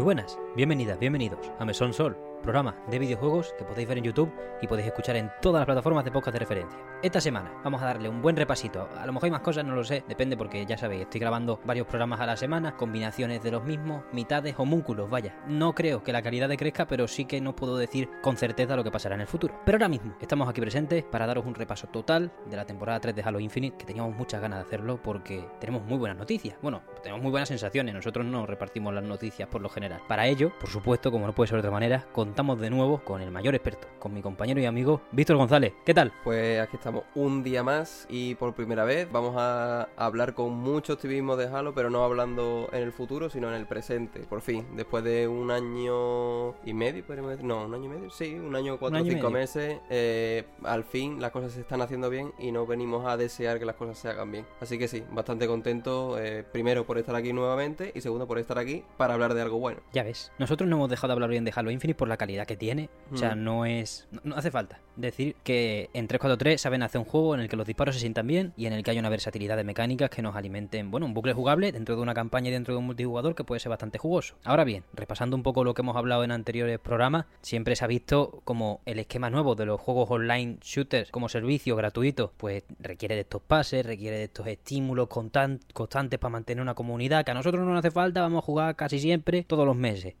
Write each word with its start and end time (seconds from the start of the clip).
Muy 0.00 0.04
buenas, 0.06 0.38
bienvenidas, 0.56 0.98
bienvenidos 0.98 1.52
a 1.58 1.66
Mesón 1.66 1.92
Sol, 1.92 2.16
programa 2.40 2.74
de 2.90 2.98
videojuegos 2.98 3.54
que 3.58 3.64
podéis 3.64 3.88
ver 3.88 3.98
en 3.98 4.04
YouTube 4.04 4.32
y 4.62 4.66
podéis 4.66 4.88
escuchar 4.88 5.16
en 5.16 5.30
todas 5.40 5.60
las 5.60 5.66
plataformas 5.66 6.04
de 6.04 6.10
podcast 6.10 6.34
de 6.34 6.40
referencia. 6.40 6.78
Esta 7.02 7.20
semana 7.20 7.50
vamos 7.64 7.80
a 7.82 7.86
darle 7.86 8.08
un 8.08 8.20
buen 8.20 8.36
repasito. 8.36 8.88
A 8.98 9.06
lo 9.06 9.12
mejor 9.12 9.26
hay 9.26 9.30
más 9.30 9.40
cosas, 9.40 9.64
no 9.64 9.74
lo 9.74 9.84
sé, 9.84 10.04
depende 10.06 10.36
porque 10.36 10.66
ya 10.66 10.76
sabéis, 10.76 11.02
estoy 11.02 11.20
grabando 11.20 11.60
varios 11.64 11.86
programas 11.86 12.20
a 12.20 12.26
la 12.26 12.36
semana, 12.36 12.76
combinaciones 12.76 13.42
de 13.42 13.50
los 13.50 13.64
mismos, 13.64 14.04
mitades, 14.12 14.54
homúnculos, 14.58 15.08
vaya. 15.08 15.34
No 15.46 15.74
creo 15.74 16.02
que 16.02 16.12
la 16.12 16.22
calidad 16.22 16.48
decrezca, 16.48 16.86
pero 16.86 17.08
sí 17.08 17.24
que 17.24 17.40
no 17.40 17.56
puedo 17.56 17.76
decir 17.76 18.10
con 18.22 18.36
certeza 18.36 18.76
lo 18.76 18.84
que 18.84 18.90
pasará 18.90 19.14
en 19.14 19.22
el 19.22 19.26
futuro. 19.26 19.54
Pero 19.64 19.76
ahora 19.76 19.88
mismo 19.88 20.14
estamos 20.20 20.48
aquí 20.48 20.60
presentes 20.60 21.04
para 21.04 21.26
daros 21.26 21.46
un 21.46 21.54
repaso 21.54 21.86
total 21.86 22.32
de 22.46 22.56
la 22.56 22.66
temporada 22.66 23.00
3 23.00 23.14
de 23.16 23.22
Halo 23.22 23.40
Infinite, 23.40 23.78
que 23.78 23.86
teníamos 23.86 24.14
muchas 24.14 24.40
ganas 24.42 24.58
de 24.58 24.66
hacerlo 24.66 25.00
porque 25.02 25.46
tenemos 25.58 25.82
muy 25.82 25.98
buenas 25.98 26.18
noticias. 26.18 26.56
Bueno, 26.60 26.82
tenemos 27.02 27.22
muy 27.22 27.30
buenas 27.30 27.48
sensaciones, 27.48 27.94
nosotros 27.94 28.26
no 28.26 28.46
repartimos 28.46 28.92
las 28.92 29.04
noticias 29.04 29.48
por 29.48 29.62
lo 29.62 29.68
general. 29.68 30.02
Para 30.06 30.26
ello, 30.26 30.52
por 30.60 30.68
supuesto, 30.68 31.10
como 31.10 31.26
no 31.26 31.34
puede 31.34 31.48
ser 31.48 31.56
de 31.56 31.60
otra 31.60 31.70
manera, 31.70 32.06
contamos 32.30 32.60
de 32.60 32.70
nuevo 32.70 33.00
con 33.00 33.20
el 33.20 33.32
mayor 33.32 33.56
experto, 33.56 33.88
con 33.98 34.14
mi 34.14 34.22
compañero 34.22 34.60
y 34.60 34.64
amigo 34.64 35.00
Víctor 35.10 35.36
González. 35.36 35.72
¿Qué 35.84 35.92
tal? 35.92 36.12
Pues 36.22 36.60
aquí 36.60 36.76
estamos 36.76 37.02
un 37.16 37.42
día 37.42 37.64
más 37.64 38.06
y 38.08 38.36
por 38.36 38.54
primera 38.54 38.84
vez 38.84 39.10
vamos 39.10 39.34
a 39.36 39.88
hablar 39.96 40.32
con 40.34 40.52
mucho 40.52 40.92
optimismo 40.92 41.34
de 41.34 41.48
Halo, 41.48 41.74
pero 41.74 41.90
no 41.90 42.04
hablando 42.04 42.68
en 42.72 42.84
el 42.84 42.92
futuro, 42.92 43.30
sino 43.30 43.48
en 43.48 43.56
el 43.56 43.66
presente. 43.66 44.20
Por 44.20 44.42
fin, 44.42 44.64
después 44.76 45.02
de 45.02 45.26
un 45.26 45.50
año 45.50 46.50
y 46.64 46.72
medio, 46.72 47.04
podríamos 47.04 47.32
decir, 47.32 47.44
no, 47.44 47.64
un 47.64 47.74
año 47.74 47.86
y 47.86 47.88
medio, 47.88 48.10
sí, 48.10 48.32
un 48.32 48.54
año, 48.54 48.78
cuatro 48.78 49.00
o 49.00 49.04
cinco 49.04 49.28
meses, 49.28 49.80
eh, 49.90 50.44
al 50.62 50.84
fin 50.84 51.20
las 51.20 51.32
cosas 51.32 51.50
se 51.50 51.62
están 51.62 51.82
haciendo 51.82 52.10
bien 52.10 52.32
y 52.38 52.52
no 52.52 52.64
venimos 52.64 53.08
a 53.08 53.16
desear 53.16 53.58
que 53.58 53.64
las 53.64 53.74
cosas 53.74 53.98
se 53.98 54.08
hagan 54.08 54.30
bien. 54.30 54.46
Así 54.60 54.78
que 54.78 54.86
sí, 54.86 55.02
bastante 55.10 55.48
contento, 55.48 56.16
eh, 56.16 56.44
primero 56.44 56.86
por 56.86 56.96
estar 56.96 57.16
aquí 57.16 57.32
nuevamente 57.32 57.90
y 57.92 58.00
segundo 58.00 58.28
por 58.28 58.38
estar 58.38 58.56
aquí 58.56 58.84
para 58.96 59.14
hablar 59.14 59.34
de 59.34 59.42
algo 59.42 59.58
bueno. 59.58 59.80
Ya 59.92 60.04
ves, 60.04 60.30
nosotros 60.38 60.70
no 60.70 60.76
hemos 60.76 60.90
dejado 60.90 61.08
de 61.08 61.14
hablar 61.14 61.30
bien 61.30 61.44
de 61.44 61.52
Halo 61.52 61.72
Infinite 61.72 61.98
por 61.98 62.06
la 62.06 62.19
calidad 62.20 62.46
que 62.46 62.56
tiene. 62.56 62.88
O 63.12 63.16
sea, 63.16 63.34
Mm. 63.34 63.42
no 63.44 63.64
es. 63.64 64.06
No, 64.12 64.20
no 64.24 64.36
hace 64.36 64.50
falta 64.50 64.78
decir 65.00 65.36
que 65.42 65.90
en 65.94 66.06
343 66.08 66.60
saben 66.60 66.82
hacer 66.82 66.98
un 67.00 67.04
juego 67.04 67.34
en 67.34 67.40
el 67.40 67.48
que 67.48 67.56
los 67.56 67.66
disparos 67.66 67.94
se 67.94 68.00
sientan 68.00 68.26
bien 68.26 68.52
y 68.56 68.66
en 68.66 68.72
el 68.72 68.82
que 68.82 68.90
hay 68.90 68.98
una 68.98 69.08
versatilidad 69.08 69.56
de 69.56 69.64
mecánicas 69.64 70.10
que 70.10 70.22
nos 70.22 70.36
alimenten, 70.36 70.90
bueno, 70.90 71.06
un 71.06 71.14
bucle 71.14 71.32
jugable 71.32 71.72
dentro 71.72 71.96
de 71.96 72.02
una 72.02 72.14
campaña 72.14 72.48
y 72.48 72.52
dentro 72.52 72.74
de 72.74 72.78
un 72.78 72.86
multijugador 72.86 73.34
que 73.34 73.44
puede 73.44 73.60
ser 73.60 73.70
bastante 73.70 73.98
jugoso. 73.98 74.34
Ahora 74.44 74.64
bien, 74.64 74.84
repasando 74.94 75.36
un 75.36 75.42
poco 75.42 75.64
lo 75.64 75.74
que 75.74 75.82
hemos 75.82 75.96
hablado 75.96 76.24
en 76.24 76.30
anteriores 76.32 76.78
programas, 76.78 77.26
siempre 77.42 77.76
se 77.76 77.84
ha 77.84 77.88
visto 77.88 78.40
como 78.44 78.80
el 78.86 78.98
esquema 78.98 79.30
nuevo 79.30 79.54
de 79.54 79.66
los 79.66 79.80
juegos 79.80 80.10
online 80.10 80.58
shooters 80.62 81.10
como 81.10 81.28
servicio 81.28 81.76
gratuito, 81.76 82.32
pues 82.36 82.64
requiere 82.78 83.14
de 83.14 83.22
estos 83.22 83.42
pases, 83.42 83.84
requiere 83.86 84.18
de 84.18 84.24
estos 84.24 84.46
estímulos 84.46 85.08
constan- 85.08 85.60
constantes 85.72 86.18
para 86.18 86.32
mantener 86.32 86.62
una 86.62 86.74
comunidad 86.74 87.24
que 87.24 87.30
a 87.30 87.34
nosotros 87.34 87.64
no 87.64 87.70
nos 87.70 87.78
hace 87.80 87.90
falta, 87.90 88.20
vamos 88.20 88.42
a 88.42 88.46
jugar 88.46 88.76
casi 88.76 88.98
siempre 88.98 89.44
todos 89.44 89.66
los 89.66 89.76
meses. 89.76 90.14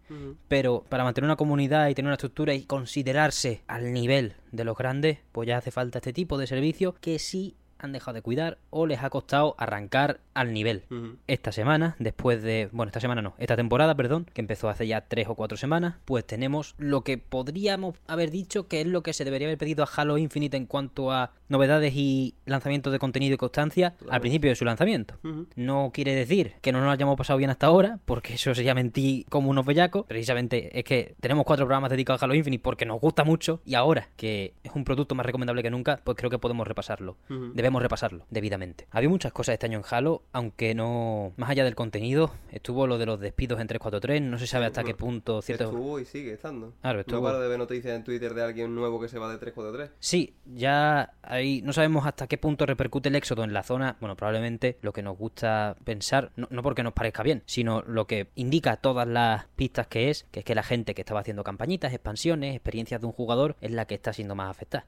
Pero 0.48 0.84
para 0.88 1.04
mantener 1.04 1.26
una 1.26 1.36
comunidad 1.36 1.88
y 1.88 1.94
tener 1.94 2.08
una 2.08 2.14
estructura 2.14 2.54
y 2.54 2.62
considerarse 2.64 3.62
al 3.66 3.92
nivel 3.92 4.34
de 4.52 4.64
los 4.64 4.69
grandes, 4.76 5.18
pues 5.32 5.48
ya 5.48 5.58
hace 5.58 5.70
falta 5.70 5.98
este 5.98 6.12
tipo 6.12 6.38
de 6.38 6.46
servicio 6.46 6.94
que 7.00 7.18
sí 7.18 7.54
han 7.80 7.92
dejado 7.92 8.14
de 8.14 8.22
cuidar 8.22 8.58
o 8.70 8.86
les 8.86 9.02
ha 9.02 9.10
costado 9.10 9.54
arrancar 9.58 10.20
al 10.34 10.52
nivel. 10.52 10.84
Esta 11.26 11.52
semana, 11.52 11.96
después 11.98 12.42
de... 12.42 12.68
Bueno, 12.72 12.90
esta 12.90 13.00
semana 13.00 13.22
no, 13.22 13.34
esta 13.38 13.56
temporada, 13.56 13.94
perdón, 13.94 14.26
que 14.32 14.40
empezó 14.40 14.68
hace 14.68 14.86
ya 14.86 15.02
tres 15.02 15.28
o 15.28 15.34
cuatro 15.34 15.56
semanas, 15.56 15.96
pues 16.04 16.26
tenemos 16.26 16.74
lo 16.78 17.02
que 17.02 17.18
podríamos 17.18 17.96
haber 18.06 18.30
dicho 18.30 18.68
que 18.68 18.82
es 18.82 18.86
lo 18.86 19.02
que 19.02 19.12
se 19.12 19.24
debería 19.24 19.48
haber 19.48 19.58
pedido 19.58 19.84
a 19.84 19.88
Halo 19.94 20.18
Infinite 20.18 20.56
en 20.56 20.66
cuanto 20.66 21.10
a 21.10 21.32
novedades 21.50 21.92
y 21.94 22.34
lanzamientos 22.46 22.92
de 22.92 22.98
contenido 22.98 23.34
y 23.34 23.36
constancia 23.36 23.94
al 24.08 24.20
principio 24.20 24.48
de 24.50 24.56
su 24.56 24.64
lanzamiento. 24.64 25.16
No 25.56 25.90
quiere 25.92 26.14
decir 26.14 26.54
que 26.62 26.72
no 26.72 26.78
nos 26.78 26.86
lo 26.86 26.92
hayamos 26.92 27.16
pasado 27.16 27.36
bien 27.38 27.50
hasta 27.50 27.66
ahora, 27.66 27.98
porque 28.06 28.34
eso 28.34 28.54
sería 28.54 28.74
mentir 28.74 29.26
como 29.28 29.50
unos 29.50 29.66
bellacos. 29.66 30.06
Precisamente 30.06 30.78
es 30.78 30.84
que 30.84 31.14
tenemos 31.20 31.44
cuatro 31.44 31.66
programas 31.66 31.90
dedicados 31.90 32.22
a 32.22 32.24
Halo 32.24 32.34
Infinite 32.34 32.62
porque 32.62 32.86
nos 32.86 33.00
gusta 33.00 33.24
mucho 33.24 33.60
y 33.64 33.74
ahora 33.74 34.08
que 34.16 34.54
es 34.62 34.72
un 34.74 34.84
producto 34.84 35.14
más 35.14 35.26
recomendable 35.26 35.62
que 35.62 35.70
nunca, 35.70 36.00
pues 36.04 36.16
creo 36.16 36.30
que 36.30 36.38
podemos 36.38 36.66
repasarlo. 36.66 37.16
Debemos 37.28 37.82
repasarlo 37.82 38.24
debidamente. 38.30 38.86
Había 38.90 39.08
muchas 39.08 39.32
cosas 39.32 39.52
este 39.54 39.66
año 39.66 39.78
en 39.78 39.84
Halo, 39.90 40.22
aunque 40.32 40.74
no 40.74 41.32
más 41.36 41.50
allá 41.50 41.64
del 41.64 41.74
contenido, 41.74 42.30
estuvo 42.52 42.86
lo 42.86 42.96
de 42.98 43.06
los 43.06 43.18
despidos 43.20 43.60
en 43.60 43.66
343, 43.66 44.22
no 44.22 44.38
se 44.38 44.46
sabe 44.46 44.66
hasta 44.66 44.84
qué 44.84 44.94
punto 44.94 45.42
cierto 45.42 45.64
Estuvo 45.64 45.98
y 45.98 46.04
sigue 46.04 46.32
estando. 46.32 46.72
Claro, 46.80 46.96
No 46.98 47.00
estuvo- 47.00 47.22
paro 47.22 47.40
de 47.40 47.48
ver 47.48 47.58
noticias 47.58 47.96
en 47.96 48.04
Twitter 48.04 48.34
de 48.34 48.42
alguien 48.44 48.74
nuevo 48.74 49.00
que 49.00 49.08
se 49.08 49.18
va 49.18 49.30
de 49.30 49.38
343. 49.38 49.90
Sí, 49.98 50.34
ya 50.46 51.12
ahí 51.40 51.62
no 51.62 51.72
sabemos 51.72 52.06
hasta 52.06 52.26
qué 52.26 52.38
punto 52.38 52.66
repercute 52.66 53.08
el 53.08 53.16
éxodo 53.16 53.44
en 53.44 53.52
la 53.52 53.62
zona. 53.62 53.96
Bueno, 54.00 54.16
probablemente 54.16 54.78
lo 54.82 54.92
que 54.92 55.02
nos 55.02 55.18
gusta 55.18 55.76
pensar, 55.84 56.30
no, 56.36 56.46
no 56.50 56.62
porque 56.62 56.82
nos 56.82 56.92
parezca 56.92 57.22
bien, 57.22 57.42
sino 57.46 57.82
lo 57.82 58.06
que 58.06 58.28
indica 58.36 58.76
todas 58.76 59.06
las 59.08 59.46
pistas 59.56 59.86
que 59.86 60.10
es, 60.10 60.26
que 60.30 60.40
es 60.40 60.44
que 60.44 60.54
la 60.54 60.62
gente 60.62 60.94
que 60.94 61.02
estaba 61.02 61.20
haciendo 61.20 61.42
campañitas, 61.44 61.92
expansiones, 61.92 62.54
experiencias 62.54 63.00
de 63.00 63.06
un 63.06 63.12
jugador 63.12 63.56
es 63.60 63.70
la 63.72 63.86
que 63.86 63.94
está 63.94 64.12
siendo 64.12 64.34
más 64.34 64.50
afectada. 64.50 64.86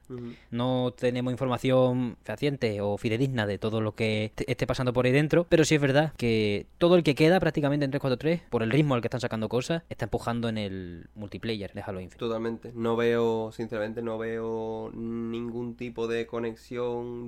No 0.51 0.93
tenemos 0.97 1.31
información 1.31 2.17
fehaciente 2.23 2.79
o 2.81 2.97
fidedigna 2.97 3.45
de 3.45 3.57
todo 3.57 3.81
lo 3.81 3.95
que 3.95 4.25
est- 4.25 4.41
esté 4.47 4.67
pasando 4.67 4.93
por 4.93 5.05
ahí 5.05 5.11
dentro, 5.11 5.45
pero 5.49 5.65
sí 5.65 5.75
es 5.75 5.81
verdad 5.81 6.13
que 6.17 6.67
todo 6.77 6.95
el 6.95 7.03
que 7.03 7.15
queda 7.15 7.39
prácticamente 7.39 7.85
en 7.85 7.91
343, 7.91 8.41
por 8.49 8.63
el 8.63 8.71
ritmo 8.71 8.95
al 8.95 9.01
que 9.01 9.07
están 9.07 9.21
sacando 9.21 9.49
cosas, 9.49 9.83
está 9.89 10.05
empujando 10.05 10.49
en 10.49 10.57
el 10.57 11.07
multiplayer 11.15 11.73
de 11.73 11.81
Halo 11.81 11.99
Infinite. 12.01 12.19
Totalmente. 12.19 12.71
No 12.75 12.95
veo, 12.95 13.51
sinceramente, 13.51 14.01
no 14.01 14.17
veo 14.17 14.91
ningún 14.93 15.75
tipo 15.75 16.07
de 16.07 16.25
conexión 16.27 16.42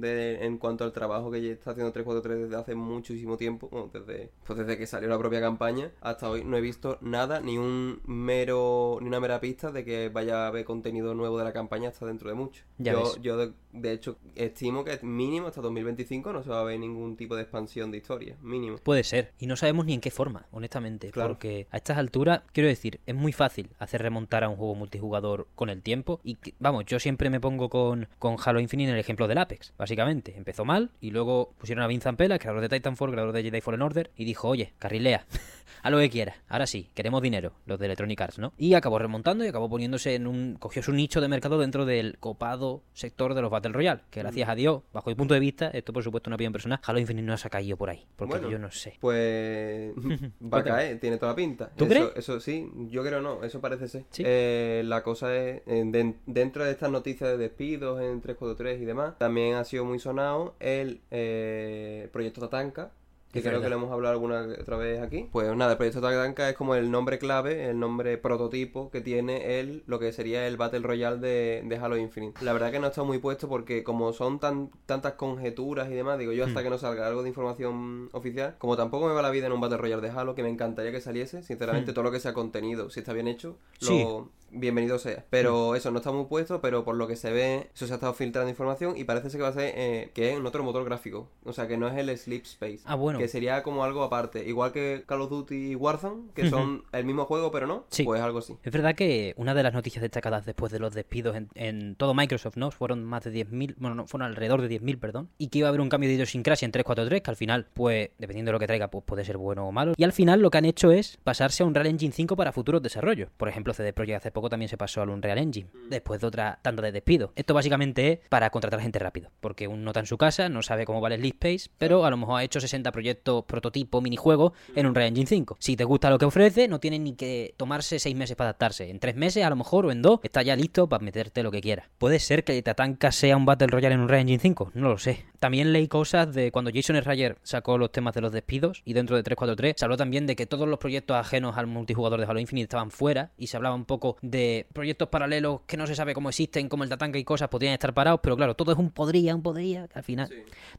de, 0.01 0.45
en 0.45 0.57
cuanto 0.57 0.83
al 0.83 0.91
trabajo 0.91 1.31
que 1.31 1.51
está 1.51 1.71
haciendo 1.71 1.91
343 1.91 2.49
desde 2.49 2.55
hace 2.61 2.75
muchísimo 2.75 3.37
tiempo. 3.37 3.69
Bueno, 3.69 3.89
desde, 3.93 4.31
pues 4.45 4.59
desde 4.59 4.77
que 4.77 4.87
salió 4.87 5.09
la 5.09 5.17
propia 5.17 5.41
campaña 5.41 5.91
hasta 6.01 6.29
hoy 6.29 6.43
no 6.43 6.57
he 6.57 6.61
visto 6.61 6.97
nada, 7.01 7.39
ni 7.39 7.57
un 7.57 8.01
mero, 8.05 8.97
ni 9.01 9.07
una 9.07 9.19
mera 9.19 9.39
pista 9.39 9.71
de 9.71 9.83
que 9.85 10.09
vaya 10.09 10.45
a 10.45 10.47
haber 10.47 10.65
contenido 10.65 11.13
nuevo 11.13 11.37
de 11.37 11.43
la 11.43 11.53
campaña 11.53 11.89
hasta 11.89 12.05
dentro 12.05 12.29
de 12.29 12.35
mucho. 12.35 12.63
Ya 12.77 12.93
yo, 12.93 12.99
ves. 13.03 13.17
yo 13.21 13.37
de, 13.37 13.51
de 13.71 13.91
hecho 13.93 14.17
estimo 14.35 14.83
que 14.83 14.99
mínimo 15.03 15.47
hasta 15.47 15.61
2025 15.61 16.33
no 16.33 16.43
se 16.43 16.49
va 16.49 16.61
a 16.61 16.63
ver 16.63 16.79
ningún 16.79 17.15
tipo 17.15 17.35
de 17.35 17.43
expansión 17.43 17.91
de 17.91 17.97
historia. 17.97 18.35
Mínimo. 18.41 18.77
Puede 18.77 19.03
ser. 19.03 19.31
Y 19.39 19.47
no 19.47 19.55
sabemos 19.55 19.85
ni 19.85 19.93
en 19.93 20.01
qué 20.01 20.11
forma, 20.11 20.45
honestamente. 20.51 21.11
Claro. 21.11 21.29
Porque 21.29 21.67
a 21.71 21.77
estas 21.77 21.97
alturas, 21.97 22.41
quiero 22.51 22.67
decir, 22.69 22.99
es 23.05 23.15
muy 23.15 23.31
fácil 23.31 23.69
hacer 23.79 24.01
remontar 24.01 24.43
a 24.43 24.49
un 24.49 24.55
juego 24.55 24.75
multijugador 24.75 25.47
con 25.55 25.69
el 25.69 25.81
tiempo. 25.81 26.19
Y 26.23 26.35
que- 26.35 26.53
vamos, 26.59 26.85
yo 26.85 26.99
siempre 26.99 27.29
me 27.29 27.39
pongo 27.39 27.69
con, 27.69 28.07
con 28.19 28.35
Halo 28.43 28.59
Infinite 28.59 28.91
en 28.91 28.97
el 28.97 29.04
ejemplo 29.05 29.27
del 29.27 29.37
Apex. 29.37 29.73
Básicamente, 29.77 30.35
empezó 30.37 30.65
mal 30.65 30.89
y 30.99 31.11
luego 31.11 31.53
pusieron 31.57 31.83
a 31.83 31.87
Vincent 31.87 32.17
Pela, 32.17 32.39
creador 32.39 32.61
de 32.61 32.69
Titanfall, 32.69 33.11
creador 33.11 33.31
de 33.33 33.43
Jedi 33.43 33.61
Fallen 33.61 33.81
Order, 33.81 34.11
y 34.17 34.25
dijo, 34.25 34.47
oye, 34.49 34.73
carrilea, 34.79 35.25
a 35.83 35.89
lo 35.89 35.97
que 35.99 36.09
quieras. 36.09 36.35
Ahora 36.49 36.67
sí, 36.67 36.89
queremos 36.93 37.21
dinero, 37.21 37.53
los 37.65 37.79
de 37.79 37.85
Electronic 37.85 38.19
Arts, 38.21 38.39
¿no? 38.39 38.53
Y 38.57 38.73
acabó 38.73 38.99
remontando 38.99 39.45
y 39.45 39.47
acabó 39.47 39.69
poniéndose 39.69 40.15
en 40.15 40.27
un. 40.27 40.55
cogió 40.59 40.81
su 40.83 40.91
nicho 40.91 41.21
de 41.21 41.27
mercado 41.27 41.59
dentro 41.59 41.85
del 41.85 42.17
copado 42.19 42.83
sector 42.93 43.33
de 43.35 43.41
los 43.41 43.51
Battle 43.51 43.71
Royale. 43.73 44.01
Que 44.09 44.21
gracias 44.21 44.49
a 44.49 44.55
Dios, 44.55 44.81
bajo 44.91 45.09
mi 45.09 45.15
punto 45.15 45.33
de 45.33 45.39
vista, 45.39 45.67
esto 45.69 45.93
por 45.93 46.03
supuesto 46.03 46.29
una 46.29 46.35
opinión 46.35 46.51
personal, 46.53 46.79
Halo 46.83 46.99
Infinite 46.99 47.25
no 47.27 47.37
se 47.37 47.47
ha 47.47 47.51
caído 47.51 47.77
por 47.77 47.89
ahí. 47.89 48.05
Porque 48.15 48.33
Bueno. 48.35 48.49
yo 48.49 48.57
no 48.59 48.71
sé. 48.71 48.97
Pues 48.99 49.93
va 50.41 50.59
a 50.59 50.63
caer, 50.63 50.99
tiene 50.99 51.17
toda 51.17 51.33
la 51.33 51.35
pinta. 51.35 51.69
¿Tú 51.75 51.85
eso, 51.85 51.93
crees? 51.93 52.09
Eso 52.15 52.39
sí, 52.39 52.69
yo 52.89 53.03
creo 53.03 53.21
no, 53.21 53.43
eso 53.43 53.61
parece 53.61 53.87
ser. 53.87 54.05
Sí. 54.09 54.23
Eh, 54.25 54.81
la 54.85 55.03
cosa 55.03 55.35
es, 55.35 55.61
den- 55.65 56.17
dentro 56.25 56.63
de 56.65 56.71
estas 56.71 56.89
noticias 56.91 57.29
de 57.29 57.37
despidos 57.37 58.01
en 58.01 58.21
343 58.21 58.81
y 58.81 58.85
demás, 58.85 58.94
también 59.17 59.55
ha 59.55 59.63
sido 59.63 59.85
muy 59.85 59.99
sonado 59.99 60.55
el 60.59 61.01
eh, 61.11 62.09
proyecto 62.11 62.41
Tatanka. 62.41 62.91
Que 63.31 63.41
creo 63.41 63.55
verdad. 63.55 63.65
que 63.65 63.69
lo 63.71 63.75
hemos 63.75 63.91
hablado 63.91 64.13
alguna 64.13 64.47
otra 64.61 64.77
vez 64.77 65.01
aquí. 65.01 65.27
Pues 65.29 65.53
nada, 65.57 65.71
el 65.73 65.77
proyecto 65.77 65.99
Tatanka 65.99 66.49
es 66.49 66.55
como 66.55 66.73
el 66.75 66.89
nombre 66.89 67.19
clave, 67.19 67.69
el 67.69 67.77
nombre 67.77 68.17
prototipo 68.17 68.89
que 68.91 69.01
tiene 69.01 69.59
el, 69.59 69.83
lo 69.87 69.99
que 69.99 70.13
sería 70.13 70.47
el 70.47 70.55
Battle 70.55 70.79
Royale 70.79 71.17
de, 71.17 71.61
de 71.65 71.75
Halo 71.75 71.97
Infinite. 71.97 72.45
La 72.45 72.53
verdad 72.53 72.71
que 72.71 72.79
no 72.79 72.87
está 72.87 73.03
muy 73.03 73.17
puesto 73.17 73.49
porque 73.49 73.83
como 73.83 74.13
son 74.13 74.39
tan, 74.39 74.69
tantas 74.85 75.15
conjeturas 75.15 75.89
y 75.91 75.93
demás, 75.95 76.17
digo 76.17 76.31
yo 76.31 76.45
hasta 76.45 76.61
Hmm. 76.61 76.63
que 76.63 76.69
no 76.69 76.77
salga 76.77 77.07
algo 77.07 77.23
de 77.23 77.27
información 77.29 78.07
oficial, 78.13 78.55
como 78.57 78.77
tampoco 78.77 79.05
me 79.09 79.13
va 79.13 79.21
la 79.21 79.31
vida 79.31 79.47
en 79.47 79.51
un 79.51 79.59
Battle 79.59 79.79
Royale 79.79 80.01
de 80.01 80.11
Halo, 80.17 80.33
que 80.33 80.41
me 80.43 80.49
encantaría 80.49 80.93
que 80.93 81.01
saliese, 81.01 81.43
sinceramente 81.43 81.91
Hmm. 81.91 81.93
todo 81.95 82.05
lo 82.05 82.11
que 82.11 82.21
sea 82.21 82.33
contenido, 82.33 82.89
si 82.89 83.01
está 83.01 83.11
bien 83.11 83.27
hecho, 83.27 83.57
lo. 83.81 84.29
Bienvenido 84.51 84.97
sea. 84.99 85.25
Pero 85.29 85.75
eso 85.75 85.91
no 85.91 85.97
está 85.97 86.11
muy 86.11 86.25
puesto, 86.25 86.61
pero 86.61 86.83
por 86.83 86.95
lo 86.95 87.07
que 87.07 87.15
se 87.15 87.31
ve, 87.31 87.69
eso 87.73 87.87
se 87.87 87.93
ha 87.93 87.95
estado 87.95 88.13
filtrando 88.13 88.49
información 88.49 88.97
y 88.97 89.03
parece 89.03 89.29
ser 89.29 89.39
que 89.39 89.43
va 89.43 89.49
a 89.49 89.53
ser 89.53 89.73
eh, 89.75 90.11
que 90.13 90.31
es 90.31 90.37
en 90.37 90.45
otro 90.45 90.63
motor 90.63 90.85
gráfico, 90.85 91.27
o 91.43 91.53
sea 91.53 91.67
que 91.67 91.77
no 91.77 91.87
es 91.87 91.95
el 91.97 92.15
Sleep 92.17 92.43
Space. 92.43 92.79
Ah, 92.85 92.95
bueno. 92.95 93.19
Que 93.19 93.27
sería 93.27 93.63
como 93.63 93.83
algo 93.83 94.03
aparte, 94.03 94.47
igual 94.47 94.71
que 94.71 95.03
Call 95.05 95.21
of 95.21 95.29
Duty 95.29 95.71
y 95.71 95.75
Warzone, 95.75 96.29
que 96.33 96.49
son 96.49 96.83
el 96.91 97.05
mismo 97.05 97.25
juego 97.25 97.51
pero 97.51 97.67
no, 97.67 97.85
Sí. 97.89 98.03
pues 98.03 98.21
algo 98.21 98.39
así. 98.39 98.55
Es 98.63 98.71
verdad 98.71 98.95
que 98.95 99.33
una 99.37 99.53
de 99.53 99.63
las 99.63 99.73
noticias 99.73 100.01
destacadas 100.01 100.45
después 100.45 100.71
de 100.71 100.79
los 100.79 100.93
despidos 100.93 101.35
en, 101.35 101.49
en 101.55 101.95
todo 101.95 102.13
Microsoft, 102.13 102.57
¿no? 102.57 102.71
Fueron 102.71 103.03
más 103.03 103.23
de 103.23 103.31
10.000, 103.33 103.75
bueno, 103.77 103.95
no, 103.95 104.07
fueron 104.07 104.27
alrededor 104.27 104.61
de 104.61 104.69
10.000, 104.69 104.99
perdón. 104.99 105.29
Y 105.37 105.47
que 105.47 105.59
iba 105.59 105.67
a 105.67 105.69
haber 105.69 105.81
un 105.81 105.89
cambio 105.89 106.07
de 106.09 106.15
idiosincrasia 106.15 106.65
en 106.65 106.71
343, 106.71 107.21
que 107.21 107.29
al 107.31 107.35
final, 107.37 107.67
pues, 107.73 108.09
dependiendo 108.17 108.49
de 108.49 108.53
lo 108.53 108.59
que 108.59 108.67
traiga, 108.67 108.89
pues 108.89 109.03
puede 109.05 109.25
ser 109.25 109.37
bueno 109.37 109.67
o 109.67 109.71
malo. 109.71 109.93
Y 109.97 110.03
al 110.03 110.13
final 110.13 110.41
lo 110.41 110.49
que 110.51 110.57
han 110.57 110.65
hecho 110.65 110.91
es 110.91 111.17
pasarse 111.23 111.63
a 111.63 111.65
un 111.65 111.73
Real 111.75 111.87
Engine 111.87 112.13
5 112.13 112.35
para 112.35 112.51
futuros 112.51 112.81
desarrollos. 112.81 113.29
Por 113.37 113.49
ejemplo, 113.49 113.73
CD 113.73 113.93
Projekt 113.93 114.17
hace 114.17 114.31
poco 114.35 114.49
también 114.49 114.69
se 114.69 114.77
pasó 114.77 115.01
al 115.01 115.09
Unreal 115.09 115.39
Engine, 115.39 115.69
después 115.89 116.21
de 116.21 116.27
otra 116.27 116.59
tanda 116.61 116.83
de 116.83 116.91
despido. 116.91 117.33
Esto 117.35 117.55
básicamente 117.55 118.11
es 118.11 118.19
para 118.29 118.51
contratar 118.51 118.79
gente 118.81 118.99
rápido, 118.99 119.31
porque 119.39 119.67
uno 119.67 119.89
está 119.89 120.01
en 120.01 120.05
su 120.05 120.19
casa, 120.19 120.47
no 120.49 120.61
sabe 120.61 120.85
cómo 120.85 121.01
vale 121.01 121.15
el 121.15 121.21
lead 121.21 121.33
space, 121.33 121.71
pero 121.79 122.05
a 122.05 122.11
lo 122.11 122.17
mejor 122.17 122.39
ha 122.39 122.43
hecho 122.43 122.59
60 122.59 122.91
proyectos, 122.91 123.45
prototipo, 123.45 124.01
minijuegos 124.01 124.51
en 124.75 124.85
Unreal 124.85 125.07
Engine 125.07 125.25
5. 125.25 125.57
Si 125.59 125.75
te 125.75 125.83
gusta 125.83 126.11
lo 126.11 126.19
que 126.19 126.25
ofrece, 126.25 126.67
no 126.67 126.79
tiene 126.79 126.99
ni 126.99 127.13
que 127.13 127.55
tomarse 127.57 127.97
6 127.97 128.15
meses 128.15 128.35
para 128.35 128.49
adaptarse. 128.49 128.89
En 128.91 128.99
3 128.99 129.15
meses, 129.15 129.43
a 129.43 129.49
lo 129.49 129.55
mejor, 129.55 129.87
o 129.87 129.91
en 129.91 130.03
2, 130.03 130.19
está 130.23 130.43
ya 130.43 130.55
listo 130.55 130.87
para 130.87 131.03
meterte 131.03 131.41
lo 131.41 131.51
que 131.51 131.61
quiera. 131.61 131.89
Puede 131.97 132.19
ser 132.19 132.43
que 132.43 132.61
Tatanka 132.61 133.11
sea 133.11 133.37
un 133.37 133.45
Battle 133.45 133.67
Royale 133.67 133.95
en 133.95 134.01
Unreal 134.01 134.21
Engine 134.21 134.39
5, 134.39 134.71
no 134.75 134.89
lo 134.89 134.97
sé. 134.97 135.25
También 135.39 135.73
leí 135.73 135.87
cosas 135.87 136.33
de 136.33 136.51
cuando 136.51 136.71
Jason 136.73 136.97
Schreier 136.97 137.37
sacó 137.43 137.77
los 137.77 137.91
temas 137.91 138.13
de 138.13 138.21
los 138.21 138.31
despidos 138.31 138.81
y 138.83 138.93
dentro 138.93 139.15
de 139.15 139.23
343 139.23 139.75
se 139.77 139.85
habló 139.85 139.95
también 139.95 140.25
de 140.25 140.35
que 140.35 140.45
todos 140.45 140.67
los 140.67 140.79
proyectos 140.79 141.15
ajenos 141.17 141.57
al 141.57 141.67
multijugador 141.67 142.19
de 142.19 142.25
Halo 142.25 142.39
Infinite 142.39 142.63
estaban 142.63 142.91
fuera 142.91 143.31
y 143.37 143.47
se 143.47 143.57
hablaba 143.57 143.75
un 143.75 143.85
poco 143.85 144.17
de 144.29 144.65
proyectos 144.73 145.09
paralelos 145.09 145.61
que 145.67 145.77
no 145.77 145.87
se 145.87 145.95
sabe 145.95 146.13
cómo 146.13 146.29
existen, 146.29 146.69
como 146.69 146.83
el 146.83 146.89
Tatanka 146.89 147.17
y 147.19 147.23
cosas, 147.23 147.49
podrían 147.49 147.73
estar 147.73 147.93
parados, 147.93 148.19
pero 148.23 148.35
claro, 148.35 148.55
todo 148.55 148.71
es 148.71 148.77
un 148.77 148.91
podría, 148.91 149.35
un 149.35 149.41
podría, 149.41 149.87
que 149.87 149.99
al 149.99 150.03
final 150.03 150.29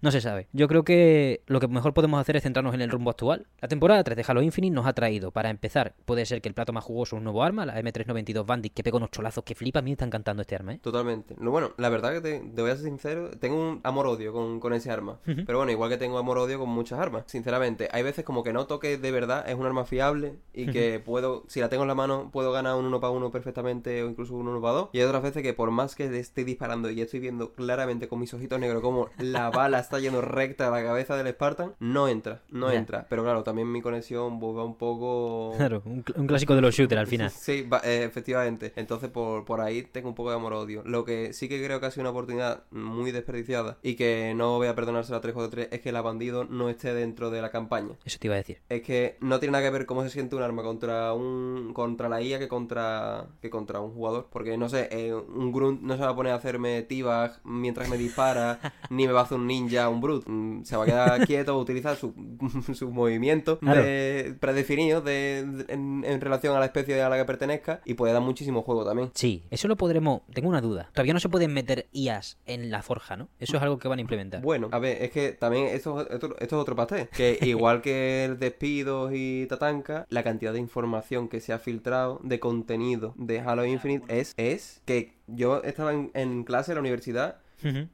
no 0.01 0.11
se 0.11 0.21
sabe. 0.21 0.49
Yo 0.53 0.69
creo 0.69 0.85
que 0.85 1.43
lo 1.47 1.61
que 1.61 1.69
mejor 1.69 1.95
podemos 1.95 2.21
hacer 2.21 2.37
es 2.37 2.43
centrarnos 2.43 2.75
en 2.75 2.83
el 2.83 2.91
rumbo 2.91 3.11
actual. 3.11 3.47
La 3.61 3.69
temporada 3.69 4.03
3 4.03 4.17
de 4.17 4.25
Halo 4.27 4.43
Infinite 4.43 4.75
nos 4.75 4.87
ha 4.87 4.93
traído, 4.93 5.31
para 5.31 5.51
empezar, 5.51 5.95
puede 6.05 6.27
ser 6.27 6.41
que 6.41 6.49
el 6.49 6.55
plato 6.55 6.73
más 6.73 6.85
jugoso 6.85 7.17
es 7.17 7.19
un 7.19 7.25
nuevo 7.25 7.43
arma, 7.43 7.67
la 7.67 7.81
M392 7.81 8.45
Bandit, 8.47 8.75
que 8.75 8.83
pega 8.83 8.97
unos 8.97 9.11
cholazos 9.11 9.45
que 9.45 9.55
flipa, 9.55 9.79
a 9.79 9.83
mí 9.83 9.91
me 9.91 9.93
está 9.93 10.05
encantando 10.05 10.43
este 10.43 10.55
arma, 10.55 10.75
¿eh? 10.75 10.81
Totalmente. 10.83 11.35
No, 11.39 11.51
bueno, 11.51 11.73
la 11.77 11.89
verdad 11.89 12.13
que 12.13 12.21
te, 12.21 12.39
te 12.41 12.63
voy 12.63 12.71
a 12.71 12.77
ser 12.77 12.85
sincero, 12.85 13.31
tengo 13.39 13.57
un 13.57 13.81
amor-odio 13.83 14.33
con, 14.33 14.61
con 14.61 14.73
ese 14.73 14.91
arma. 14.91 15.19
Pero 15.25 15.59
bueno, 15.59 15.73
igual 15.73 15.91
que 15.91 15.97
tengo 15.97 16.19
amor-odio 16.19 16.59
con 16.59 16.69
muchas 16.69 16.99
armas. 16.99 17.25
Sinceramente, 17.27 17.89
hay 17.93 18.03
veces 18.03 18.25
como 18.25 18.43
que 18.43 18.53
noto 18.53 18.79
que 18.79 18.99
de 18.99 19.11
verdad 19.11 19.49
es 19.49 19.55
un 19.55 19.67
arma 19.67 19.85
fiable 19.85 20.37
y 20.53 20.67
que 20.67 21.01
puedo, 21.01 21.45
si 21.49 21.61
la 21.61 21.69
tengo 21.69 21.85
en 21.85 21.89
la 21.89 21.95
mano, 21.95 22.31
puedo 22.33 22.53
ganar 22.53 22.75
un 22.77 22.87
uno 22.87 23.01
para 23.01 23.11
uno 23.11 23.31
perfectamente 23.37 24.03
o 24.03 24.09
incluso 24.09 24.35
un 24.35 24.61
para 24.61 24.75
dos. 24.75 24.89
Y 24.93 24.99
hay 24.99 25.05
otras 25.05 25.23
veces 25.23 25.43
que 25.43 25.53
por 25.55 25.71
más 25.71 25.95
que 25.95 26.09
le 26.11 26.19
esté 26.19 26.45
disparando 26.45 26.91
y 26.91 27.01
estoy 27.01 27.21
viendo 27.21 27.53
claramente 27.53 28.09
con 28.09 28.19
mis 28.21 28.33
ojitos 28.35 28.59
negros 28.59 28.83
como 28.83 29.09
la 29.19 29.51
bala 29.51 29.79
está 29.79 29.99
yendo 29.99 30.21
recta 30.21 30.69
a 30.69 30.71
la 30.71 30.83
cabeza 30.83 31.17
del 31.17 31.33
Spartan, 31.35 31.75
no 31.81 32.09
entra, 32.09 32.43
no 32.51 32.71
entra. 32.71 33.07
Pero 33.09 33.23
claro, 33.23 33.43
también 33.43 33.71
mi 33.71 33.83
conexión 33.83 34.39
pues, 34.41 34.57
va 34.57 34.65
un 34.65 34.77
poco... 34.77 35.53
Claro, 35.57 35.83
un, 35.85 36.05
cl- 36.05 36.19
un 36.19 36.27
clásico 36.27 36.55
de 36.55 36.61
los 36.61 36.75
shooters 36.75 37.01
al 37.01 37.07
final. 37.07 37.31
Sí, 37.31 37.63
va- 37.63 37.81
eh, 37.85 38.05
efectivamente. 38.05 38.73
Entonces, 38.77 39.11
por, 39.11 39.45
por 39.45 39.61
ahí 39.61 39.83
tengo 39.83 40.09
un 40.09 40.15
poco 40.15 40.31
de 40.31 40.37
amor-odio. 40.37 40.83
Lo 40.85 41.05
que 41.05 41.33
sí 41.33 41.49
que 41.49 41.63
creo 41.65 41.81
que 41.81 41.87
ha 41.87 41.91
sido 41.91 42.03
una 42.03 42.11
oportunidad 42.11 42.65
muy 42.71 43.11
desperdiciada 43.13 43.79
y 43.83 43.95
que 43.97 44.33
no 44.37 44.57
voy 44.57 44.69
a 44.69 44.75
perdonársela 44.75 45.19
a 45.19 45.21
343 45.21 45.69
es 45.73 45.81
que 45.83 45.93
la 45.93 46.03
bandido 46.03 46.45
no 46.45 46.69
esté 46.69 46.95
dentro 46.95 47.31
de 47.31 47.43
la 47.43 47.51
campaña. 47.51 47.97
Eso 48.05 48.19
te 48.21 48.27
iba 48.29 48.35
a 48.35 48.39
decir. 48.39 48.61
Es 48.69 48.83
que 48.83 49.17
no 49.21 49.39
tiene 49.41 49.53
nada 49.53 49.65
que 49.65 49.71
ver 49.71 49.87
cómo 49.87 50.03
se 50.03 50.11
siente 50.11 50.37
un 50.37 50.43
arma 50.43 50.63
contra 50.63 51.13
un 51.13 51.73
contra 51.75 52.09
la 52.09 52.21
IA 52.23 52.39
que 52.39 52.49
contra 52.49 53.26
que 53.41 53.51
contra 53.51 53.81
un 53.81 53.93
jugador. 53.93 54.29
Porque, 54.31 54.57
no 54.57 54.69
sé, 54.69 54.89
eh, 54.91 55.15
un 55.15 55.53
grunt 55.53 55.81
no 55.83 55.97
se 55.97 56.03
va 56.03 56.11
a 56.11 56.17
poner 56.17 56.33
a 56.33 56.37
hacerme 56.37 56.83
tibag 56.83 57.41
mientras 57.45 57.89
me 57.89 57.97
dispara, 57.99 58.59
ni 58.91 59.07
me 59.07 59.13
va 59.13 59.21
a 59.21 59.23
hacer 59.25 59.39
un 59.39 59.47
ninja 59.47 59.89
un 59.89 60.01
brute. 60.01 60.31
Mm, 60.31 60.65
Se 60.65 60.77
va 60.77 60.83
a 60.85 60.87
quedar 60.87 61.27
quieto, 61.27 61.53
va 61.55 61.59
a 61.59 61.63
utilizar 61.63 61.97
su- 61.97 62.15
sus 62.75 62.91
movimientos 62.91 63.59
Claro. 63.59 63.83
de- 63.83 64.37
predefinidos 64.41 65.05
de, 65.05 65.45
de- 65.47 65.73
en, 65.73 66.05
en 66.07 66.21
relación 66.21 66.57
a 66.57 66.59
la 66.61 66.67
especie 66.67 67.01
a 67.03 67.09
la 67.09 67.17
que 67.17 67.25
pertenezca 67.25 67.81
y 67.85 67.95
puede 67.95 68.13
dar 68.13 68.23
muchísimo 68.23 68.63
juego 68.63 68.85
también. 68.85 69.11
Sí, 69.15 69.45
eso 69.51 69.69
lo 69.69 69.77
podremos. 69.77 70.23
Tengo 70.33 70.49
una 70.49 70.61
duda. 70.61 70.91
Todavía 70.93 71.15
no 71.15 71.21
se 71.21 71.29
pueden 71.29 71.53
meter 71.53 71.87
IAs 71.93 72.39
en 72.47 72.71
la 72.71 72.83
forja, 72.83 73.17
¿no? 73.17 73.29
Eso 73.39 73.57
es 73.57 73.63
algo 73.63 73.79
que 73.79 73.89
van 73.89 73.99
a 73.99 74.03
implementar. 74.03 74.41
Bueno, 74.43 74.69
a 74.73 74.79
ver, 74.79 75.03
es 75.03 75.11
que 75.11 75.33
también 75.33 75.67
esto, 75.67 76.01
es 76.01 76.15
otro- 76.15 76.37
esto 76.39 76.57
es 76.57 76.63
otro 76.63 76.77
pastel. 76.77 77.09
Que 77.09 77.39
igual 77.43 77.83
que 77.83 78.25
el 78.25 78.39
despidos 78.39 79.13
y 79.15 79.47
Tatanka, 79.47 80.07
la 80.09 80.23
cantidad 80.23 80.53
de 80.53 80.59
información 80.61 81.29
que 81.29 81.41
se 81.41 81.53
ha 81.53 81.59
filtrado 81.59 82.21
de 82.23 82.41
contenido 82.41 83.15
de 83.17 83.41
Halo 83.41 83.65
Infinite 83.65 84.05
es, 84.09 84.35
es 84.37 84.83
que 84.85 85.13
yo 85.27 85.63
estaba 85.63 85.93
en, 85.93 86.11
en 86.15 86.45
clase 86.45 86.73
en 86.73 86.77
la 86.77 86.81
universidad 86.81 87.39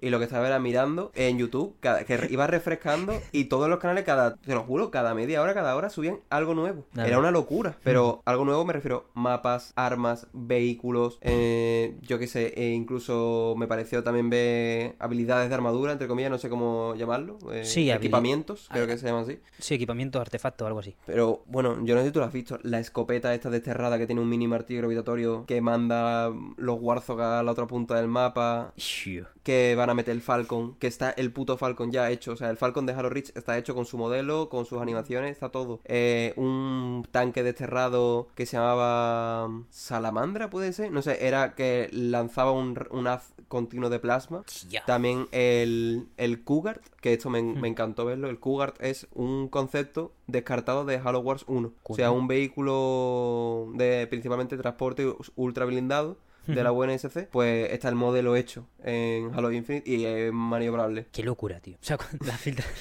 Y 0.01 0.11
lo 0.11 0.19
que 0.19 0.25
estaba 0.25 0.47
era 0.47 0.59
mirando 0.59 1.13
en 1.15 1.39
YouTube, 1.39 1.75
cada, 1.81 2.05
que 2.05 2.29
iba 2.31 2.47
refrescando 2.47 3.21
y 3.33 3.45
todos 3.45 3.69
los 3.69 3.79
canales, 3.79 4.05
cada, 4.05 4.37
te 4.37 4.55
lo 4.55 4.63
juro, 4.65 4.91
cada 4.91 5.15
media 5.15 5.41
hora, 5.43 5.55
cada 5.55 5.75
hora 5.77 5.89
subían 5.91 6.21
algo 6.31 6.55
nuevo. 6.55 6.85
Era 6.97 7.19
una 7.19 7.31
locura. 7.31 7.77
Pero 7.83 8.23
algo 8.25 8.45
nuevo 8.45 8.65
me 8.65 8.73
refiero 8.73 9.07
mapas, 9.15 9.73
armas, 9.77 10.27
vehículos, 10.33 11.19
eh, 11.23 11.97
yo 12.03 12.19
qué 12.19 12.27
sé, 12.27 12.53
e 12.57 12.71
incluso 12.73 13.55
me 13.57 13.67
pareció 13.67 14.03
también 14.03 14.29
ver 14.31 14.95
habilidades 14.99 15.49
de 15.49 15.55
armadura, 15.55 15.93
entre 15.93 16.09
comillas, 16.09 16.31
no 16.31 16.39
sé 16.39 16.49
cómo 16.49 16.95
llamarlo. 16.97 17.39
eh, 17.53 17.65
Sí, 17.65 17.91
equipamientos, 17.91 18.69
creo 18.71 18.85
Ah, 18.85 18.87
que 18.87 18.99
se 18.99 19.07
llaman 19.07 19.23
así. 19.25 19.39
Sí, 19.59 19.75
equipamientos, 19.75 20.21
artefactos, 20.21 20.67
algo 20.67 20.81
así. 20.81 20.95
Pero 21.07 21.43
bueno, 21.47 21.85
yo 21.85 21.95
no 21.95 22.01
sé 22.03 22.09
si 22.09 22.13
tú 22.13 22.19
lo 22.21 22.27
has 22.27 22.33
visto. 22.33 22.59
La 22.63 22.79
escopeta 22.81 23.33
esta 23.35 23.51
desterrada 23.51 23.99
que 23.99 24.07
tiene 24.07 24.21
un 24.21 24.29
mini 24.29 24.47
martillo 24.49 24.81
gravitatorio 24.81 25.45
que 25.47 25.61
manda 25.61 26.31
los 26.57 26.79
Warzog 26.81 27.21
a 27.21 27.43
la 27.43 27.53
otra 27.53 27.67
punta 27.67 27.95
del 27.97 28.09
mapa 28.09 28.73
Shiu. 28.77 29.25
Que 29.53 29.75
van 29.75 29.91
a 29.91 29.95
meter 29.95 30.13
el 30.13 30.23
Falcon, 30.23 30.77
que 30.77 30.87
está 30.87 31.11
el 31.11 31.31
puto 31.31 31.59
Falcon 31.59 31.93
ya 31.93 32.11
hecho. 32.11 32.33
O 32.33 32.37
sea, 32.37 32.49
el 32.49 32.57
Falcon 32.57 32.87
de 32.87 32.95
Halo 32.95 33.11
Reach 33.11 33.33
está 33.35 33.59
hecho 33.59 33.75
con 33.75 33.85
su 33.85 33.99
modelo, 33.99 34.49
con 34.49 34.65
sus 34.65 34.81
animaciones, 34.81 35.33
está 35.33 35.51
todo. 35.51 35.81
Eh, 35.85 36.33
un 36.37 37.07
tanque 37.11 37.43
desterrado 37.43 38.29
que 38.35 38.47
se 38.47 38.57
llamaba 38.57 39.51
Salamandra, 39.69 40.49
puede 40.49 40.73
ser. 40.73 40.91
No 40.91 41.03
sé, 41.03 41.27
era 41.27 41.55
que 41.55 41.91
lanzaba 41.93 42.53
un, 42.53 42.79
un 42.91 43.07
haz 43.07 43.35
continuo 43.49 43.91
de 43.91 43.99
plasma. 43.99 44.43
También 44.87 45.29
el, 45.33 46.09
el 46.17 46.43
Cougar, 46.45 46.81
que 47.03 47.13
esto 47.13 47.29
me, 47.29 47.43
me 47.43 47.69
encantó 47.69 48.07
verlo. 48.07 48.31
El 48.31 48.41
Cougar 48.41 48.73
es 48.81 49.07
un 49.13 49.49
concepto 49.49 50.13
descartado 50.29 50.87
de 50.87 50.97
Halo 50.97 51.21
Wars 51.21 51.45
1. 51.47 51.73
O 51.83 51.95
sea, 51.95 52.11
un 52.11 52.27
vehículo 52.27 53.71
de 53.75 54.07
principalmente 54.07 54.57
transporte 54.57 55.15
ultra 55.37 55.67
blindado 55.67 56.17
de 56.47 56.63
la 56.63 56.73
UNSC. 56.73 57.29
Pues 57.31 57.71
está 57.73 57.89
el 57.89 57.95
modelo 57.95 58.37
hecho 58.37 58.67
en 58.85 59.31
Halo 59.35 59.53
Infinite 59.53 59.89
y 59.91 60.05
es 60.05 60.33
maniobrable. 60.33 61.07
Qué 61.13 61.23
locura, 61.23 61.61
tío. 61.61 61.75
O 61.75 61.85
sea, 61.85 61.99
la 62.25 62.37
filtra. 62.37 62.65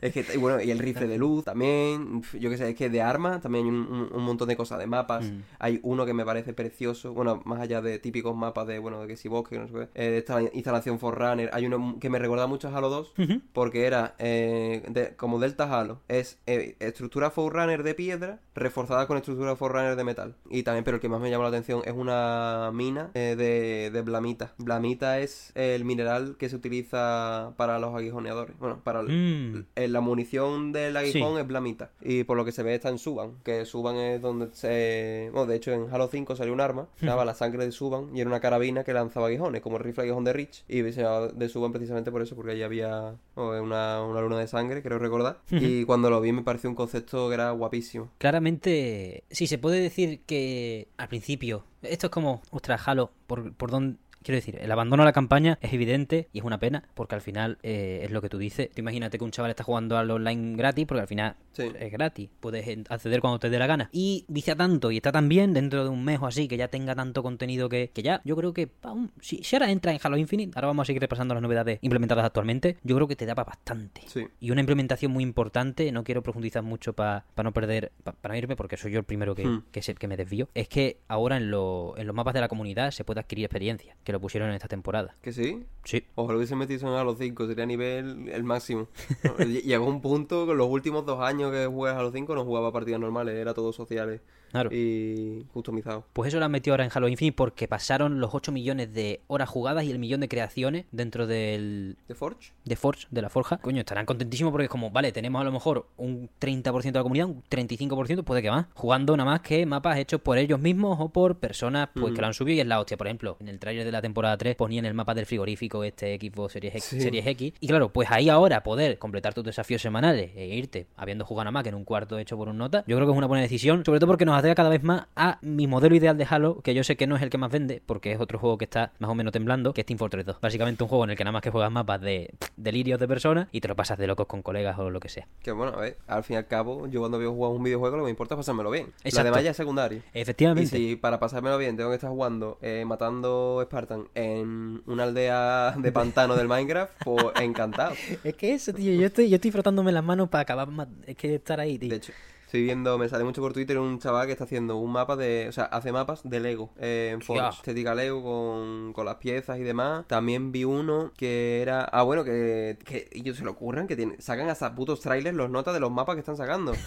Es 0.00 0.14
que, 0.14 0.24
y 0.34 0.38
bueno, 0.38 0.62
y 0.62 0.70
el 0.70 0.78
rifle 0.78 1.06
de 1.06 1.18
luz 1.18 1.44
también. 1.44 2.22
Yo 2.40 2.48
que 2.48 2.56
sé, 2.56 2.70
es 2.70 2.74
que 2.74 2.88
de 2.88 3.02
armas 3.02 3.42
también 3.42 3.66
hay 3.66 3.70
un, 3.70 4.22
montón 4.22 4.48
de 4.48 4.56
cosas, 4.56 4.78
de 4.78 4.86
mapas. 4.86 5.26
Mm. 5.26 5.42
Hay 5.58 5.80
uno 5.82 6.06
que 6.06 6.14
me 6.14 6.24
parece 6.24 6.54
precioso. 6.54 7.12
Bueno, 7.12 7.42
más 7.44 7.60
allá 7.60 7.82
de 7.82 7.98
típicos 7.98 8.34
mapas 8.34 8.66
de, 8.66 8.78
bueno, 8.78 9.02
de 9.02 9.08
que 9.08 9.16
si 9.16 9.28
bosque, 9.28 9.58
no 9.58 9.66
sé 9.68 9.74
qué. 9.74 9.88
eh, 9.94 10.10
de 10.10 10.18
esta 10.18 10.40
instalación 10.40 10.98
Forerunner. 10.98 11.50
Hay 11.52 11.66
uno 11.66 11.96
que 12.00 12.08
me 12.08 12.18
recuerda 12.18 12.46
mucho 12.46 12.68
a 12.68 12.76
Halo 12.76 12.88
2. 12.88 13.12
Ujú. 13.18 13.40
Porque 13.52 13.84
era 13.86 14.14
eh, 14.18 14.82
de- 14.88 15.14
como 15.16 15.38
Delta 15.38 15.64
Halo. 15.64 16.00
Es 16.08 16.38
eh, 16.46 16.76
estructura 16.80 17.30
Forerunner 17.30 17.82
de 17.82 17.94
piedra 17.94 18.40
reforzada 18.54 19.06
con 19.06 19.18
estructura 19.18 19.54
Forerunner 19.54 19.96
de 19.96 20.04
metal. 20.04 20.34
Y 20.50 20.62
también, 20.62 20.84
pero 20.84 20.94
el 20.96 21.00
que 21.02 21.10
más 21.10 21.20
me 21.20 21.30
llama 21.30 21.44
la 21.44 21.50
atención 21.50 21.82
es 21.84 21.92
una 21.92 22.70
mina 22.72 22.97
eh, 23.14 23.34
de, 23.36 23.90
de 23.92 24.02
blamita. 24.02 24.52
Blamita 24.58 25.18
es 25.20 25.52
el 25.54 25.84
mineral 25.84 26.36
que 26.38 26.48
se 26.48 26.56
utiliza 26.56 27.52
para 27.56 27.78
los 27.78 27.94
aguijoneadores. 27.94 28.58
Bueno, 28.58 28.80
para 28.84 29.00
el- 29.00 29.08
Mm. 29.08 29.64
eh, 29.76 29.88
la 29.88 30.00
munición 30.00 30.72
del 30.72 30.96
aguijón 30.96 31.34
Sí. 31.34 31.40
es 31.40 31.46
blamita. 31.46 31.90
Y 32.00 32.24
por 32.24 32.36
lo 32.36 32.44
que 32.44 32.52
se 32.52 32.62
ve 32.62 32.74
está 32.74 32.88
en 32.88 32.98
Suban. 32.98 33.32
Que 33.44 33.64
Suban 33.64 33.96
es 33.96 34.20
donde 34.20 34.48
se. 34.52 35.30
Bueno, 35.32 35.46
de 35.46 35.56
hecho 35.56 35.72
en 35.72 35.86
Halo 35.92 36.08
5 36.08 36.36
salió 36.36 36.52
un 36.52 36.60
arma. 36.60 36.88
Se 36.98 37.06
llamaba 37.06 37.24
la 37.24 37.34
sangre 37.34 37.64
de 37.64 37.72
Suban. 37.72 38.14
Y 38.16 38.20
era 38.20 38.28
una 38.28 38.40
carabina 38.40 38.84
que 38.84 38.92
lanzaba 38.92 39.26
aguijones. 39.28 39.62
Como 39.62 39.76
el 39.78 39.84
rifle 39.84 40.02
aguijón 40.04 40.24
de 40.24 40.32
Rich. 40.32 40.64
Y 40.68 40.82
se 40.92 41.02
llamaba 41.02 41.28
de 41.28 41.48
Suban 41.48 41.72
precisamente 41.72 42.10
por 42.10 42.22
eso. 42.22 42.34
Porque 42.36 42.52
allí 42.52 42.62
había 42.62 43.14
oh, 43.34 43.50
una, 43.60 44.02
una 44.02 44.20
luna 44.20 44.38
de 44.38 44.46
sangre, 44.48 44.82
creo 44.82 44.98
recordar. 44.98 45.38
Y 45.50 45.84
cuando 45.84 46.10
lo 46.10 46.20
vi 46.20 46.32
me 46.32 46.42
pareció 46.42 46.68
un 46.70 46.76
concepto 46.76 47.28
que 47.28 47.34
era 47.34 47.50
guapísimo. 47.52 48.10
Claramente, 48.18 49.24
sí, 49.30 49.46
se 49.46 49.58
puede 49.58 49.80
decir 49.80 50.20
que 50.26 50.88
al 50.96 51.08
principio, 51.08 51.64
esto 51.82 52.06
es 52.06 52.10
como, 52.10 52.42
ostras, 52.50 52.82
Halo, 52.86 53.10
por, 53.26 53.52
por 53.54 53.70
dónde... 53.70 53.98
Quiero 54.22 54.36
decir, 54.36 54.58
el 54.60 54.70
abandono 54.70 55.02
a 55.02 55.06
la 55.06 55.12
campaña 55.12 55.58
es 55.62 55.72
evidente 55.72 56.28
y 56.32 56.38
es 56.38 56.44
una 56.44 56.58
pena, 56.58 56.84
porque 56.94 57.14
al 57.14 57.20
final 57.20 57.58
eh, 57.62 58.00
es 58.04 58.10
lo 58.10 58.20
que 58.20 58.28
tú 58.28 58.38
dices. 58.38 58.68
Tú 58.70 58.80
imagínate 58.80 59.16
que 59.18 59.24
un 59.24 59.30
chaval 59.30 59.50
está 59.50 59.64
jugando 59.64 59.96
al 59.96 60.10
online 60.10 60.56
gratis, 60.56 60.86
porque 60.86 61.00
al 61.02 61.08
final 61.08 61.36
Sí. 61.52 61.64
es 61.80 61.90
gratis, 61.90 62.28
puedes 62.38 62.66
acceder 62.88 63.20
cuando 63.20 63.40
te 63.40 63.50
dé 63.50 63.58
la 63.58 63.66
gana. 63.66 63.88
Y 63.92 64.24
vicia 64.28 64.54
tanto 64.54 64.92
y 64.92 64.96
está 64.98 65.10
tan 65.10 65.28
bien 65.28 65.52
dentro 65.54 65.82
de 65.82 65.90
un 65.90 66.04
mes 66.04 66.20
o 66.20 66.26
así, 66.26 66.46
que 66.46 66.56
ya 66.56 66.68
tenga 66.68 66.94
tanto 66.94 67.22
contenido 67.22 67.68
que, 67.68 67.90
que 67.92 68.02
ya, 68.02 68.20
yo 68.24 68.36
creo 68.36 68.52
que 68.52 68.68
pa, 68.68 68.94
si, 69.20 69.42
si 69.42 69.56
ahora 69.56 69.70
entra 69.70 69.90
en 69.92 69.98
Halo 70.02 70.16
Infinite, 70.18 70.52
ahora 70.54 70.68
vamos 70.68 70.84
a 70.84 70.86
seguir 70.86 71.02
repasando 71.02 71.34
las 71.34 71.42
novedades 71.42 71.78
implementadas 71.82 72.24
actualmente, 72.24 72.76
yo 72.84 72.94
creo 72.94 73.08
que 73.08 73.16
te 73.16 73.26
da 73.26 73.34
para 73.34 73.46
bastante. 73.46 74.02
Sí. 74.06 74.26
Y 74.40 74.50
una 74.52 74.60
implementación 74.60 75.10
muy 75.10 75.24
importante, 75.24 75.90
no 75.90 76.04
quiero 76.04 76.22
profundizar 76.22 76.62
mucho 76.62 76.92
para 76.92 77.24
no 77.42 77.52
perder, 77.52 77.90
para 78.04 78.34
no 78.34 78.38
irme, 78.38 78.54
porque 78.54 78.76
soy 78.76 78.92
yo 78.92 78.98
el 79.00 79.04
primero 79.04 79.34
que, 79.34 79.44
Hmm. 79.46 79.64
que, 79.72 79.82
se- 79.82 79.94
que 79.94 80.06
me 80.06 80.16
desvío, 80.16 80.48
es 80.54 80.68
que 80.68 80.98
ahora 81.08 81.36
en, 81.38 81.50
lo- 81.50 81.94
en 81.96 82.06
los 82.06 82.14
mapas 82.14 82.34
de 82.34 82.40
la 82.40 82.48
comunidad 82.48 82.92
se 82.92 83.02
puede 83.04 83.18
adquirir 83.20 83.44
experiencia, 83.46 83.96
que 84.08 84.12
lo 84.12 84.20
pusieron 84.20 84.48
en 84.48 84.54
esta 84.54 84.68
temporada. 84.68 85.14
¿Que 85.20 85.34
sí? 85.34 85.66
Sí. 85.84 86.02
Ojalá 86.14 86.32
lo 86.32 86.38
hubiesen 86.38 86.56
metido 86.56 86.88
en 86.88 86.94
Halo 86.94 87.14
5, 87.14 87.46
sería 87.46 87.66
nivel 87.66 88.30
el 88.30 88.42
máximo. 88.42 88.88
Ll- 89.22 89.62
Llegó 89.64 89.84
un 89.86 90.00
punto 90.00 90.46
con 90.46 90.56
los 90.56 90.66
últimos 90.66 91.04
dos 91.04 91.20
años 91.20 91.52
que 91.52 91.66
jugué 91.66 91.90
a 91.90 91.98
Halo 91.98 92.10
5 92.10 92.34
no 92.34 92.42
jugaba 92.46 92.72
partidas 92.72 92.98
normales, 93.00 93.34
era 93.34 93.52
todo 93.52 93.70
sociales. 93.70 94.22
Claro. 94.50 94.70
y 94.72 95.44
customizado. 95.52 96.04
Pues 96.12 96.28
eso 96.28 96.38
lo 96.38 96.44
han 96.44 96.50
metido 96.50 96.74
ahora 96.74 96.84
en 96.84 96.90
Halo 96.94 97.08
Infinite 97.08 97.36
porque 97.36 97.68
pasaron 97.68 98.20
los 98.20 98.34
8 98.34 98.52
millones 98.52 98.92
de 98.94 99.20
horas 99.26 99.48
jugadas 99.48 99.84
y 99.84 99.90
el 99.90 99.98
millón 99.98 100.20
de 100.20 100.28
creaciones 100.28 100.86
dentro 100.92 101.26
del 101.26 101.96
¿De 102.08 102.14
Forge? 102.14 102.52
de 102.64 102.76
Forge, 102.76 103.06
de 103.10 103.22
la 103.22 103.28
Forja. 103.28 103.58
Coño, 103.58 103.80
estarán 103.80 104.06
contentísimos 104.06 104.50
porque 104.52 104.64
es 104.64 104.70
como, 104.70 104.90
vale, 104.90 105.12
tenemos 105.12 105.40
a 105.40 105.44
lo 105.44 105.52
mejor 105.52 105.86
un 105.96 106.28
30% 106.40 106.82
de 106.82 106.92
la 106.92 107.02
comunidad, 107.02 107.26
un 107.26 107.42
35%, 107.50 108.22
puede 108.24 108.42
que 108.42 108.50
más, 108.50 108.66
jugando 108.74 109.16
nada 109.16 109.30
más 109.30 109.40
que 109.40 109.64
mapas 109.66 109.98
hechos 109.98 110.20
por 110.20 110.38
ellos 110.38 110.58
mismos 110.60 110.98
o 111.00 111.08
por 111.08 111.36
personas 111.36 111.88
pues 111.94 112.14
que 112.14 112.20
lo 112.20 112.26
han 112.26 112.34
subido 112.34 112.56
y 112.56 112.60
es 112.60 112.66
la 112.66 112.80
hostia. 112.80 112.96
Por 112.96 113.06
ejemplo, 113.06 113.36
en 113.40 113.48
el 113.48 113.58
tráiler 113.58 113.84
de 113.84 113.92
la 113.92 114.02
temporada 114.02 114.36
3 114.36 114.56
ponían 114.56 114.84
el 114.84 114.94
mapa 114.94 115.14
del 115.14 115.26
frigorífico 115.26 115.84
este 115.84 116.16
Xbox 116.18 116.52
Series 116.52 116.74
X, 116.74 116.84
Sí. 116.84 117.00
Series 117.00 117.26
X. 117.26 117.52
Y 117.60 117.66
claro, 117.68 117.90
pues 117.92 118.10
ahí 118.10 118.28
ahora 118.28 118.62
poder 118.62 118.98
completar 118.98 119.34
tus 119.34 119.44
desafíos 119.44 119.82
semanales 119.82 120.30
e 120.36 120.46
irte 120.56 120.86
habiendo 120.96 121.24
jugado 121.24 121.44
nada 121.44 121.52
más 121.52 121.62
que 121.62 121.68
en 121.68 121.74
un 121.74 121.84
cuarto 121.84 122.18
hecho 122.18 122.36
por 122.36 122.48
un 122.48 122.58
nota, 122.58 122.84
yo 122.86 122.96
creo 122.96 123.06
que 123.06 123.12
es 123.12 123.18
una 123.18 123.26
buena 123.26 123.42
decisión, 123.42 123.84
sobre 123.84 124.00
todo 124.00 124.08
porque 124.08 124.24
nos 124.24 124.37
acerca 124.38 124.56
cada 124.56 124.70
vez 124.70 124.82
más 124.82 125.06
a 125.16 125.38
mi 125.42 125.66
modelo 125.66 125.94
ideal 125.94 126.16
de 126.16 126.26
Halo, 126.28 126.60
que 126.62 126.74
yo 126.74 126.84
sé 126.84 126.96
que 126.96 127.06
no 127.06 127.16
es 127.16 127.22
el 127.22 127.30
que 127.30 127.38
más 127.38 127.50
vende, 127.50 127.82
porque 127.84 128.12
es 128.12 128.20
otro 128.20 128.38
juego 128.38 128.58
que 128.58 128.64
está 128.64 128.92
más 128.98 129.10
o 129.10 129.14
menos 129.14 129.32
temblando, 129.32 129.72
que 129.72 129.82
es 129.82 129.86
Team 129.86 129.98
Fortress 129.98 130.26
2. 130.26 130.40
Básicamente 130.40 130.82
un 130.82 130.88
juego 130.88 131.04
en 131.04 131.10
el 131.10 131.16
que 131.16 131.24
nada 131.24 131.32
más 131.32 131.42
que 131.42 131.50
juegas 131.50 131.70
mapas 131.70 132.00
de 132.00 132.34
delirios 132.56 132.98
de 132.98 133.08
personas 133.08 133.48
y 133.52 133.60
te 133.60 133.68
lo 133.68 133.76
pasas 133.76 133.98
de 133.98 134.06
locos 134.06 134.26
con 134.26 134.42
colegas 134.42 134.78
o 134.78 134.90
lo 134.90 135.00
que 135.00 135.08
sea. 135.08 135.26
Que 135.42 135.52
bueno, 135.52 135.72
a 135.76 135.80
ver, 135.80 135.98
al 136.06 136.24
fin 136.24 136.34
y 136.34 136.36
al 136.38 136.46
cabo, 136.46 136.86
yo 136.86 137.00
cuando 137.00 137.18
veo 137.18 137.32
jugar 137.32 137.52
un 137.52 137.62
videojuego 137.62 137.96
lo 137.96 138.02
que 138.02 138.06
me 138.06 138.10
importa 138.10 138.34
es 138.34 138.38
pasármelo 138.38 138.70
bien. 138.70 138.92
Exacto. 139.04 139.24
demás 139.24 139.44
ya 139.44 139.50
es 139.50 139.56
secundario. 139.56 140.02
Y 140.14 140.20
Efectivamente. 140.20 140.76
si 140.76 140.96
para 140.96 141.18
pasármelo 141.18 141.58
bien 141.58 141.76
tengo 141.76 141.90
que 141.90 141.96
estar 141.96 142.10
jugando, 142.10 142.58
eh, 142.62 142.84
matando 142.86 143.60
Spartan 143.64 144.08
en 144.14 144.82
una 144.86 145.04
aldea 145.04 145.74
de 145.76 145.92
pantano 145.92 146.36
del 146.36 146.48
Minecraft, 146.48 146.92
pues 147.04 147.24
encantado. 147.40 147.94
Es 148.24 148.34
que 148.34 148.54
eso, 148.54 148.72
tío, 148.72 148.92
yo 148.94 149.06
estoy, 149.06 149.28
yo 149.28 149.36
estoy 149.36 149.50
frotándome 149.50 149.92
las 149.92 150.04
manos 150.04 150.28
para 150.28 150.42
acabar. 150.42 150.68
Es 151.06 151.16
que 151.16 151.34
estar 151.34 151.60
ahí, 151.60 151.78
tío. 151.78 151.90
De 151.90 151.96
hecho, 151.96 152.12
estoy 152.48 152.62
viendo, 152.62 152.96
me 152.98 153.08
sale 153.08 153.24
mucho 153.24 153.42
por 153.42 153.52
Twitter 153.52 153.78
un 153.78 153.98
chaval 153.98 154.26
que 154.26 154.32
está 154.32 154.44
haciendo 154.44 154.76
un 154.78 154.90
mapa 154.90 155.16
de, 155.16 155.46
o 155.48 155.52
sea, 155.52 155.64
hace 155.64 155.92
mapas 155.92 156.22
de 156.24 156.40
Lego 156.40 156.70
eh, 156.78 157.10
en 157.12 157.20
Forge, 157.20 157.42
Ya. 157.42 157.48
estética 157.50 157.94
Lego 157.94 158.22
con, 158.22 158.92
con 158.94 159.04
las 159.04 159.16
piezas 159.16 159.58
y 159.58 159.62
demás. 159.62 160.06
También 160.08 160.50
vi 160.50 160.64
uno 160.64 161.12
que 161.16 161.60
era, 161.60 161.84
ah 161.84 162.02
bueno, 162.02 162.24
que, 162.24 162.78
que 162.84 163.08
ellos 163.12 163.36
se 163.36 163.44
lo 163.44 163.50
ocurran, 163.50 163.86
que 163.86 163.96
tienen, 163.96 164.20
sacan 164.20 164.48
hasta 164.48 164.74
putos 164.74 165.00
trailers 165.00 165.36
los 165.36 165.50
notas 165.50 165.74
de 165.74 165.80
los 165.80 165.90
mapas 165.90 166.14
que 166.16 166.20
están 166.20 166.36
sacando. 166.36 166.72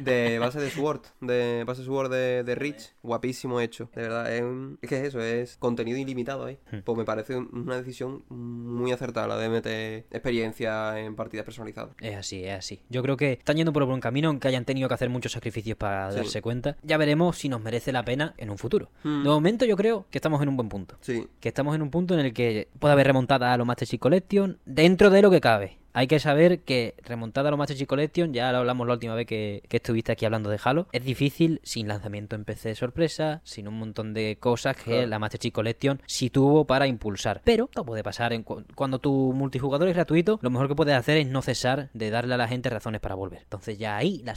De 0.00 0.40
base 0.40 0.58
de 0.60 0.70
Sword, 0.70 1.02
de 1.20 1.62
base 1.64 1.84
Sword 1.84 2.10
de, 2.10 2.42
de 2.42 2.54
Rich, 2.56 2.94
guapísimo 3.04 3.60
hecho, 3.60 3.88
de 3.94 4.02
verdad, 4.02 4.34
es, 4.34 4.42
un- 4.42 4.76
es 4.82 4.88
que 4.88 4.96
es 5.00 5.04
eso, 5.06 5.20
es 5.20 5.56
contenido 5.56 5.96
ilimitado 5.96 6.46
ahí. 6.46 6.58
Hmm. 6.72 6.78
Pues 6.84 6.98
me 6.98 7.04
parece 7.04 7.36
un- 7.36 7.48
una 7.52 7.76
decisión 7.76 8.24
muy 8.28 8.90
acertada 8.90 9.28
la 9.28 9.36
de 9.36 9.48
meter 9.48 10.06
experiencia 10.10 10.98
en 10.98 11.14
partidas 11.14 11.44
personalizadas. 11.44 11.94
Es 12.00 12.16
así, 12.16 12.44
es 12.44 12.54
así. 12.58 12.82
Yo 12.88 13.02
creo 13.02 13.16
que 13.16 13.32
están 13.34 13.56
yendo 13.56 13.72
por 13.72 13.84
un 13.84 13.90
buen 13.90 14.00
camino, 14.00 14.28
aunque 14.30 14.48
hayan 14.48 14.64
tenido 14.64 14.88
que 14.88 14.94
hacer 14.94 15.03
muchos 15.10 15.32
sacrificios 15.32 15.76
para 15.76 16.10
Sí. 16.10 16.16
darse 16.18 16.42
cuenta. 16.42 16.76
Ya 16.82 16.96
veremos 16.96 17.36
si 17.38 17.48
nos 17.48 17.60
merece 17.60 17.92
la 17.92 18.04
pena 18.04 18.34
en 18.38 18.50
un 18.50 18.58
futuro. 18.58 18.90
Hmm. 19.02 19.22
De 19.22 19.28
momento 19.28 19.64
yo 19.64 19.76
creo 19.76 20.06
que 20.10 20.18
estamos 20.18 20.42
en 20.42 20.48
un 20.48 20.56
buen 20.56 20.68
punto. 20.68 20.96
Sí, 21.00 21.26
Que 21.40 21.48
estamos 21.48 21.74
en 21.74 21.82
un 21.82 21.90
punto 21.90 22.14
en 22.14 22.20
el 22.20 22.32
que 22.34 22.68
puede 22.78 22.92
haber 22.92 23.06
remontada 23.06 23.52
a 23.52 23.56
los 23.56 23.66
Master 23.66 23.86
Chief 23.88 24.00
Collection 24.00 24.58
dentro 24.64 25.10
de 25.10 25.22
lo 25.22 25.30
que 25.30 25.40
cabe. 25.40 25.78
Hay 25.96 26.08
que 26.08 26.18
saber 26.18 26.60
que 26.62 26.96
remontada 27.04 27.48
a 27.48 27.50
los 27.52 27.58
Master 27.58 27.76
Chief 27.76 27.86
Collection, 27.88 28.32
ya 28.34 28.50
lo 28.50 28.58
hablamos 28.58 28.86
la 28.86 28.94
última 28.94 29.14
vez 29.14 29.26
que, 29.26 29.62
que 29.68 29.76
estuviste 29.76 30.10
aquí 30.10 30.24
hablando 30.24 30.50
de 30.50 30.58
Halo, 30.62 30.88
es 30.92 31.04
difícil 31.04 31.60
sin 31.62 31.86
lanzamiento 31.86 32.34
en 32.34 32.44
PC 32.44 32.70
de 32.70 32.74
sorpresa, 32.74 33.40
sin 33.44 33.68
un 33.68 33.78
montón 33.78 34.12
de 34.12 34.36
cosas 34.40 34.76
que 34.76 34.90
Claro. 34.90 35.06
la 35.06 35.18
Master 35.20 35.38
Chief 35.40 35.54
Collection 35.54 36.02
sí 36.06 36.30
tuvo 36.30 36.66
para 36.66 36.88
impulsar. 36.88 37.42
Pero 37.44 37.68
todo 37.72 37.84
puede 37.84 38.02
pasar 38.02 38.32
en 38.32 38.42
cu- 38.42 38.64
cuando 38.74 38.98
tu 38.98 39.32
multijugador 39.32 39.86
es 39.88 39.94
gratuito, 39.94 40.38
lo 40.42 40.50
mejor 40.50 40.66
que 40.68 40.74
puedes 40.74 40.94
hacer 40.96 41.16
es 41.18 41.28
no 41.28 41.42
cesar 41.42 41.90
de 41.94 42.10
darle 42.10 42.34
a 42.34 42.38
la 42.38 42.48
gente 42.48 42.68
razones 42.70 43.00
para 43.00 43.14
volver. 43.14 43.42
Entonces 43.42 43.78
ya 43.78 43.96
ahí 43.96 44.20
la, 44.24 44.34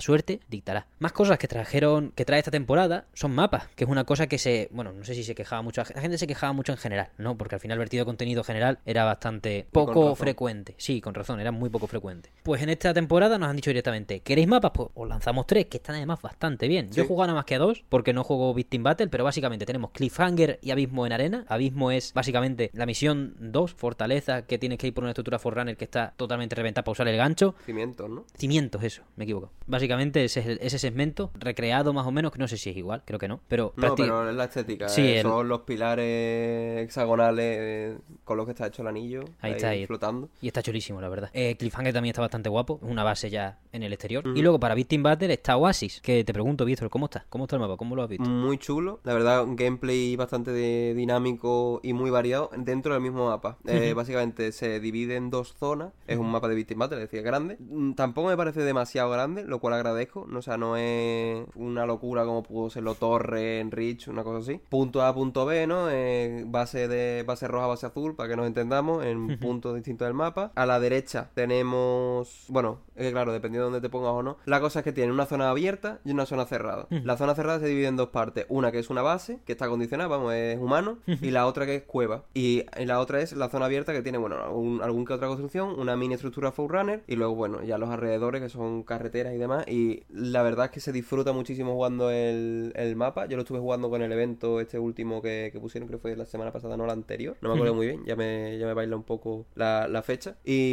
suerte 0.00 0.40
dictará. 0.48 0.86
Más 0.98 1.12
cosas 1.12 1.38
que 1.38 1.48
trajeron, 1.48 2.12
que 2.14 2.26
trae 2.26 2.38
esta 2.38 2.50
temporada 2.50 3.06
son 3.14 3.34
mapas, 3.34 3.68
que 3.76 3.84
es 3.84 3.90
una 3.90 4.04
cosa 4.04 4.26
que 4.26 4.36
se, 4.36 4.68
bueno, 4.72 4.92
no 4.92 5.04
sé 5.06 5.14
si 5.14 5.24
se 5.24 5.34
quejaba 5.34 5.62
mucho, 5.62 5.82
la 5.94 6.02
gente 6.02 6.18
se 6.18 6.26
quejaba 6.26 6.52
mucho 6.52 6.72
en 6.72 6.78
general, 6.78 7.08
¿no? 7.16 7.36
Porque 7.38 7.54
al 7.54 7.60
final 7.62 7.76
el 7.76 7.78
vertido 7.80 8.02
de 8.02 8.06
contenido 8.06 8.44
general 8.44 8.78
era 8.84 9.04
bastante 9.04 9.66
poco 9.72 10.14
frecuente. 10.14 10.74
Sí, 10.76 10.97
con 11.00 11.14
razón, 11.14 11.40
era 11.40 11.52
muy 11.52 11.70
poco 11.70 11.86
frecuente. 11.86 12.30
Pues 12.42 12.62
en 12.62 12.68
esta 12.70 12.92
temporada 12.94 13.38
nos 13.38 13.48
han 13.48 13.56
dicho 13.56 13.70
directamente, 13.70 14.20
¿queréis 14.20 14.48
mapas? 14.48 14.72
Pues 14.74 14.88
os 14.94 15.08
lanzamos 15.08 15.46
tres, 15.46 15.66
que 15.66 15.78
están 15.78 15.96
además 15.96 16.20
bastante 16.22 16.68
bien. 16.68 16.90
Yo 16.92 17.02
he 17.04 17.06
jugado 17.06 17.28
nada 17.28 17.38
más 17.38 17.44
que 17.44 17.54
a 17.54 17.58
dos, 17.58 17.84
porque 17.88 18.12
no 18.12 18.24
juego 18.24 18.52
Victim 18.54 18.82
Battle, 18.82 19.08
pero 19.08 19.24
básicamente 19.24 19.66
tenemos 19.66 19.90
Cliffhanger 19.92 20.58
y 20.62 20.70
Abismo 20.70 21.06
en 21.06 21.12
arena. 21.12 21.44
Abismo 21.48 21.90
es 21.90 22.12
básicamente 22.14 22.70
la 22.72 22.86
misión 22.86 23.34
2, 23.38 23.74
Fortaleza, 23.74 24.42
que 24.46 24.58
tienes 24.58 24.78
que 24.78 24.86
ir 24.88 24.94
por 24.94 25.04
una 25.04 25.10
estructura 25.12 25.38
Forerunner 25.38 25.76
que 25.76 25.84
está 25.84 26.12
totalmente 26.16 26.54
reventada 26.56 26.84
para 26.84 26.92
usar 26.92 27.08
el 27.08 27.16
gancho. 27.16 27.54
cimientos, 27.64 28.08
¿no? 28.08 28.24
Cimientos, 28.36 28.82
eso, 28.82 29.02
me 29.16 29.24
equivoco. 29.24 29.50
Básicamente 29.66 30.24
ese 30.24 30.40
es 30.40 30.46
el- 30.46 30.58
ese 30.62 30.78
segmento, 30.78 31.30
recreado 31.34 31.92
más 31.92 32.06
o 32.06 32.10
menos, 32.12 32.32
que 32.32 32.38
no 32.38 32.48
sé 32.48 32.56
si 32.56 32.70
es 32.70 32.76
igual, 32.76 33.02
creo 33.04 33.18
que 33.18 33.28
no. 33.28 33.40
Pero, 33.48 33.72
No, 33.76 33.94
pero 33.94 34.28
es 34.30 34.34
la 34.36 34.44
estética. 34.44 34.88
Sí, 34.88 35.02
eh, 35.02 35.16
el- 35.20 35.22
Son 35.26 35.48
los 35.48 35.60
pilares 35.62 36.84
hexagonales 36.84 37.56
eh, 37.60 37.98
con 38.24 38.36
los 38.36 38.46
que 38.46 38.52
está 38.52 38.66
hecho 38.66 38.82
el 38.82 38.88
anillo. 38.88 39.24
Ahí 39.40 39.52
está, 39.52 39.70
ahí. 39.70 39.86
flotando. 39.86 40.28
Y 40.40 40.46
está 40.46 40.62
chulísimo, 40.62 40.87
la 41.00 41.08
verdad. 41.08 41.30
Eh, 41.32 41.56
Cliffhanger 41.58 41.92
también 41.92 42.10
está 42.12 42.22
bastante 42.22 42.48
guapo. 42.48 42.80
Es 42.82 42.90
una 42.90 43.04
base 43.04 43.30
ya 43.30 43.58
en 43.72 43.82
el 43.82 43.92
exterior. 43.92 44.24
Y 44.34 44.42
luego 44.42 44.58
para 44.58 44.74
Victim 44.74 45.02
Battle 45.02 45.32
está 45.32 45.56
Oasis. 45.56 46.00
Que 46.00 46.24
te 46.24 46.32
pregunto, 46.32 46.64
Víctor, 46.64 46.88
¿cómo 46.90 47.06
está? 47.06 47.26
¿Cómo 47.28 47.44
está 47.44 47.56
el 47.56 47.60
mapa? 47.60 47.76
¿Cómo 47.76 47.94
lo 47.94 48.02
has 48.02 48.08
visto? 48.08 48.28
Muy 48.28 48.58
chulo. 48.58 49.00
La 49.04 49.12
verdad, 49.14 49.44
un 49.44 49.56
gameplay 49.56 50.16
bastante 50.16 50.50
de- 50.50 50.94
dinámico 50.94 51.80
y 51.82 51.92
muy 51.92 52.10
variado 52.10 52.50
dentro 52.56 52.92
del 52.94 53.02
mismo 53.02 53.26
mapa. 53.28 53.58
Eh, 53.66 53.92
básicamente 53.94 54.52
se 54.52 54.80
divide 54.80 55.16
en 55.16 55.30
dos 55.30 55.54
zonas. 55.58 55.92
Es 56.06 56.18
un 56.18 56.30
mapa 56.30 56.48
de 56.48 56.54
Victim 56.54 56.78
Battle, 56.78 56.98
es 57.02 57.10
decir, 57.10 57.22
grande. 57.22 57.56
Mm, 57.60 57.92
Tampoco 57.94 58.28
me 58.28 58.36
parece 58.36 58.60
demasiado 58.62 59.10
grande, 59.10 59.44
lo 59.44 59.58
cual 59.60 59.74
agradezco. 59.74 60.26
No, 60.28 60.38
o 60.38 60.42
sea, 60.42 60.56
no 60.56 60.76
es 60.76 61.44
una 61.54 61.84
locura 61.86 62.24
como 62.24 62.42
pudo 62.42 62.70
serlo 62.70 62.94
Torre, 62.94 63.60
en 63.60 63.70
Reach, 63.70 64.08
una 64.08 64.22
cosa 64.24 64.38
así. 64.38 64.60
Punto 64.68 65.02
A, 65.02 65.14
punto 65.14 65.44
B, 65.46 65.66
¿no? 65.66 65.88
Eh, 65.90 66.44
base 66.46 66.88
de 66.88 67.22
base 67.26 67.48
roja, 67.48 67.66
base 67.66 67.86
azul, 67.86 68.14
para 68.14 68.28
que 68.30 68.36
nos 68.36 68.46
entendamos, 68.46 69.04
en 69.04 69.38
puntos 69.38 69.74
distintos 69.74 70.06
del 70.06 70.14
mapa. 70.14 70.52
A 70.54 70.66
la 70.66 70.77
derecha 70.80 71.30
tenemos, 71.34 72.44
bueno, 72.48 72.80
es 72.94 73.06
que 73.06 73.12
claro, 73.12 73.32
dependiendo 73.32 73.66
de 73.66 73.72
dónde 73.72 73.86
te 73.86 73.90
pongas 73.90 74.12
o 74.12 74.22
no. 74.22 74.38
La 74.44 74.60
cosa 74.60 74.80
es 74.80 74.84
que 74.84 74.92
tiene 74.92 75.12
una 75.12 75.26
zona 75.26 75.50
abierta 75.50 76.00
y 76.04 76.10
una 76.10 76.26
zona 76.26 76.46
cerrada. 76.46 76.86
La 76.90 77.16
zona 77.16 77.34
cerrada 77.34 77.60
se 77.60 77.66
divide 77.66 77.86
en 77.86 77.96
dos 77.96 78.08
partes. 78.08 78.46
Una 78.48 78.72
que 78.72 78.78
es 78.78 78.90
una 78.90 79.02
base, 79.02 79.38
que 79.44 79.52
está 79.52 79.66
acondicionada, 79.66 80.08
vamos, 80.08 80.34
es 80.34 80.58
humano, 80.58 80.98
y 81.06 81.30
la 81.30 81.46
otra 81.46 81.66
que 81.66 81.76
es 81.76 81.82
cueva. 81.84 82.24
Y 82.34 82.64
la 82.76 83.00
otra 83.00 83.20
es 83.20 83.32
la 83.32 83.48
zona 83.48 83.66
abierta 83.66 83.92
que 83.92 84.02
tiene, 84.02 84.18
bueno, 84.18 84.42
algún, 84.42 84.82
algún 84.82 85.04
que 85.04 85.12
otra 85.12 85.28
construcción, 85.28 85.78
una 85.78 85.96
mini 85.96 86.14
estructura 86.14 86.50
Forerunner, 86.50 87.04
y 87.06 87.16
luego, 87.16 87.34
bueno, 87.34 87.62
ya 87.62 87.78
los 87.78 87.90
alrededores 87.90 88.42
que 88.42 88.48
son 88.48 88.82
carreteras 88.82 89.34
y 89.34 89.38
demás. 89.38 89.66
Y 89.68 90.04
la 90.10 90.42
verdad 90.42 90.66
es 90.66 90.70
que 90.72 90.80
se 90.80 90.92
disfruta 90.92 91.32
muchísimo 91.32 91.74
jugando 91.74 92.10
el, 92.10 92.72
el 92.74 92.96
mapa. 92.96 93.26
Yo 93.26 93.36
lo 93.36 93.42
estuve 93.42 93.60
jugando 93.60 93.90
con 93.90 94.02
el 94.02 94.10
evento 94.10 94.60
este 94.60 94.78
último 94.78 95.22
que, 95.22 95.50
que 95.52 95.60
pusieron, 95.60 95.86
creo 95.86 96.00
que 96.00 96.02
fue 96.02 96.16
la 96.16 96.26
semana 96.26 96.52
pasada, 96.52 96.76
no 96.76 96.86
la 96.86 96.92
anterior. 96.92 97.36
No 97.40 97.50
me 97.50 97.54
acuerdo 97.54 97.74
muy 97.74 97.86
bien, 97.86 98.04
ya 98.04 98.16
me, 98.16 98.58
ya 98.58 98.66
me 98.66 98.74
baila 98.74 98.96
un 98.96 99.04
poco 99.04 99.46
la, 99.54 99.86
la 99.88 100.02
fecha. 100.02 100.36
Y 100.44 100.67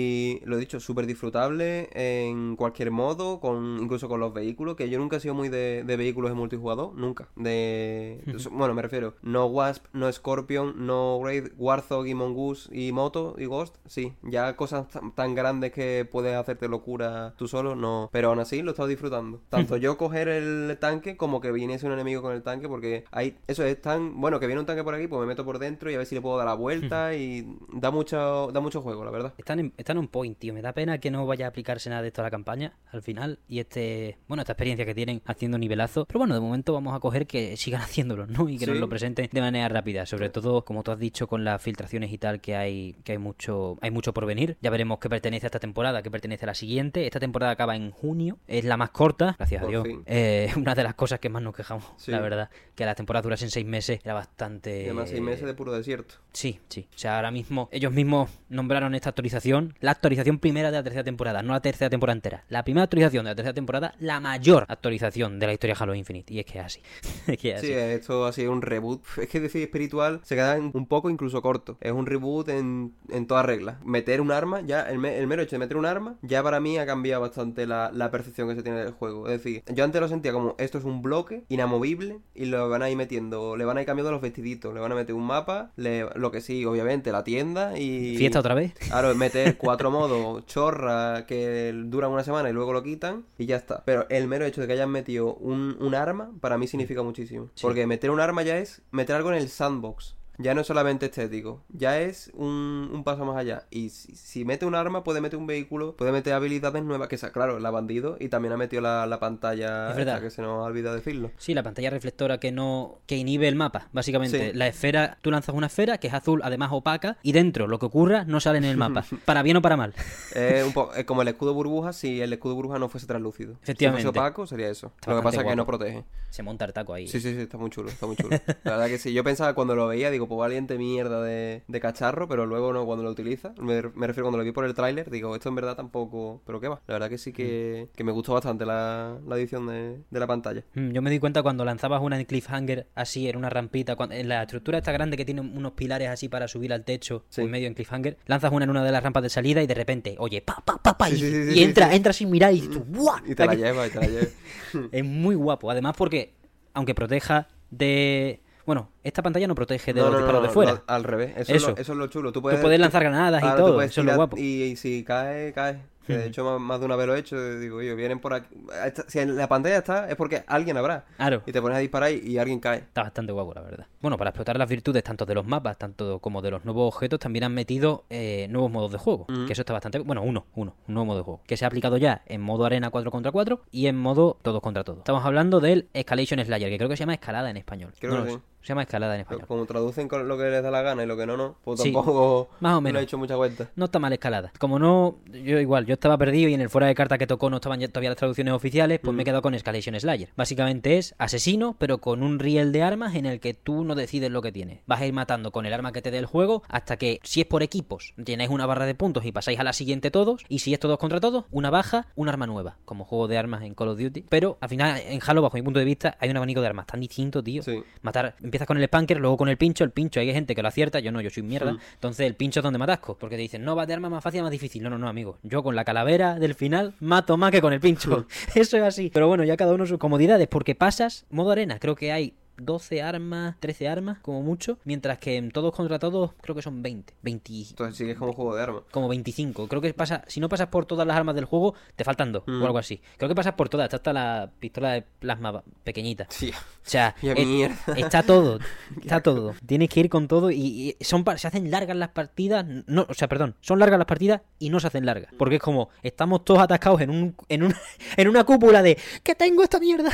lo 0.46 0.58
he 0.58 0.60
dicho, 0.60 0.80
súper 0.80 1.06
disfrutable 1.06 1.90
en 1.94 2.56
cualquier 2.56 2.92
modo, 2.92 3.40
con 3.40 3.80
incluso 3.82 4.08
con 4.08 4.20
los 4.20 4.34
vehículos, 4.34 4.75
que 4.75 4.90
yo 4.90 5.00
nunca 5.00 5.18
he 5.18 5.20
sido 5.20 5.34
muy 5.34 5.50
de, 5.50 5.84
de 5.86 5.98
vehículos 5.98 6.32
de 6.32 6.36
multijugador, 6.36 6.94
nunca. 6.96 7.28
De 7.36 8.22
Bueno, 8.52 8.74
me 8.74 8.82
refiero, 8.82 9.16
no 9.22 9.46
Wasp, 9.46 9.86
no 9.94 10.12
Scorpion, 10.12 10.86
no 10.86 11.20
Raid, 11.24 11.50
Warthog 11.58 12.08
y 12.08 12.14
Mongoose 12.14 12.70
y 12.75 12.92
Moto 12.92 13.36
y 13.38 13.46
Ghost, 13.46 13.78
sí. 13.86 14.14
Ya 14.24 14.56
cosas 14.56 14.88
tan, 14.90 15.14
tan 15.14 15.36
grandes 15.36 15.72
que 15.72 16.08
puedes 16.10 16.36
hacerte 16.36 16.68
locura 16.68 17.34
tú 17.38 17.48
solo, 17.48 17.75
no. 17.75 18.10
Pero 18.12 18.30
aún 18.30 18.40
así 18.40 18.62
lo 18.62 18.72
he 18.72 18.74
estado 18.74 18.88
disfrutando. 18.88 19.42
Tanto 19.50 19.78
yo 19.78 19.98
coger 19.98 20.28
el 20.28 20.78
tanque 20.80 21.18
como 21.18 21.42
que 21.42 21.52
viniese 21.52 21.86
un 21.86 21.94
enemigo 21.94 22.22
con 22.22 22.34
el 22.34 22.44
tanque, 22.44 22.68
porque 22.68 23.06
hay, 23.12 23.38
eso 23.48 23.64
es 23.64 23.82
tan, 23.82 24.20
bueno, 24.20 24.40
que 24.40 24.48
viene 24.48 24.60
un 24.60 24.66
tanque 24.66 24.84
por 24.84 24.94
aquí, 24.94 25.08
pues 25.08 25.20
me 25.20 25.28
meto 25.28 25.46
por 25.46 25.60
dentro 25.60 25.90
y 25.90 25.96
a 25.96 25.98
ver 25.98 26.08
si 26.08 26.16
le 26.16 26.22
puedo 26.22 26.38
dar 26.38 26.46
la 26.46 26.54
vuelta 26.54 27.16
y 27.16 27.58
da 27.72 27.92
mucho, 27.92 28.50
da 28.52 28.60
mucho 28.60 28.82
juego, 28.82 29.04
la 29.04 29.12
verdad. 29.12 29.34
Están 29.38 29.60
en, 29.60 29.74
están 29.77 29.98
en 29.98 30.08
point, 30.08 30.38
tío. 30.38 30.53
Me 30.53 30.62
da 30.62 30.74
pena 30.74 30.98
que 31.00 31.12
no 31.12 31.25
vaya 31.25 31.46
a 31.46 31.50
aplicarse 31.50 31.89
nada 31.89 32.01
de 32.01 32.10
esto 32.10 32.22
a 32.22 32.24
la 32.25 32.32
campaña 32.32 32.74
al 32.91 33.01
final. 33.01 33.39
Y 33.48 33.60
este, 33.60 34.17
bueno, 34.27 34.41
esta 34.41 34.53
experiencia 34.53 34.86
que 34.86 34.96
tienen 34.96 35.22
haciendo 35.25 35.58
nivelazo. 35.58 36.05
Pero 36.05 36.20
bueno, 36.20 36.34
de 36.34 36.39
momento 36.41 36.74
vamos 36.74 36.96
a 36.96 37.00
coger 37.00 37.27
que 37.27 37.58
sigan 37.58 37.82
haciéndolo, 37.82 38.27
¿no? 38.27 38.50
Y 38.50 38.58
que 38.58 38.65
nos 38.67 38.75
Sí. 38.75 38.79
lo 38.79 38.89
presenten 38.89 39.29
de 39.32 39.41
manera 39.41 39.67
rápida. 39.70 40.05
Sobre 40.05 40.29
todo, 40.29 40.63
como 40.65 40.84
tú 40.84 40.91
has 40.91 41.00
dicho, 41.00 41.27
con 41.27 41.44
las 41.44 41.62
filtraciones 41.62 42.12
y 42.12 42.17
tal, 42.17 42.41
que 42.41 42.55
hay, 42.55 42.94
que 43.03 43.13
hay 43.13 43.17
mucho, 43.17 43.77
hay 43.82 43.91
mucho 43.91 44.13
por 44.13 44.25
venir. 44.25 44.58
Ya 44.62 44.70
veremos 44.70 45.00
qué 45.00 45.10
pertenece 45.10 45.46
a 45.46 45.50
esta 45.50 45.60
temporada, 45.60 46.01
qué 46.03 46.12
pertenece 46.12 46.46
a 46.46 46.48
la 46.48 46.55
siguiente. 46.55 47.05
Esta 47.05 47.20
temporada 47.20 47.51
acaba 47.51 47.75
en 47.75 47.91
junio. 47.91 48.38
Es 48.48 48.65
la 48.65 48.77
más 48.77 48.89
corta, 48.91 49.36
gracias 49.38 49.63
a 49.63 49.67
Dios. 49.67 49.88
Eh, 50.05 50.51
una 50.58 50.75
de 50.75 50.84
las 50.84 50.96
cosas 50.96 51.20
que 51.20 51.29
más 51.29 51.41
nos 51.41 51.55
quejamos, 51.55 51.86
Sí. 51.98 52.12
la 52.12 52.20
verdad. 52.20 52.50
Que 52.75 52.86
las 52.86 52.96
temporadas 52.96 53.24
durasen 53.24 53.50
seis 53.50 53.65
meses 53.65 54.00
era 54.03 54.13
bastante. 54.13 54.82
Y 54.82 54.86
además 54.86 55.10
seis 55.10 55.22
meses 55.22 55.46
de 55.46 55.53
puro 55.53 55.72
desierto. 55.72 56.15
Sí, 56.34 56.60
sí. 56.70 56.88
O 56.94 56.98
sea, 56.98 57.15
ahora 57.15 57.32
mismo 57.32 57.70
ellos 57.72 57.91
mismos 57.94 58.29
nombraron 58.50 58.94
esta 58.96 59.10
actualización 59.10 59.65
actualización, 59.66 59.78
la 59.82 59.92
actualización 59.92 60.40
primera 60.40 60.72
de 60.72 60.78
la 60.78 60.84
tercera 60.84 61.04
temporada, 61.04 61.42
no 61.42 61.54
la 61.54 61.60
tercera 61.62 61.90
temporada 61.90 62.16
entera. 62.16 62.44
La 62.50 62.64
primera 62.64 62.84
actualización 62.84 63.26
de 63.26 63.32
la 63.32 63.36
tercera 63.36 63.54
temporada, 63.54 63.94
la 64.00 64.20
mayor 64.20 64.66
actualización 64.68 65.40
de 65.40 65.48
la 65.48 65.54
historia 65.54 65.76
de 65.76 65.84
Halo 65.84 65.96
Infinite. 65.96 66.34
Y 66.34 66.40
es 66.40 66.46
que 66.46 66.60
es 66.60 66.66
así. 66.66 66.82
es 67.28 67.38
que 67.38 67.52
es 67.52 67.58
así. 67.58 67.68
Sí, 67.68 67.74
esto 67.74 68.26
ha 68.26 68.34
sido 68.34 68.52
un 68.52 68.62
reboot. 68.62 69.02
Es 69.22 69.30
que 69.30 69.40
decir 69.40 69.62
espiritual 69.64 70.22
se 70.24 70.36
queda 70.36 70.58
un 70.58 70.86
poco 70.88 71.10
incluso 71.10 71.42
corto. 71.42 71.78
Es 71.82 71.92
un 71.92 72.06
reboot 72.06 72.50
en, 72.50 72.94
en 73.10 73.28
toda 73.28 73.44
regla. 73.44 73.80
Meter 73.84 74.22
un 74.22 74.32
arma, 74.32 74.62
ya 74.62 74.82
el, 74.90 74.98
me- 75.00 75.18
el 75.18 75.28
mero 75.28 75.42
hecho 75.42 75.56
de 75.56 75.60
meter 75.60 75.78
un 75.78 75.86
arma, 75.86 76.16
ya 76.22 76.44
para 76.44 76.60
mí 76.60 76.78
ha 76.78 76.86
cambiado 76.86 77.22
bastante 77.22 77.66
la, 77.66 77.92
la 77.94 78.12
percepción 78.12 78.48
que 78.50 78.56
se 78.56 78.64
tiene 78.64 78.80
del 78.80 78.92
juego. 78.94 79.28
Es 79.30 79.44
decir, 79.44 79.64
yo 79.74 79.84
antes 79.84 80.02
lo 80.02 80.08
sentía 80.08 80.32
como 80.34 80.56
esto 80.58 80.78
es 80.78 80.84
un 80.84 81.02
bloque 81.02 81.44
inamovible 81.50 82.20
y 82.34 82.46
lo 82.46 82.70
van 82.70 82.82
a 82.84 82.90
ir 82.90 82.98
metiendo, 82.98 83.56
le 83.58 83.66
van 83.66 83.78
a 83.78 83.82
ir 83.82 83.86
cambiando 83.88 84.12
los 84.12 84.22
vestiditos, 84.22 84.74
le 84.74 84.80
van 84.80 84.92
a 84.92 84.96
meter 84.96 85.16
un 85.16 85.26
mapa, 85.26 85.72
le- 85.76 86.06
lo 86.16 86.32
que 86.32 86.42
sí, 86.42 86.66
obviamente, 86.66 87.12
la 87.12 87.24
tienda 87.24 87.78
y... 87.78 88.16
¿Fiesta 88.18 88.40
otra 88.40 88.54
vez? 88.56 88.74
Claro, 88.74 89.14
meter 89.16 89.55
cuatro 89.58 89.92
modos 89.92 90.46
chorra 90.46 91.26
que 91.26 91.74
duran 91.86 92.12
una 92.12 92.24
semana 92.24 92.50
y 92.50 92.54
luego 92.54 92.74
lo 92.74 92.84
quitan 92.84 93.26
y 93.38 93.46
ya 93.46 93.56
está. 93.56 93.84
Pero 93.86 94.08
el 94.10 94.28
mero 94.28 94.46
hecho 94.46 94.62
de 94.62 94.68
que 94.68 94.74
hayan 94.74 94.90
metido 94.90 95.36
un, 95.36 95.78
un 95.80 95.96
arma, 95.96 96.32
para 96.42 96.58
mí 96.58 96.68
significa 96.68 97.04
muchísimo. 97.04 97.50
Sí. 97.56 97.62
Porque 97.62 97.88
meter 97.88 98.12
un 98.12 98.20
arma 98.20 98.44
ya 98.44 98.58
es 98.58 98.82
meter 98.92 99.16
algo 99.16 99.32
en 99.32 99.38
el 99.38 99.50
sandbox. 99.50 100.16
Ya 100.38 100.54
no 100.54 100.62
es 100.62 100.68
solamente 100.68 101.06
estético, 101.08 101.63
ya 101.70 102.00
es 102.01 102.32
un, 102.34 102.89
un 102.94 103.04
paso 103.04 103.25
más 103.25 103.38
allá. 103.38 103.65
Y 103.70 103.89
si, 103.89 104.15
si 104.15 104.46
mete 104.46 104.65
un 104.65 104.75
arma, 104.75 105.04
puede 105.04 105.22
meter 105.22 105.38
un 105.39 105.48
vehículo, 105.48 105.96
puede 105.96 106.12
meter 106.12 106.34
habilidades 106.34 106.84
nuevas, 106.84 107.08
que 107.08 107.18
sea, 107.18 107.32
claro, 107.32 107.60
la 107.60 107.72
bandido, 107.72 108.18
y 108.20 108.30
también 108.30 108.54
ha 108.54 108.58
metido 108.58 108.82
la, 108.82 109.06
la 109.06 109.20
pantalla, 109.20 109.89
Es 109.92 109.96
verdad. 109.96 110.15
esta 110.15 110.25
que 110.25 110.30
se 110.32 110.42
nos 110.42 110.60
ha 110.60 110.63
olvidado 110.63 110.96
decirlo. 110.96 111.32
Sí, 111.38 111.54
la 111.54 111.63
pantalla 111.63 111.89
reflectora 111.89 112.39
que 112.39 112.51
no 112.51 113.00
que 113.06 113.18
inhibe 113.18 113.48
el 113.48 113.56
mapa, 113.56 113.88
básicamente. 113.94 114.51
Sí. 114.51 114.58
La 114.58 114.68
esfera, 114.68 115.18
tú 115.22 115.32
lanzas 115.32 115.56
una 115.56 115.68
esfera 115.68 115.98
que 115.98 116.08
es 116.08 116.13
azul, 116.13 116.42
además 116.44 116.70
opaca, 116.72 117.18
y 117.24 117.32
dentro 117.32 117.68
lo 117.68 117.80
que 117.80 117.86
ocurra 117.86 118.25
no 118.25 118.39
sale 118.39 118.58
en 118.58 118.65
el 118.65 118.77
mapa, 118.77 119.06
para 119.25 119.42
bien 119.44 119.58
o 119.58 119.62
para 119.62 119.77
mal. 119.77 119.94
Es 120.34 120.63
un 120.65 120.74
po- 120.74 120.94
es 120.96 121.06
como 121.06 121.22
el 121.22 121.27
escudo 121.30 121.54
burbuja 121.54 121.94
si 121.94 122.22
el 122.22 122.34
escudo 122.34 122.56
burbuja 122.56 122.80
no 122.80 122.89
fuese 122.89 123.08
translúcido. 123.08 123.54
Efectivamente. 123.63 124.01
Si 124.01 124.08
fuese 124.08 124.20
opaco, 124.20 124.48
sería 124.48 124.70
eso. 124.70 124.92
Está 124.96 125.12
lo 125.12 125.18
que 125.18 125.24
pasa 125.24 125.42
es 125.42 125.48
que 125.48 125.56
no 125.56 125.65
protege. 125.65 126.04
Se 126.30 126.44
monta 126.44 126.65
el 126.65 126.74
taco 126.74 126.94
ahí. 126.94 127.08
Sí, 127.08 127.22
sí, 127.22 127.34
sí, 127.34 127.42
está 127.42 127.58
muy 127.58 127.70
chulo, 127.70 127.89
está 127.89 128.06
muy 128.06 128.18
chulo. 128.18 128.30
La 128.63 128.72
verdad 128.72 128.88
que 128.88 128.98
sí. 128.98 129.13
Yo 129.13 129.24
pensaba 129.24 129.54
cuando 129.54 129.74
lo 129.75 129.88
veía, 129.88 130.12
digo, 130.12 130.25
pues 130.27 130.38
valiente 130.39 130.77
mierda 130.77 131.22
de, 131.22 131.63
de 131.67 131.79
cacharro, 131.79 132.27
pero 132.27 132.46
luego 132.46 132.74
no, 132.74 132.86
cuando 132.86 133.03
lo 133.03 133.12
utiliza, 133.12 133.53
me, 133.60 133.82
me 133.94 134.08
refiero 134.08 134.24
cuando 134.25 134.38
lo 134.38 134.44
vi 134.44 134.51
por 134.51 134.65
el 134.65 134.74
tráiler, 134.74 135.10
digo, 135.10 135.36
esto 135.36 135.50
en 135.50 135.55
verdad 135.55 135.75
tampoco, 135.75 136.41
pero 136.46 136.60
qué 136.60 136.67
va. 136.67 136.82
La 136.88 136.96
verdad 136.96 137.10
que 137.10 137.17
sí 137.17 137.32
que, 137.34 137.89
que 137.96 138.03
me 138.03 138.12
gustó 138.12 138.34
bastante 138.34 138.65
la, 138.65 139.17
la 139.27 139.38
edición 139.38 139.67
de, 139.67 140.00
de 140.10 140.20
la 140.20 140.27
pantalla. 140.27 140.63
Mm, 140.74 140.91
Yo 140.91 141.01
me 141.01 141.10
di 141.10 141.20
cuenta 141.20 141.41
cuando 141.44 141.65
lanzabas 141.65 142.01
una 142.01 142.20
en 142.20 142.25
cliffhanger 142.25 142.88
así 142.96 143.27
en 143.29 143.36
una 143.38 143.50
rampita, 143.50 143.96
en 144.12 144.27
la 144.29 144.44
estructura 144.44 144.77
esta 144.77 144.91
grande 144.91 145.17
que 145.17 145.25
tiene 145.25 145.41
unos 145.41 145.74
pilares 145.74 146.10
así 146.10 146.29
para 146.29 146.48
subir 146.48 146.74
al 146.74 146.84
techo 146.84 147.25
Sí. 147.29 147.41
en 147.41 147.51
medio 147.51 147.67
en 147.67 147.74
cliffhanger, 147.74 148.17
lanzas 148.25 148.51
una 148.51 148.65
en 148.65 148.70
una 148.72 148.84
de 148.84 148.91
las 148.91 149.03
rampas 149.03 149.24
de 149.24 149.29
salida 149.29 149.62
y 149.63 149.67
de 149.67 149.74
repente, 149.74 150.15
oye, 150.20 150.41
pa, 150.41 150.62
pa, 150.65 150.77
pa, 150.82 150.98
pa, 150.98 151.08
Sí, 151.08 151.15
y, 151.15 151.53
sí, 151.53 151.63
entra, 151.63 151.94
entra 151.96 152.13
sin 152.13 152.29
mirar 152.29 152.53
y 152.53 152.62
tú, 152.62 152.84
¡buah! 152.84 153.22
Y 153.25 153.36
te 153.36 153.46
la 153.46 153.53
lleva, 153.55 153.88
y 153.88 153.89
te 153.89 154.00
la 154.00 154.08
lleva. 154.08 154.27
Es 154.91 155.05
muy 155.05 155.36
guapo, 155.36 155.70
además 155.72 155.96
porque, 155.98 156.34
aunque 156.74 156.94
proteja 156.96 157.48
de... 157.72 158.41
Bueno, 158.66 158.90
esta 159.04 159.22
pantalla 159.22 159.48
no 159.48 159.56
protege 159.56 159.94
de 159.94 160.00
No, 160.02 160.06
los 160.08 160.14
no, 160.14 160.18
disparos 160.20 160.42
no, 160.42 160.48
de 160.48 160.54
fuera. 160.54 160.84
al 160.88 161.04
revés. 161.04 161.34
Eso, 161.38 161.54
Eso. 161.54 161.56
Es 161.56 161.76
lo, 161.76 161.82
eso 161.82 161.92
es 161.94 161.98
lo 161.98 162.08
chulo. 162.08 162.32
Tú 162.32 162.42
Tú 162.42 162.50
puedes, 162.62 162.80
lanzar 162.80 163.04
granadas 163.04 163.44
y 163.44 163.58
todo, 163.58 163.82
eso 163.82 164.02
es 164.02 164.08
lo 164.08 164.16
guapo. 164.16 164.38
Y, 164.38 164.64
y 164.64 164.76
si 164.76 165.04
cae, 165.04 165.54
cae. 165.54 165.82
Que 166.06 166.16
de 166.16 166.28
hecho, 166.28 166.44
más, 166.46 166.62
más 166.62 166.80
de 166.80 166.86
una 166.86 166.96
vez 166.96 167.08
lo 167.08 167.16
he 167.16 167.20
hecho. 167.20 167.36
Digo, 167.60 167.78
oye, 167.78 167.96
vienen 167.96 168.20
por 168.20 168.32
aquí. 168.36 168.48
Esta- 168.86 169.06
Si 169.10 169.18
en 169.18 169.36
la 169.36 169.48
pantalla 169.48 169.78
está, 169.78 170.08
es 170.08 170.16
porque 170.16 170.44
alguien 170.46 170.78
habrá. 170.78 171.04
Claro. 171.18 171.42
Y 171.48 171.52
te 171.52 171.60
pones 171.60 171.78
a 171.78 171.80
disparar 171.80 172.12
y, 172.12 172.20
y 172.20 172.38
alguien 172.38 172.60
cae. 172.60 172.78
Está 172.78 173.02
bastante 173.02 173.32
guapo, 173.32 173.56
la 173.56 173.62
verdad. 173.62 173.88
Bueno, 174.02 174.16
para 174.16 174.30
explotar 174.30 174.56
las 174.60 174.70
virtudes 174.70 175.04
tanto 175.04 175.26
de 175.26 175.34
los 175.34 175.48
mapas, 175.48 175.80
tanto 175.80 176.20
como 176.20 176.44
de 176.44 176.52
los 176.52 176.64
nuevos 176.64 176.94
objetos, 176.94 177.20
también 177.20 177.46
han 177.46 177.56
metido 177.56 178.06
eh, 178.12 178.46
nuevos 178.52 178.70
modos 178.70 178.92
de 178.92 179.00
juego. 179.00 179.26
Que 179.48 179.54
eso 179.54 179.64
está 179.64 179.74
bastante... 179.74 179.98
Bueno, 179.98 180.22
uno, 180.22 180.46
uno, 180.54 180.76
un 180.88 180.94
nuevo 180.94 181.06
modo 181.08 181.18
de 181.18 181.24
juego. 181.24 181.42
Que 181.48 181.58
se 181.58 181.66
ha 181.66 181.70
aplicado 181.70 181.98
ya 181.98 182.22
en 182.28 182.40
modo 182.40 182.66
arena 182.66 182.92
4 182.92 183.10
contra 183.10 183.32
4 183.32 183.62
y 183.72 183.88
en 183.88 183.98
modo 183.98 184.38
todos 184.44 184.62
contra 184.62 184.84
todos. 184.84 185.00
Estamos 185.00 185.26
hablando 185.26 185.60
del 185.60 185.90
Escalation 185.96 186.40
Slayer, 186.46 186.70
que 186.70 186.78
creo 186.78 186.88
que 186.90 186.98
se 186.98 187.02
llama 187.02 187.16
escalada 187.16 187.50
en 187.50 187.58
español. 187.58 187.94
Creo 188.00 188.14
No 188.16 188.26
que 188.26 188.30
sí. 188.34 188.38
Se 188.66 188.70
llama 188.70 188.82
escalada 188.82 189.14
en 189.14 189.22
español. 189.22 189.46
Como 189.48 189.64
traducen 189.68 190.08
con 190.08 190.28
lo 190.28 190.38
que 190.40 190.46
les 190.46 190.64
da 190.64 190.72
la 190.72 190.82
gana 190.82 191.04
y 191.04 191.06
lo 191.06 191.16
que 191.16 191.28
no, 191.28 191.38
no. 191.38 191.56
Pues 191.64 191.80
Sí, 191.82 191.94
tampoco 191.94 192.50
más 192.62 192.72
o 192.72 192.76
no 192.78 192.82
menos. 192.82 193.00
he 193.00 193.04
hecho 193.04 193.20
mucha 193.20 193.36
vuelta. 193.36 193.70
No 193.76 193.86
está 193.86 194.00
mal 194.00 194.12
escalada. 194.12 194.52
Como 194.58 194.80
no, 194.80 195.18
yo 195.32 195.60
igual, 195.60 195.86
yo 195.86 195.94
estaba 195.94 196.18
perdido 196.18 196.50
y 196.50 196.56
en 196.56 196.62
el 196.62 196.70
fuera 196.72 196.88
de 196.88 196.96
carta 196.96 197.20
que 197.20 197.28
tocó 197.28 197.52
no 197.52 197.58
estaban 197.58 197.80
ya 197.80 197.88
todavía 197.90 198.10
las 198.10 198.18
traducciones 198.18 198.54
oficiales, 198.56 199.00
pues 199.04 199.16
me 199.16 199.22
he 199.22 199.26
quedado 199.26 199.44
con 199.44 199.54
Escalation 199.54 200.00
Slayer. 200.00 200.30
Básicamente 200.36 200.98
es 200.98 201.14
asesino, 201.20 201.76
pero 201.78 202.00
con 202.00 202.24
un 202.24 202.40
riel 202.40 202.72
de 202.72 202.82
armas 202.82 203.14
en 203.14 203.28
el 203.28 203.40
que 203.40 203.54
tú 203.54 203.84
no 203.84 203.94
decides 203.94 204.32
lo 204.32 204.42
que 204.42 204.52
tienes. 204.52 204.80
Vas 204.88 205.00
a 205.02 205.06
ir 205.06 205.14
matando 205.14 205.52
con 205.52 205.68
el 205.68 205.74
arma 205.74 205.92
que 205.92 206.02
te 206.02 206.10
dé 206.10 206.18
el 206.18 206.26
juego 206.26 206.64
hasta 206.68 206.98
que, 206.98 207.20
si 207.22 207.42
es 207.42 207.46
por 207.46 207.62
equipos, 207.62 208.16
llenáis 208.18 208.50
una 208.50 208.66
barra 208.66 208.88
de 208.88 208.96
puntos 208.96 209.26
y 209.26 209.32
pasáis 209.32 209.60
a 209.60 209.64
la 209.64 209.74
siguiente 209.74 210.10
todos. 210.10 210.44
Y 210.50 210.60
si 210.60 210.74
es 210.74 210.80
todos 210.80 210.98
contra 210.98 211.20
todos, 211.20 211.46
una 211.52 211.70
baja, 211.70 212.08
un 212.16 212.30
arma 212.30 212.48
nueva, 212.48 212.78
como 212.86 213.06
juego 213.06 213.28
de 213.28 213.38
armas 213.38 213.62
en 213.62 213.75
Call 213.75 213.90
of 213.90 214.00
Duty. 214.00 214.25
Pero 214.28 214.58
al 214.60 214.70
final, 214.70 215.00
en 215.06 215.20
Halo, 215.25 215.44
bajo 215.44 215.56
mi 215.58 215.62
punto 215.62 215.78
de 215.78 215.86
vista, 215.86 216.18
hay 216.20 216.32
un 216.32 216.38
abanico 216.38 216.62
de 216.62 216.68
armas 216.68 216.88
tan 216.88 217.00
distinto, 217.00 217.44
tío. 217.44 217.62
Sí. 217.62 217.84
Matar, 218.01 218.36
empiezas 218.55 218.68
con 218.68 218.77
el 218.77 218.85
spanker, 218.85 219.20
luego 219.20 219.35
con 219.35 219.50
el 219.50 219.57
pincho, 219.57 219.83
el 219.83 219.91
pincho 219.91 220.22
hay 220.22 220.31
gente 220.31 220.55
que 220.55 220.61
lo 220.61 220.70
acierta, 220.70 221.00
yo 221.00 221.11
no, 221.11 221.20
yo 221.20 221.29
soy 221.29 221.44
mierda. 221.44 221.74
Mm. 221.74 221.79
Entonces 221.96 222.25
el 222.25 222.35
pincho 222.35 222.61
es 222.61 222.63
donde 222.63 222.79
matasco, 222.79 223.18
porque 223.18 223.35
te 223.35 223.41
dicen, 223.41 223.63
no, 223.65 223.75
va 223.75 223.85
de 223.85 223.94
arma 223.94 224.09
más 224.09 224.24
fácil, 224.24 224.44
más 224.44 224.51
difícil. 224.51 224.81
No, 224.81 224.89
no, 224.89 224.98
no, 224.98 225.09
amigo. 225.09 225.37
Yo 225.44 225.61
con 225.61 225.75
la 225.75 225.83
calavera 225.83 226.39
del 226.39 226.55
final 226.55 226.94
mato 227.01 227.35
más 227.35 227.51
que 227.51 227.61
con 227.61 227.74
el 227.74 227.81
pincho. 227.81 228.25
Eso 228.55 228.77
es 228.77 228.83
así. 228.83 229.11
Pero 229.13 229.27
bueno, 229.27 229.44
ya 229.44 229.57
cada 229.57 229.74
uno 229.74 229.85
sus 229.85 229.98
comodidades, 229.98 230.48
porque 230.48 230.74
pasas 230.74 231.25
modo 231.29 231.51
arena, 231.51 231.79
creo 231.79 231.96
que 231.96 232.13
hay 232.13 232.33
12 232.57 233.01
armas, 233.01 233.55
13 233.59 233.87
armas, 233.87 234.18
como 234.20 234.41
mucho, 234.41 234.77
mientras 234.83 235.18
que 235.20 235.35
en 235.37 235.51
todos 235.51 235.74
contra 235.74 236.00
todos 236.00 236.31
creo 236.41 236.55
que 236.55 236.61
son 236.61 236.81
20, 236.81 237.13
20 237.22 237.53
Entonces 237.70 237.98
sí 237.98 238.05
que 238.05 238.11
es 238.11 238.18
como 238.18 238.31
un 238.31 238.35
juego 238.35 238.55
de 238.55 238.63
armas. 238.63 238.83
como 238.91 239.07
25. 239.07 239.68
Creo 239.68 239.81
que 239.81 239.94
pasa, 239.94 240.24
si 240.27 240.39
no 240.39 240.50
pasas 240.50 240.68
por 240.68 240.85
todas 240.85 241.05
las 241.07 241.15
armas 241.18 241.35
del 241.35 241.46
juego, 241.46 241.75
te 241.96 242.03
faltan 242.03 242.31
dos 242.31 242.44
Mm. 242.48 242.61
o 242.61 242.65
algo 242.65 242.77
así. 242.77 243.01
Creo 243.18 243.29
que 243.29 243.35
pasas 243.35 243.53
por 243.53 243.70
todas, 243.70 243.85
está 243.85 243.98
hasta 243.98 244.13
la 244.13 244.50
pistola 244.59 244.91
de 244.94 245.01
plasma 245.01 245.63
pequeñita. 245.83 246.27
Sí. 246.35 246.51
O 246.51 246.87
sea, 246.89 247.15
es- 247.22 247.48
mierda. 247.48 247.75
está 247.98 248.22
todo, 248.24 248.59
está 249.01 249.22
todo. 249.22 249.53
Tienes 249.65 249.89
que 249.89 250.00
ir 250.01 250.09
con 250.09 250.27
todo 250.27 250.51
y, 250.51 250.96
y 251.00 251.03
son 251.03 251.24
se 251.37 251.48
hacen 251.48 251.72
largas 251.72 251.98
las 251.98 252.09
partidas, 252.09 252.65
no, 252.87 253.05
o 253.09 253.13
sea, 253.15 253.27
perdón, 253.27 253.55
son 253.61 253.79
largas 253.79 253.98
las 253.98 254.05
partidas 254.07 254.41
y 254.59 254.70
no 254.70 254.79
se 254.79 254.87
hacen 254.87 255.05
largas, 255.05 255.33
porque 255.37 255.55
es 255.55 255.61
como 255.61 255.89
estamos 256.03 256.46
todos 256.46 256.61
atascados 256.61 257.01
en 257.01 257.09
un 257.09 257.35
en 257.50 257.63
una 257.63 257.79
en 258.18 258.27
una 258.27 258.44
cúpula 258.44 258.81
de 258.83 258.98
que 259.24 259.33
tengo 259.35 259.63
esta 259.63 259.79
mierda, 259.79 260.09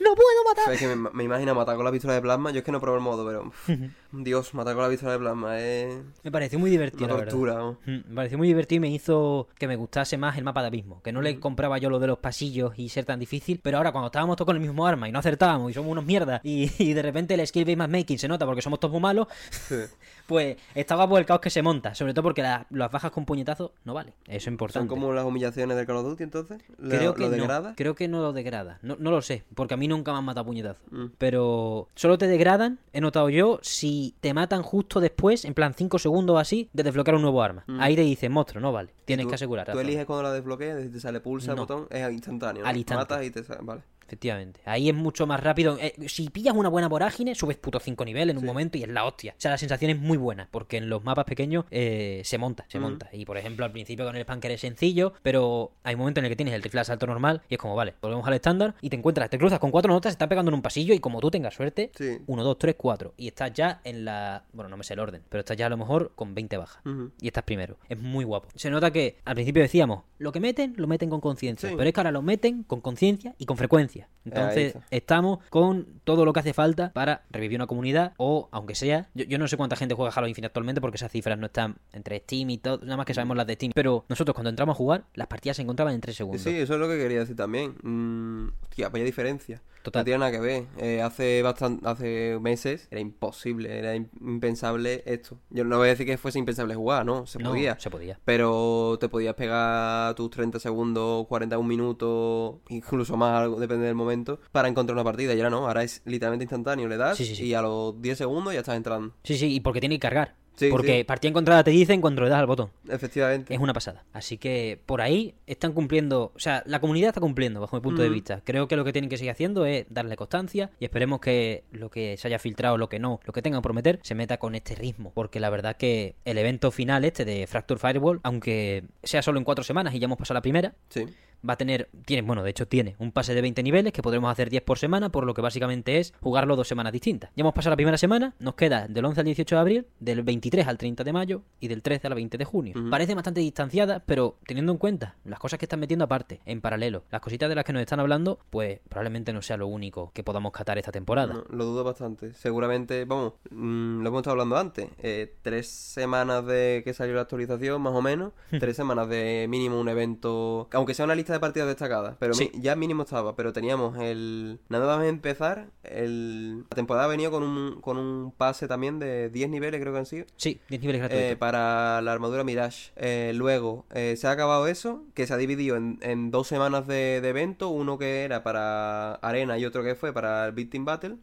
no 0.00 0.14
puedo 0.14 0.44
matar. 0.48 0.72
Es 0.72 0.80
que 0.80 0.86
me, 0.94 1.10
me 1.10 1.24
imagino 1.24 1.54
matar 1.58 1.76
con 1.76 1.84
la 1.84 1.92
pistola 1.92 2.14
de 2.14 2.22
plasma. 2.22 2.50
Yo 2.50 2.58
es 2.58 2.64
que 2.64 2.72
no 2.72 2.80
probé 2.80 2.98
el 2.98 3.04
modo, 3.04 3.26
pero. 3.26 3.52
Dios, 4.10 4.54
matar 4.54 4.74
con 4.74 4.84
la 4.84 4.88
pistola 4.88 5.12
de 5.12 5.18
plasma 5.18 5.58
es. 5.60 5.94
Me 6.22 6.30
pareció 6.32 6.58
muy 6.58 6.70
divertido, 6.70 7.04
Una 7.04 7.14
la 7.14 7.20
tortura. 7.24 7.54
¿no? 7.54 7.72
Mm, 7.84 8.08
Me 8.08 8.14
pareció 8.14 8.38
muy 8.38 8.48
divertido 8.48 8.76
y 8.78 8.80
me 8.80 8.90
hizo 8.90 9.48
que 9.58 9.68
me 9.68 9.76
gustase 9.76 10.16
más 10.16 10.38
el 10.38 10.44
mapa 10.44 10.62
de 10.62 10.68
abismo. 10.68 11.02
Que 11.02 11.12
no 11.12 11.20
le 11.20 11.38
compraba 11.38 11.76
yo 11.78 11.90
lo 11.90 11.98
de 11.98 12.06
los 12.06 12.18
pasillos 12.18 12.72
y 12.78 12.88
ser 12.88 13.04
tan 13.04 13.20
difícil. 13.20 13.60
Pero 13.62 13.76
ahora, 13.76 13.92
cuando 13.92 14.06
estábamos 14.06 14.36
todos 14.36 14.46
con 14.46 14.56
el 14.56 14.62
mismo 14.62 14.86
arma 14.86 15.08
y 15.08 15.12
no 15.12 15.18
acertábamos 15.18 15.70
y 15.70 15.74
somos 15.74 15.92
unos 15.92 16.04
mierdas 16.06 16.40
y, 16.42 16.70
y 16.82 16.94
de 16.94 17.02
repente 17.02 17.34
el 17.34 17.46
skill 17.46 17.64
based 17.64 17.76
matchmaking 17.78 18.18
se 18.18 18.28
nota 18.28 18.46
porque 18.46 18.62
somos 18.62 18.80
todos 18.80 18.92
muy 18.92 19.00
malos, 19.02 19.26
Sí. 19.50 19.74
pues 20.26 20.56
estaba 20.74 21.06
por 21.08 21.18
el 21.20 21.26
caos 21.26 21.40
que 21.40 21.50
se 21.50 21.60
monta. 21.62 21.94
Sobre 21.94 22.14
todo 22.14 22.22
porque 22.22 22.42
la- 22.42 22.66
las 22.70 22.90
bajas 22.90 23.10
con 23.10 23.24
puñetazo 23.26 23.72
no 23.84 23.92
vale. 23.94 24.14
Eso 24.26 24.36
es 24.36 24.46
importante. 24.46 24.88
Son 24.88 24.88
como 24.88 25.12
las 25.12 25.24
humillaciones 25.26 25.76
del 25.76 25.86
Call 25.86 25.96
of 25.96 26.04
Duty 26.06 26.22
entonces. 26.22 26.62
¿Lo, 26.78 26.88
Creo 26.96 27.14
que 27.14 27.20
lo 27.22 27.28
no. 27.28 27.36
degrada? 27.36 27.74
Creo 27.76 27.94
que 27.94 28.08
no 28.08 28.22
lo 28.22 28.32
degrada. 28.32 28.78
No, 28.82 28.96
no 28.98 29.10
lo 29.10 29.20
sé, 29.20 29.44
porque 29.54 29.74
a 29.74 29.76
mí 29.76 29.86
nunca 29.86 30.12
me 30.12 30.18
han 30.18 30.24
matado 30.24 30.42
a 30.42 30.46
puñetazo. 30.46 30.80
Mm. 30.90 31.06
Pero 31.18 31.88
solo 31.94 32.16
te 32.16 32.26
degradan, 32.26 32.78
he 32.94 33.00
notado 33.02 33.28
yo, 33.28 33.58
si 33.62 33.97
te 34.20 34.34
matan 34.34 34.62
justo 34.62 35.00
después, 35.00 35.44
en 35.44 35.54
plan 35.54 35.74
5 35.74 35.98
segundos 35.98 36.34
o 36.36 36.38
así, 36.38 36.68
de 36.72 36.82
desbloquear 36.82 37.14
un 37.16 37.22
nuevo 37.22 37.42
arma. 37.42 37.64
Mm. 37.66 37.80
Ahí 37.80 37.96
te 37.96 38.02
dice, 38.02 38.28
monstruo, 38.28 38.60
no 38.60 38.72
vale. 38.72 38.90
Tienes 39.04 39.24
Tú- 39.24 39.30
que 39.30 39.34
asegurar. 39.36 39.70
Tú 39.72 39.78
eliges 39.78 40.04
cuando 40.06 40.22
la 40.24 40.32
desbloqueas, 40.32 40.82
si 40.82 40.88
te 40.90 41.00
sale 41.00 41.20
pulsa 41.20 41.52
el 41.52 41.56
No. 41.56 41.62
botón, 41.62 41.86
es 41.90 42.12
instantáneo. 42.12 42.62
¿no? 42.62 42.68
Al 42.68 42.76
instante. 42.76 43.00
Matas 43.14 43.26
y 43.26 43.30
te 43.30 43.42
sale. 43.44 43.60
Vale. 43.62 43.82
Efectivamente. 44.08 44.60
Ahí 44.64 44.88
es 44.88 44.94
mucho 44.94 45.26
más 45.26 45.40
rápido. 45.40 45.76
Eh, 45.78 45.94
si 46.08 46.30
pillas 46.30 46.54
una 46.56 46.70
buena 46.70 46.88
vorágine, 46.88 47.34
subes 47.34 47.58
puto 47.58 47.78
5 47.78 48.04
niveles 48.06 48.34
en 48.34 48.38
un 48.38 48.46
momento 48.46 48.78
y 48.78 48.82
es 48.82 48.88
la 48.88 49.04
hostia. 49.04 49.34
O 49.36 49.40
sea, 49.40 49.50
la 49.50 49.58
sensación 49.58 49.90
es 49.90 49.98
muy 49.98 50.16
buena, 50.16 50.48
porque 50.50 50.78
en 50.78 50.88
los 50.88 51.04
mapas 51.04 51.26
pequeños 51.26 51.66
eh, 51.70 52.22
se 52.24 52.38
monta, 52.38 52.64
se 52.68 52.80
monta. 52.80 53.10
Y 53.12 53.26
por 53.26 53.36
ejemplo, 53.36 53.66
al 53.66 53.72
principio 53.72 54.06
con 54.06 54.16
el 54.16 54.22
Spanker 54.22 54.50
es 54.50 54.62
sencillo, 54.62 55.12
pero 55.22 55.72
hay 55.84 55.94
momentos 55.94 56.22
en 56.22 56.24
el 56.24 56.30
que 56.30 56.36
tienes 56.36 56.54
el 56.54 56.62
rifle 56.62 56.78
de 56.78 56.82
asalto 56.82 57.06
normal 57.06 57.42
y 57.50 57.54
es 57.54 57.60
como, 57.60 57.76
vale, 57.76 57.94
volvemos 58.00 58.26
al 58.26 58.34
estándar 58.34 58.74
y 58.80 58.88
te 58.88 58.96
encuentras, 58.96 59.28
te 59.28 59.38
cruzas 59.38 59.58
con 59.58 59.70
cuatro 59.70 59.92
notas, 59.92 60.12
está 60.12 60.26
pegando 60.26 60.50
en 60.50 60.54
un 60.54 60.62
pasillo 60.62 60.94
y 60.94 61.00
como 61.00 61.20
tú 61.20 61.30
tengas 61.30 61.54
suerte, 61.54 61.90
Sí. 61.94 62.18
1, 62.26 62.44
2, 62.44 62.58
3, 62.58 62.74
4. 62.78 63.14
Y 63.16 63.28
estás 63.28 63.52
ya 63.52 63.80
en 63.84 64.04
la. 64.04 64.44
Bueno, 64.52 64.68
no 64.70 64.76
me 64.76 64.84
sé 64.84 64.94
el 64.94 65.00
orden, 65.00 65.22
pero 65.28 65.40
estás 65.40 65.56
ya 65.56 65.66
a 65.66 65.68
lo 65.68 65.76
mejor 65.76 66.12
con 66.14 66.34
20 66.34 66.56
bajas. 66.56 66.82
Y 67.20 67.26
estás 67.26 67.44
primero. 67.44 67.76
Es 67.88 67.98
muy 67.98 68.24
guapo. 68.24 68.48
Se 68.54 68.70
nota 68.70 68.90
que 68.90 69.18
al 69.24 69.34
principio 69.34 69.62
decíamos, 69.62 70.04
lo 70.18 70.32
que 70.32 70.40
meten, 70.40 70.74
lo 70.76 70.86
meten 70.86 71.10
con 71.10 71.20
conciencia. 71.20 71.68
Sí. 71.68 71.74
Pero 71.76 71.88
es 71.88 71.92
que 71.94 72.00
ahora 72.00 72.12
lo 72.12 72.22
meten 72.22 72.62
con 72.62 72.80
conciencia 72.80 73.34
y 73.38 73.46
con 73.46 73.56
frecuencia. 73.56 73.97
Entonces, 74.24 74.74
estamos 74.90 75.38
con 75.48 75.86
todo 76.04 76.26
lo 76.26 76.34
que 76.34 76.40
hace 76.40 76.52
falta 76.52 76.92
para 76.92 77.22
revivir 77.30 77.56
una 77.58 77.66
comunidad 77.66 78.12
o, 78.18 78.48
aunque 78.52 78.74
sea, 78.74 79.08
yo, 79.14 79.24
yo 79.24 79.38
no 79.38 79.48
sé 79.48 79.56
cuánta 79.56 79.74
gente 79.74 79.94
juega 79.94 80.12
Halo 80.14 80.26
Infinite 80.28 80.48
actualmente 80.48 80.82
porque 80.82 80.96
esas 80.96 81.10
cifras 81.10 81.38
no 81.38 81.46
están 81.46 81.76
entre 81.94 82.18
Steam 82.18 82.50
y 82.50 82.58
todo, 82.58 82.78
nada 82.82 82.98
más 82.98 83.06
que 83.06 83.14
sabemos 83.14 83.38
las 83.38 83.46
de 83.46 83.54
Steam. 83.54 83.72
Pero 83.74 84.04
nosotros 84.10 84.34
cuando 84.34 84.50
entramos 84.50 84.74
a 84.74 84.76
jugar, 84.76 85.04
las 85.14 85.28
partidas 85.28 85.56
se 85.56 85.62
encontraban 85.62 85.94
en 85.94 86.00
3 86.02 86.14
segundos. 86.14 86.42
Sí, 86.42 86.50
eso 86.56 86.74
es 86.74 86.80
lo 86.80 86.88
que 86.88 86.98
quería 86.98 87.20
decir 87.20 87.36
también. 87.36 87.74
Mm, 87.82 88.48
hostia, 88.68 88.90
vaya 88.90 89.04
diferencia. 89.04 89.62
Total. 89.82 90.00
No 90.00 90.04
tiene 90.04 90.18
nada 90.18 90.30
que 90.32 90.40
ver. 90.40 90.64
Eh, 90.78 91.00
hace 91.00 91.42
bastan- 91.42 91.80
hace 91.84 92.36
meses 92.40 92.88
era 92.90 93.00
imposible, 93.00 93.78
era 93.78 93.94
im- 93.96 94.08
impensable 94.20 95.02
esto. 95.06 95.38
Yo 95.50 95.64
no 95.64 95.78
voy 95.78 95.86
a 95.86 95.90
decir 95.90 96.04
que 96.04 96.18
fuese 96.18 96.38
impensable 96.38 96.74
jugar, 96.74 97.06
¿no? 97.06 97.26
Se 97.26 97.38
No, 97.38 97.50
podía. 97.50 97.78
Se 97.78 97.88
podía. 97.88 98.18
Pero 98.24 98.98
te 99.00 99.08
podías 99.08 99.34
pegar 99.34 100.14
tus 100.16 100.30
30 100.30 100.58
segundos, 100.58 101.26
41 101.28 101.66
minutos, 101.66 102.56
incluso 102.68 103.16
más, 103.16 103.40
algo, 103.42 103.60
depende 103.60 103.87
del 103.88 103.96
momento, 103.96 104.40
para 104.52 104.68
encontrar 104.68 104.94
una 104.94 105.04
partida. 105.04 105.34
Y 105.34 105.38
ahora 105.38 105.50
no, 105.50 105.66
ahora 105.66 105.82
es 105.82 106.02
literalmente 106.04 106.44
instantáneo. 106.44 106.86
Le 106.88 106.96
das 106.96 107.16
Sí, 107.16 107.24
sí, 107.24 107.34
sí. 107.34 107.46
y 107.46 107.54
a 107.54 107.62
los 107.62 108.00
10 108.00 108.18
segundos 108.18 108.52
ya 108.52 108.60
estás 108.60 108.76
entrando. 108.76 109.14
Sí, 109.24 109.36
sí, 109.36 109.52
y 109.54 109.60
porque 109.60 109.80
tiene 109.80 109.96
que 109.96 110.00
cargar. 110.00 110.34
Porque 110.70 111.04
partida 111.04 111.28
encontrada 111.30 111.62
te 111.62 111.70
dicen 111.70 112.00
cuando 112.00 112.20
le 112.22 112.28
das 112.30 112.40
al 112.40 112.46
botón. 112.48 112.70
Efectivamente. 112.88 113.54
Es 113.54 113.60
una 113.60 113.72
pasada. 113.72 114.02
Así 114.12 114.38
que 114.38 114.80
por 114.86 115.00
ahí 115.00 115.36
están 115.46 115.72
cumpliendo, 115.72 116.32
o 116.34 116.38
sea, 116.40 116.64
la 116.66 116.80
comunidad 116.80 117.10
está 117.10 117.20
cumpliendo 117.20 117.60
bajo 117.60 117.76
mi 117.76 117.80
punto 117.80 118.02
de 118.02 118.10
Mm. 118.10 118.12
vista. 118.12 118.42
Creo 118.44 118.66
que 118.66 118.74
lo 118.74 118.84
que 118.84 118.92
tienen 118.92 119.08
que 119.08 119.16
seguir 119.18 119.30
haciendo 119.30 119.66
es 119.66 119.86
darle 119.88 120.16
constancia 120.16 120.72
y 120.80 120.84
esperemos 120.84 121.20
que 121.20 121.62
lo 121.70 121.90
que 121.90 122.16
se 122.16 122.26
haya 122.26 122.40
filtrado, 122.40 122.76
lo 122.76 122.88
que 122.88 122.98
no, 122.98 123.20
lo 123.24 123.32
que 123.32 123.40
tengan 123.40 123.60
que 123.60 123.66
prometer, 123.66 124.00
se 124.02 124.16
meta 124.16 124.38
con 124.38 124.56
este 124.56 124.74
ritmo. 124.74 125.12
Porque 125.14 125.38
la 125.38 125.48
verdad 125.48 125.76
que 125.76 126.16
el 126.24 126.38
evento 126.38 126.72
final 126.72 127.04
este 127.04 127.24
de 127.24 127.46
Fracture 127.46 127.78
Firewall, 127.78 128.18
aunque 128.24 128.82
sea 129.04 129.22
solo 129.22 129.38
en 129.38 129.44
cuatro 129.44 129.62
semanas 129.62 129.94
y 129.94 130.00
ya 130.00 130.06
hemos 130.06 130.18
pasado 130.18 130.34
la 130.38 130.42
primera, 130.42 130.74
Sí. 130.88 131.04
Va 131.48 131.54
a 131.54 131.56
tener, 131.56 131.88
tiene, 132.04 132.22
bueno, 132.26 132.42
de 132.42 132.50
hecho 132.50 132.66
tiene 132.66 132.96
un 132.98 133.12
pase 133.12 133.34
de 133.34 133.40
20 133.42 133.62
niveles 133.62 133.92
que 133.92 134.02
podremos 134.02 134.30
hacer 134.30 134.50
10 134.50 134.62
por 134.62 134.78
semana, 134.78 135.10
por 135.10 135.24
lo 135.24 135.34
que 135.34 135.40
básicamente 135.40 135.98
es 135.98 136.14
jugarlo 136.20 136.56
dos 136.56 136.68
semanas 136.68 136.92
distintas. 136.92 137.30
Ya 137.36 137.42
hemos 137.42 137.54
pasado 137.54 137.70
la 137.72 137.76
primera 137.76 137.98
semana, 137.98 138.34
nos 138.38 138.54
queda 138.54 138.88
del 138.88 139.04
11 139.04 139.20
al 139.20 139.24
18 139.26 139.54
de 139.54 139.60
abril, 139.60 139.86
del 140.00 140.22
23 140.22 140.66
al 140.66 140.78
30 140.78 141.04
de 141.04 141.12
mayo 141.12 141.42
y 141.60 141.68
del 141.68 141.82
13 141.82 142.06
al 142.08 142.14
20 142.14 142.38
de 142.38 142.44
junio. 142.44 142.74
Ujú. 142.76 142.90
Parece 142.90 143.14
bastante 143.14 143.40
distanciada, 143.40 144.02
pero 144.04 144.36
teniendo 144.46 144.72
en 144.72 144.78
cuenta 144.78 145.16
las 145.24 145.38
cosas 145.38 145.58
que 145.58 145.64
están 145.64 145.80
metiendo 145.80 146.04
aparte, 146.04 146.40
en 146.46 146.60
paralelo, 146.60 147.04
las 147.10 147.20
cositas 147.20 147.48
de 147.48 147.54
las 147.54 147.64
que 147.64 147.72
nos 147.72 147.80
están 147.82 148.00
hablando, 148.00 148.38
pues 148.50 148.80
probablemente 148.88 149.32
no 149.32 149.42
sea 149.42 149.56
lo 149.56 149.66
único 149.66 150.10
que 150.12 150.22
podamos 150.22 150.52
catar 150.52 150.78
esta 150.78 150.92
temporada. 150.92 151.34
No, 151.34 151.44
lo 151.50 151.64
dudo 151.64 151.84
bastante. 151.84 152.34
Seguramente, 152.34 153.04
vamos, 153.04 153.34
mm, 153.50 154.02
lo 154.02 154.08
hemos 154.08 154.20
estado 154.20 154.32
hablando 154.32 154.56
antes. 154.56 154.88
eh, 155.00 155.34
tres 155.42 155.68
semanas 155.68 156.44
de 156.46 156.82
que 156.84 156.92
salió 156.94 157.14
la 157.14 157.22
actualización, 157.22 157.80
más 157.82 157.94
o 157.94 158.02
menos. 158.02 158.32
tres 158.58 158.76
semanas 158.76 159.08
de 159.08 159.46
mínimo 159.48 159.80
un 159.80 159.88
evento. 159.88 160.68
Aunque 160.72 160.94
sea 160.94 161.04
una 161.04 161.14
lista 161.14 161.27
de 161.32 161.40
partidas 161.40 161.68
destacadas. 161.68 162.16
Pero 162.18 162.34
Sí. 162.34 162.50
mi- 162.54 162.60
ya 162.62 162.74
mínimo 162.76 163.02
estaba. 163.02 163.34
Pero 163.36 163.52
teníamos 163.52 163.98
el. 163.98 164.60
Nada 164.68 164.96
más 164.96 165.06
empezar. 165.06 165.68
El... 165.82 166.60
La 166.70 166.74
temporada 166.76 167.06
ha 167.06 167.08
venido 167.08 167.30
con 167.30 167.42
un, 167.42 167.80
con 167.80 167.96
un 167.98 168.32
pase 168.36 168.68
también 168.68 168.98
de 168.98 169.30
10 169.30 169.48
niveles, 169.50 169.80
creo 169.80 169.92
que 169.92 169.98
han 169.98 170.06
sido. 170.06 170.26
Sí, 170.36 170.60
10 170.68 170.80
niveles 170.80 171.02
eh, 171.02 171.08
gratuitos. 171.08 171.38
para 171.38 172.00
la 172.02 172.12
armadura 172.12 172.44
Mirage. 172.44 172.92
Eh, 172.96 173.32
luego 173.34 173.86
eh, 173.94 174.16
se 174.16 174.26
ha 174.26 174.30
acabado 174.32 174.66
eso, 174.66 175.04
que 175.14 175.26
se 175.26 175.34
ha 175.34 175.36
dividido 175.36 175.76
en, 175.76 175.98
en 176.02 176.30
dos 176.30 176.46
semanas 176.48 176.86
de, 176.86 177.20
de 177.20 177.28
evento, 177.28 177.68
uno 177.68 177.98
que 177.98 178.22
era 178.24 178.42
para 178.42 179.14
Arena 179.16 179.58
y 179.58 179.64
otro 179.64 179.82
que 179.82 179.94
fue 179.94 180.12
para 180.12 180.46
el 180.46 180.52
Victim 180.52 180.84
Battle. 180.84 181.16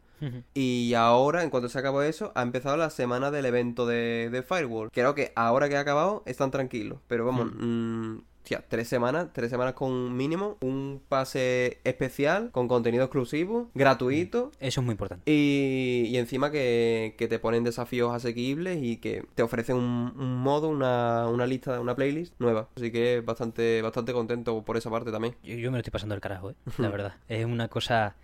Y 0.56 0.94
ahora, 0.96 1.44
en 1.44 1.52
cuanto 1.52 1.70
se 1.70 1.78
acabó 1.78 2.02
eso, 2.02 2.32
ha 2.34 2.42
empezado 2.42 2.78
la 2.78 2.90
semana 2.90 3.30
del 3.30 3.46
evento 3.46 3.86
de, 3.86 4.30
de 4.32 4.42
Firewall. 4.42 4.90
Creo 4.92 5.14
que 5.14 5.32
ahora 5.36 5.70
que 5.70 5.78
ha 5.78 5.82
acabado 5.82 6.24
están 6.26 6.50
tranquilos. 6.50 6.98
Pero 7.08 7.26
vamos, 7.26 7.52
mm, 7.56 8.18
tía, 8.46 8.64
tres 8.68 8.88
semanas, 8.88 9.28
tres 9.34 9.50
semanas 9.50 9.74
con 9.74 10.16
mínimo, 10.16 10.58
un 10.62 11.02
pase 11.10 11.80
especial 11.84 12.52
con 12.52 12.68
contenido 12.68 13.04
exclusivo, 13.04 13.70
gratuito. 13.74 14.52
Eso 14.60 14.82
es 14.82 14.86
muy 14.86 14.94
importante. 14.94 15.30
Y, 15.30 16.06
y 16.08 16.18
encima 16.18 16.52
que, 16.52 17.16
que 17.18 17.28
te 17.28 17.40
ponen 17.40 17.64
desafíos 17.64 18.14
asequibles 18.14 18.80
y 18.82 18.98
que 18.98 19.26
te 19.36 19.44
ofrecen 19.44 19.76
un, 19.76 20.14
un 20.18 20.38
modo, 20.38 20.70
una, 20.70 21.28
una 21.28 21.46
lista, 21.46 21.80
una 21.80 21.96
playlist 21.96 22.34
nueva. 22.40 22.70
Así 22.76 22.92
que 22.92 23.22
bastante, 23.22 23.82
bastante 23.82 24.14
contento 24.14 24.64
por 24.64 24.78
esa 24.78 24.90
parte 24.90 25.12
también. 25.12 25.36
Yo, 25.44 25.56
yo 25.56 25.72
me 25.72 25.78
lo 25.78 25.80
estoy 25.80 25.92
pasando 25.92 26.16
el 26.16 26.22
carajo, 26.22 26.52
¿eh? 26.52 26.56
La 26.78 26.90
verdad. 26.96 27.16
Es 27.28 27.46
una 27.46 27.68
cosa... 27.68 28.16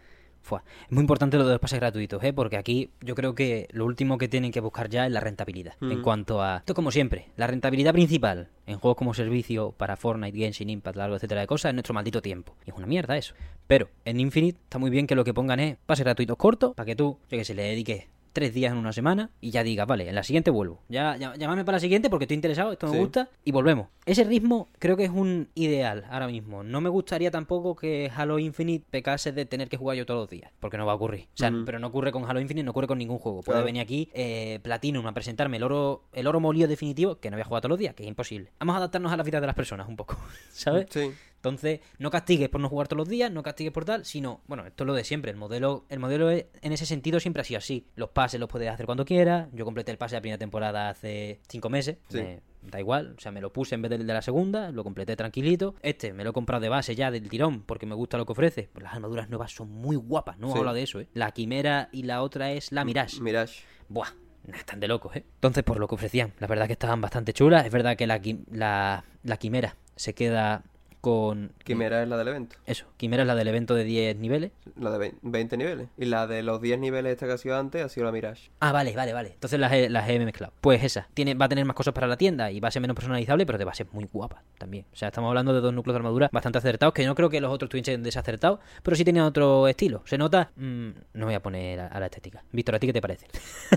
Fua. 0.42 0.64
Es 0.86 0.92
muy 0.92 1.02
importante 1.02 1.38
lo 1.38 1.46
de 1.46 1.52
los 1.52 1.60
pases 1.60 1.80
gratuitos, 1.80 2.24
¿eh? 2.24 2.34
Porque 2.34 2.58
aquí 2.58 2.90
yo 3.02 3.16
creo 3.16 3.36
que 3.36 3.68
lo 3.72 3.86
último 3.86 4.18
que 4.18 4.28
tienen 4.28 4.52
que 4.52 4.60
buscar 4.60 4.90
ya 4.90 5.06
es 5.06 5.12
la 5.12 5.20
rentabilidad. 5.20 5.76
En 5.82 6.00
Mm. 6.00 6.02
cuanto 6.02 6.42
a... 6.42 6.58
Esto 6.58 6.74
como 6.74 6.92
siempre, 6.92 7.28
la 7.38 7.48
rentabilidad 7.48 7.94
principal 7.94 8.50
en 8.66 8.80
juegos 8.80 8.98
como 8.98 9.14
servicio 9.14 9.72
para 9.72 9.96
Fortnite, 9.98 10.38
Genshin 10.38 10.70
Impact, 10.70 10.98
largo, 10.98 11.16
etcétera 11.16 11.42
de 11.42 11.48
cosas 11.48 11.70
es 11.70 11.76
nuestro 11.76 11.94
maldito 11.94 12.22
tiempo. 12.22 12.56
Y 12.66 12.72
es 12.72 12.76
una 12.76 12.88
mierda 12.88 13.18
eso. 13.18 13.34
Pero 13.68 13.90
en 14.06 14.20
Infinite 14.20 14.58
está 14.64 14.80
muy 14.80 14.90
bien 14.90 15.08
que 15.08 15.16
lo 15.16 15.24
que 15.24 15.34
pongan 15.34 15.60
es 15.60 15.78
pases 15.86 16.04
gratuitos 16.06 16.38
cortos 16.38 16.74
para 16.76 16.86
que 16.86 16.96
tú, 16.96 17.18
yo 17.30 17.38
que 17.38 17.46
se 17.46 17.54
le 17.54 17.64
dediques 17.64 18.08
tres 18.34 18.54
días 18.54 18.72
en 18.72 18.78
una 18.78 18.94
semana 18.94 19.30
y 19.42 19.52
ya 19.52 19.64
digas, 19.64 19.88
vale, 19.88 20.08
en 20.10 20.16
la 20.16 20.24
siguiente 20.24 20.52
vuelvo. 20.52 20.80
Ya, 20.90 21.18
ya 21.18 21.36
llámame 21.36 21.66
para 21.66 21.78
la 21.78 21.80
siguiente 21.80 22.10
porque 22.10 22.26
estoy 22.26 22.36
interesado, 22.36 22.72
esto 22.72 22.88
me 22.88 22.94
Sí. 22.94 23.00
gusta 23.00 23.30
y 23.44 23.52
volvemos. 23.52 23.88
Ese 24.06 24.24
ritmo 24.24 24.70
creo 24.80 24.98
que 24.98 25.04
es 25.04 25.10
un 25.12 25.50
ideal 25.56 26.06
ahora 26.10 26.28
mismo. 26.28 26.64
No 26.64 26.82
me 26.82 26.90
gustaría 26.90 27.30
tampoco 27.32 27.76
que 27.76 28.12
Halo 28.16 28.40
Infinite 28.40 28.86
pecase 28.90 29.32
de 29.32 29.46
tener 29.46 29.70
que 29.70 29.78
jugar 29.78 29.98
yo 29.98 30.06
todos 30.06 30.22
los 30.22 30.30
días, 30.30 30.52
porque 30.60 30.78
no 30.78 30.86
va 30.86 30.94
a 30.94 30.96
ocurrir. 30.96 31.26
O 31.34 31.38
sea, 31.38 31.52
pero 31.66 31.80
no 31.80 31.88
ocurre 31.88 32.12
con 32.12 32.26
Halo 32.30 32.40
Infinite, 32.40 32.64
no 32.64 32.72
ocurre 32.72 32.88
con 32.88 32.98
ningún 32.98 33.20
juego. 33.20 33.42
Puede 33.42 33.58
Claro. 33.58 33.66
venir 33.66 33.82
aquí 33.82 34.10
eh, 34.14 34.60
Platinum 34.64 35.06
a 35.08 35.14
presentarme 35.14 35.58
el 35.58 35.64
oro, 35.64 36.04
el 36.14 36.26
oro 36.28 36.40
molido 36.40 36.68
definitivo, 36.68 37.20
que 37.20 37.30
no 37.30 37.36
voy 37.38 37.42
a 37.42 37.46
jugar 37.46 37.62
todos 37.62 37.72
los 37.72 37.80
días, 37.80 37.94
que 37.94 38.04
es 38.04 38.10
imposible. 38.10 38.52
Vamos 38.60 38.74
a 38.74 38.78
adaptarnos 38.78 39.12
a 39.12 39.18
la 39.18 39.24
vida 39.24 39.40
de 39.42 39.48
las 39.48 39.56
personas 39.56 39.88
un 39.88 39.96
poco, 39.96 40.18
¿sabes? 40.52 40.88
Sí. 40.90 41.12
Entonces, 41.42 41.80
no 41.98 42.12
castigues 42.12 42.50
por 42.50 42.62
no 42.62 42.70
jugar 42.70 42.88
todos 42.88 43.00
los 43.00 43.10
días, 43.10 43.32
no 43.32 43.42
castigues 43.42 43.74
por 43.74 43.84
tal, 43.84 44.06
sino, 44.06 44.42
bueno, 44.46 44.68
esto 44.68 44.84
es 44.84 44.86
lo 44.88 44.94
de 44.94 45.04
siempre. 45.04 45.32
El 45.32 45.38
modelo, 45.38 45.86
el 45.90 45.98
modelo 45.98 46.30
es- 46.30 46.46
en 46.62 46.72
ese 46.72 46.86
sentido 46.86 47.20
siempre 47.20 47.42
ha 47.42 47.44
sido 47.44 47.58
así. 47.58 47.88
Los 47.96 48.10
pases 48.12 48.40
los 48.40 48.48
puedes 48.48 48.70
hacer 48.70 48.86
cuando 48.86 49.06
quieras. 49.06 49.48
Yo 49.52 49.66
completé 49.66 49.90
el 49.92 49.98
pase 49.98 50.14
de 50.14 50.18
la 50.18 50.22
primera 50.22 50.38
temporada 50.38 50.90
hace 50.90 51.40
cinco 51.50 51.70
meses. 51.72 51.98
Sí. 52.10 52.20
Me 52.20 52.70
da 52.70 52.80
igual, 52.80 53.16
o 53.18 53.20
sea, 53.20 53.32
me 53.32 53.42
lo 53.42 53.52
puse 53.52 53.74
en 53.74 53.82
vez 53.82 53.90
del 53.90 54.06
de 54.06 54.14
la 54.14 54.22
segunda, 54.22 54.72
lo 54.72 54.84
completé 54.84 55.16
tranquilito. 55.16 55.74
Este 55.82 56.14
me 56.14 56.24
lo 56.24 56.30
he 56.30 56.34
comprado 56.34 56.62
de 56.62 56.70
base 56.70 56.94
ya 56.94 57.10
del 57.10 57.28
tirón 57.28 57.64
porque 57.64 57.88
me 57.88 57.96
gusta 57.96 58.20
lo 58.20 58.28
que 58.28 58.34
ofrece. 58.34 58.70
Pues 58.72 58.84
las 58.84 58.94
armaduras 58.94 59.28
nuevas 59.30 59.52
son 59.52 59.72
muy 59.72 59.96
guapas, 59.96 60.38
no 60.38 60.52
Sí. 60.52 60.60
hablado 60.60 60.76
de 60.76 60.84
eso, 60.84 61.00
¿eh? 61.00 61.08
La 61.16 61.32
quimera 61.32 61.90
y 61.92 62.04
la 62.04 62.22
otra 62.22 62.52
es 62.52 62.72
la 62.72 62.86
Mirage. 62.86 63.20
Mirage. 63.20 63.64
Buah, 63.90 64.10
están 64.54 64.80
de 64.80 64.88
locos, 64.88 65.16
¿eh? 65.16 65.24
Entonces, 65.34 65.64
por 65.64 65.80
lo 65.80 65.88
que 65.88 65.96
ofrecían, 65.96 66.34
la 66.40 66.46
verdad 66.46 66.68
que 66.68 66.74
estaban 66.74 67.02
bastante 67.02 67.34
chulas. 67.34 67.66
Es 67.66 67.72
verdad 67.72 67.98
que 67.98 68.06
la, 68.06 68.22
la, 68.52 69.04
la 69.24 69.38
quimera 69.38 69.76
se 69.96 70.14
queda 70.14 70.64
con... 71.02 71.52
Quimera 71.64 72.02
es 72.04 72.08
la 72.08 72.16
del 72.18 72.28
evento. 72.30 72.56
Eso, 72.66 72.86
Quimera 72.98 73.24
es 73.24 73.28
la 73.28 73.36
del 73.36 73.48
evento 73.48 73.74
de 73.76 73.84
10 73.84 74.18
niveles. 74.18 74.52
La 74.80 74.92
de 74.92 74.98
vein- 75.00 75.18
20 75.24 75.58
niveles. 75.58 75.88
Y 75.98 76.06
la 76.06 76.28
de 76.28 76.44
los 76.44 76.62
10 76.62 76.80
niveles 76.80 77.12
esta 77.14 77.26
que 77.26 77.34
ha 77.34 77.38
sido 77.38 77.58
antes 77.58 77.84
ha 77.84 77.90
sido 77.90 78.06
la 78.06 78.12
Mirage. 78.12 78.52
Ah, 78.60 78.72
vale, 78.72 78.96
vale, 78.96 79.12
vale. 79.14 79.30
Entonces 79.34 79.60
las 79.60 79.74
he, 79.74 79.90
las 79.90 80.08
he 80.10 80.20
mezclado. 80.20 80.54
Pues 80.62 80.84
esa, 80.84 81.08
tiene, 81.14 81.34
va 81.34 81.46
a 81.46 81.50
tener 81.50 81.66
más 81.66 81.76
cosas 81.76 81.94
para 81.94 82.08
la 82.08 82.18
tienda 82.18 82.52
y 82.52 82.60
va 82.60 82.68
a 82.68 82.72
ser 82.72 82.82
menos 82.82 82.96
personalizable, 82.96 83.46
pero 83.46 83.58
te 83.58 83.66
va 83.66 83.72
a 83.72 83.76
ser 83.76 83.88
muy 83.92 84.06
guapa 84.06 84.44
también. 84.58 84.86
O 84.94 84.96
sea, 84.96 85.08
estamos 85.10 85.28
hablando 85.30 85.54
de 85.54 85.62
dos 85.62 85.74
núcleos 85.74 85.96
de 85.96 85.98
armadura 85.98 86.30
bastante 86.32 86.60
acertados, 86.60 86.94
que 86.94 87.06
no 87.06 87.16
creo 87.16 87.30
que 87.30 87.42
los 87.42 87.52
otros 87.52 87.70
tuviesen 87.70 88.04
desacertados, 88.04 88.60
pero 88.84 88.96
sí 88.96 89.04
tenían 89.04 89.26
otro 89.26 89.68
estilo. 89.68 90.04
Se 90.06 90.18
nota... 90.18 90.52
mm, 90.56 90.90
no 91.14 91.26
voy 91.26 91.34
a 91.34 91.42
poner 91.42 91.80
a, 91.80 91.88
a 91.88 92.00
la 92.00 92.06
estética. 92.06 92.44
Víctor, 92.52 92.76
¿a 92.76 92.80
ti 92.80 92.88
qué 92.88 92.94
te 92.94 93.02
parece? 93.02 93.26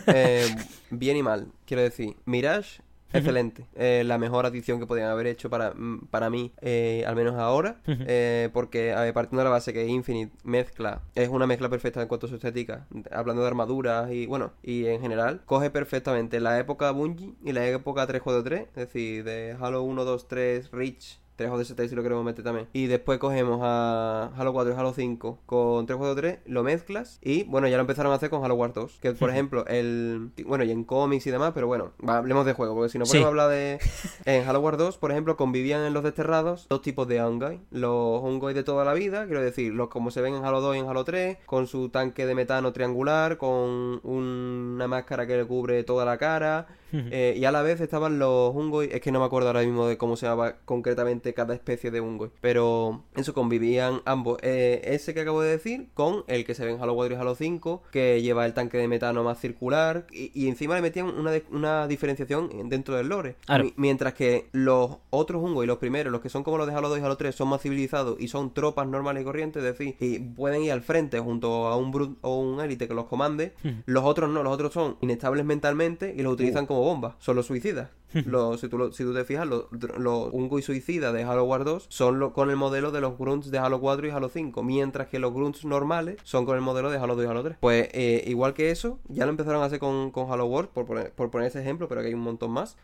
Eh, 0.09 0.47
bien 0.91 1.17
y 1.17 1.23
mal. 1.23 1.47
Quiero 1.67 1.83
decir, 1.83 2.15
Mirage, 2.27 2.83
excelente. 3.19 3.67
Eh, 3.75 4.03
la 4.05 4.19
mejor 4.19 4.47
adición 4.47 4.79
que 4.81 4.87
podían 4.87 5.09
haber 5.11 5.27
hecho 5.27 5.51
para, 5.51 5.73
mm, 5.75 6.07
para 6.11 6.31
mí, 6.31 6.53
eh, 6.61 7.05
al 7.07 7.17
menos 7.17 7.35
ahora. 7.37 7.81
eh, 7.87 8.51
porque, 8.53 8.93
a 8.93 9.01
ver, 9.01 9.15
partiendo 9.15 9.39
de 9.39 9.45
la 9.45 9.51
base 9.51 9.73
que 9.73 9.87
Infinite 9.87 10.33
mezcla, 10.45 11.03
es 11.15 11.29
una 11.29 11.47
mezcla 11.47 11.69
perfecta 11.69 12.03
en 12.03 12.09
cuanto 12.09 12.27
a 12.27 12.29
su 12.31 12.37
estética. 12.37 12.87
Hablando 13.11 13.43
de 13.43 13.49
armaduras 13.49 14.11
y, 14.11 14.27
bueno, 14.27 14.53
y 14.63 14.87
en 14.87 15.01
general, 15.01 15.43
coge 15.47 15.71
perfectamente 15.71 16.41
la 16.41 16.59
época 16.59 16.91
Bungie 16.91 17.35
y 17.45 17.53
la 17.53 17.67
época 17.67 18.07
343, 18.07 18.69
es 18.69 18.75
decir, 18.75 19.25
de 19.25 19.57
Halo 19.61 19.83
1, 19.83 20.05
2, 20.05 20.29
3, 20.29 20.71
Reach. 20.71 21.19
3.7 21.39 21.89
si 21.89 21.95
lo 21.95 22.03
queremos 22.03 22.25
meter 22.25 22.45
también. 22.45 22.69
Y 22.73 22.87
después 22.87 23.19
cogemos 23.19 23.61
a 23.63 24.31
Halo 24.37 24.53
4 24.53 24.73
y 24.75 24.77
Halo 24.77 24.93
5 24.93 25.39
con 25.47 25.87
3.3, 25.87 26.39
lo 26.47 26.63
mezclas 26.63 27.19
y 27.23 27.45
bueno, 27.45 27.69
ya 27.69 27.77
lo 27.77 27.83
empezaron 27.83 28.13
a 28.13 28.17
hacer 28.17 28.31
con 28.31 28.45
Halo 28.45 28.55
Wars 28.55 28.75
2. 28.75 28.99
Que 29.01 29.13
por 29.13 29.31
ejemplo, 29.31 29.67
el. 29.67 30.31
Bueno, 30.47 30.65
y 30.65 30.71
en 30.71 30.85
cómics 30.85 31.27
y 31.27 31.31
demás, 31.31 31.53
pero 31.55 31.67
bueno, 31.67 31.93
va, 32.07 32.19
hablemos 32.19 32.47
de 32.47 32.53
juego, 32.53 32.75
porque 32.75 32.89
si 32.91 32.99
no 32.99 33.05
Sí. 33.07 33.13
podemos 33.13 33.29
hablar 33.29 33.51
de. 33.51 33.79
En 34.25 34.49
Halo 34.49 34.61
Wars 34.61 34.79
2, 34.79 34.99
por 34.99 35.11
ejemplo, 35.11 35.37
convivían 35.37 35.83
en 35.85 35.93
los 35.95 36.03
desterrados 36.05 36.67
dos 36.69 36.83
tipos 36.83 37.07
de 37.09 37.23
Ungoi. 37.25 37.61
Los 37.71 38.23
Ungoi 38.23 38.55
de 38.55 38.63
toda 38.63 38.85
la 38.85 38.95
vida, 38.95 39.27
quiero 39.27 39.41
decir, 39.43 39.73
los 39.73 39.89
como 39.89 40.11
se 40.11 40.21
ven 40.21 40.35
en 40.35 40.45
Halo 40.45 40.61
2 40.61 40.77
y 40.77 40.79
en 40.81 40.89
Halo 40.89 41.05
3, 41.05 41.39
con 41.47 41.67
su 41.67 41.89
tanque 41.89 42.27
de 42.27 42.35
metano 42.35 42.73
triangular, 42.73 43.37
con 43.39 44.01
una 44.05 44.87
máscara 44.89 45.27
que 45.27 45.37
le 45.37 45.45
cubre 45.47 45.83
toda 45.85 46.05
la 46.05 46.19
cara 46.19 46.67
eh, 47.11 47.35
y 47.37 47.45
a 47.45 47.53
la 47.53 47.63
vez 47.63 47.81
estaban 47.81 48.19
los 48.19 48.55
Ungoy, 48.55 48.89
es 48.93 49.01
que 49.01 49.13
no 49.13 49.21
me 49.21 49.27
acuerdo 49.27 49.49
ahora 49.49 49.63
mismo 49.63 49.87
de 49.87 49.99
cómo 49.99 50.17
se 50.17 50.27
llamaba 50.27 50.57
concretamente 50.65 51.35
cada 51.35 51.55
especie 51.55 51.91
de 51.91 52.01
Ungoy, 52.01 52.31
pero 52.41 53.03
eso 53.17 53.35
convivían 53.35 54.01
ambos. 54.05 54.39
Eh, 54.43 54.83
ese 54.85 55.15
que 55.15 55.21
acabo 55.21 55.43
de 55.43 55.51
decir 55.51 55.89
con 55.95 56.25
el 56.27 56.45
que 56.45 56.55
se 56.55 56.65
ve 56.65 56.73
en 56.73 56.81
Halo 56.81 56.95
4 56.95 57.15
y 57.15 57.19
Halo 57.19 57.35
5, 57.35 57.83
que 57.91 58.23
lleva 58.23 58.47
el 58.47 58.55
tanque 58.55 58.79
de 58.79 58.89
metano 58.89 59.23
más 59.25 59.41
circular, 59.41 60.07
y, 60.13 60.49
encima 60.49 60.75
le 60.77 60.83
metían 60.83 61.07
una, 61.07 61.33
una 61.51 61.89
diferenciación 61.89 62.69
dentro 62.69 62.97
del 62.97 63.09
lore. 63.09 63.37
Mientras 63.77 64.15
que 64.15 64.49
los 64.53 64.99
otros 65.11 65.43
Ungoy, 65.43 65.67
los 65.67 65.79
primeros, 65.79 66.13
los 66.13 66.21
que 66.21 66.29
son 66.29 66.45
como 66.45 66.59
los 66.59 66.67
de 66.67 66.75
Halo 66.75 66.89
2 66.89 66.99
y 66.99 67.03
Halo 67.03 67.17
3, 67.17 67.35
son 67.35 67.49
más 67.49 67.63
civilizados 67.63 68.21
y 68.21 68.29
son 68.29 68.53
tropas 68.53 68.87
normales 68.87 69.23
y 69.23 69.25
corrientes, 69.25 69.63
es 69.63 69.79
decir, 69.79 69.97
y 70.01 70.19
pueden 70.19 70.63
ir 70.63 70.73
al 70.73 70.83
frente 70.83 71.19
junto 71.19 71.67
a 71.67 71.77
un 71.77 71.91
Brut 71.91 72.19
o 72.23 72.39
un 72.39 72.61
élite 72.61 72.89
que 72.89 72.95
los 72.95 73.07
comande. 73.07 73.55
Los 73.87 74.05
otros 74.05 74.31
no, 74.31 74.43
los 74.43 74.53
otros 74.53 74.73
son 74.73 74.97
inestables 75.01 75.45
mentalmente 75.45 76.15
y 76.17 76.23
los 76.23 76.33
utilizan 76.33 76.65
uh. 76.65 76.67
como 76.67 76.84
bombas, 76.85 77.15
son 77.19 77.37
los 77.37 77.47
suicidas 77.47 77.91
si, 78.59 78.69
tú 78.69 78.93
si 78.93 79.05
tú 79.05 79.15
te 79.15 79.25
fijas, 79.25 79.47
los, 79.47 79.67
los 79.99 80.33
y 80.35 80.63
Suicida 80.63 81.13
de 81.13 81.25
Halo 81.25 81.45
War 81.45 81.65
2 81.65 81.87
son 81.89 82.31
con 82.31 82.51
el 82.51 82.57
modelo 82.57 82.93
de 82.93 83.01
los 83.01 83.19
Grunts 83.19 83.51
de 83.51 83.59
Halo 83.59 83.81
4 83.81 84.07
y 84.07 84.11
Halo 84.11 84.29
5, 84.29 84.63
mientras 84.63 85.09
que 85.09 85.19
los 85.19 85.33
Grunts 85.33 85.65
normales 85.65 86.17
son 86.23 86.45
con 86.45 86.57
el 86.57 86.63
modelo 86.63 86.91
de 86.91 86.99
Halo 86.99 87.17
2 87.17 87.25
y 87.25 87.29
Halo 87.29 87.43
3. 87.43 87.57
Pues 87.61 87.89
eh, 87.93 88.25
igual 88.27 88.55
que 88.55 88.71
eso, 88.71 88.99
ya 89.09 89.25
lo 89.25 89.31
empezaron 89.31 89.63
a 89.63 89.67
hacer 89.67 89.79
con, 89.79 90.11
con 90.11 90.31
Halo 90.31 90.47
War, 90.47 90.69
por 90.69 90.87
poner, 90.87 91.13
por 91.13 91.31
poner 91.31 91.49
ese 91.49 91.61
ejemplo, 91.61 91.89
pero 91.89 92.03
que 92.03 92.09
hay 92.09 92.15
un 92.15 92.21
montón 92.21 92.51
más. 92.53 92.77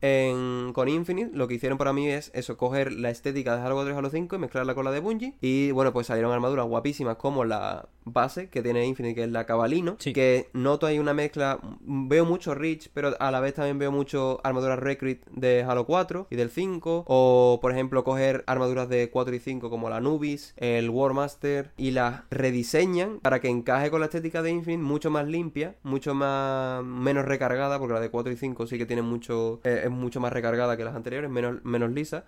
en, 0.00 0.72
con 0.72 0.88
Infinite, 0.88 1.36
lo 1.36 1.48
que 1.48 1.54
hicieron 1.54 1.78
para 1.78 1.92
mí 1.92 2.08
es 2.08 2.30
eso, 2.34 2.56
coger 2.56 2.92
la 2.92 3.10
estética 3.10 3.56
de 3.56 3.62
Halo 3.62 3.74
4 3.74 3.92
y 3.92 3.96
Halo 3.96 4.10
5 4.10 4.36
y 4.36 4.38
mezclarla 4.38 4.74
con 4.74 4.84
la 4.84 4.90
de 4.90 5.00
Bungie. 5.00 5.34
Y 5.40 5.70
bueno, 5.72 5.92
pues 5.92 6.06
salieron 6.06 6.32
armaduras 6.32 6.66
guapísimas 6.66 7.16
como 7.16 7.44
la 7.44 7.88
base 8.04 8.48
que 8.48 8.62
tiene 8.62 8.86
Infinite, 8.86 9.14
que 9.14 9.24
es 9.24 9.30
la 9.30 9.44
Cabalino, 9.44 9.96
que 9.98 10.48
noto 10.52 10.86
ahí 10.86 10.98
una 10.98 11.14
mezcla, 11.14 11.58
veo 11.80 12.24
mucho 12.24 12.54
Rich, 12.54 12.90
pero 12.94 13.14
a 13.18 13.30
la 13.30 13.40
vez 13.40 13.54
también 13.54 13.78
veo 13.78 13.92
mucho 13.92 14.40
armaduras 14.44 14.77
Recruit 14.80 15.24
de 15.26 15.62
Halo 15.62 15.86
4 15.86 16.26
y 16.30 16.36
del 16.36 16.50
5. 16.50 17.04
O, 17.06 17.58
por 17.60 17.72
ejemplo, 17.72 18.04
coger 18.04 18.44
armaduras 18.46 18.88
de 18.88 19.10
4 19.10 19.34
y 19.34 19.38
5 19.38 19.70
como 19.70 19.90
la 19.90 20.00
Nubis, 20.00 20.54
el 20.56 20.90
Warmaster 20.90 21.72
y 21.76 21.92
las 21.92 22.22
rediseñan 22.30 23.20
para 23.20 23.40
que 23.40 23.48
encaje 23.48 23.90
con 23.90 24.00
la 24.00 24.06
estética 24.06 24.42
de 24.42 24.50
Infinite 24.50 24.82
mucho 24.82 25.10
más 25.10 25.26
limpia, 25.26 25.76
mucho 25.82 26.14
más 26.14 26.84
menos 26.84 27.24
recargada, 27.24 27.78
porque 27.78 27.94
la 27.94 28.00
de 28.00 28.10
4 28.10 28.32
y 28.32 28.36
5 28.36 28.66
sí 28.66 28.78
que 28.78 28.86
tiene 28.86 29.02
mucho, 29.02 29.60
eh, 29.64 29.82
es 29.84 29.90
mucho 29.90 30.20
más 30.20 30.32
recargada 30.32 30.76
que 30.76 30.84
las 30.84 30.94
anteriores, 30.94 31.30
menos, 31.30 31.64
menos 31.64 31.90
lisa. 31.92 32.24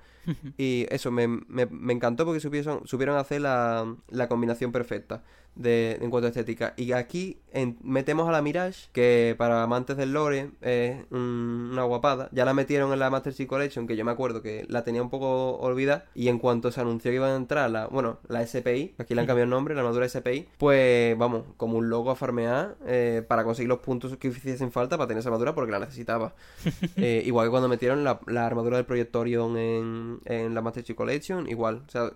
y 0.59 0.87
eso 0.91 1.11
me, 1.11 1.27
me, 1.27 1.93
encantó 1.93 2.25
porque 2.25 2.41
supieron, 2.41 2.87
supieron 2.87 3.17
hacer 3.17 3.41
la, 3.41 3.97
la 4.09 4.29
combinación 4.29 4.71
perfecta 4.71 5.23
de, 5.55 5.99
en 6.01 6.11
cuanto 6.11 6.27
a 6.27 6.31
estética. 6.31 6.75
Y 6.77 6.93
aquí 6.93 7.39
metemos 7.83 8.29
a 8.29 8.33
la 8.33 8.43
Mirage, 8.43 8.89
que 8.93 9.35
para 9.39 9.63
amantes 9.63 9.97
del 9.97 10.13
lore 10.13 10.51
es 10.61 11.05
una 11.11 11.83
guapada. 11.85 12.29
Ya 12.33 12.45
la 12.45 12.55
metieron 12.55 12.93
en 12.93 12.99
la 12.99 13.11
Master 13.11 13.35
Chief 13.35 13.49
Collection, 13.49 13.87
que 13.87 13.97
yo 13.97 14.05
me 14.05 14.11
acuerdo 14.11 14.43
que 14.43 14.65
la 14.69 14.85
tenía 14.85 15.03
un 15.03 15.11
poco 15.11 15.57
olvidada. 15.57 16.05
Y 16.15 16.29
en 16.29 16.39
cuanto 16.39 16.71
se 16.71 16.81
anunció 16.81 17.11
que 17.11 17.17
iba 17.17 17.29
a 17.29 17.37
entrar 17.37 17.71
la, 17.71 17.87
bueno, 17.87 18.19
la 18.29 18.47
SPI, 18.47 18.95
aquí 18.99 19.15
le 19.15 19.21
han 19.21 19.27
cambiado 19.27 19.45
el 19.45 19.51
nombre, 19.51 19.75
la 19.75 19.81
armadura 19.81 20.09
SPI, 20.09 20.49
pues 20.59 21.17
vamos, 21.19 21.45
como 21.57 21.79
un 21.79 21.89
logo 21.91 22.11
a 22.11 22.17
farmear 22.17 22.77
eh, 22.87 23.25
para 23.27 23.45
conseguir 23.45 23.69
los 23.69 23.81
puntos 23.81 24.17
que 24.17 24.29
hiciesen 24.29 24.73
falta 24.73 24.97
para 24.97 25.09
tener 25.09 25.21
esa 25.21 25.29
armadura 25.29 25.55
porque 25.55 25.73
la 25.73 25.79
necesitaba. 25.79 26.35
Eh, 26.97 27.23
igual 27.25 27.47
que 27.47 27.51
cuando 27.51 27.69
metieron 27.69 28.05
la, 28.05 28.21
armadura 28.45 28.77
del 28.77 28.85
Proyectorion 28.85 29.57
en, 29.57 30.21
en 30.25 30.55
la 30.55 30.61
Master 30.61 30.83
Chief 30.83 30.97
Collection, 30.97 31.49
igual. 31.49 31.83
O 31.87 31.91
sea, 31.91 32.11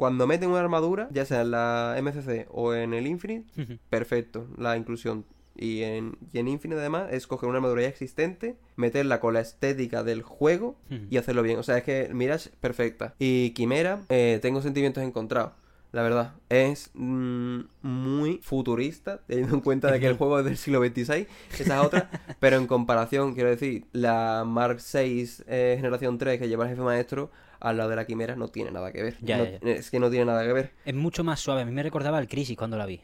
cuando 0.00 0.26
meten 0.26 0.48
una 0.48 0.60
armadura, 0.60 1.10
ya 1.12 1.26
sea 1.26 1.42
en 1.42 1.50
la 1.50 1.94
MCC 2.02 2.46
o 2.48 2.72
en 2.72 2.94
el 2.94 3.06
Infinite, 3.06 3.44
perfecto, 3.90 4.48
la 4.56 4.74
inclusión. 4.78 5.26
Y 5.54 5.82
en, 5.82 6.16
en 6.32 6.48
Infinite 6.48 6.80
además 6.80 7.08
es 7.12 7.26
coger 7.26 7.50
una 7.50 7.58
armadura 7.58 7.82
ya 7.82 7.88
existente, 7.88 8.56
meterla 8.76 9.20
con 9.20 9.34
la 9.34 9.40
estética 9.40 10.02
del 10.02 10.22
juego 10.22 10.78
y 11.10 11.18
hacerlo 11.18 11.42
bien. 11.42 11.58
O 11.58 11.62
sea, 11.62 11.76
es 11.76 11.84
que 11.84 12.08
Mirage, 12.14 12.48
perfecta. 12.62 13.14
Y 13.18 13.50
Quimera, 13.50 14.00
eh, 14.08 14.38
tengo 14.40 14.62
sentimientos 14.62 15.04
encontrados. 15.04 15.52
La 15.92 16.00
verdad, 16.00 16.32
es 16.48 16.90
mm, 16.94 17.60
muy 17.82 18.38
futurista, 18.42 19.20
teniendo 19.26 19.54
en 19.54 19.60
cuenta 19.60 19.92
de 19.92 20.00
que 20.00 20.06
el 20.06 20.16
juego 20.16 20.38
es 20.38 20.46
del 20.46 20.56
siglo 20.56 20.82
XXVI, 20.82 21.26
esa 21.58 21.80
es 21.80 21.86
otra, 21.86 22.08
pero 22.40 22.56
en 22.56 22.66
comparación, 22.66 23.34
quiero 23.34 23.50
decir, 23.50 23.84
la 23.92 24.44
Mark 24.46 24.78
VI 24.94 25.28
eh, 25.46 25.74
generación 25.76 26.16
3 26.16 26.38
que 26.38 26.48
lleva 26.48 26.64
el 26.64 26.70
jefe 26.70 26.80
maestro, 26.80 27.30
al 27.60 27.76
lado 27.76 27.90
de 27.90 27.96
la 27.96 28.06
quimera 28.06 28.36
no 28.36 28.48
tiene 28.48 28.70
nada 28.70 28.92
que 28.92 29.02
ver. 29.02 29.16
Es 29.62 29.90
que 29.90 30.00
no 30.00 30.10
tiene 30.10 30.26
nada 30.26 30.44
que 30.44 30.52
ver. 30.52 30.72
Es 30.84 30.94
mucho 30.94 31.24
más 31.24 31.40
suave. 31.40 31.62
A 31.62 31.64
mí 31.64 31.72
me 31.72 31.82
recordaba 31.82 32.18
el 32.18 32.28
Crisis 32.28 32.56
cuando 32.56 32.76
la 32.76 32.86
vi. 32.86 33.00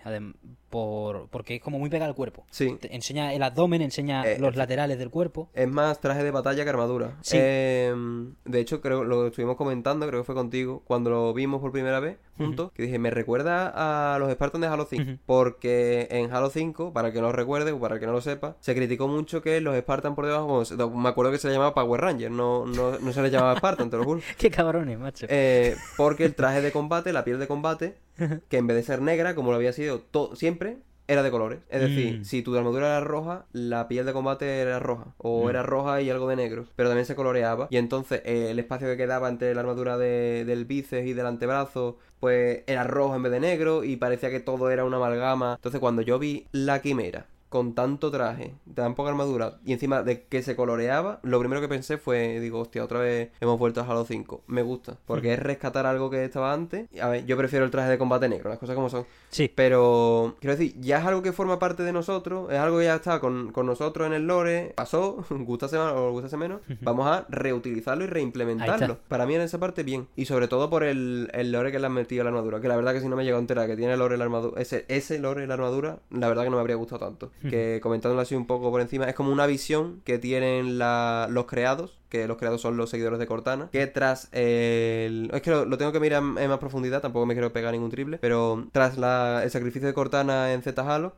por, 0.70 1.28
porque 1.28 1.56
es 1.56 1.62
como 1.62 1.78
muy 1.78 1.90
pegada 1.90 2.08
al 2.08 2.14
cuerpo. 2.14 2.44
Sí. 2.50 2.78
enseña 2.90 3.32
el 3.32 3.42
abdomen, 3.42 3.82
enseña 3.82 4.24
eh, 4.24 4.38
los 4.38 4.56
laterales 4.56 4.98
del 4.98 5.10
cuerpo. 5.10 5.50
Es 5.54 5.68
más 5.68 6.00
traje 6.00 6.24
de 6.24 6.30
batalla 6.30 6.64
que 6.64 6.70
armadura. 6.70 7.16
Sí. 7.20 7.36
Em, 7.40 8.34
de 8.44 8.60
hecho, 8.60 8.80
creo 8.80 9.04
lo 9.04 9.26
estuvimos 9.26 9.56
comentando, 9.56 10.06
creo 10.06 10.20
que 10.20 10.26
fue 10.26 10.34
contigo, 10.34 10.82
cuando 10.86 11.10
lo 11.10 11.34
vimos 11.34 11.60
por 11.60 11.72
primera 11.72 12.00
vez 12.00 12.18
juntos, 12.36 12.72
que 12.72 12.82
dije, 12.82 12.98
me 12.98 13.10
recuerda 13.10 14.14
a 14.14 14.18
los 14.18 14.30
Spartans 14.30 14.62
de 14.62 14.68
Halo 14.68 14.86
5. 14.88 15.20
Porque 15.26 16.08
en 16.10 16.32
Halo 16.32 16.50
5, 16.50 16.92
para 16.92 17.12
que 17.12 17.20
no 17.20 17.28
lo 17.28 17.32
recuerde 17.32 17.72
o 17.72 17.80
para 17.80 17.98
que 17.98 18.06
no 18.06 18.12
lo 18.12 18.20
sepa, 18.20 18.56
se 18.60 18.74
criticó 18.74 19.08
mucho 19.08 19.42
que 19.42 19.60
los 19.60 19.76
Spartans 19.78 20.14
por 20.14 20.26
debajo, 20.26 20.62
me 20.90 21.08
acuerdo 21.08 21.32
que 21.32 21.38
se 21.38 21.48
le 21.48 21.54
llamaba 21.54 21.74
Power 21.74 22.00
Ranger, 22.00 22.30
no, 22.30 22.66
no, 22.66 22.98
no 22.98 23.12
se 23.12 23.22
le 23.22 23.30
llamaba 23.30 23.56
Spartan, 23.56 23.90
te 23.90 23.96
lo 23.96 24.04
juro. 24.04 24.20
Qué 24.46 24.52
cabrones, 24.52 24.96
macho. 24.96 25.26
Eh, 25.28 25.74
porque 25.96 26.24
el 26.24 26.36
traje 26.36 26.60
de 26.60 26.70
combate, 26.70 27.12
la 27.12 27.24
piel 27.24 27.40
de 27.40 27.48
combate, 27.48 27.96
que 28.48 28.58
en 28.58 28.68
vez 28.68 28.76
de 28.76 28.84
ser 28.84 29.02
negra, 29.02 29.34
como 29.34 29.50
lo 29.50 29.56
había 29.56 29.72
sido 29.72 30.04
siempre, 30.34 30.76
era 31.08 31.24
de 31.24 31.32
colores. 31.32 31.58
Es 31.68 31.80
decir, 31.80 32.20
mm. 32.20 32.24
si 32.24 32.42
tu 32.42 32.56
armadura 32.56 32.86
era 32.86 33.00
roja, 33.00 33.46
la 33.50 33.88
piel 33.88 34.06
de 34.06 34.12
combate 34.12 34.60
era 34.60 34.78
roja. 34.78 35.14
O 35.18 35.46
mm. 35.46 35.50
era 35.50 35.64
roja 35.64 36.00
y 36.00 36.10
algo 36.10 36.28
de 36.28 36.36
negro. 36.36 36.66
Pero 36.76 36.88
también 36.88 37.06
se 37.06 37.16
coloreaba. 37.16 37.66
Y 37.72 37.76
entonces 37.76 38.22
eh, 38.24 38.52
el 38.52 38.60
espacio 38.60 38.86
que 38.86 38.96
quedaba 38.96 39.28
entre 39.28 39.52
la 39.52 39.62
armadura 39.62 39.98
del 39.98 40.64
bíceps 40.64 41.08
y 41.08 41.12
del 41.12 41.26
antebrazo, 41.26 41.98
pues 42.20 42.62
era 42.68 42.84
rojo 42.84 43.16
en 43.16 43.24
vez 43.24 43.32
de 43.32 43.40
negro. 43.40 43.82
Y 43.82 43.96
parecía 43.96 44.30
que 44.30 44.38
todo 44.38 44.70
era 44.70 44.84
una 44.84 44.98
amalgama. 44.98 45.54
Entonces 45.56 45.80
cuando 45.80 46.02
yo 46.02 46.20
vi 46.20 46.46
la 46.52 46.80
quimera 46.82 47.26
con 47.48 47.74
tanto 47.74 48.10
traje, 48.10 48.54
tan 48.74 48.94
poca 48.94 49.10
armadura, 49.10 49.58
y 49.64 49.72
encima 49.72 50.02
de 50.02 50.24
que 50.24 50.42
se 50.42 50.56
coloreaba, 50.56 51.20
lo 51.22 51.38
primero 51.38 51.60
que 51.60 51.68
pensé 51.68 51.96
fue, 51.96 52.40
digo, 52.40 52.60
hostia, 52.60 52.84
otra 52.84 52.98
vez 52.98 53.30
hemos 53.40 53.58
vuelto 53.58 53.80
a 53.80 53.84
Halo 53.84 54.04
5. 54.04 54.42
Me 54.48 54.62
gusta, 54.62 54.96
porque 55.06 55.34
es 55.34 55.38
rescatar 55.38 55.86
algo 55.86 56.10
que 56.10 56.24
estaba 56.24 56.52
antes. 56.52 56.88
A 57.00 57.08
ver, 57.08 57.24
yo 57.26 57.36
prefiero 57.36 57.64
el 57.64 57.70
traje 57.70 57.90
de 57.90 57.98
combate 57.98 58.28
negro, 58.28 58.50
las 58.50 58.58
cosas 58.58 58.74
como 58.74 58.90
son. 58.90 59.06
Sí. 59.30 59.50
Pero, 59.54 60.36
quiero 60.40 60.56
decir, 60.56 60.74
ya 60.80 60.98
es 60.98 61.04
algo 61.04 61.22
que 61.22 61.32
forma 61.32 61.58
parte 61.58 61.82
de 61.82 61.92
nosotros, 61.92 62.50
es 62.50 62.58
algo 62.58 62.78
que 62.78 62.84
ya 62.84 62.96
está 62.96 63.20
con, 63.20 63.52
nosotros 63.66 64.06
en 64.06 64.12
el 64.12 64.26
lore, 64.26 64.72
pasó, 64.76 65.24
gustase 65.30 65.78
más 65.78 65.92
o 65.92 66.10
gustase 66.12 66.36
menos, 66.36 66.60
vamos 66.80 67.06
a 67.06 67.26
reutilizarlo 67.28 68.04
y 68.04 68.06
reimplementarlo. 68.06 68.98
Para 69.08 69.26
mí 69.26 69.34
en 69.34 69.42
esa 69.42 69.58
parte, 69.58 69.82
bien. 69.82 70.08
Y 70.16 70.26
sobre 70.26 70.48
todo 70.48 70.68
por 70.70 70.82
el, 70.82 71.30
lore 71.52 71.72
que 71.72 71.78
le 71.78 71.86
han 71.86 71.92
metido 71.92 72.22
a 72.22 72.24
la 72.24 72.30
armadura, 72.30 72.60
que 72.60 72.68
la 72.68 72.76
verdad 72.76 72.92
que 72.92 73.00
si 73.00 73.08
no 73.08 73.16
me 73.16 73.24
llega 73.24 73.36
a 73.36 73.40
enterar 73.40 73.66
que 73.66 73.76
tiene 73.76 73.92
el 73.92 73.98
lore 73.98 74.16
la 74.16 74.24
armadura, 74.24 74.60
ese, 74.60 74.84
ese 74.88 75.18
lore 75.18 75.46
la 75.46 75.54
armadura, 75.54 75.98
la 76.10 76.28
verdad 76.28 76.44
que 76.44 76.50
no 76.50 76.56
me 76.56 76.60
habría 76.60 76.76
gustado 76.76 77.06
tanto 77.06 77.30
que 77.42 77.80
comentándolo 77.82 78.20
así 78.20 78.34
un 78.34 78.46
poco 78.46 78.70
por 78.70 78.80
encima, 78.80 79.06
es 79.06 79.14
como 79.14 79.32
una 79.32 79.46
visión 79.46 80.00
que 80.04 80.18
tienen 80.18 80.78
los 80.78 81.46
creados, 81.46 81.98
que 82.08 82.26
los 82.26 82.36
creados 82.36 82.60
son 82.60 82.76
los 82.76 82.90
seguidores 82.90 83.18
de 83.18 83.26
Cortana, 83.26 83.68
que 83.70 83.86
tras 83.86 84.28
el... 84.32 85.30
Es 85.32 85.42
que 85.42 85.50
lo, 85.50 85.78
tengo 85.78 85.92
que 85.92 86.00
mirar 86.00 86.22
en 86.22 86.48
más 86.48 86.58
profundidad, 86.58 87.00
tampoco 87.00 87.26
me 87.26 87.34
quiero 87.34 87.52
pegar 87.52 87.72
ningún 87.72 87.90
triple, 87.90 88.18
pero 88.18 88.66
tras 88.72 88.96
el 88.96 89.50
sacrificio 89.50 89.86
de 89.86 89.94
Cortana 89.94 90.52
en 90.52 90.62
Z 90.62 90.82
Halo, 90.82 91.14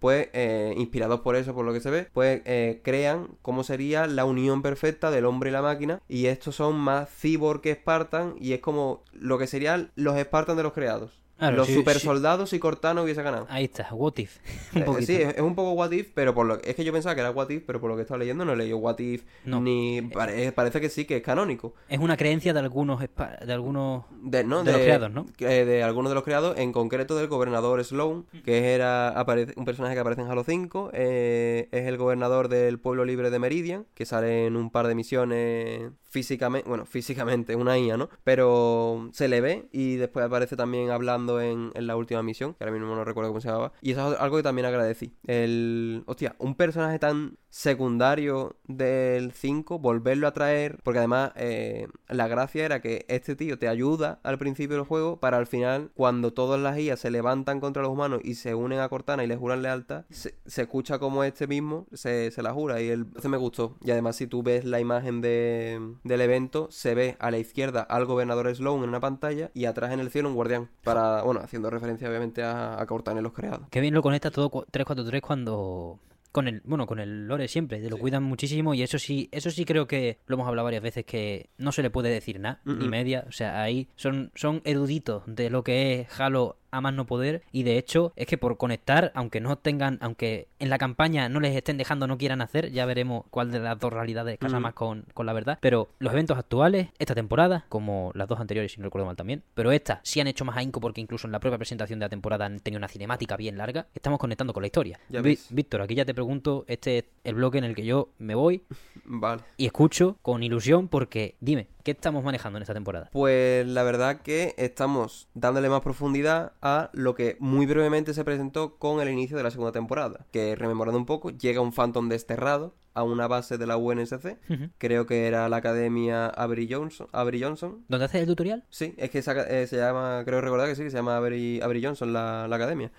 pues 0.00 0.28
eh, 0.32 0.74
inspirados 0.76 1.20
por 1.20 1.36
eso, 1.36 1.54
por 1.54 1.64
lo 1.64 1.72
que 1.72 1.80
se 1.80 1.90
ve, 1.90 2.08
pues 2.12 2.40
eh, 2.46 2.80
crean 2.82 3.28
cómo 3.42 3.62
sería 3.62 4.06
la 4.06 4.24
unión 4.24 4.62
perfecta 4.62 5.10
del 5.10 5.26
hombre 5.26 5.50
y 5.50 5.52
la 5.52 5.62
máquina. 5.62 6.00
Y 6.08 6.26
estos 6.26 6.56
son 6.56 6.76
más 6.76 7.08
cyborg 7.10 7.60
que 7.60 7.74
Spartan 7.74 8.34
y 8.40 8.54
es 8.54 8.60
como 8.60 9.04
lo 9.12 9.38
que 9.38 9.46
serían 9.46 9.92
los 9.94 10.18
Spartan 10.18 10.56
de 10.56 10.62
los 10.62 10.72
creados 10.72 11.19
los 11.40 11.68
super 11.68 11.98
soldados 11.98 12.52
y 12.52 12.58
Cortana 12.58 13.02
hubiese 13.02 13.22
ganado. 13.22 13.46
Ahí 13.48 13.64
está, 13.64 13.88
what 13.92 14.14
if. 14.16 14.38
un 14.74 14.98
eh, 14.98 15.02
sí, 15.02 15.16
es, 15.16 15.40
un 15.40 15.54
poco 15.54 15.72
what 15.72 15.90
if, 15.92 16.10
pero 16.14 16.34
por 16.34 16.46
lo 16.46 16.60
es 16.62 16.74
que 16.74 16.84
yo 16.84 16.92
pensaba 16.92 17.14
que 17.14 17.20
era 17.20 17.30
what 17.30 17.50
if, 17.50 17.62
pero 17.66 17.80
por 17.80 17.90
lo 17.90 17.96
que 17.96 18.02
estaba 18.02 18.18
leyendo 18.18 18.44
no 18.44 18.52
he 18.52 18.56
leído 18.56 18.78
what 18.78 18.98
if 18.98 19.24
ni 19.44 20.02
parece 20.02 20.80
que 20.80 20.88
sí 20.88 21.04
que 21.04 21.16
es 21.16 21.22
canónico. 21.22 21.74
Es 21.88 21.98
una 21.98 22.16
creencia 22.16 22.52
de 22.52 22.60
algunos 22.60 23.00
de 23.00 23.52
algunos 23.52 24.04
de, 24.20 24.44
los 24.44 24.62
creados, 24.62 25.10
¿no? 25.10 25.26
de 25.38 25.82
algunos 25.82 26.10
de 26.10 26.14
los 26.14 26.24
creados, 26.24 26.58
en 26.58 26.72
concreto 26.72 27.16
del 27.16 27.28
gobernador 27.28 27.82
Sloan, 27.84 28.26
que 28.44 28.74
era 28.74 29.08
aparece, 29.08 29.54
un 29.56 29.64
personaje 29.64 29.94
que 29.94 30.00
aparece 30.00 30.22
en 30.22 30.28
Halo 30.28 30.44
5, 30.44 30.90
eh, 30.92 31.68
es 31.72 31.86
el 31.86 31.96
gobernador 31.96 32.48
del 32.48 32.78
pueblo 32.78 33.04
libre 33.04 33.30
de 33.30 33.38
Meridian, 33.38 33.86
que 33.94 34.04
sale 34.04 34.46
en 34.46 34.56
un 34.56 34.70
par 34.70 34.86
de 34.86 34.94
misiones 34.94 35.92
físicamente, 36.10 36.68
bueno, 36.68 36.86
físicamente, 36.86 37.54
una 37.54 37.78
IA, 37.78 37.96
¿no? 37.96 38.10
Pero 38.24 39.10
se 39.12 39.28
le 39.28 39.40
ve 39.40 39.68
y 39.72 39.96
después 39.96 40.26
aparece 40.26 40.56
también 40.56 40.90
hablando 40.90 41.29
en, 41.38 41.70
la 41.74 41.96
última 41.96 42.22
misión, 42.22 42.54
que 42.54 42.64
ahora 42.64 42.72
mismo 42.72 42.94
no 42.94 43.04
recuerdo 43.04 43.30
cómo 43.30 43.40
se 43.40 43.48
llamaba. 43.48 43.72
Y 43.82 43.92
eso 43.92 44.14
es 44.14 44.20
algo 44.20 44.38
que 44.38 44.42
también 44.42 44.64
agradecí. 44.64 45.12
El. 45.26 46.02
Hostia, 46.06 46.34
un 46.38 46.54
personaje 46.54 46.98
tan 46.98 47.36
secundario 47.50 48.56
del 48.66 49.32
5, 49.32 49.78
volverlo 49.78 50.26
a 50.26 50.32
traer, 50.32 50.78
porque 50.82 50.98
además 50.98 51.32
eh, 51.36 51.88
la 52.08 52.28
gracia 52.28 52.64
era 52.64 52.80
que 52.80 53.04
este 53.08 53.36
tío 53.36 53.58
te 53.58 53.68
ayuda 53.68 54.20
al 54.22 54.38
principio 54.38 54.76
del 54.76 54.86
juego 54.86 55.18
para 55.18 55.36
al 55.36 55.46
final, 55.46 55.90
cuando 55.94 56.32
todas 56.32 56.60
las 56.60 56.78
IAs 56.78 57.00
se 57.00 57.10
levantan 57.10 57.60
contra 57.60 57.82
los 57.82 57.90
humanos 57.92 58.20
y 58.24 58.34
se 58.34 58.54
unen 58.54 58.80
a 58.80 58.88
Cortana 58.88 59.24
y 59.24 59.26
le 59.26 59.36
juran 59.36 59.62
lealtad, 59.62 60.04
se, 60.10 60.34
se 60.46 60.62
escucha 60.62 60.98
como 60.98 61.24
este 61.24 61.46
mismo 61.46 61.86
se, 61.92 62.30
se 62.30 62.42
la 62.42 62.52
jura 62.52 62.80
y 62.80 62.88
el, 62.88 63.06
ese 63.16 63.28
me 63.28 63.36
gustó. 63.36 63.76
Y 63.82 63.90
además 63.90 64.16
si 64.16 64.26
tú 64.26 64.42
ves 64.42 64.64
la 64.64 64.80
imagen 64.80 65.20
de, 65.20 65.94
del 66.04 66.20
evento, 66.20 66.68
se 66.70 66.94
ve 66.94 67.16
a 67.18 67.30
la 67.30 67.38
izquierda 67.38 67.82
al 67.82 68.04
gobernador 68.06 68.54
Sloan 68.54 68.82
en 68.84 68.88
una 68.88 69.00
pantalla 69.00 69.50
y 69.54 69.64
atrás 69.64 69.92
en 69.92 70.00
el 70.00 70.10
cielo 70.10 70.28
un 70.28 70.34
guardián, 70.34 70.70
para, 70.84 71.22
bueno, 71.22 71.40
haciendo 71.40 71.68
referencia 71.70 72.08
obviamente 72.08 72.42
a, 72.42 72.80
a 72.80 72.86
Cortana 72.86 73.20
y 73.20 73.22
los 73.22 73.32
creados. 73.32 73.66
Qué 73.70 73.80
bien 73.80 73.94
lo 73.94 74.02
conecta 74.02 74.30
todo 74.30 74.50
cu- 74.50 74.64
343 74.70 75.20
cuando 75.22 75.98
con 76.32 76.46
el 76.48 76.60
bueno 76.64 76.86
con 76.86 77.00
el 77.00 77.26
lore 77.26 77.48
siempre 77.48 77.80
lo 77.88 77.96
Sí. 77.96 78.00
cuidan 78.02 78.22
muchísimo 78.22 78.72
y 78.74 78.82
eso 78.82 78.98
sí 78.98 79.28
eso 79.32 79.50
sí 79.50 79.64
creo 79.64 79.86
que 79.86 80.18
lo 80.26 80.34
hemos 80.36 80.46
hablado 80.46 80.64
varias 80.64 80.82
veces 80.82 81.04
que 81.04 81.50
no 81.58 81.72
se 81.72 81.82
le 81.82 81.90
puede 81.90 82.08
decir 82.10 82.38
nada 82.38 82.60
ni 82.64 82.88
media 82.88 83.24
o 83.28 83.32
sea 83.32 83.62
ahí 83.62 83.88
son 83.96 84.30
son 84.34 84.62
eruditos 84.64 85.22
de 85.26 85.50
lo 85.50 85.64
que 85.64 86.00
es 86.00 86.20
Halo 86.20 86.56
a 86.70 86.80
más 86.80 86.94
no 86.94 87.06
poder 87.06 87.42
y 87.52 87.62
de 87.62 87.78
hecho 87.78 88.12
es 88.16 88.26
que 88.26 88.38
por 88.38 88.56
conectar 88.56 89.12
aunque 89.14 89.40
no 89.40 89.56
tengan 89.58 89.98
aunque 90.00 90.48
en 90.58 90.70
la 90.70 90.78
campaña 90.78 91.28
no 91.28 91.40
les 91.40 91.54
estén 91.56 91.76
dejando 91.76 92.06
no 92.06 92.18
quieran 92.18 92.40
hacer 92.42 92.70
ya 92.72 92.86
veremos 92.86 93.24
cuál 93.30 93.50
de 93.50 93.58
las 93.60 93.78
dos 93.78 93.92
realidades 93.92 94.38
casa 94.38 94.56
Ujú. 94.56 94.62
más 94.62 94.74
con, 94.74 95.04
con 95.14 95.26
la 95.26 95.32
verdad 95.32 95.58
pero 95.60 95.88
los 95.98 96.12
eventos 96.12 96.38
actuales 96.38 96.88
esta 96.98 97.14
temporada 97.14 97.64
como 97.68 98.10
las 98.14 98.28
dos 98.28 98.40
anteriores 98.40 98.72
si 98.72 98.80
no 98.80 98.84
recuerdo 98.84 99.06
mal 99.06 99.16
también 99.16 99.42
pero 99.54 99.72
esta 99.72 100.00
sí 100.02 100.20
han 100.20 100.26
hecho 100.26 100.44
más 100.44 100.56
ahínco 100.56 100.80
porque 100.80 101.00
incluso 101.00 101.26
en 101.26 101.32
la 101.32 101.40
propia 101.40 101.58
presentación 101.58 101.98
de 101.98 102.06
la 102.06 102.10
temporada 102.10 102.46
han 102.46 102.60
tenido 102.60 102.78
una 102.78 102.88
cinemática 102.88 103.36
bien 103.36 103.56
larga 103.58 103.86
estamos 103.94 104.18
conectando 104.18 104.52
con 104.52 104.62
la 104.62 104.66
historia 104.66 104.98
Ya. 105.08 105.20
Víctor, 105.22 105.82
aquí 105.82 105.94
ya 105.94 106.04
te 106.04 106.14
pregunto, 106.14 106.64
este 106.68 106.98
es 106.98 107.04
el 107.24 107.34
bloque 107.34 107.58
en 107.58 107.64
el 107.64 107.74
que 107.74 107.84
yo 107.84 108.10
me 108.18 108.34
voy 108.34 108.62
Vale. 109.04 109.42
y 109.56 109.66
escucho 109.66 110.16
con 110.22 110.42
ilusión 110.42 110.88
porque 110.88 111.36
dime, 111.40 111.66
¿qué 111.82 111.92
estamos 111.92 112.24
manejando 112.24 112.58
en 112.58 112.62
esta 112.62 112.74
temporada? 112.74 113.08
Pues 113.12 113.66
la 113.66 113.82
verdad 113.82 114.20
que 114.22 114.54
estamos 114.58 115.28
dándole 115.34 115.68
más 115.68 115.80
profundidad 115.80 116.52
a 116.62 116.90
lo 116.92 117.14
que 117.14 117.36
muy 117.40 117.66
brevemente 117.66 118.14
se 118.14 118.24
presentó 118.24 118.76
con 118.76 119.00
el 119.00 119.08
inicio 119.08 119.36
de 119.36 119.42
la 119.42 119.50
segunda 119.50 119.72
temporada. 119.72 120.26
Que 120.30 120.54
rememorando 120.56 120.98
un 120.98 121.06
poco, 121.06 121.30
llega 121.30 121.60
un 121.60 121.72
Phantom 121.72 122.08
desterrado 122.08 122.74
a 122.94 123.02
una 123.02 123.26
base 123.28 123.58
de 123.58 123.66
la 123.66 123.76
UNSC. 123.76 124.36
Creo 124.78 125.06
que 125.06 125.26
era 125.26 125.48
la 125.48 125.56
Academia 125.58 126.26
Avery 126.26 126.68
Johnson. 126.70 127.06
Avery 127.12 127.42
Johnson. 127.42 127.84
¿Dónde 127.88 128.04
haces 128.06 128.20
el 128.22 128.26
tutorial? 128.26 128.64
Sí, 128.70 128.94
es 128.96 129.10
que 129.10 129.18
esa- 129.18 129.42
eh, 129.48 129.66
se 129.66 129.76
llama, 129.76 130.22
creo 130.24 130.40
recordar 130.40 130.68
que 130.68 130.74
sí, 130.74 130.82
que 130.82 130.90
se 130.90 130.96
llama 130.96 131.16
Avery, 131.16 131.60
Avery 131.62 131.84
Johnson 131.84 132.12
la, 132.12 132.46
la 132.48 132.56
academia. 132.56 132.90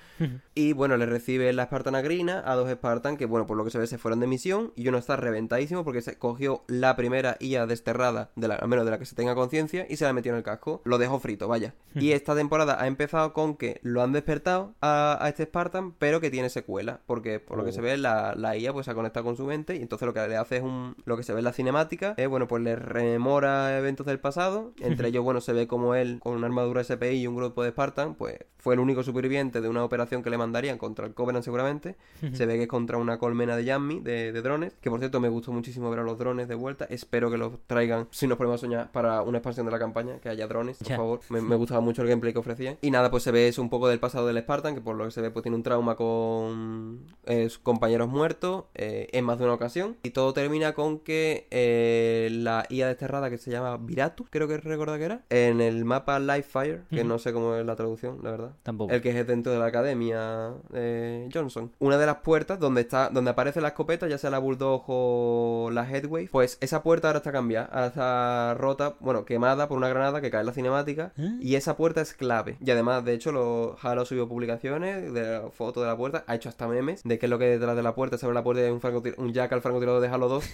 Y 0.55 0.73
bueno, 0.73 0.97
le 0.97 1.05
recibe 1.05 1.51
la 1.53 1.65
Spartan 1.65 2.01
Grina 2.03 2.43
a 2.45 2.55
dos 2.55 2.69
Spartan 2.71 3.17
que, 3.17 3.25
bueno, 3.25 3.45
por 3.47 3.57
lo 3.57 3.63
que 3.65 3.71
se 3.71 3.77
ve, 3.79 3.87
se 3.87 3.97
fueron 3.97 4.19
de 4.19 4.27
misión. 4.27 4.71
Y 4.75 4.87
uno 4.87 4.97
está 4.97 5.15
reventadísimo 5.15 5.83
porque 5.83 6.01
se 6.01 6.17
cogió 6.17 6.63
la 6.67 6.95
primera 6.95 7.37
IA 7.39 7.65
desterrada, 7.65 8.31
de 8.35 8.47
la, 8.47 8.55
al 8.55 8.67
menos 8.67 8.85
de 8.85 8.91
la 8.91 8.99
que 8.99 9.05
se 9.05 9.15
tenga 9.15 9.35
conciencia, 9.35 9.85
y 9.89 9.97
se 9.97 10.05
la 10.05 10.13
metió 10.13 10.31
en 10.31 10.37
el 10.37 10.43
casco. 10.43 10.81
Lo 10.85 10.97
dejó 10.97 11.19
frito, 11.19 11.47
vaya. 11.47 11.73
Y 11.95 12.11
esta 12.11 12.35
temporada 12.35 12.81
ha 12.81 12.87
empezado 12.87 13.33
con 13.33 13.55
que 13.57 13.79
lo 13.83 14.01
han 14.01 14.13
despertado 14.13 14.73
a, 14.81 15.17
a 15.19 15.29
este 15.29 15.43
Spartan, 15.43 15.93
pero 15.93 16.21
que 16.21 16.29
tiene 16.31 16.49
secuela. 16.49 17.01
Porque 17.05 17.39
por 17.39 17.57
lo 17.57 17.63
que 17.63 17.71
Oh. 17.71 17.73
se 17.73 17.81
ve, 17.81 17.97
la, 17.97 18.33
la 18.35 18.57
IA 18.57 18.73
pues 18.73 18.85
se 18.85 18.91
ha 18.91 18.95
conectado 18.95 19.23
con 19.25 19.37
su 19.37 19.45
mente. 19.45 19.75
Y 19.75 19.79
entonces 19.91 20.05
lo 20.05 20.13
que 20.13 20.25
le 20.25 20.37
hace 20.37 20.57
es 20.57 20.63
un. 20.63 20.95
Lo 21.03 21.17
que 21.17 21.23
se 21.23 21.33
ve 21.33 21.39
en 21.39 21.45
la 21.45 21.51
cinemática 21.51 22.13
es, 22.15 22.29
bueno, 22.29 22.47
pues 22.47 22.63
le 22.63 22.77
rememora 22.77 23.77
eventos 23.77 24.05
del 24.05 24.19
pasado. 24.19 24.71
Entre 24.79 25.07
ellos, 25.09 25.23
bueno, 25.23 25.41
se 25.41 25.51
ve 25.51 25.67
como 25.67 25.95
él, 25.95 26.19
con 26.21 26.33
una 26.33 26.47
armadura 26.47 26.81
SPI 26.81 27.07
y 27.07 27.27
un 27.27 27.35
grupo 27.35 27.61
de 27.61 27.71
Spartan, 27.71 28.15
pues 28.15 28.39
fue 28.57 28.75
el 28.75 28.79
único 28.79 29.03
superviviente 29.03 29.59
de 29.59 29.67
una 29.67 29.83
operación 29.83 30.23
que 30.23 30.29
le 30.29 30.37
mandarían 30.37 30.77
contra 30.77 31.05
el 31.05 31.13
Covenant 31.13 31.43
seguramente. 31.43 31.97
Se 32.33 32.45
ve 32.45 32.55
que 32.55 32.63
es 32.63 32.67
contra 32.67 32.97
una 32.97 33.17
colmena 33.17 33.57
de 33.57 33.65
Yammi, 33.65 33.99
de, 33.99 34.31
de 34.31 34.41
drones. 34.41 34.75
Que 34.79 34.89
por 34.89 34.99
cierto, 34.99 35.19
me 35.19 35.29
gustó 35.29 35.51
muchísimo 35.51 35.89
ver 35.89 35.99
a 35.99 36.03
los 36.03 36.17
drones 36.17 36.47
de 36.47 36.55
vuelta. 36.55 36.85
Espero 36.85 37.29
que 37.29 37.37
los 37.37 37.53
traigan, 37.67 38.07
si 38.11 38.27
nos 38.27 38.37
ponemos 38.37 38.61
a 38.61 38.61
soñar, 38.61 38.91
para 38.91 39.23
una 39.23 39.39
expansión 39.39 39.65
de 39.65 39.71
la 39.71 39.79
campaña, 39.79 40.19
que 40.19 40.29
haya 40.29 40.47
drones, 40.47 40.77
por 40.77 40.87
favor. 40.87 41.19
Me, 41.29 41.41
me 41.41 41.55
gustaba 41.55 41.81
mucho 41.81 42.01
el 42.03 42.07
gameplay 42.07 42.31
que 42.31 42.39
ofrecían. 42.39 42.77
Y 42.81 42.91
nada, 42.91 43.11
pues 43.11 43.23
se 43.23 43.31
ve 43.31 43.47
eso 43.47 43.61
un 43.61 43.69
poco 43.69 43.89
del 43.89 43.99
pasado 43.99 44.27
del 44.27 44.39
Spartan, 44.39 44.75
que 44.75 44.81
por 44.81 44.95
lo 44.95 45.05
que 45.05 45.11
se 45.11 45.21
ve, 45.21 45.31
pues 45.31 45.43
tiene 45.43 45.57
un 45.57 45.63
trauma 45.63 45.95
con 45.95 47.01
eh, 47.25 47.49
sus 47.49 47.59
compañeros 47.59 48.09
muertos 48.09 48.65
eh, 48.75 49.07
en 49.11 49.25
más 49.25 49.39
de 49.39 49.45
una 49.45 49.53
ocasión. 49.55 49.70
Y 50.03 50.11
todo 50.11 50.33
termina 50.33 50.73
con 50.73 50.99
que 50.99 51.47
eh, 51.51 52.29
la 52.31 52.65
IA 52.69 52.87
desterrada 52.87 53.29
que 53.29 53.37
se 53.37 53.51
llama 53.51 53.77
Viratus, 53.77 54.27
creo 54.29 54.47
que 54.47 54.57
recordar 54.57 54.99
que 54.99 55.05
era, 55.05 55.21
en 55.29 55.61
el 55.61 55.85
mapa 55.85 56.19
Livefire, 56.19 56.81
que 56.89 57.03
no 57.03 57.19
sé 57.19 57.33
cómo 57.33 57.55
es 57.55 57.65
la 57.65 57.75
traducción, 57.75 58.19
la 58.23 58.31
verdad. 58.31 58.51
Tampoco. 58.63 58.93
El 58.93 59.01
que 59.01 59.17
es 59.17 59.27
dentro 59.27 59.51
de 59.51 59.59
la 59.59 59.65
academia 59.65 60.53
eh, 60.73 61.29
Johnson. 61.33 61.71
Una 61.79 61.97
de 61.97 62.05
las 62.05 62.17
puertas 62.17 62.59
donde 62.59 62.81
está, 62.81 63.09
donde 63.09 63.31
aparece 63.31 63.61
la 63.61 63.69
escopeta, 63.69 64.07
ya 64.07 64.17
sea 64.17 64.29
la 64.29 64.39
Bulldog 64.39 64.83
o 64.87 65.69
la 65.71 65.89
Headway, 65.89 66.27
pues 66.27 66.57
esa 66.61 66.83
puerta 66.83 67.07
ahora 67.07 67.17
está 67.17 67.31
cambiada, 67.31 67.67
ahora 67.67 67.87
está 67.87 68.53
rota, 68.55 68.95
bueno, 68.99 69.25
quemada 69.25 69.67
por 69.67 69.77
una 69.77 69.89
granada 69.89 70.21
que 70.21 70.31
cae 70.31 70.41
en 70.41 70.47
la 70.47 70.53
cinemática. 70.53 71.13
¿Eh? 71.17 71.37
Y 71.39 71.55
esa 71.55 71.77
puerta 71.77 72.01
es 72.01 72.13
clave. 72.13 72.57
Y 72.63 72.71
además, 72.71 73.05
de 73.05 73.13
hecho, 73.13 73.31
los 73.31 73.83
Halo 73.83 74.05
subió 74.05 74.27
publicaciones 74.27 75.13
de 75.13 75.21
la 75.21 75.49
foto 75.49 75.81
de 75.81 75.87
la 75.87 75.97
puerta, 75.97 76.23
ha 76.27 76.35
hecho 76.35 76.49
hasta 76.49 76.67
memes 76.67 77.03
de 77.03 77.19
qué 77.19 77.25
es 77.25 77.29
lo 77.29 77.39
que 77.39 77.45
hay 77.45 77.51
detrás 77.51 77.75
de 77.75 77.83
la 77.83 77.95
puerta. 77.95 78.17
Se 78.17 78.25
abre 78.25 78.35
la 78.35 78.43
puerta 78.43 78.61
y 78.61 78.65
hay 78.65 78.71
un, 78.71 78.81
un 79.17 79.33
jack 79.33 79.51
al 79.53 79.60
francotirador 79.61 80.01
de 80.01 80.07
Halo 80.07 80.27
2 80.27 80.49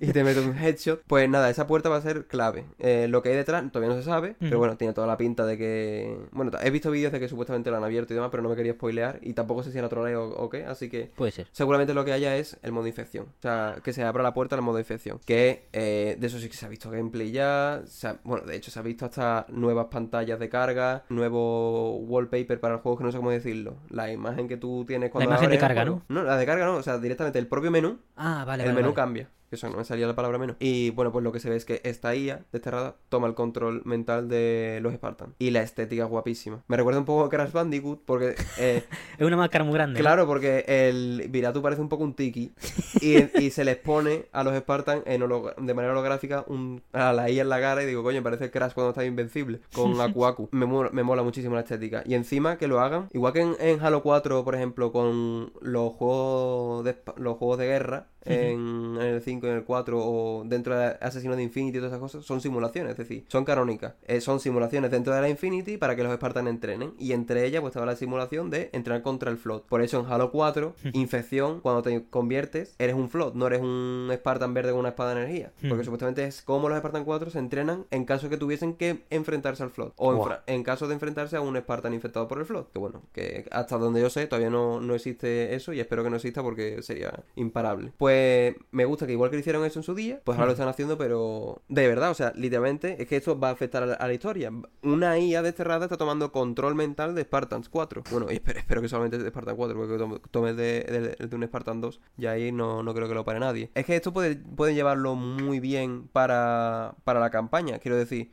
y 0.00 0.12
te 0.12 0.24
mete 0.24 0.40
un 0.40 0.56
headshot. 0.56 1.02
Pues 1.06 1.28
nada, 1.28 1.50
esa 1.50 1.66
puerta 1.66 1.88
va 1.88 1.96
a 1.96 2.00
ser 2.02 2.26
clave. 2.26 2.64
Eh, 2.78 3.06
lo 3.08 3.22
que 3.22 3.30
hay 3.30 3.36
detrás 3.36 3.64
todavía 3.70 3.94
no 3.94 4.00
se 4.00 4.04
sabe, 4.04 4.36
pero 4.38 4.58
bueno, 4.58 4.76
tiene 4.76 4.92
toda 4.94 5.06
la 5.06 5.16
pinta 5.16 5.44
de 5.46 5.58
que. 5.58 6.18
Bueno, 6.32 6.52
he 6.62 6.70
visto 6.70 6.90
vídeos 6.90 7.12
de 7.12 7.20
que 7.20 7.28
supuestamente 7.28 7.70
lo 7.70 7.76
han 7.76 7.84
abierto 7.84 8.12
y 8.12 8.16
demás, 8.16 8.30
pero 8.30 8.42
no 8.42 8.48
me 8.48 8.56
quería 8.56 8.72
spoilear 8.72 9.18
y 9.22 9.34
tampoco 9.34 9.62
sé 9.62 9.72
si 9.72 9.78
era 9.78 9.88
troleo 9.88 10.24
o, 10.24 10.44
o 10.44 10.50
qué, 10.50 10.64
así 10.64 10.88
que. 10.88 11.10
Puede 11.14 11.32
ser. 11.32 11.46
Seguramente 11.52 11.94
lo 11.94 12.04
que 12.04 12.12
haya 12.12 12.36
es 12.36 12.58
el 12.62 12.72
modo 12.72 12.86
infección. 12.86 13.26
O 13.38 13.42
sea, 13.42 13.76
que 13.82 13.92
se 13.92 14.02
abra 14.04 14.22
la 14.22 14.34
puerta 14.34 14.56
al 14.56 14.62
modo 14.62 14.78
infección. 14.78 15.20
Que 15.24 15.68
eh, 15.72 16.16
de 16.18 16.26
eso 16.26 16.38
sí 16.38 16.48
que 16.48 16.56
se 16.56 16.66
ha 16.66 16.68
visto 16.68 16.90
gameplay 16.90 17.30
ya. 17.32 17.74
ha- 18.04 18.16
bueno, 18.24 18.46
de 18.46 18.56
hecho 18.56 18.70
se 18.70 18.78
ha 18.78 18.82
visto 18.82 19.04
hasta 19.06 19.46
nuevas 19.48 19.86
pantallas 19.90 20.38
de 20.38 20.48
carga, 20.48 21.04
nuevo 21.08 21.96
wallpaper 21.98 22.60
para 22.60 22.74
el 22.74 22.80
juego, 22.80 22.98
que 22.98 23.04
no 23.04 23.12
sé 23.12 23.18
cómo 23.18 23.30
decirlo. 23.30 23.76
La 23.90 24.10
imagen 24.12 24.48
que 24.48 24.56
tú 24.56 24.84
tienes 24.86 25.10
cuando 25.10 25.30
imagen 25.30 25.50
de 25.50 25.56
abres 25.56 25.62
el 25.62 25.68
carga, 25.76 25.82
juego. 25.82 26.02
No, 26.08 26.22
la 26.22 26.36
de 26.36 26.46
carga 26.46 26.66
no. 26.66 26.76
O 26.76 26.82
sea, 26.82 26.98
directamente 26.98 27.38
el 27.38 27.46
propio 27.46 27.70
menú, 27.70 27.98
Ah, 28.16 28.44
vale, 28.46 28.51
el 28.60 28.72
vale. 28.72 28.72
menú 28.72 28.92
vale. 28.92 28.94
cambia. 28.94 29.30
Eso 29.52 29.68
no 29.68 29.76
me 29.76 29.84
salía 29.84 30.06
la 30.06 30.14
palabra 30.14 30.38
menú. 30.38 30.54
Y 30.58 30.90
bueno, 30.90 31.12
pues 31.12 31.22
lo 31.22 31.30
que 31.32 31.40
se 31.40 31.50
ve 31.50 31.56
es 31.56 31.64
que 31.64 31.80
esta 31.84 32.14
IA 32.14 32.44
desterrada 32.52 32.96
toma 33.08 33.26
el 33.28 33.34
control 33.34 33.82
mental 33.84 34.28
de 34.28 34.80
los 34.82 34.94
Spartans. 34.94 35.34
Y 35.38 35.50
la 35.50 35.62
estética 35.62 36.04
es 36.04 36.08
guapísima. 36.08 36.62
Me 36.68 36.76
recuerda 36.76 36.98
un 37.00 37.04
poco 37.06 37.24
a 37.24 37.28
Crash 37.28 37.52
Bandicoot 37.52 38.00
porque... 38.04 38.34
eh, 38.58 38.82
Es 39.18 39.26
una 39.26 39.36
máscara 39.36 39.64
muy 39.64 39.74
grande. 39.74 40.00
Claro, 40.00 40.26
porque 40.26 40.64
el 40.66 41.26
Viratu 41.30 41.60
parece 41.62 41.82
un 41.82 41.88
poco 41.88 42.02
un 42.04 42.14
tiki 42.14 42.52
y, 43.00 43.42
y 43.44 43.50
se 43.50 43.64
les 43.64 43.76
pone 43.76 44.26
a 44.32 44.42
los 44.42 44.56
Spartans 44.56 45.02
en 45.06 45.20
de 45.22 45.74
manera 45.74 45.92
holográfica 45.92 46.44
un, 46.48 46.82
a 46.92 47.12
la 47.12 47.30
IA 47.30 47.42
en 47.42 47.48
la 47.48 47.60
cara 47.60 47.82
y 47.82 47.86
digo, 47.86 48.02
coño, 48.02 48.22
parece 48.22 48.50
Crash 48.50 48.72
cuando 48.72 48.90
está 48.90 49.04
invencible 49.04 49.60
con 49.74 50.00
Aku 50.00 50.26
Aku. 50.26 50.48
Me, 50.52 50.66
mola- 50.66 50.90
me 50.92 51.02
mola 51.02 51.22
muchísimo 51.22 51.54
la 51.54 51.60
estética. 51.60 52.02
Y 52.06 52.14
encima 52.14 52.56
que 52.56 52.68
lo 52.68 52.80
hagan, 52.80 53.08
igual 53.12 53.32
que 53.32 53.40
en, 53.40 53.56
en 53.60 53.80
Halo 53.80 54.02
4, 54.02 54.44
por 54.44 54.54
ejemplo, 54.54 54.92
con 54.92 55.52
los 55.60 55.92
juegos 55.92 56.84
de, 56.84 56.96
los 57.16 57.36
juegos 57.36 57.58
de 57.58 57.66
guerra, 57.66 58.06
en, 58.24 58.96
en 59.00 59.02
el 59.02 59.20
5 59.20 59.41
y 59.46 59.50
en 59.50 59.56
el 59.56 59.64
4 59.64 59.98
o 59.98 60.44
dentro 60.44 60.76
de 60.76 60.96
Asesino 61.00 61.36
de 61.36 61.42
Infinity 61.42 61.78
y 61.78 61.80
todas 61.80 61.92
esas 61.92 62.00
cosas, 62.00 62.24
son 62.24 62.40
simulaciones, 62.40 62.92
es 62.92 62.98
decir, 62.98 63.24
son 63.28 63.44
canónicas. 63.44 63.94
Eh, 64.06 64.20
son 64.20 64.40
simulaciones 64.40 64.90
dentro 64.90 65.14
de 65.14 65.20
la 65.20 65.28
Infinity 65.28 65.76
para 65.76 65.96
que 65.96 66.02
los 66.02 66.14
Spartans 66.14 66.48
entrenen. 66.48 66.94
Y 66.98 67.12
entre 67.12 67.46
ellas, 67.46 67.60
pues 67.60 67.72
estaba 67.72 67.86
la 67.86 67.96
simulación 67.96 68.50
de 68.50 68.70
entrenar 68.72 69.02
contra 69.02 69.30
el 69.30 69.38
Flood. 69.38 69.62
Por 69.62 69.82
eso 69.82 70.00
en 70.00 70.06
Halo 70.06 70.30
4, 70.30 70.74
infección, 70.92 71.60
cuando 71.60 71.82
te 71.82 72.04
conviertes, 72.08 72.74
eres 72.78 72.94
un 72.94 73.08
Flood, 73.08 73.34
no 73.34 73.46
eres 73.46 73.60
un 73.60 74.10
Spartan 74.14 74.54
verde 74.54 74.70
con 74.70 74.80
una 74.80 74.90
espada 74.90 75.14
de 75.14 75.22
energía. 75.22 75.52
Porque 75.60 75.74
Ujú. 75.74 75.84
supuestamente 75.84 76.24
es 76.24 76.42
como 76.42 76.68
los 76.68 76.78
Spartan 76.78 77.04
4 77.04 77.30
se 77.30 77.38
entrenan 77.38 77.86
en 77.90 78.04
caso 78.04 78.28
que 78.28 78.36
tuviesen 78.36 78.74
que 78.74 79.02
enfrentarse 79.10 79.62
al 79.62 79.70
Flood. 79.70 79.92
O 79.96 80.28
en, 80.46 80.62
caso 80.62 80.86
de 80.86 80.94
enfrentarse 80.94 81.36
a 81.36 81.40
un 81.40 81.56
Spartan 81.56 81.94
infectado 81.94 82.28
por 82.28 82.38
el 82.38 82.44
Flood. 82.44 82.66
Que 82.72 82.78
bueno, 82.78 83.02
que 83.12 83.46
hasta 83.50 83.78
donde 83.78 84.00
yo 84.00 84.10
sé, 84.10 84.26
todavía 84.26 84.50
no, 84.50 84.80
no 84.80 84.94
existe 84.94 85.54
eso 85.54 85.72
y 85.72 85.80
espero 85.80 86.02
que 86.04 86.10
no 86.10 86.16
exista 86.16 86.42
porque 86.42 86.82
sería 86.82 87.12
imparable. 87.36 87.92
Pues 87.98 88.54
me 88.70 88.84
gusta 88.84 89.06
que 89.06 89.12
igual 89.12 89.30
que 89.36 89.40
hicieron 89.40 89.64
eso 89.64 89.78
en 89.78 89.82
su 89.82 89.94
día, 89.94 90.20
pues 90.24 90.36
ahora 90.38 90.46
lo 90.46 90.52
están 90.52 90.68
haciendo, 90.68 90.96
pero 90.98 91.62
de 91.68 91.86
verdad, 91.88 92.10
o 92.10 92.14
sea, 92.14 92.32
literalmente 92.36 93.02
es 93.02 93.08
que 93.08 93.16
esto 93.16 93.38
va 93.38 93.48
a 93.48 93.52
afectar 93.52 93.82
a 93.82 93.86
la, 93.86 93.94
a 93.94 94.06
la 94.06 94.12
historia. 94.14 94.50
Una 94.82 95.18
IA 95.18 95.42
desterrada 95.42 95.86
está 95.86 95.96
tomando 95.96 96.32
control 96.32 96.74
mental 96.74 97.14
de 97.14 97.22
Spartans 97.22 97.68
4. 97.68 98.02
Bueno, 98.10 98.26
y 98.30 98.34
espero, 98.34 98.58
espero 98.58 98.80
que 98.82 98.88
solamente 98.88 99.18
de 99.18 99.28
Spartan 99.30 99.56
4, 99.56 99.76
porque 99.76 99.96
tome- 99.96 100.20
tome 100.30 100.54
de, 100.54 101.14
de- 101.18 101.26
de 101.26 101.36
un 101.36 101.42
Spartan 101.44 101.80
2, 101.80 102.00
y 102.18 102.26
ahí 102.26 102.52
no, 102.52 102.82
no 102.82 102.94
creo 102.94 103.08
que 103.08 103.14
lo 103.14 103.24
pare 103.24 103.40
nadie. 103.40 103.70
Es 103.74 103.84
que 103.86 103.96
esto 103.96 104.12
puede, 104.12 104.36
pueden 104.36 104.74
llevarlo 104.74 105.14
muy 105.14 105.60
bien 105.60 106.08
para, 106.12 106.94
para 107.04 107.20
la 107.20 107.30
campaña, 107.30 107.78
quiero 107.78 107.96
decir. 107.96 108.30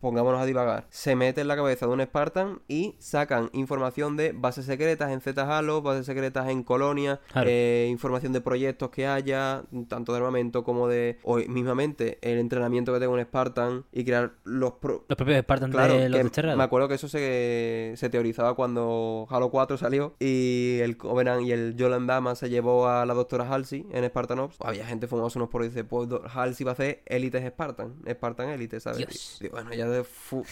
Pongámonos 0.00 0.40
a 0.40 0.46
divagar, 0.46 0.86
se 0.90 1.14
mete 1.16 1.40
en 1.42 1.48
la 1.48 1.56
cabeza 1.56 1.86
de 1.86 1.92
un 1.92 2.00
Spartan 2.02 2.60
y 2.68 2.96
sacan 2.98 3.50
información 3.52 4.16
de 4.16 4.32
bases 4.32 4.64
secretas 4.66 5.10
en 5.10 5.20
Z-Halo, 5.20 5.82
bases 5.82 6.06
secretas 6.06 6.48
en 6.48 6.62
Colonia, 6.62 7.20
Claro. 7.32 7.48
eh, 7.50 7.86
información 7.90 8.32
de 8.32 8.40
proyectos 8.40 8.90
que 8.90 9.06
haya, 9.06 9.62
tanto 9.88 10.12
de 10.12 10.18
armamento 10.18 10.64
como 10.64 10.88
de, 10.88 11.18
o 11.22 11.36
mismamente, 11.36 12.18
el 12.22 12.38
entrenamiento 12.38 12.92
que 12.92 13.00
tengo 13.00 13.18
en 13.18 13.24
Spartan 13.24 13.84
y 13.92 14.04
crear 14.04 14.32
los... 14.44 14.72
pro- 14.74 15.04
Los 15.08 15.16
propios 15.16 15.38
Spartans 15.40 15.72
Claro, 15.72 15.94
de 15.98 16.08
los 16.08 16.22
desterrados. 16.22 16.56
me 16.58 16.64
acuerdo 16.64 16.88
que 16.88 16.94
eso 16.94 17.08
se, 17.08 17.92
se 17.96 18.08
teorizaba 18.10 18.54
cuando 18.54 19.26
Halo 19.30 19.50
4 19.50 19.76
salió 19.76 20.14
y 20.18 20.78
el 20.80 20.96
Covenant 20.96 21.42
y 21.42 21.52
el 21.52 21.76
Jolan 21.78 22.06
Dama 22.06 22.34
se 22.34 22.48
llevó 22.48 22.88
a 22.88 23.04
la 23.06 23.14
doctora 23.14 23.48
Halsey 23.48 23.86
en 23.92 24.04
Spartan 24.06 24.38
Ops. 24.40 24.56
Había 24.60 24.86
gente 24.86 25.06
fumándose 25.06 25.38
unos 25.38 25.48
por 25.50 25.62
y 25.64 25.68
dice, 25.68 25.84
pues 25.84 26.08
Halsey 26.34 26.64
va 26.64 26.70
a 26.70 26.74
hacer 26.74 27.02
élites 27.06 27.44
Spartan, 27.50 27.94
Spartan 28.08 28.48
élite, 28.50 28.80
¿sabes? 28.80 28.98
Dios. 28.98 29.38
Y 29.42 29.48
bueno, 29.48 29.72
ya 29.74 29.86
de 29.90 30.04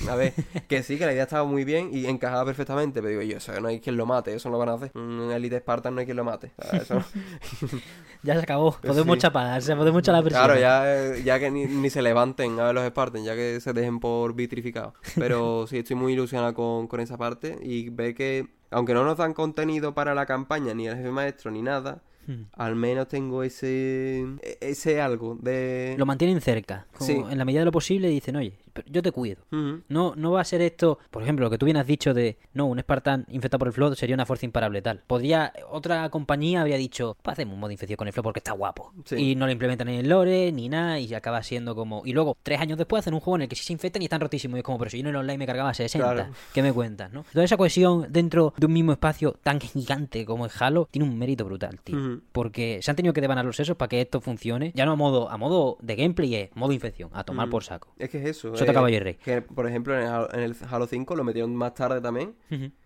a 0.09 0.15
ver, 0.17 0.33
que 0.69 0.83
sí, 0.83 0.99
que 0.99 1.07
la 1.07 1.13
idea 1.13 1.23
estaba 1.25 1.45
muy 1.45 1.65
bien 1.65 1.91
y 1.93 2.07
encajaba 2.07 2.45
perfectamente, 2.45 3.01
pero 3.01 3.11
digo 3.11 3.23
yo, 3.23 3.39
eso 3.39 3.59
no 3.61 3.69
hay 3.69 3.81
quien 3.81 3.97
lo 3.97 4.07
mate, 4.07 4.35
eso 4.35 4.49
no 4.49 4.55
lo 4.55 4.59
van 4.59 4.69
a 4.71 4.75
hacer. 4.75 4.91
Un 4.95 5.31
élite 5.33 5.59
Spartan 5.61 5.95
no 5.95 6.01
hay 6.01 6.05
quien 6.07 6.17
lo 6.17 6.25
mate. 6.25 6.53
¿sabes? 6.61 6.83
Eso 6.83 6.95
no- 6.97 7.05
Ya 8.23 8.35
se 8.35 8.41
acabó. 8.41 8.73
Podemos 8.83 9.15
Sí. 9.17 9.21
chapar, 9.23 9.63
se 9.63 9.77
podemos 9.77 10.01
echar 10.01 10.15
la 10.15 10.23
presión. 10.23 10.45
Claro, 10.45 10.59
ya, 10.61 11.15
ya 11.23 11.39
que 11.39 11.51
ni, 11.51 11.67
ni 11.67 11.89
se 11.89 12.03
levanten 12.03 12.59
a 12.59 12.65
ver 12.65 12.75
los 12.75 12.87
Spartans, 12.89 13.25
ya 13.25 13.35
que 13.37 13.61
se 13.61 13.73
dejen 13.73 14.01
por 14.01 14.35
vitrificados. 14.35 14.95
Pero 15.17 15.67
sí, 15.69 15.79
estoy 15.79 15.95
muy 15.97 16.15
ilusionado 16.15 16.53
con, 16.55 16.89
con 16.89 16.99
esa 17.01 17.17
parte 17.17 17.57
y 17.63 17.91
ve 17.91 18.15
que, 18.15 18.49
aunque 18.73 18.93
no 18.95 19.05
nos 19.05 19.19
dan 19.19 19.35
contenido 19.35 19.95
para 19.95 20.15
la 20.15 20.27
campaña, 20.27 20.75
ni 20.75 20.89
el 20.89 20.97
jefe 20.97 21.11
maestro, 21.11 21.51
ni 21.51 21.63
nada, 21.63 22.03
Hmm. 22.27 22.43
al 22.59 22.75
menos 22.77 23.09
tengo 23.09 23.43
ese 23.43 24.19
e- 24.43 24.59
ese 24.61 25.01
algo 25.01 25.39
de... 25.41 25.95
Lo 25.97 26.05
mantienen 26.05 26.43
cerca. 26.43 26.87
Como 26.93 27.07
Sí. 27.07 27.25
En 27.31 27.39
la 27.39 27.47
medida 27.47 27.61
de 27.61 27.65
lo 27.65 27.73
posible 27.73 28.09
dicen, 28.09 28.37
oye, 28.37 28.59
yo 28.87 29.03
te 29.03 29.13
cuido. 29.13 29.43
No, 29.89 30.15
no 30.17 30.33
va 30.33 30.41
a 30.41 30.45
ser 30.45 30.61
esto, 30.63 30.99
por 31.11 31.23
ejemplo, 31.23 31.47
lo 31.47 31.51
que 31.51 31.59
tú 31.59 31.67
bien 31.67 31.77
has 31.77 31.87
dicho 31.87 32.15
de, 32.15 32.39
no, 32.53 32.67
un 32.67 32.79
Spartan 32.81 33.27
infectado 33.31 33.59
por 33.59 33.69
el 33.69 33.75
Flood 33.75 33.95
sería 33.95 34.15
una 34.15 34.27
fuerza 34.27 34.47
imparable 34.47 34.83
tal. 34.83 35.03
Podría, 35.07 35.53
otra 35.71 36.09
compañía 36.11 36.61
habría 36.61 36.77
dicho, 36.77 37.17
pues 37.23 37.33
hacemos 37.35 37.55
un 37.55 37.61
modo 37.61 37.69
de 37.69 37.75
infección 37.75 37.97
con 37.97 38.07
el 38.07 38.13
Flood 38.13 38.25
porque 38.25 38.41
está 38.41 38.53
guapo. 38.53 38.93
Sí. 39.05 39.17
Y 39.17 39.35
no 39.35 39.47
lo 39.47 39.53
implementan 39.53 39.89
en 39.89 40.01
el 40.01 40.09
lore, 40.09 40.53
ni 40.53 40.69
nada, 40.69 40.99
y 40.99 41.13
acaba 41.15 41.43
siendo 41.43 41.75
como... 41.75 42.03
Y 42.05 42.13
luego, 42.13 42.37
tres 42.43 42.61
años 42.61 42.79
después, 42.79 43.01
hacen 43.01 43.15
un 43.15 43.21
juego 43.21 43.37
en 43.37 43.43
el 43.43 43.49
que 43.49 43.57
sí 43.57 43.65
se 43.65 43.73
infectan 43.73 44.03
y 44.03 44.07
están 44.07 44.21
rotísimos. 44.21 44.57
Y 44.57 44.61
es 44.61 44.65
como, 44.65 44.79
pero 44.79 44.91
si 44.91 44.99
yo 44.99 45.03
en 45.03 45.07
el 45.09 45.17
online 45.17 45.39
me 45.39 45.47
cargaba 45.47 45.73
60, 45.75 46.13
Claro. 46.13 46.33
¿qué 46.53 46.63
me 46.63 46.73
cuentas, 46.73 47.13
no? 47.13 47.25
Toda 47.33 47.45
esa 47.45 47.57
cohesión 47.57 48.07
dentro 48.11 48.55
de 48.57 48.67
un 48.67 48.73
mismo 48.73 48.93
espacio 48.93 49.33
tan 49.43 49.61
gigante 49.61 50.25
como 50.25 50.47
es 50.47 50.63
Halo 50.63 50.89
tiene 50.91 51.09
un 51.09 51.19
mérito 51.19 51.45
brutal, 51.45 51.81
tío. 51.83 52.21
Porque 52.33 52.81
se 52.83 52.91
han 52.91 52.97
tenido 52.97 53.13
que 53.13 53.21
devanar 53.21 53.45
los 53.45 53.57
sesos 53.57 53.77
para 53.77 53.89
que 53.89 54.01
esto 54.01 54.21
funcione. 54.21 54.73
Ya 54.75 54.85
no 54.87 54.93
a 54.93 54.97
modo, 54.97 55.31
a 55.31 55.37
modo 55.37 55.77
de 55.81 55.97
gameplay, 55.97 56.35
es 56.35 56.57
modo 56.57 56.73
infección, 56.73 57.11
a 57.13 57.25
tomar 57.25 57.49
por 57.51 57.65
saco. 57.65 57.89
Es 57.99 58.11
que 58.11 58.19
es 58.19 58.27
eso. 58.27 58.57
Sota 58.57 58.68
caballo 58.73 58.97
y 58.97 59.01
rey. 59.01 59.15
Que, 59.15 59.43
por 59.43 59.67
ejemplo, 59.67 59.95
en 59.95 60.03
el, 60.03 60.09
Halo, 60.09 60.33
en 60.33 60.41
el 60.41 60.57
Halo 60.71 60.87
5 60.87 61.17
lo 61.17 61.25
metieron 61.25 61.55
más 61.55 61.75
tarde 61.75 62.01
también. 62.01 62.35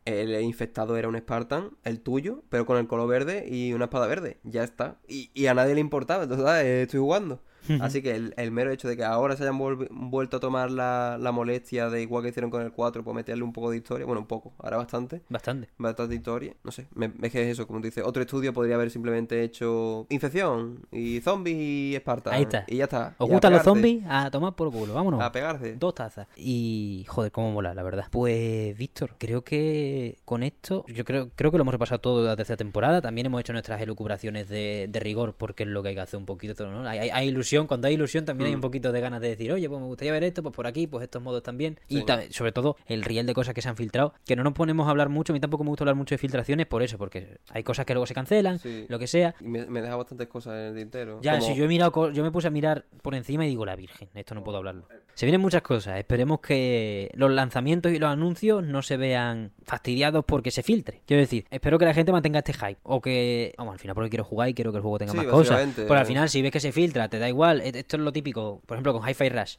El 0.04 0.40
infectado 0.42 0.96
era 0.96 1.08
un 1.08 1.16
Spartan, 1.16 1.70
el 1.84 2.00
tuyo, 2.00 2.42
pero 2.48 2.66
con 2.66 2.78
el 2.78 2.86
color 2.86 3.08
verde 3.08 3.46
y 3.48 3.72
una 3.72 3.84
espada 3.84 4.06
verde. 4.06 4.38
Ya 4.42 4.64
está. 4.64 4.98
Y, 5.06 5.30
y 5.34 5.46
a 5.46 5.54
nadie 5.54 5.74
le 5.74 5.80
importaba, 5.80 6.24
entonces 6.24 6.46
estoy 6.64 7.00
jugando. 7.00 7.40
Así 7.80 8.02
que 8.02 8.14
el, 8.14 8.34
el 8.36 8.50
mero 8.50 8.70
hecho 8.70 8.88
de 8.88 8.96
que 8.96 9.04
ahora 9.04 9.36
se 9.36 9.42
hayan 9.44 9.58
vuelto 9.58 10.36
a 10.36 10.40
tomar 10.40 10.70
la, 10.70 11.16
la 11.20 11.32
molestia 11.32 11.88
de 11.90 12.02
igual 12.02 12.22
que 12.22 12.30
hicieron 12.30 12.50
con 12.50 12.62
el 12.62 12.72
4, 12.72 13.04
pues 13.04 13.14
meterle 13.14 13.44
un 13.44 13.52
poco 13.52 13.70
de 13.70 13.76
historia, 13.78 14.04
bueno, 14.06 14.20
un 14.20 14.26
poco, 14.26 14.52
ahora 14.58 14.76
bastante, 14.78 15.22
Bastante. 15.28 15.68
bastante 15.78 16.14
historia, 16.14 16.54
no 16.64 16.70
sé, 16.72 16.86
me, 16.94 17.12
es 17.22 17.32
que 17.32 17.42
es 17.42 17.48
eso, 17.48 17.66
como 17.66 17.80
tú 17.80 17.86
dices, 17.86 18.04
otro 18.04 18.22
estudio 18.22 18.52
podría 18.52 18.74
haber 18.76 18.90
simplemente 18.90 19.42
hecho 19.42 20.06
infección 20.10 20.86
y 20.90 21.20
zombies 21.20 21.56
y 21.58 21.96
Spartan. 21.98 22.34
Ahí 22.34 22.42
está. 22.42 22.64
Y 22.66 22.76
ya 22.76 22.84
está. 22.84 23.14
¿Os 23.18 23.28
gustan 23.28 23.52
los 23.52 23.62
zombies? 23.62 24.02
A 24.08 24.30
tomar 24.30 24.54
por 24.54 24.70
culo, 24.72 24.94
vámonos. 24.94 25.20
A 25.22 25.30
pegarse. 25.32 25.74
Dos 25.76 25.94
tazas. 25.94 26.26
Y 26.36 27.04
joder, 27.08 27.30
cómo 27.32 27.52
mola, 27.52 27.74
la 27.74 27.82
verdad. 27.82 28.06
Pues, 28.10 28.76
Víctor, 28.76 29.14
creo 29.18 29.42
que 29.44 30.18
con 30.24 30.42
esto, 30.42 30.84
yo 30.88 31.04
creo, 31.04 31.30
creo 31.34 31.50
que 31.50 31.58
lo 31.58 31.62
hemos 31.62 31.72
repasado 31.74 32.00
todo 32.00 32.22
de 32.22 32.28
la 32.28 32.36
tercera 32.36 32.56
temporada. 32.56 33.00
También 33.00 33.26
hemos 33.26 33.40
hecho 33.40 33.52
nuestras 33.52 33.80
elucubraciones 33.80 34.48
de, 34.48 34.86
de 34.90 35.00
rigor, 35.00 35.34
porque 35.36 35.62
es 35.64 35.68
lo 35.68 35.82
que 35.82 35.90
hay 35.90 35.94
que 35.94 36.00
hacer 36.00 36.18
un 36.18 36.26
poquito, 36.26 36.68
¿no? 36.70 36.88
Hay, 36.88 36.98
hay- 36.98 37.10
hay 37.10 37.28
ilusión, 37.28 37.51
cuando 37.66 37.88
hay 37.88 37.94
ilusión 37.94 38.24
también 38.24 38.48
hay 38.48 38.54
un 38.54 38.58
Mm. 38.58 38.62
poquito 38.62 38.92
de 38.92 39.00
ganas 39.00 39.20
de 39.20 39.28
decir, 39.28 39.52
oye, 39.52 39.68
pues 39.68 39.80
me 39.80 39.86
gustaría 39.86 40.12
ver 40.12 40.24
esto, 40.24 40.42
pues 40.42 40.54
por 40.54 40.66
aquí, 40.66 40.86
pues 40.86 41.02
estos 41.04 41.22
modos 41.22 41.42
también. 41.42 41.78
Y 41.88 42.02
sobre 42.30 42.52
todo 42.52 42.76
el 42.86 43.02
riel 43.02 43.26
de 43.26 43.34
cosas 43.34 43.54
que 43.54 43.62
se 43.62 43.68
han 43.68 43.76
filtrado, 43.76 44.14
que 44.24 44.36
no 44.36 44.42
nos 44.44 44.52
ponemos 44.54 44.86
a 44.86 44.90
hablar 44.90 45.08
mucho, 45.08 45.32
a 45.32 45.34
mí 45.34 45.40
tampoco 45.40 45.64
me 45.64 45.70
gusta 45.70 45.84
hablar 45.84 45.96
mucho 45.96 46.14
de 46.14 46.18
filtraciones 46.18 46.66
por 46.66 46.82
eso, 46.82 46.98
porque 46.98 47.38
hay 47.50 47.62
cosas 47.62 47.86
que 47.86 47.94
luego 47.94 48.06
se 48.06 48.14
cancelan, 48.14 48.58
Sí. 48.58 48.86
lo 48.88 48.98
que 48.98 49.06
sea. 49.06 49.34
Y 49.40 49.44
me, 49.48 49.66
me 49.66 49.82
deja 49.82 49.96
bastantes 49.96 50.28
cosas 50.28 50.54
en 50.54 50.66
el 50.68 50.76
tintero. 50.76 51.20
Ya, 51.22 51.38
como- 51.38 51.46
si 51.52 51.54
yo 51.58 51.64
he 51.64 51.68
mirado, 51.68 52.10
yo 52.10 52.22
me 52.22 52.30
puse 52.30 52.48
a 52.48 52.50
mirar 52.50 52.86
por 53.02 53.14
encima 53.14 53.44
y 53.44 53.48
digo, 53.48 53.64
la 53.66 53.76
Virgen, 53.76 54.08
esto 54.14 54.34
no 54.34 54.42
puedo 54.44 54.58
hablarlo. 54.58 54.86
Se 55.14 55.26
vienen 55.26 55.40
muchas 55.42 55.62
cosas, 55.62 55.98
esperemos 55.98 56.40
que 56.40 57.10
los 57.14 57.30
lanzamientos 57.30 57.92
y 57.92 57.98
los 57.98 58.10
anuncios 58.10 58.64
no 58.64 58.80
se 58.82 58.96
vean 58.96 59.52
fastidiados 59.64 60.24
porque 60.24 60.50
se 60.50 60.62
filtre. 60.62 61.02
Quiero 61.06 61.20
decir, 61.20 61.44
espero 61.50 61.78
que 61.78 61.84
la 61.84 61.92
gente 61.94 62.12
mantenga 62.12 62.38
este 62.38 62.52
hype, 62.54 62.78
o 62.82 63.00
que, 63.00 63.54
vamos, 63.58 63.72
al 63.74 63.78
final 63.78 63.94
porque 63.94 64.10
quiero 64.10 64.24
jugar 64.24 64.48
y 64.48 64.54
quiero 64.54 64.70
que 64.72 64.76
el 64.78 64.82
juego 64.82 64.98
tenga 64.98 65.12
Sí, 65.12 65.18
más 65.18 65.26
cosas. 65.26 65.68
Pero 65.76 65.94
al 65.94 66.06
final, 66.06 66.28
si 66.28 66.40
ves 66.40 66.50
que 66.50 66.60
se 66.60 66.72
filtra, 66.72 67.08
te 67.08 67.18
da 67.18 67.28
igual, 67.28 67.41
E- 67.50 67.78
esto 67.78 67.96
es 67.96 68.02
lo 68.02 68.12
típico, 68.12 68.62
por 68.66 68.76
ejemplo, 68.76 68.92
con 68.92 69.08
Hi-Fi 69.08 69.28
Rush. 69.28 69.56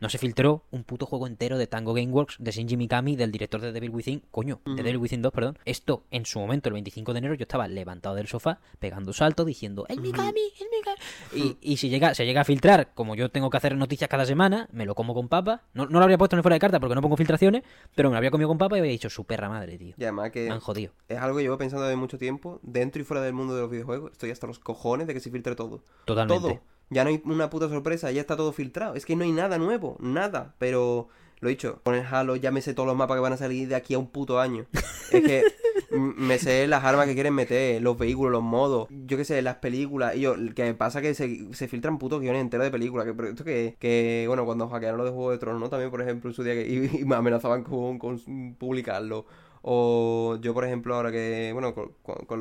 No 0.00 0.08
se 0.08 0.18
filtró 0.18 0.62
un 0.70 0.84
puto 0.84 1.06
juego 1.06 1.26
entero 1.26 1.58
de 1.58 1.66
Tango 1.66 1.92
Gameworks, 1.92 2.36
de 2.38 2.52
Shinji 2.52 2.76
Mikami, 2.76 3.16
del 3.16 3.32
director 3.32 3.60
de 3.60 3.72
Devil 3.72 3.90
Within. 3.90 4.22
Coño, 4.30 4.60
de. 4.64 4.76
Devil 4.84 4.98
Within 4.98 5.22
2, 5.22 5.32
perdón. 5.32 5.58
Esto, 5.64 6.04
en 6.12 6.24
su 6.24 6.38
momento, 6.38 6.68
el 6.68 6.74
25 6.74 7.12
de 7.12 7.18
enero, 7.18 7.34
yo 7.34 7.42
estaba 7.42 7.66
levantado 7.66 8.14
del 8.14 8.28
sofá, 8.28 8.60
pegando 8.78 9.12
saltos, 9.12 9.44
diciendo, 9.44 9.86
¡El 9.88 10.00
Mikami! 10.00 10.40
¡El 10.60 10.66
Mikami! 10.70 10.98
Y, 11.34 11.72
y 11.72 11.78
si 11.78 11.88
llega, 11.88 12.14
se 12.14 12.24
llega 12.26 12.42
a 12.42 12.44
filtrar, 12.44 12.92
como 12.94 13.16
yo 13.16 13.28
tengo 13.32 13.50
que 13.50 13.56
hacer 13.56 13.74
noticias 13.76 14.08
cada 14.08 14.24
semana, 14.24 14.68
me 14.70 14.86
lo 14.86 14.94
como 14.94 15.14
con 15.14 15.28
papa. 15.28 15.62
No, 15.74 15.86
no 15.86 15.98
lo 15.98 16.04
habría 16.04 16.16
puesto 16.16 16.36
en 16.36 16.38
el 16.38 16.42
fuera 16.44 16.54
de 16.54 16.60
carta 16.60 16.78
porque 16.78 16.94
no 16.94 17.02
pongo 17.02 17.16
filtraciones, 17.16 17.64
pero 17.96 18.08
me 18.08 18.12
lo 18.12 18.18
habría 18.18 18.30
comido 18.30 18.46
con 18.46 18.58
papa 18.58 18.76
y 18.76 18.78
habría 18.78 18.92
dicho, 18.92 19.10
su 19.10 19.24
perra 19.24 19.48
madre, 19.48 19.78
tío. 19.78 19.94
Y 19.98 20.02
además 20.04 20.30
que 20.30 20.46
Me 20.46 20.52
han 20.52 20.60
jodido. 20.60 20.92
es 21.08 21.18
algo 21.18 21.38
que 21.38 21.42
llevo 21.42 21.58
pensando 21.58 21.84
de 21.86 21.96
mucho 21.96 22.18
tiempo, 22.18 22.60
dentro 22.62 23.02
y 23.02 23.04
fuera 23.04 23.20
del 23.20 23.32
mundo 23.32 23.56
de 23.56 23.62
los 23.62 23.70
videojuegos. 23.70 24.12
Estoy 24.12 24.30
hasta 24.30 24.46
los 24.46 24.60
cojones 24.60 25.08
de 25.08 25.14
que 25.14 25.18
se 25.18 25.32
filtre 25.32 25.56
todo. 25.56 25.82
Totalmente. 26.04 26.40
Todo. 26.40 26.60
Ya 26.90 27.04
no 27.04 27.10
hay 27.10 27.20
una 27.24 27.50
puta 27.50 27.68
sorpresa, 27.68 28.10
ya 28.10 28.20
está 28.20 28.36
todo 28.36 28.52
filtrado. 28.52 28.94
Es 28.94 29.04
que 29.04 29.16
no 29.16 29.24
hay 29.24 29.32
nada 29.32 29.58
nuevo, 29.58 29.96
nada. 30.00 30.54
Pero, 30.58 31.08
lo 31.40 31.48
dicho, 31.48 31.80
con 31.84 31.94
el 31.94 32.04
Halo 32.06 32.36
ya 32.36 32.50
me 32.50 32.62
sé 32.62 32.74
todos 32.74 32.86
los 32.86 32.96
mapas 32.96 33.16
que 33.16 33.20
van 33.20 33.32
a 33.32 33.36
salir 33.36 33.68
de 33.68 33.74
aquí 33.74 33.94
a 33.94 33.98
un 33.98 34.08
puto 34.08 34.40
año. 34.40 34.66
Es 35.10 35.22
que 35.22 35.44
me 35.90 36.38
sé 36.38 36.66
las 36.66 36.84
armas 36.84 37.06
que 37.06 37.14
quieren 37.14 37.34
meter, 37.34 37.82
los 37.82 37.98
vehículos, 37.98 38.32
los 38.32 38.42
modos, 38.42 38.88
yo 38.90 39.16
qué 39.16 39.24
sé, 39.24 39.42
las 39.42 39.56
películas. 39.56 40.16
Y 40.16 40.20
yo, 40.20 40.34
que 40.54 40.74
pasa 40.74 41.02
que 41.02 41.14
se, 41.14 41.52
se 41.52 41.68
filtran 41.68 41.98
putos 41.98 42.20
guiones 42.20 42.40
enteros 42.40 42.64
de 42.64 42.70
películas. 42.70 43.06
Que, 43.06 43.14
pero 43.14 43.28
esto 43.28 43.44
que, 43.44 43.76
que, 43.78 44.24
bueno, 44.26 44.44
cuando 44.44 44.68
hackearon 44.68 44.98
lo 44.98 45.04
de 45.04 45.10
Juego 45.10 45.30
de 45.30 45.38
Tronos, 45.38 45.60
¿no? 45.60 45.68
También, 45.68 45.90
por 45.90 46.00
ejemplo, 46.00 46.30
en 46.30 46.34
su 46.34 46.42
día 46.42 46.54
que 46.54 46.66
y, 46.66 47.00
y 47.00 47.04
me 47.04 47.16
amenazaban 47.16 47.62
con, 47.62 47.98
con 47.98 48.18
publicarlo. 48.58 49.26
O 49.62 50.38
yo, 50.40 50.54
por 50.54 50.64
ejemplo, 50.64 50.94
ahora 50.94 51.10
que, 51.12 51.50
bueno, 51.52 51.74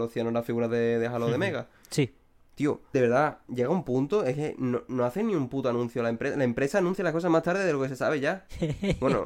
cianos 0.10 0.34
las 0.34 0.46
figuras 0.46 0.70
de, 0.70 1.00
de 1.00 1.08
Halo 1.08 1.28
de 1.30 1.38
Mega. 1.38 1.68
Sí. 1.90 2.14
Tío, 2.58 2.82
de 2.92 3.02
verdad, 3.02 3.38
llega 3.54 3.70
un 3.70 3.84
punto, 3.84 4.24
es 4.26 4.36
que 4.36 4.56
no, 4.58 4.82
no 4.88 5.06
hace 5.06 5.24
ni 5.24 5.36
un 5.36 5.48
puto 5.48 5.70
anuncio 5.70 6.02
la 6.02 6.10
empresa. 6.10 6.36
La 6.36 6.44
empresa 6.44 6.80
anuncia 6.80 7.04
las 7.04 7.14
cosas 7.14 7.30
más 7.30 7.44
tarde 7.44 7.64
de 7.64 7.72
lo 7.72 7.80
que 7.80 7.88
se 7.88 7.96
sabe 7.96 8.20
ya. 8.20 8.48
Bueno, 9.00 9.26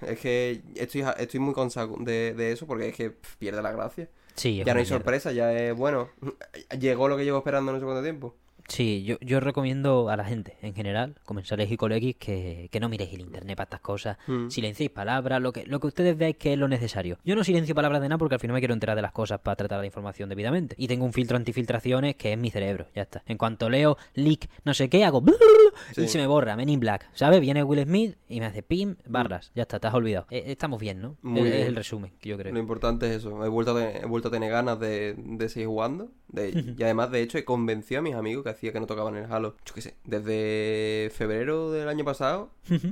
es 0.00 0.18
que 0.18 0.62
estoy, 0.74 1.04
estoy 1.18 1.40
muy 1.40 1.52
cansado 1.52 1.94
de, 2.00 2.32
de 2.32 2.52
eso 2.52 2.66
porque 2.66 2.88
es 2.88 2.96
que 2.96 3.10
pff, 3.10 3.36
pierde 3.36 3.60
la 3.60 3.70
gracia. 3.72 4.08
Sí, 4.34 4.56
Ya 4.56 4.64
no 4.64 4.70
hay 4.70 4.74
mierda. 4.76 4.88
sorpresa, 4.96 5.30
ya 5.32 5.52
es 5.52 5.76
bueno. 5.76 6.08
Llegó 6.80 7.06
lo 7.08 7.18
que 7.18 7.24
llevo 7.24 7.36
esperando 7.36 7.70
no 7.70 7.78
sé 7.78 7.84
cuánto 7.84 8.02
tiempo. 8.02 8.34
Sí, 8.70 9.02
yo, 9.02 9.16
yo 9.20 9.40
recomiendo 9.40 10.10
a 10.10 10.16
la 10.16 10.24
gente 10.24 10.56
en 10.62 10.74
general, 10.74 11.16
comensales 11.24 11.70
y 11.72 11.76
coleguis, 11.76 12.16
que, 12.16 12.68
que 12.70 12.78
no 12.78 12.88
miréis 12.88 13.12
el 13.12 13.20
internet 13.20 13.56
para 13.56 13.64
estas 13.64 13.80
cosas. 13.80 14.16
Mm. 14.28 14.48
Silenciéis 14.48 14.90
palabras, 14.90 15.42
lo 15.42 15.52
que, 15.52 15.66
lo 15.66 15.80
que 15.80 15.88
ustedes 15.88 16.16
veáis 16.16 16.36
que 16.36 16.52
es 16.52 16.58
lo 16.58 16.68
necesario. 16.68 17.18
Yo 17.24 17.34
no 17.34 17.42
silencio 17.42 17.74
palabras 17.74 18.00
de 18.00 18.08
nada 18.08 18.18
porque 18.18 18.36
al 18.36 18.40
final 18.40 18.54
me 18.54 18.60
quiero 18.60 18.74
enterar 18.74 18.94
de 18.94 19.02
las 19.02 19.10
cosas 19.12 19.40
para 19.40 19.56
tratar 19.56 19.80
la 19.80 19.86
información 19.86 20.28
debidamente. 20.28 20.76
Y 20.78 20.86
tengo 20.86 21.04
un 21.04 21.12
filtro 21.12 21.36
antifiltraciones 21.36 22.14
que 22.14 22.32
es 22.32 22.38
mi 22.38 22.50
cerebro, 22.50 22.86
ya 22.94 23.02
está. 23.02 23.22
En 23.26 23.38
cuanto 23.38 23.68
leo 23.68 23.96
leak 24.14 24.48
no 24.64 24.72
sé 24.72 24.88
qué, 24.88 25.04
hago 25.04 25.22
y 25.96 26.06
se 26.06 26.18
me 26.18 26.28
borra, 26.28 26.56
Men 26.56 26.68
in 26.68 26.78
Black. 26.78 27.08
¿Sabes? 27.12 27.40
Viene 27.40 27.64
Will 27.64 27.82
Smith 27.84 28.16
y 28.28 28.38
me 28.38 28.46
hace 28.46 28.62
pim, 28.62 28.94
barras. 29.06 29.50
Ya 29.54 29.62
está, 29.62 29.80
te 29.80 29.88
has 29.88 29.94
olvidado. 29.94 30.26
Eh, 30.30 30.44
estamos 30.46 30.80
bien, 30.80 31.00
¿no? 31.00 31.16
Muy 31.22 31.48
es, 31.48 31.66
el 31.66 31.74
resumen 31.74 32.12
que 32.20 32.28
yo 32.28 32.38
creo. 32.38 32.52
Lo 32.52 32.60
importante 32.60 33.06
es 33.08 33.16
eso. 33.16 33.44
He 33.44 33.48
vuelto 33.48 33.76
a, 33.76 33.80
tener, 33.80 34.04
he 34.04 34.06
vuelto 34.06 34.28
a 34.28 34.30
tener 34.30 34.50
ganas 34.50 34.78
de, 34.78 35.14
de 35.16 35.48
seguir 35.48 35.66
jugando. 35.66 36.12
De- 36.28 36.50
y 36.78 36.82
además, 36.84 37.10
de 37.10 37.22
hecho, 37.22 37.36
he 37.36 37.44
convencido 37.44 37.98
a 37.98 38.02
mis 38.02 38.14
amigos 38.14 38.44
que 38.44 38.50
hacía 38.60 38.72
que 38.74 38.80
no 38.80 38.86
tocaban 38.86 39.16
el 39.16 39.24
Halo. 39.32 39.56
Yo 39.64 39.74
qué 39.74 39.80
sé, 39.80 39.94
desde 40.04 41.10
febrero 41.14 41.70
del 41.72 41.88
año 41.88 42.04
pasado, 42.04 42.50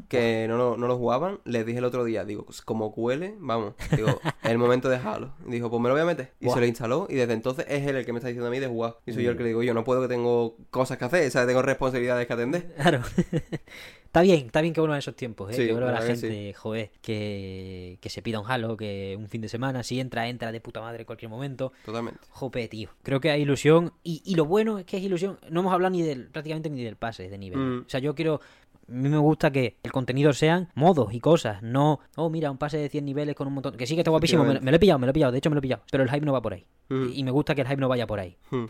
que 0.08 0.46
no, 0.48 0.56
lo- 0.56 0.76
no 0.78 0.86
lo 0.88 0.96
jugaban. 0.96 1.40
Les 1.44 1.66
dije 1.66 1.78
el 1.78 1.84
otro 1.84 2.04
día, 2.04 2.24
digo, 2.24 2.44
"Pues 2.46 2.62
como 2.62 2.90
cuele, 2.92 3.34
vamos. 3.38 3.74
Digo, 3.94 4.08
es 4.42 4.50
el 4.50 4.56
momento 4.56 4.88
de 4.88 4.96
Halo. 4.96 5.34
Y 5.46 5.50
dijo, 5.52 5.68
pues 5.68 5.82
me 5.82 5.88
lo 5.90 5.94
voy 5.94 6.02
a 6.02 6.06
meter. 6.06 6.32
Y 6.40 6.46
Buah. 6.46 6.54
se 6.54 6.60
lo 6.60 6.66
instaló. 6.66 7.06
Y 7.10 7.16
desde 7.16 7.34
entonces 7.34 7.66
es 7.68 7.86
él 7.86 7.96
el 7.96 8.06
que 8.06 8.12
me 8.14 8.18
está 8.18 8.28
diciendo 8.28 8.48
a 8.48 8.50
mí 8.50 8.58
de 8.60 8.66
jugar. 8.66 8.96
Y 9.04 9.12
soy 9.12 9.24
yo 9.24 9.30
el 9.32 9.36
que 9.36 9.42
le 9.42 9.50
digo, 9.50 9.62
yo 9.62 9.74
no 9.74 9.84
puedo 9.84 10.00
que 10.00 10.08
tengo 10.08 10.56
cosas 10.70 10.96
que 10.96 11.04
hacer. 11.04 11.28
O 11.28 11.30
sea, 11.30 11.46
tengo 11.46 11.60
responsabilidades 11.60 12.26
que 12.26 12.32
atender. 12.32 12.74
Claro. 12.76 13.02
está 14.08 14.22
bien, 14.22 14.46
está 14.46 14.60
bien 14.60 14.74
que 14.74 14.80
vuelvan 14.80 14.98
esos 14.98 15.14
tiempos, 15.14 15.50
¿eh? 15.50 15.54
Sí, 15.54 15.66
que 15.66 15.72
vuelva 15.72 15.92
la 15.92 16.00
que 16.00 16.06
gente, 16.06 16.54
joder, 16.54 16.90
que, 17.02 17.98
que 18.00 18.10
se 18.10 18.22
pida 18.22 18.40
un 18.40 18.50
halo, 18.50 18.76
que 18.76 19.14
un 19.18 19.28
fin 19.28 19.40
de 19.40 19.48
semana, 19.48 19.82
si 19.82 20.00
entra, 20.00 20.28
entra 20.28 20.50
de 20.50 20.60
puta 20.60 20.80
madre 20.80 21.00
en 21.00 21.06
cualquier 21.06 21.30
momento. 21.30 21.72
Totalmente. 21.84 22.20
Jope, 22.30 22.66
tío. 22.68 22.90
Creo 23.02 23.20
que 23.20 23.30
hay 23.30 23.42
ilusión. 23.42 23.92
Y, 24.02 24.22
y 24.24 24.34
lo 24.34 24.46
bueno 24.46 24.78
es 24.78 24.86
que 24.86 24.96
es 24.96 25.02
ilusión. 25.02 25.38
No 25.50 25.60
hemos 25.60 25.72
hablado 25.72 25.90
ni 25.92 26.02
del, 26.02 26.28
prácticamente 26.28 26.70
ni 26.70 26.82
del 26.82 26.96
pase 26.96 27.28
de 27.28 27.38
nivel. 27.38 27.58
Mm. 27.58 27.80
O 27.86 27.88
sea, 27.88 28.00
yo 28.00 28.14
quiero. 28.14 28.40
A 28.88 28.92
mí 28.92 29.10
me 29.10 29.18
gusta 29.18 29.50
que 29.50 29.76
el 29.82 29.92
contenido 29.92 30.32
sean 30.32 30.70
modos 30.74 31.12
y 31.12 31.20
cosas, 31.20 31.62
no, 31.62 32.00
oh, 32.16 32.30
mira, 32.30 32.50
un 32.50 32.56
pase 32.56 32.78
de 32.78 32.88
100 32.88 33.04
niveles 33.04 33.34
con 33.34 33.46
un 33.46 33.52
montón. 33.52 33.76
Que 33.76 33.86
sí 33.86 33.94
que 33.94 34.00
está 34.00 34.10
guapísimo, 34.10 34.44
me, 34.44 34.54
lo 34.58 34.76
he 34.76 34.78
pillado, 34.78 34.98
me 34.98 35.06
lo 35.06 35.10
he 35.10 35.12
pillado, 35.12 35.30
de 35.30 35.36
hecho 35.36 35.50
me 35.50 35.56
lo 35.56 35.58
he 35.58 35.62
pillado. 35.62 35.82
Pero 35.90 36.04
el 36.04 36.10
hype 36.10 36.24
no 36.24 36.32
va 36.32 36.40
por 36.40 36.54
ahí. 36.54 36.64
Mm. 36.88 37.08
Y 37.12 37.22
me 37.22 37.30
gusta 37.30 37.54
que 37.54 37.60
el 37.60 37.68
hype 37.68 37.80
no 37.80 37.88
vaya 37.88 38.06
por 38.06 38.18
ahí. 38.18 38.38
Mm. 38.50 38.64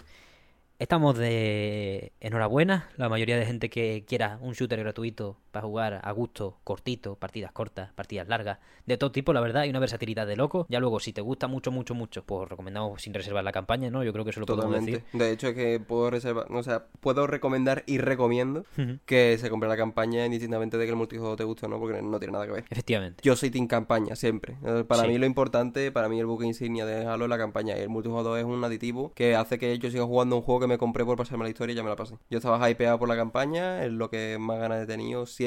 Estamos 0.79 1.16
de 1.16 2.12
enhorabuena. 2.20 2.89
La 2.97 3.09
mayoría 3.09 3.37
de 3.37 3.47
gente 3.47 3.70
que 3.70 4.05
quiera 4.07 4.39
un 4.41 4.55
shooter 4.55 4.81
gratuito 4.81 5.37
para 5.51 5.67
jugar 5.67 6.01
a 6.03 6.13
gusto, 6.13 6.57
cortito, 6.65 7.15
partidas 7.17 7.53
cortas, 7.53 7.93
partidas 7.95 8.29
largas, 8.29 8.59
de 8.87 8.97
todo 8.97 9.13
tipo, 9.13 9.33
la 9.33 9.41
verdad, 9.41 9.63
hay 9.63 9.71
una 9.71 9.79
versatilidad 9.81 10.27
de 10.27 10.37
loco. 10.37 10.67
Ya 10.69 10.81
luego, 10.81 11.01
si 11.01 11.13
te 11.13 11.21
gusta 11.21 11.47
mucho, 11.47 11.71
mucho, 11.71 11.95
mucho, 11.95 12.25
pues 12.25 12.49
recomendamos 12.49 13.03
sin 13.03 13.15
reservar 13.15 13.45
la 13.45 13.53
campaña, 13.53 13.91
¿no? 13.91 14.03
Yo 14.05 14.13
creo 14.13 14.25
que 14.25 14.31
eso 14.31 14.41
lo 14.41 14.47
podemos 14.47 14.67
Totalmente. 14.71 15.03
decir. 15.03 15.19
De 15.19 15.31
hecho, 15.33 15.49
es 15.49 15.55
que 15.55 15.81
puedo 15.81 16.11
reservar, 16.11 16.47
o 16.51 16.63
sea, 16.63 16.87
puedo 17.01 17.27
recomendar 17.27 17.85
y 17.87 17.99
recomiendo 17.99 18.65
que 19.07 19.37
se 19.39 19.51
compre 19.51 19.69
la 19.69 19.77
campaña 19.77 20.25
indistintamente 20.27 20.79
de 20.79 20.85
que 20.85 20.91
el 20.91 20.97
multijugador 20.97 21.37
te 21.37 21.45
guste 21.45 21.67
o 21.67 21.69
no, 21.69 21.79
porque 21.79 22.01
no 22.03 22.19
tiene 22.19 22.33
nada 22.33 22.47
que 22.47 22.53
ver. 22.53 22.65
Efectivamente. 22.71 23.21
Yo 23.23 23.37
soy 23.37 23.51
team 23.51 23.67
campaña, 23.67 24.17
siempre. 24.17 24.57
Eh, 24.65 24.85
Para 24.87 25.03
Sí. 25.03 25.09
mí 25.09 25.19
lo 25.19 25.27
importante, 25.27 25.93
para 25.93 26.09
mí 26.09 26.19
el 26.21 26.27
buque 26.27 26.47
insignia 26.47 26.87
de 26.87 27.07
Halo 27.07 27.25
es 27.25 27.29
la 27.31 27.39
campaña. 27.39 27.77
Y 27.77 27.81
el 27.81 27.89
multijugador 27.89 28.39
es 28.39 28.45
un 28.45 28.63
aditivo 28.65 29.13
que 29.15 29.37
hace 29.37 29.59
que 29.59 29.79
yo 29.79 29.91
siga 29.91 30.05
jugando 30.05 30.37
un 30.37 30.43
juego 30.43 30.61
que 30.61 30.67
me 30.67 30.79
compré 30.79 31.05
por 31.05 31.17
pasarme 31.17 31.45
la 31.45 31.51
historia 31.51 31.73
y 31.73 31.77
ya 31.77 31.83
me 31.83 31.91
la 31.91 31.97
pasé. 31.97 32.17
Yo 32.31 32.39
estaba 32.39 32.69
hypeado 32.71 32.99
por 32.99 33.09
la 33.09 33.17
campaña, 33.17 33.85
es 33.85 33.93
lo 33.93 34.11
que 34.11 34.37
más 34.41 34.59
ganas 34.59 34.83
he 34.83 34.87
tenido 34.87 35.27
siempre, 35.27 35.39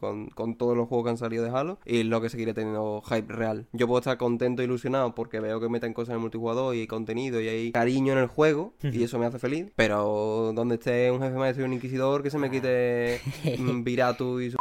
con, 0.00 0.28
con 0.28 0.56
todos 0.56 0.76
los 0.76 0.88
juegos 0.88 1.06
que 1.06 1.10
han 1.10 1.18
salido 1.18 1.44
de 1.44 1.50
Halo, 1.50 1.78
y 1.84 2.02
lo 2.02 2.20
que 2.20 2.28
seguiré 2.28 2.54
teniendo 2.54 3.02
hype 3.02 3.32
real. 3.32 3.66
Yo 3.72 3.86
puedo 3.86 3.98
estar 3.98 4.16
contento 4.18 4.62
e 4.62 4.64
ilusionado 4.64 5.14
porque 5.14 5.40
veo 5.40 5.60
que 5.60 5.68
meten 5.68 5.92
cosas 5.92 6.10
en 6.10 6.14
el 6.16 6.20
multijugador 6.20 6.74
y 6.74 6.80
hay 6.80 6.86
contenido 6.86 7.40
y 7.40 7.48
hay 7.48 7.72
cariño 7.72 8.12
en 8.12 8.18
el 8.18 8.26
juego, 8.26 8.72
y 8.82 9.02
eso 9.02 9.18
me 9.18 9.26
hace 9.26 9.38
feliz. 9.38 9.66
Pero 9.76 10.52
donde 10.54 10.76
esté 10.76 11.10
un 11.10 11.20
jefe 11.20 11.36
maestro 11.36 11.64
y 11.64 11.66
un 11.66 11.74
inquisidor, 11.74 12.22
que 12.22 12.30
se 12.30 12.38
me 12.38 12.50
quite 12.50 13.20
mm, 13.58 13.82
Viratu 13.84 14.40
y 14.40 14.50
su... 14.50 14.58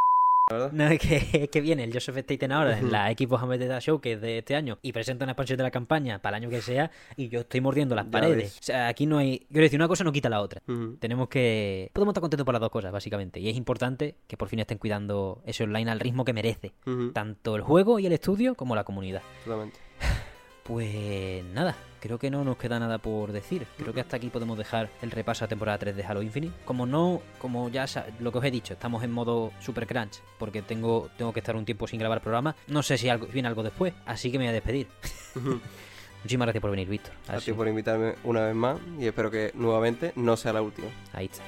¿verdad? 0.50 0.72
No, 0.72 0.88
es 0.89 1.00
que, 1.00 1.28
es 1.43 1.50
que 1.50 1.62
viene 1.62 1.84
el 1.84 1.93
Joseph 1.93 2.18
Staten 2.18 2.52
ahora 2.52 2.78
en 2.80 2.91
la 2.91 3.10
Xbox 3.12 3.48
Bethesda 3.48 3.80
Show 3.82 4.00
que 4.00 4.14
es 4.14 4.22
de 4.22 4.39
este 4.39 4.56
año 4.56 4.78
y 4.82 4.93
presenta 4.93 5.26
una 5.26 5.34
expansión 5.34 5.58
de 5.58 5.64
la 5.64 5.72
campaña 5.72 6.20
para 6.20 6.38
el 6.38 6.43
año 6.43 6.50
que 6.50 6.62
sea 6.62 6.89
y 7.16 7.30
yo 7.30 7.41
estoy 7.41 7.62
mordiendo 7.62 7.95
las 7.95 8.06
Ya 8.06 8.12
paredes. 8.12 8.38
ves. 8.38 8.58
O 8.60 8.64
sea, 8.64 8.88
aquí 8.88 9.06
no 9.06 9.18
hay... 9.18 9.39
Quiero 9.50 9.64
decir, 9.64 9.80
una 9.80 9.88
cosa 9.88 10.04
no 10.04 10.12
quita 10.12 10.30
la 10.30 10.41
otra. 10.41 10.62
Tenemos 11.00 11.28
que... 11.30 11.89
Podemos 11.93 12.14
estar 12.14 12.22
contentos 12.22 12.45
por 12.45 12.54
las 12.54 12.62
dos 12.62 12.70
cosas, 12.70 12.91
básicamente. 12.91 13.39
Y 13.39 13.50
es 13.50 13.58
importante 13.58 14.16
que 14.28 14.38
por 14.38 14.48
fin 14.48 14.60
estén 14.60 14.78
cuidando 14.78 15.41
ese 15.45 15.64
online 15.64 15.91
al 15.91 16.00
ritmo 16.00 16.24
que 16.26 16.34
merece. 16.34 16.74
Tanto 17.14 17.56
el 17.56 17.62
juego 17.62 18.00
y 18.00 18.06
el 18.06 18.14
estudio 18.14 18.56
como 18.56 18.76
la 18.76 18.84
comunidad. 18.84 19.22
Totalmente. 19.43 19.78
Pues 20.64 21.43
nada, 21.54 21.76
creo 22.08 22.18
que 22.18 22.32
no 22.32 22.43
nos 22.45 22.58
queda 22.58 22.80
nada 22.80 22.97
por 22.97 23.34
decir. 23.34 23.68
Creo 23.78 23.93
que 23.93 23.99
hasta 23.99 24.16
aquí 24.16 24.30
podemos 24.30 24.58
dejar 24.58 24.89
el 25.01 25.12
repaso 25.12 25.43
a 25.43 25.47
temporada 25.47 25.78
3 25.78 25.95
de 25.95 26.03
Halo 26.05 26.22
Infinite. 26.22 26.55
Como 26.64 26.86
no, 26.86 27.22
como 27.38 27.70
ya 27.70 27.86
lo 28.20 28.32
que 28.32 28.38
os 28.38 28.45
he 28.45 28.51
dicho, 28.51 28.74
estamos 28.74 29.03
en 29.03 29.12
modo 29.12 29.51
super 29.60 29.86
crunch, 29.86 30.22
porque 30.39 30.62
tengo, 30.62 31.10
tengo 31.18 31.34
que 31.34 31.41
estar 31.41 31.55
un 31.55 31.66
tiempo 31.66 31.86
sin 31.86 31.99
grabar 31.99 32.22
programa. 32.22 32.55
No 32.68 32.82
sé 32.82 32.97
si 32.97 33.10
algo, 33.10 33.28
viene 33.28 33.49
algo 33.49 33.62
después, 33.62 33.93
así 34.05 34.32
que 34.32 34.38
me 34.38 34.45
voy 34.45 34.49
a 34.49 34.53
despedir. 34.53 34.88
Muchísimas 36.24 36.45
gracias 36.45 36.62
por 36.62 36.72
venir, 36.72 36.88
Víctor. 36.88 37.14
A 37.28 37.39
ti 37.39 37.53
por 37.53 37.68
invitarme 37.68 38.16
una 38.24 38.45
vez 38.45 38.55
más 38.55 38.80
y 38.99 39.05
espero 39.05 39.30
que 39.30 39.51
nuevamente 39.53 40.14
no 40.16 40.38
sea 40.38 40.53
la 40.53 40.62
última. 40.62 40.88
Ahí 41.14 41.26
está. 41.26 41.43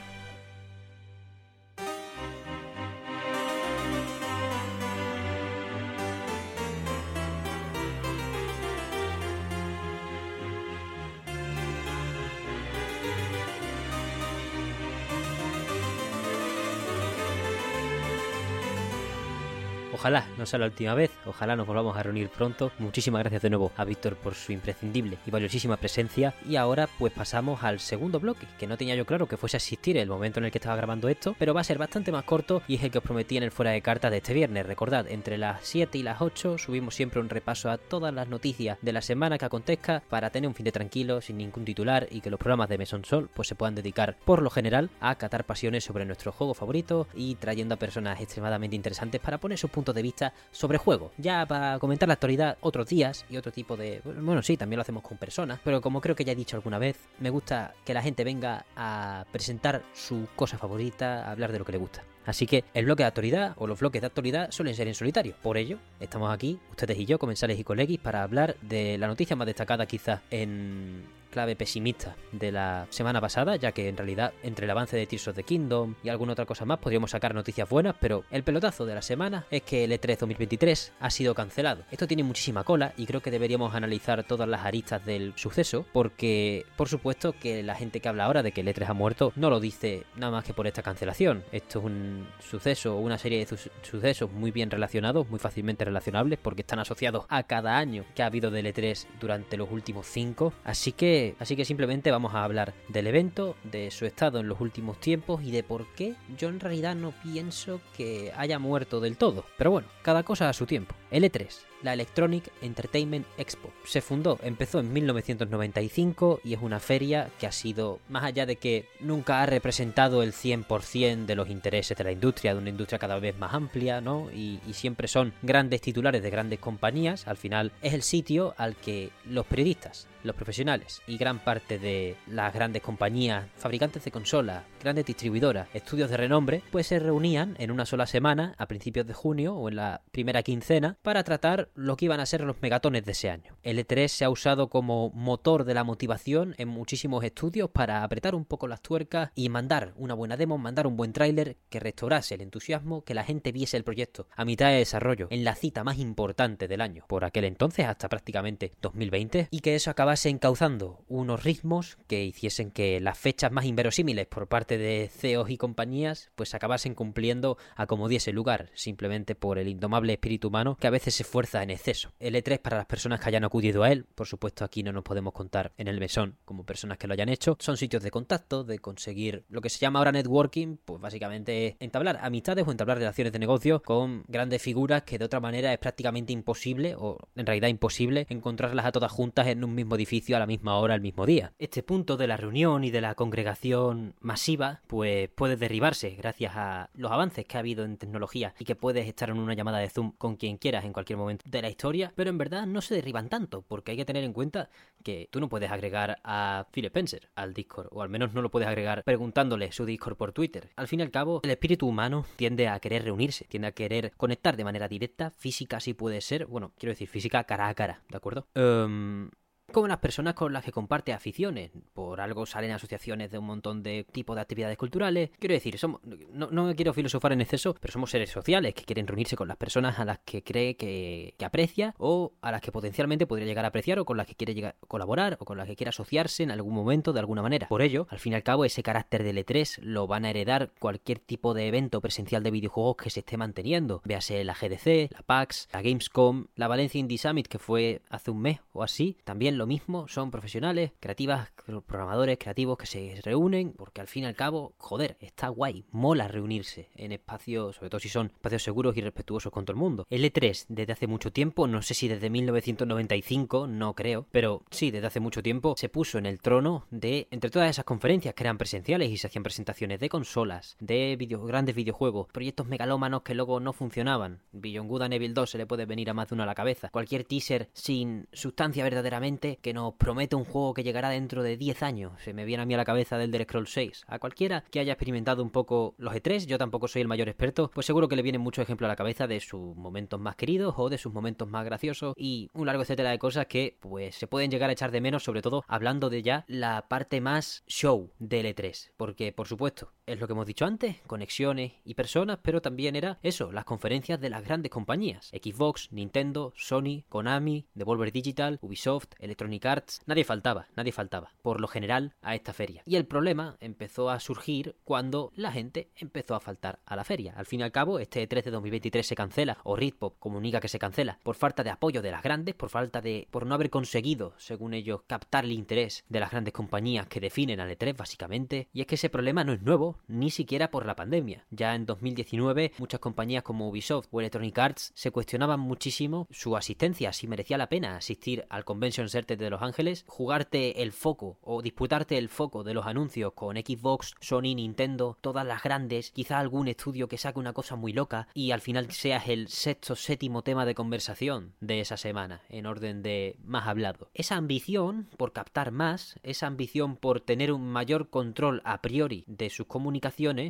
Ojalá 20.00 20.24
no 20.38 20.46
sea 20.46 20.60
la 20.60 20.68
última 20.68 20.94
vez, 20.94 21.12
ojalá 21.26 21.58
nos 21.58 21.68
volvamos 21.68 21.98
a 21.98 22.04
reunir 22.04 22.30
pronto. 22.30 22.72
Muchísimas 22.80 23.20
gracias 23.20 23.42
de 23.42 23.50
nuevo 23.50 23.74
a 23.76 23.84
Víctor 23.84 24.16
por 24.16 24.34
su 24.34 24.54
imprescindible 24.54 25.18
y 25.26 25.30
valiosísima 25.30 25.76
presencia. 25.76 26.34
Y 26.48 26.56
ahora 26.56 26.88
pues 26.98 27.12
pasamos 27.12 27.66
al 27.66 27.82
segundo 27.82 28.18
bloque, 28.22 28.48
que 28.58 28.66
no 28.66 28.78
tenía 28.78 28.96
yo 28.96 29.06
claro 29.06 29.28
que 29.28 29.36
fuese 29.36 29.58
a 29.58 29.60
existir 29.60 29.98
el 29.98 30.08
momento 30.08 30.40
en 30.40 30.46
el 30.46 30.52
que 30.52 30.58
estaba 30.58 30.78
grabando 30.78 31.10
esto, 31.10 31.36
pero 31.38 31.54
va 31.54 31.60
a 31.60 31.66
ser 31.66 31.78
bastante 31.78 32.14
más 32.14 32.24
corto 32.24 32.62
y 32.66 32.76
es 32.76 32.84
el 32.84 32.92
que 32.92 33.00
os 33.00 33.04
prometí 33.04 33.36
en 33.36 33.44
el 33.44 33.52
fuera 33.52 33.72
de 33.72 33.82
cartas 33.82 34.10
de 34.12 34.18
este 34.20 34.34
viernes. 34.34 34.66
Recordad, 34.66 35.06
entre 35.10 35.38
las 35.38 35.66
7 35.66 35.98
y 35.98 36.04
las 36.04 36.22
8 36.22 36.58
subimos 36.58 36.96
siempre 36.96 37.20
un 37.20 37.28
repaso 37.28 37.70
a 37.70 37.78
todas 37.78 38.14
las 38.14 38.30
noticias 38.30 38.78
de 38.82 38.94
la 38.94 39.02
semana 39.02 39.38
que 39.38 39.44
acontezca 39.44 40.02
para 40.08 40.30
tener 40.30 40.48
un 40.48 40.56
fin 40.56 40.64
de 40.64 40.72
tranquilo, 40.72 41.20
sin 41.20 41.36
ningún 41.36 41.66
titular 41.66 42.08
y 42.10 42.22
que 42.22 42.30
los 42.30 42.40
programas 42.40 42.70
de 42.70 42.78
Mesón 42.78 43.04
Sol 43.04 43.30
pues 43.34 43.50
se 43.50 43.56
puedan 43.56 43.76
dedicar 43.76 44.16
por 44.24 44.44
lo 44.44 44.50
general 44.50 44.92
a 45.02 45.16
catar 45.16 45.44
pasiones 45.44 45.84
sobre 45.84 46.06
nuestro 46.06 46.32
juego 46.32 46.54
favorito 46.54 47.06
y 47.14 47.36
trayendo 47.36 47.76
a 47.76 47.80
personas 47.80 48.22
extremadamente 48.22 48.78
interesantes 48.78 49.20
para 49.20 49.40
poner 49.40 49.58
sus 49.58 49.70
puntos 49.70 49.89
de 49.94 50.02
vista 50.02 50.34
sobre 50.52 50.78
juego. 50.78 51.12
Ya 51.18 51.46
para 51.46 51.80
comentar 51.80 52.08
la 52.08 52.14
actualidad 52.14 52.58
otros 52.62 52.88
días 52.88 53.26
y 53.30 53.38
otro 53.38 53.52
tipo 53.52 53.78
de... 53.78 54.02
Bueno, 54.04 54.42
sí, 54.42 54.58
también 54.58 54.78
lo 54.78 54.82
hacemos 54.82 55.04
con 55.04 55.18
personas, 55.18 55.60
pero 55.64 55.82
como 55.82 56.02
creo 56.02 56.16
que 56.16 56.26
ya 56.26 56.34
he 56.34 56.36
dicho 56.36 56.56
alguna 56.56 56.80
vez, 56.80 56.98
me 57.20 57.30
gusta 57.30 57.74
que 57.86 57.94
la 57.94 58.02
gente 58.02 58.24
venga 58.24 58.66
a 58.76 59.26
presentar 59.32 59.84
su 59.94 60.28
cosa 60.36 60.58
favorita, 60.58 61.26
a 61.26 61.32
hablar 61.32 61.52
de 61.52 61.60
lo 61.60 61.66
que 61.66 61.74
le 61.74 61.78
gusta. 61.78 62.04
Así 62.26 62.46
que 62.46 62.64
el 62.74 62.86
bloque 62.86 63.04
de 63.04 63.08
actualidad 63.08 63.54
o 63.58 63.66
los 63.66 63.80
bloques 63.80 64.02
de 64.02 64.08
actualidad 64.08 64.52
suelen 64.52 64.76
ser 64.76 64.88
en 64.88 64.94
solitario. 64.94 65.36
Por 65.42 65.58
ello, 65.58 65.80
estamos 66.00 66.32
aquí, 66.32 66.60
ustedes 66.70 67.00
y 67.00 67.06
yo, 67.06 67.18
comensales 67.18 67.60
y 67.60 67.64
colegis, 67.64 68.00
para 68.00 68.22
hablar 68.22 68.56
de 68.62 68.98
la 69.00 69.08
noticia 69.08 69.36
más 69.36 69.48
destacada 69.48 69.88
quizás 69.88 70.22
en 70.30 71.04
clave 71.30 71.56
pesimista 71.56 72.16
de 72.32 72.52
la 72.52 72.88
semana 72.90 73.22
pasada, 73.22 73.56
ya 73.56 73.72
que 73.72 73.88
en 73.90 73.98
realidad 73.98 74.34
entre 74.44 74.66
el 74.66 74.72
avance 74.72 74.98
de 74.98 75.06
Tears 75.08 75.28
of 75.30 75.36
the 75.36 75.44
Kingdom 75.44 75.96
y 76.04 76.10
alguna 76.10 76.34
otra 76.34 76.46
cosa 76.46 76.66
más 76.66 76.80
podríamos 76.80 77.12
sacar 77.12 77.34
noticias 77.36 77.70
buenas, 77.70 77.96
pero 78.00 78.24
el 78.32 78.44
pelotazo 78.44 78.86
de 78.86 78.96
la 78.96 79.02
semana 79.02 79.46
es 79.52 79.62
que 79.64 79.84
el 79.84 79.92
E 79.92 80.00
E3 80.02 80.18
2023 80.20 80.94
ha 81.00 81.10
sido 81.10 81.36
cancelado. 81.36 81.84
Esto 81.92 82.08
tiene 82.08 82.24
muchísima 82.24 82.64
cola 82.64 82.94
y 82.98 83.06
creo 83.06 83.22
que 83.22 83.32
deberíamos 83.32 83.76
analizar 83.76 84.24
todas 84.24 84.48
las 84.48 84.66
aristas 84.66 85.06
del 85.06 85.34
suceso, 85.36 85.86
porque 85.94 86.66
por 86.76 86.88
supuesto 86.90 87.34
que 87.40 87.64
la 87.64 87.76
gente 87.76 88.00
que 88.00 88.10
habla 88.10 88.26
ahora 88.26 88.44
de 88.44 88.52
que 88.52 88.62
el 88.62 88.68
E3 88.68 88.90
ha 88.90 88.94
muerto 88.94 89.34
no 89.36 89.50
lo 89.50 89.60
dice 89.60 90.04
nada 90.16 90.32
más 90.32 90.44
que 90.46 90.54
por 90.54 90.68
esta 90.68 90.82
cancelación. 90.84 91.44
Esto 91.52 91.80
es 91.80 91.86
un 91.86 92.28
suceso, 92.40 92.96
una 92.98 93.18
serie 93.18 93.40
de 93.40 93.58
su- 93.58 93.70
sucesos 93.82 94.32
muy 94.32 94.52
bien 94.52 94.72
relacionados, 94.72 95.30
muy 95.30 95.40
fácilmente 95.40 95.86
relacionables, 95.86 96.40
porque 96.42 96.62
están 96.62 96.80
asociados 96.80 97.26
a 97.30 97.44
cada 97.44 97.78
año 97.78 98.06
que 98.16 98.24
ha 98.24 98.28
habido 98.28 98.52
del 98.52 98.66
E3 98.68 99.06
durante 99.20 99.58
los 99.58 99.70
últimos 99.72 100.08
cinco. 100.08 100.54
Así 100.64 100.92
que, 100.92 101.19
así 101.40 101.56
que 101.56 101.66
simplemente 101.66 102.12
vamos 102.12 102.34
a 102.34 102.44
hablar 102.44 102.74
del 102.88 103.08
evento, 103.08 103.56
de 103.64 103.92
su 103.92 104.06
estado 104.06 104.40
en 104.40 104.48
los 104.48 104.62
últimos 104.62 105.00
tiempos 105.00 105.44
y 105.44 105.52
de 105.52 105.64
por 105.64 105.86
qué 105.94 106.16
yo 106.38 106.50
en 106.50 106.60
realidad 106.60 106.96
no 106.96 107.14
pienso 107.24 107.82
que 107.96 108.32
haya 108.36 108.60
muerto 108.60 109.00
del 109.00 109.18
todo. 109.18 109.46
Pero 109.58 109.72
bueno, 109.72 109.88
cada 110.02 110.24
cosa 110.24 110.50
a 110.50 110.54
su 110.54 110.66
tiempo. 110.66 110.96
El 111.12 111.24
E3 111.24 111.70
la 111.84 111.94
Electronic 111.94 112.52
Entertainment 112.62 113.26
Expo. 113.38 113.72
Se 113.86 114.02
fundó, 114.02 114.40
empezó 114.44 114.80
en 114.80 114.92
1995 114.92 116.42
y 116.44 116.54
es 116.54 116.62
una 116.62 116.80
feria 116.80 117.30
que 117.40 117.48
ha 117.48 117.52
sido, 117.52 118.00
más 118.10 118.24
allá 118.24 118.46
de 118.46 118.58
que 118.58 118.88
nunca 119.00 119.42
ha 119.42 119.46
representado 119.46 120.24
el 120.24 120.34
100% 120.34 121.26
de 121.26 121.36
los 121.36 121.50
intereses 121.50 121.98
de 121.98 122.04
la 122.04 122.12
industria, 122.12 122.54
de 122.54 122.60
una 122.60 122.70
industria 122.70 123.00
cada 123.00 123.20
vez 123.20 123.38
más 123.38 123.54
amplia, 123.54 124.02
¿no? 124.02 124.30
Y 124.32 124.60
siempre 124.74 125.08
son 125.08 125.34
grandes 125.42 125.82
titulares 125.82 126.22
de 126.22 126.30
grandes 126.30 126.60
compañías, 126.60 127.28
al 127.28 127.38
final 127.38 127.72
es 127.82 127.94
el 127.94 128.02
sitio 128.02 128.54
al 128.58 128.76
que 128.76 129.12
los 129.26 129.46
periodistas, 129.46 130.08
los 130.24 130.36
profesionales 130.36 131.02
y 131.08 131.18
gran 131.18 131.40
parte 131.40 131.80
de 131.80 132.16
las 132.28 132.54
grandes 132.54 132.82
compañías, 132.82 133.46
fabricantes 133.56 134.04
de 134.04 134.12
consolas, 134.12 134.64
grandes 134.82 135.06
distribuidoras, 135.06 135.68
estudios 135.74 136.10
de 136.10 136.18
renombre, 136.18 136.62
pues 136.72 136.88
se 136.88 137.00
reunían 137.00 137.56
en 137.60 137.72
una 137.72 137.86
sola 137.86 138.08
semana 138.08 138.56
a 138.58 138.68
principios 138.68 139.08
de 139.08 139.14
junio 139.14 139.56
o 139.56 139.70
en 139.70 139.76
la 139.76 140.02
primera 140.12 140.44
quincena 140.44 140.98
para 141.02 141.24
tratar 141.24 141.70
lo 141.76 141.98
que 141.98 142.06
iban 142.06 142.20
a 142.20 142.26
ser 142.26 142.42
los 142.42 142.62
megatones 142.62 143.06
de 143.06 143.12
ese 143.12 143.30
año. 143.30 143.58
El 143.64 143.80
E3 143.80 144.08
se 144.08 144.26
ha 144.26 144.30
usado 144.30 144.70
como 144.70 145.10
motor 145.12 145.64
de 145.64 145.74
la 145.74 145.84
motivación 145.84 146.56
en 146.58 146.68
muchísimos 146.68 147.24
estudios 147.24 147.70
para 147.70 148.04
apretar 148.04 148.36
un 148.36 148.46
poco 148.46 148.68
las 148.68 148.82
tuercas 148.82 149.32
y 149.36 149.50
mandar 149.50 149.94
una 149.96 150.14
buena 150.14 150.38
demo, 150.38 150.58
mandar 150.58 150.88
un 150.88 150.98
buen 150.98 151.14
tráiler 151.14 151.58
que 151.70 151.80
restaurase 151.80 152.36
el 152.36 152.42
entusiasmo, 152.42 153.04
que 153.04 153.14
la 153.14 153.24
gente 153.24 153.52
viese 153.52 153.78
el 153.78 153.84
proyecto 153.84 154.28
a 154.36 154.46
mitad 154.46 154.70
de 154.70 154.78
desarrollo, 154.78 155.28
en 155.30 155.44
la 155.44 155.56
cita 155.56 155.84
más 155.84 155.98
importante 155.98 156.68
del 156.68 156.82
año, 156.82 157.06
por 157.08 157.26
aquel 157.26 157.46
entonces 157.46 157.86
hasta 157.86 158.10
prácticamente 158.10 158.72
2020, 158.82 159.48
y 159.52 159.60
que 159.60 159.76
eso 159.76 159.92
acabase 160.10 160.30
encauzando 160.30 161.04
unos 161.08 161.44
ritmos 161.44 162.00
que 162.08 162.24
hiciesen 162.24 162.72
que 162.72 163.00
las 163.00 163.16
fechas 163.16 163.52
más 163.52 163.66
inverosímiles 163.66 164.26
por 164.26 164.48
parte 164.48 164.80
de 164.80 165.08
CEOs 165.08 165.52
y 165.52 165.58
compañías 165.58 166.32
pues 166.34 166.56
acabasen 166.56 166.96
cumpliendo 166.96 167.60
a 167.76 167.86
como 167.86 168.08
diese 168.08 168.34
lugar, 168.34 168.72
simplemente 168.74 169.36
por 169.36 169.60
el 169.60 169.68
indomable 169.68 170.14
espíritu 170.14 170.48
humano 170.48 170.78
que 170.80 170.88
a 170.88 170.90
veces 170.90 171.14
se 171.14 171.22
esfuerza 171.22 171.62
en 171.62 171.70
exceso. 171.70 172.12
El 172.20 172.34
E3 172.34 172.58
para 172.58 172.78
las 172.78 172.88
personas 172.88 173.20
que 173.20 173.30
hayan 173.30 173.44
acudido 173.44 173.84
a 173.84 173.92
él, 173.92 174.06
por 174.16 174.26
supuesto 174.26 174.66
aquí 174.66 174.82
no 174.82 174.92
nos 174.92 175.04
podemos 175.04 175.32
contar 175.32 175.74
en 175.78 175.88
el 175.88 176.00
mesón 176.00 176.38
como 176.44 176.66
personas 176.66 176.98
que 176.98 177.06
lo 177.06 177.14
hayan 177.14 177.30
hecho, 177.30 177.56
son 177.60 177.78
sitios 177.78 178.02
de 178.02 178.10
contacto, 178.10 178.64
de 178.64 178.80
conseguir 178.80 179.46
lo 179.48 179.62
que 179.62 179.70
se 179.70 179.78
llama 179.78 180.00
ahora 180.00 180.12
networking, 180.12 180.78
pues 180.86 181.00
básicamente 181.00 181.78
entablar 181.80 182.18
amistades 182.24 182.68
o 182.68 182.72
entablar 182.72 182.98
relaciones 182.98 183.32
de 183.32 183.38
negocio 183.38 183.84
con 183.84 184.24
grandes 184.28 184.60
figuras 184.60 185.04
que 185.04 185.20
de 185.20 185.26
otra 185.26 185.40
manera 185.40 185.72
es 185.72 185.78
prácticamente 185.78 186.34
imposible, 186.34 186.96
o 186.98 187.20
en 187.36 187.46
realidad 187.46 187.68
imposible, 187.68 188.26
encontrarlas 188.28 188.88
a 188.88 188.92
todas 188.92 189.12
juntas 189.12 189.46
en 189.46 189.64
un 189.64 189.76
mismo 189.76 189.99
edificio 190.00 190.36
a 190.36 190.40
la 190.40 190.48
misma 190.48 190.78
hora, 190.78 190.94
al 190.94 191.02
mismo 191.02 191.26
día. 191.26 191.54
Este 191.60 191.84
punto 191.84 192.18
de 192.18 192.28
la 192.28 192.38
reunión 192.38 192.84
y 192.84 192.92
de 192.92 193.02
la 193.02 193.16
congregación 193.16 194.16
masiva, 194.22 194.82
pues 194.88 195.30
puede 195.30 195.58
derribarse 195.58 196.12
gracias 196.12 196.54
a 196.56 196.90
los 196.94 197.12
avances 197.12 197.46
que 197.46 197.58
ha 197.58 197.60
habido 197.60 197.84
en 197.84 197.98
tecnología 197.98 198.54
y 198.60 198.66
que 198.66 198.76
puedes 198.76 199.08
estar 199.08 199.30
en 199.30 199.40
una 199.40 199.54
llamada 199.54 199.80
de 199.80 199.90
Zoom 199.90 200.14
con 200.18 200.36
quien 200.36 200.58
quieras 200.58 200.86
en 200.86 200.94
cualquier 200.94 201.18
momento 201.18 201.46
de 201.48 201.62
la 201.62 201.70
historia, 201.70 202.14
pero 202.16 202.30
en 202.30 202.38
verdad 202.38 202.66
no 202.66 202.82
se 202.82 202.96
derriban 202.96 203.30
tanto, 203.30 203.62
porque 203.68 203.92
hay 203.92 203.98
que 203.98 204.06
tener 204.06 204.24
en 204.24 204.34
cuenta 204.34 204.70
que 205.04 205.28
tú 205.32 205.40
no 205.40 205.50
puedes 205.50 205.72
agregar 205.72 206.20
a 206.24 206.68
Phil 206.72 206.86
Spencer 206.86 207.30
al 207.36 207.54
Discord, 207.54 207.88
o 207.92 208.02
al 208.02 208.10
menos 208.10 208.34
no 208.34 208.42
lo 208.42 208.50
puedes 208.50 208.68
agregar 208.68 209.04
preguntándole 209.04 209.72
su 209.72 209.86
Discord 209.86 210.16
por 210.16 210.32
Twitter. 210.32 210.70
Al 210.76 210.88
fin 210.88 211.00
y 211.00 211.04
al 211.04 211.12
cabo, 211.12 211.42
el 211.44 211.52
espíritu 211.52 211.88
humano 211.88 212.26
tiende 212.36 212.68
a 212.68 212.80
querer 212.80 213.04
reunirse, 213.04 213.46
tiende 213.46 213.68
a 213.68 213.72
querer 213.74 214.12
conectar 214.18 214.56
de 214.56 214.64
manera 214.64 214.88
directa, 214.88 215.32
física 215.32 215.80
si 215.80 215.94
puede 215.94 216.22
ser, 216.22 216.46
bueno, 216.46 216.72
quiero 216.78 216.92
decir 216.92 217.08
física 217.08 217.44
cara 217.44 217.68
a 217.68 217.74
cara, 217.74 218.02
¿de 218.10 218.18
acuerdo? 218.18 218.48
Um, 218.56 219.30
como 219.72 219.88
las 219.88 219.98
personas 219.98 220.34
con 220.34 220.54
las 220.54 220.64
que 220.64 220.72
comparte 220.72 221.14
aficiones. 221.14 221.72
Por 221.94 222.22
algo 222.22 222.46
salen 222.46 222.72
asociaciones 222.72 223.32
de 223.32 223.38
un 223.38 223.46
montón 223.46 223.84
de 223.84 224.06
tipos 224.12 224.36
de 224.36 224.42
actividades 224.42 224.78
culturales. 224.78 225.32
Quiero 225.40 225.54
decir, 225.54 225.78
somos, 225.78 226.02
no, 226.32 226.48
no 226.52 226.76
quiero 226.76 226.94
filosofar 226.94 227.34
en 227.34 227.42
exceso, 227.42 227.76
pero 227.80 227.92
somos 227.92 228.12
seres 228.12 228.30
sociales 228.30 228.74
que 228.74 228.84
quieren 228.84 229.08
reunirse 229.08 229.36
con 229.36 229.48
las 229.48 229.58
personas 229.58 230.00
a 230.00 230.06
las 230.06 230.20
que 230.20 230.44
cree 230.44 230.76
que, 230.76 231.36
aprecia 231.44 231.96
o 231.98 232.34
a 232.42 232.52
las 232.52 232.62
que 232.62 232.72
potencialmente 232.72 233.26
podría 233.26 233.48
llegar 233.48 233.66
a 233.66 233.70
apreciar 233.70 233.98
o 234.00 234.06
con 234.06 234.18
las 234.18 234.28
que 234.28 234.36
quiere 234.36 234.54
llegar, 234.54 234.76
colaborar 234.88 235.38
o 235.40 235.46
con 235.46 235.58
las 235.58 235.68
que 235.68 235.76
quiere 235.76 235.90
asociarse 235.90 236.44
en 236.44 236.52
algún 236.52 236.74
momento 236.74 237.14
de 237.14 237.20
alguna 237.20 237.42
manera. 237.42 237.68
Por 237.68 237.82
ello, 237.82 238.08
al 238.10 238.20
fin 238.20 238.34
y 238.34 238.36
al 238.36 238.44
cabo, 238.44 238.66
ese 238.66 238.84
carácter 238.84 239.24
del 239.24 239.38
E3 239.38 239.80
lo 239.82 240.06
van 240.06 240.26
a 240.26 240.30
heredar 240.30 240.72
cualquier 240.80 241.20
tipo 241.20 241.54
de 241.54 241.68
evento 241.68 242.02
presencial 242.02 242.44
de 242.44 242.52
videojuegos 242.52 242.98
que 242.98 243.10
se 243.10 243.22
esté 243.22 243.38
manteniendo. 243.38 244.02
Véase 244.06 244.44
la 244.44 244.54
GDC, 244.54 245.12
la 245.12 245.22
PAX, 245.26 245.68
la 245.74 245.82
Gamescom, 245.82 246.46
la 246.56 246.68
Valencia 246.68 247.00
Indie 247.00 247.18
Summit 247.18 247.48
que 247.48 247.60
fue 247.60 248.02
hace 248.10 248.32
un 248.32 248.42
mes 248.42 248.60
o 248.74 248.84
así. 248.84 249.18
También 249.24 249.58
lo 249.60 249.68
mismo, 249.68 250.08
son 250.08 250.32
profesionales, 250.32 250.92
creativas, 251.00 251.52
programadores, 251.86 252.40
creativos 252.40 252.78
que 252.78 252.88
se 252.88 253.20
reúnen, 253.24 253.74
porque 253.74 254.02
al 254.02 254.08
fin 254.08 254.24
y 254.24 254.28
al 254.28 254.36
cabo, 254.36 254.74
joder, 254.78 255.18
está 255.20 255.50
guay, 255.50 255.86
mola 255.92 256.28
reunirse 256.28 256.90
en 256.96 257.12
espacios, 257.12 257.76
sobre 257.76 257.90
todo 257.90 258.00
si 258.00 258.10
son 258.10 258.28
espacios 258.28 258.64
seguros 258.64 258.98
y 258.98 259.02
respetuosos 259.02 259.52
con 259.52 259.66
todo 259.66 259.74
el 259.74 259.80
mundo. 259.80 260.08
El 260.10 260.24
E3 260.24 260.66
desde 260.70 260.94
hace 260.94 261.08
mucho 261.08 261.32
tiempo, 261.32 261.68
no 261.68 261.82
sé 261.82 261.94
si 261.94 262.08
desde 262.08 262.30
1995, 262.30 263.68
no 263.68 263.94
creo, 263.94 264.26
pero 264.32 264.64
sí, 264.72 264.90
desde 264.90 265.08
hace 265.08 265.20
mucho 265.20 265.44
tiempo 265.44 265.76
se 265.78 265.90
puso 265.90 266.18
en 266.18 266.26
el 266.26 266.40
trono 266.40 266.88
de, 266.90 267.28
entre 267.32 267.50
todas 267.50 267.70
esas 267.70 267.86
conferencias 267.86 268.34
que 268.34 268.44
eran 268.44 268.58
presenciales 268.58 269.12
y 269.12 269.18
se 269.18 269.28
hacían 269.28 269.44
presentaciones 269.44 270.00
de 270.00 270.10
consolas, 270.10 270.78
de 270.80 271.18
grandes 271.46 271.76
videojuegos, 271.76 272.28
proyectos 272.32 272.68
megalómanos 272.68 273.22
que 273.24 273.36
luego 273.36 273.60
no 273.60 273.74
funcionaban. 273.74 274.40
Beyond 274.54 274.90
Good 274.90 275.02
and 275.04 275.14
Evil 275.14 275.34
2 275.34 275.50
se 275.50 275.58
le 275.58 275.68
puede 275.68 275.86
venir 275.86 276.10
a 276.10 276.14
más 276.14 276.30
de 276.30 276.36
uno 276.36 276.44
a 276.44 276.48
la 276.48 276.56
cabeza. 276.56 276.90
Cualquier 276.90 277.26
teaser 277.26 277.70
sin 277.74 278.28
sustancia 278.32 278.84
verdaderamente 278.84 279.49
que 279.58 279.74
nos 279.74 279.94
promete 279.96 280.36
un 280.36 280.46
juego 280.46 280.74
que 280.74 280.84
llegará 280.84 281.10
dentro 281.10 281.44
de 281.44 281.58
10 281.58 281.84
años. 281.84 282.14
Se 282.24 282.34
me 282.34 282.46
viene 282.46 282.64
a 282.64 282.66
mí 282.66 282.74
a 282.74 282.78
la 282.78 282.86
cabeza 282.86 283.18
del 283.18 283.32
The 283.32 283.44
Scroll 283.44 283.68
6. 283.68 284.06
A 284.08 284.20
cualquiera 284.20 284.64
que 284.72 284.80
haya 284.80 284.94
experimentado 284.94 285.44
un 285.44 285.50
poco 285.50 285.96
los 285.98 286.14
E3, 286.14 286.46
yo 286.46 286.58
tampoco 286.58 286.88
soy 286.88 287.02
el 287.02 287.08
mayor 287.08 287.30
experto, 287.30 287.72
pues 287.74 287.86
seguro 287.86 288.08
que 288.08 288.16
le 288.16 288.22
vienen 288.22 288.42
muchos 288.42 288.64
ejemplos 288.64 288.88
a 288.88 288.90
la 288.90 288.96
cabeza 288.96 289.28
de 289.28 289.40
sus 289.40 289.76
momentos 289.76 290.20
más 290.20 290.36
queridos 290.36 290.76
o 290.78 290.90
de 290.90 290.98
sus 290.98 291.14
momentos 291.14 291.48
más 291.48 291.66
graciosos 291.66 292.14
y 292.18 292.50
un 292.54 292.66
largo 292.66 292.84
etcétera 292.84 293.12
de 293.12 293.20
cosas 293.20 293.48
que 293.48 293.78
pues 293.80 294.16
se 294.16 294.28
pueden 294.28 294.52
llegar 294.52 294.70
a 294.70 294.74
echar 294.74 294.92
de 294.92 295.02
menos, 295.02 295.24
sobre 295.24 295.42
todo 295.42 295.64
hablando 295.68 296.10
de 296.10 296.22
ya 296.22 296.46
la 296.48 296.88
parte 296.88 297.22
más 297.22 297.64
show 297.68 298.12
del 298.20 298.46
E3. 298.46 298.92
Porque, 298.98 299.32
por 299.32 299.48
supuesto, 299.48 299.92
es 300.10 300.20
lo 300.20 300.28
que 300.28 300.34
hemos 300.34 300.46
dicho 300.46 300.66
antes, 300.66 300.98
conexiones 301.06 301.74
y 301.86 301.94
personas, 301.94 302.40
pero 302.42 302.62
también 302.62 302.96
era 302.96 303.20
eso, 303.22 303.52
las 303.52 303.66
conferencias 303.66 304.20
de 304.20 304.30
las 304.30 304.44
grandes 304.44 304.72
compañías. 304.72 305.30
Xbox, 305.32 305.92
Nintendo, 305.92 306.52
Sony, 306.56 307.04
Konami, 307.10 307.66
Devolver 307.76 308.12
Digital, 308.12 308.58
Ubisoft, 308.62 309.14
Electronic 309.20 309.66
Arts, 309.66 310.02
nadie 310.06 310.24
faltaba, 310.24 310.68
nadie 310.76 310.92
faltaba, 310.92 311.32
por 311.42 311.62
lo 311.62 311.68
general, 311.68 312.16
a 312.22 312.36
esta 312.36 312.54
feria. 312.54 312.82
Y 312.86 312.96
el 312.96 313.06
problema 313.06 313.58
empezó 313.60 314.10
a 314.10 314.20
surgir 314.20 314.76
cuando 314.84 315.32
la 315.36 315.52
gente 315.52 315.90
empezó 315.96 316.36
a 316.36 316.40
faltar 316.40 316.80
a 316.86 316.96
la 316.96 317.04
feria. 317.04 317.34
Al 317.36 317.46
fin 317.46 317.60
y 317.60 317.64
al 317.64 317.72
cabo, 317.72 318.00
este 318.00 318.26
3 318.26 318.46
de 318.46 318.52
2023 318.52 319.06
se 319.06 319.16
cancela, 319.16 319.58
o 319.64 319.76
Ritpop 319.76 320.18
comunica 320.20 320.60
que 320.60 320.68
se 320.68 320.80
cancela, 320.80 321.20
por 321.24 321.36
falta 321.36 321.64
de 321.64 321.70
apoyo 321.70 322.02
de 322.02 322.12
las 322.12 322.24
grandes, 322.24 322.56
por 322.56 322.70
falta 322.70 323.02
de. 323.02 323.28
por 323.30 323.46
no 323.46 323.54
haber 323.56 323.70
conseguido, 323.70 324.34
según 324.38 324.74
ellos, 324.74 325.02
captar 325.06 325.46
el 325.46 325.52
interés 325.52 326.04
de 326.10 326.20
las 326.20 326.32
grandes 326.32 326.54
compañías 326.54 327.08
que 327.08 327.20
definen 327.20 327.60
al 327.60 327.70
E3, 327.70 327.96
básicamente. 327.96 328.68
Y 328.74 328.82
es 328.82 328.88
que 328.88 328.96
ese 328.96 329.10
problema 329.10 329.44
no 329.44 329.54
es 329.54 329.62
nuevo, 329.62 329.99
ni 330.08 330.30
siquiera 330.32 330.72
por 330.72 330.86
la 330.86 330.96
pandemia. 330.96 331.46
Ya 331.52 331.76
en 331.76 331.86
2019, 331.86 332.74
muchas 332.78 333.00
compañías 333.00 333.44
como 333.44 333.70
Ubisoft 333.70 334.08
o 334.12 334.20
Electronic 334.20 334.58
Arts 334.58 334.92
se 334.96 335.12
cuestionaban 335.12 335.60
muchísimo 335.60 336.28
su 336.32 336.56
asistencia, 336.56 337.14
si 337.14 337.28
merecía 337.28 337.58
la 337.58 337.70
pena 337.70 337.98
asistir 337.98 338.46
al 338.50 338.66
Convention 338.66 339.10
Center 339.10 339.38
de 339.38 339.50
Los 339.50 339.62
Ángeles, 339.62 340.06
jugarte 340.08 340.82
el 340.82 340.92
foco 340.92 341.38
o 341.42 341.62
disputarte 341.62 342.18
el 342.18 342.30
foco 342.30 342.64
de 342.64 342.74
los 342.74 342.86
anuncios 342.86 343.34
con 343.34 343.58
Xbox, 343.58 344.16
Sony, 344.20 344.56
Nintendo, 344.56 345.18
todas 345.22 345.46
las 345.46 345.64
grandes, 345.64 346.12
quizá 346.12 346.40
algún 346.40 346.68
estudio 346.68 347.08
que 347.08 347.18
saque 347.18 347.40
una 347.40 347.54
cosa 347.54 347.76
muy 347.76 347.94
loca 347.94 348.28
y 348.34 348.52
al 348.52 348.62
final 348.62 348.92
seas 348.92 349.28
el 349.28 349.48
sexto, 349.48 349.96
séptimo 349.96 350.44
tema 350.44 350.66
de 350.66 350.76
conversación 350.76 351.54
de 351.60 351.80
esa 351.80 351.98
semana, 351.98 352.42
en 352.50 352.66
orden 352.66 353.02
de 353.02 353.38
más 353.44 353.68
hablado. 353.68 354.10
Esa 354.14 354.36
ambición 354.36 355.08
por 355.18 355.34
captar 355.34 355.72
más, 355.72 356.20
esa 356.24 356.48
ambición 356.48 356.96
por 356.96 357.22
tener 357.22 357.52
un 357.52 357.70
mayor 357.72 358.10
control 358.10 358.62
a 358.66 358.82
priori 358.82 359.24
de 359.28 359.50
sus 359.50 359.68
comunicaciones, 359.68 359.89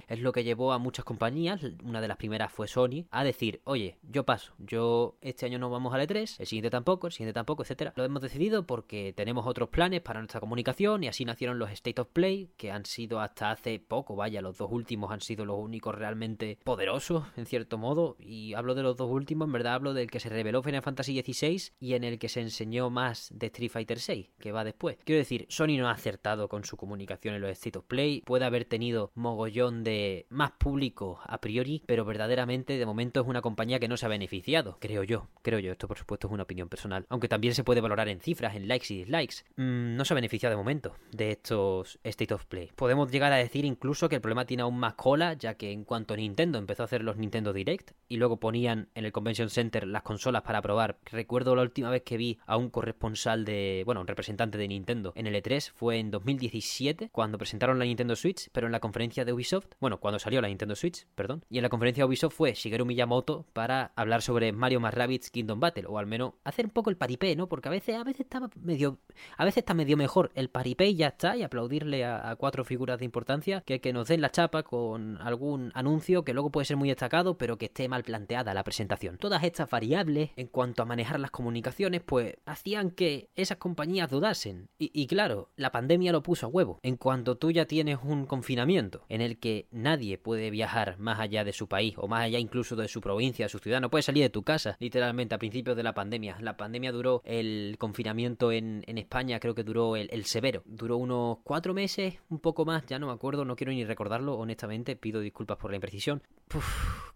es 0.07 0.19
lo 0.19 0.31
que 0.31 0.43
llevó 0.43 0.73
a 0.73 0.77
muchas 0.77 1.05
compañías, 1.05 1.61
una 1.83 2.01
de 2.01 2.07
las 2.07 2.17
primeras 2.17 2.51
fue 2.51 2.67
Sony, 2.67 3.05
a 3.11 3.23
decir, 3.23 3.61
oye, 3.63 3.97
yo 4.03 4.25
paso, 4.25 4.53
yo 4.57 5.17
este 5.21 5.45
año 5.45 5.59
no 5.59 5.69
vamos 5.69 5.93
a 5.93 5.97
E3, 5.97 6.39
el 6.39 6.47
siguiente 6.47 6.69
tampoco, 6.69 7.07
el 7.07 7.13
siguiente 7.13 7.33
tampoco, 7.33 7.63
etcétera. 7.63 7.93
Lo 7.95 8.03
hemos 8.03 8.21
decidido 8.21 8.65
porque 8.65 9.13
tenemos 9.15 9.45
otros 9.47 9.69
planes 9.69 10.01
para 10.01 10.19
nuestra 10.19 10.39
comunicación 10.39 11.03
y 11.03 11.07
así 11.07 11.25
nacieron 11.25 11.59
los 11.59 11.71
State 11.71 12.01
of 12.01 12.09
Play, 12.09 12.51
que 12.57 12.71
han 12.71 12.85
sido 12.85 13.19
hasta 13.19 13.51
hace 13.51 13.79
poco, 13.79 14.15
vaya, 14.15 14.41
los 14.41 14.57
dos 14.57 14.69
últimos 14.71 15.11
han 15.11 15.21
sido 15.21 15.45
los 15.45 15.57
únicos 15.57 15.95
realmente 15.95 16.59
poderosos, 16.63 17.25
en 17.37 17.45
cierto 17.45 17.77
modo, 17.77 18.15
y 18.19 18.53
hablo 18.53 18.75
de 18.75 18.83
los 18.83 18.97
dos 18.97 19.09
últimos, 19.09 19.47
en 19.47 19.53
verdad 19.53 19.73
hablo 19.73 19.93
del 19.93 20.11
que 20.11 20.19
se 20.19 20.29
reveló 20.29 20.61
Final 20.63 20.81
Fantasy 20.81 21.21
XVI 21.21 21.71
y 21.79 21.93
en 21.93 22.03
el 22.03 22.19
que 22.19 22.29
se 22.29 22.41
enseñó 22.41 22.89
más 22.89 23.29
de 23.33 23.47
Street 23.47 23.71
Fighter 23.71 23.97
VI, 24.05 24.31
que 24.39 24.51
va 24.51 24.63
después. 24.63 24.97
Quiero 25.03 25.19
decir, 25.19 25.45
Sony 25.49 25.77
no 25.77 25.87
ha 25.87 25.91
acertado 25.91 26.47
con 26.47 26.63
su 26.63 26.77
comunicación 26.77 27.35
en 27.35 27.41
los 27.41 27.51
State 27.51 27.79
of 27.79 27.85
Play, 27.85 28.21
puede 28.21 28.45
haber 28.45 28.65
tenido 28.65 29.11
mogollón 29.19 29.83
de 29.83 30.25
más 30.29 30.51
público 30.51 31.19
a 31.25 31.39
priori, 31.39 31.83
pero 31.85 32.05
verdaderamente 32.05 32.77
de 32.77 32.85
momento 32.85 33.21
es 33.21 33.27
una 33.27 33.41
compañía 33.41 33.79
que 33.79 33.87
no 33.87 33.97
se 33.97 34.05
ha 34.05 34.09
beneficiado, 34.09 34.77
creo 34.79 35.03
yo, 35.03 35.27
creo 35.41 35.59
yo, 35.59 35.71
esto 35.71 35.87
por 35.87 35.97
supuesto 35.97 36.27
es 36.27 36.33
una 36.33 36.43
opinión 36.43 36.69
personal, 36.69 37.05
aunque 37.09 37.27
también 37.27 37.53
se 37.53 37.63
puede 37.63 37.81
valorar 37.81 38.07
en 38.07 38.21
cifras, 38.21 38.55
en 38.55 38.67
likes 38.67 38.93
y 38.93 38.97
dislikes. 38.97 39.43
Mm, 39.57 39.95
no 39.95 40.05
se 40.05 40.13
ha 40.13 40.15
beneficiado 40.15 40.51
de 40.53 40.57
momento 40.57 40.95
de 41.11 41.31
estos 41.31 41.99
State 42.03 42.33
of 42.33 42.45
Play. 42.45 42.71
Podemos 42.75 43.11
llegar 43.11 43.31
a 43.33 43.37
decir 43.37 43.65
incluso 43.65 44.09
que 44.09 44.15
el 44.15 44.21
problema 44.21 44.45
tiene 44.45 44.63
aún 44.63 44.79
más 44.79 44.93
cola, 44.93 45.33
ya 45.33 45.55
que 45.55 45.71
en 45.71 45.83
cuanto 45.83 46.15
Nintendo 46.15 46.57
empezó 46.57 46.83
a 46.83 46.85
hacer 46.85 47.03
los 47.03 47.17
Nintendo 47.17 47.53
Direct 47.53 47.91
y 48.07 48.17
luego 48.17 48.39
ponían 48.39 48.89
en 48.95 49.05
el 49.05 49.11
Convention 49.11 49.49
Center 49.49 49.87
las 49.87 50.03
consolas 50.03 50.43
para 50.43 50.61
probar. 50.61 50.97
Recuerdo 51.05 51.55
la 51.55 51.63
última 51.63 51.89
vez 51.89 52.03
que 52.03 52.17
vi 52.17 52.39
a 52.45 52.57
un 52.57 52.69
corresponsal 52.69 53.45
de, 53.45 53.83
bueno, 53.85 54.01
un 54.01 54.07
representante 54.07 54.57
de 54.57 54.67
Nintendo 54.67 55.13
en 55.15 55.27
el 55.27 55.35
E3 55.35 55.71
fue 55.71 55.97
en 55.97 56.11
2017, 56.11 57.09
cuando 57.11 57.37
presentaron 57.37 57.79
la 57.79 57.85
Nintendo 57.85 58.15
Switch, 58.15 58.49
pero 58.51 58.67
en 58.67 58.71
la 58.71 58.79
conferencia 58.79 59.08
de 59.09 59.33
Ubisoft, 59.33 59.67
bueno, 59.79 59.99
cuando 59.99 60.19
salió 60.19 60.41
la 60.41 60.47
Nintendo 60.47 60.75
Switch, 60.75 61.05
perdón, 61.15 61.43
y 61.49 61.57
en 61.57 61.63
la 61.63 61.69
conferencia 61.69 62.03
de 62.03 62.07
Ubisoft 62.07 62.35
fue 62.35 62.53
Shigeru 62.53 62.85
Miyamoto 62.85 63.45
para 63.53 63.91
hablar 63.95 64.21
sobre 64.21 64.51
Mario 64.51 64.79
más 64.79 64.93
Rabbids 64.93 65.31
Kingdom 65.31 65.59
Battle, 65.59 65.85
o 65.87 65.97
al 65.97 66.05
menos 66.05 66.33
hacer 66.43 66.65
un 66.65 66.71
poco 66.71 66.89
el 66.89 66.97
paripé, 66.97 67.35
¿no? 67.35 67.47
Porque 67.47 67.67
a 67.67 67.71
veces, 67.71 67.95
a 67.95 68.03
veces 68.03 68.21
estaba 68.21 68.49
medio 68.61 68.99
a 69.37 69.45
veces 69.45 69.57
está 69.57 69.73
medio 69.73 69.97
mejor 69.97 70.31
el 70.35 70.49
paripé 70.49 70.87
y 70.87 70.95
ya 70.95 71.07
está, 71.07 71.35
y 71.35 71.43
aplaudirle 71.43 72.05
a, 72.05 72.35
cuatro 72.37 72.63
figuras 72.63 72.99
de 72.99 73.05
importancia 73.05 73.61
que 73.61 73.81
que 73.81 73.93
nos 73.93 74.07
den 74.07 74.21
la 74.21 74.31
chapa 74.31 74.63
con 74.63 75.17
algún 75.21 75.71
anuncio 75.73 76.23
que 76.23 76.33
luego 76.33 76.51
puede 76.51 76.65
ser 76.65 76.77
muy 76.77 76.89
destacado, 76.89 77.37
pero 77.37 77.57
que 77.57 77.65
esté 77.65 77.87
mal 77.89 78.03
planteada 78.03 78.53
la 78.53 78.63
presentación. 78.63 79.17
Todas 79.17 79.43
estas 79.43 79.69
variables 79.69 80.31
en 80.35 80.47
cuanto 80.47 80.83
a 80.83 80.85
manejar 80.85 81.19
las 81.19 81.31
comunicaciones, 81.31 82.01
pues 82.01 82.35
hacían 82.45 82.91
que 82.91 83.29
esas 83.35 83.57
compañías 83.57 84.09
dudasen. 84.09 84.69
Y 84.77 85.07
claro, 85.07 85.49
la 85.55 85.71
pandemia 85.71 86.11
lo 86.11 86.23
puso 86.23 86.45
a 86.45 86.49
huevo. 86.49 86.79
En 86.83 86.97
cuanto 86.97 87.37
tú 87.37 87.51
ya 87.51 87.65
tienes 87.65 87.99
un 88.03 88.25
confinamiento 88.25 88.98
en 89.07 89.21
el 89.21 89.39
que 89.39 89.67
nadie 89.71 90.17
puede 90.17 90.49
viajar 90.49 90.97
más 90.99 91.19
allá 91.19 91.43
de 91.43 91.53
su 91.53 91.67
país 91.67 91.95
o 91.97 92.07
más 92.07 92.23
allá 92.23 92.39
incluso 92.39 92.75
de 92.75 92.87
su 92.87 93.01
provincia, 93.01 93.45
de 93.45 93.49
su 93.49 93.59
ciudad, 93.59 93.81
no 93.81 93.89
puedes 93.89 94.05
salir 94.05 94.23
de 94.23 94.29
tu 94.29 94.43
casa, 94.43 94.77
literalmente 94.79 95.35
a 95.35 95.39
principios 95.39 95.75
de 95.75 95.83
la 95.83 95.93
pandemia. 95.93 96.37
La 96.41 96.57
pandemia 96.57 96.91
duró 96.91 97.21
el 97.25 97.75
confinamiento 97.79 98.51
en, 98.51 98.83
España 98.99 99.39
creo 99.39 99.55
que 99.55 99.63
duró 99.63 99.95
el, 99.95 100.25
severo. 100.25 100.61
Duró 100.65 100.97
unos 100.97 101.37
cuatro 101.43 101.73
meses, 101.73 102.15
un 102.29 102.39
poco 102.39 102.65
más, 102.65 102.85
ya 102.85 102.99
no 102.99 103.07
me 103.07 103.13
acuerdo, 103.13 103.45
no 103.45 103.55
quiero 103.55 103.71
ni 103.71 103.85
recordarlo, 103.85 104.37
honestamente, 104.37 104.95
pido 104.95 105.21
disculpas 105.21 105.57
por 105.57 105.71
la 105.71 105.77
imprecisión. 105.77 106.21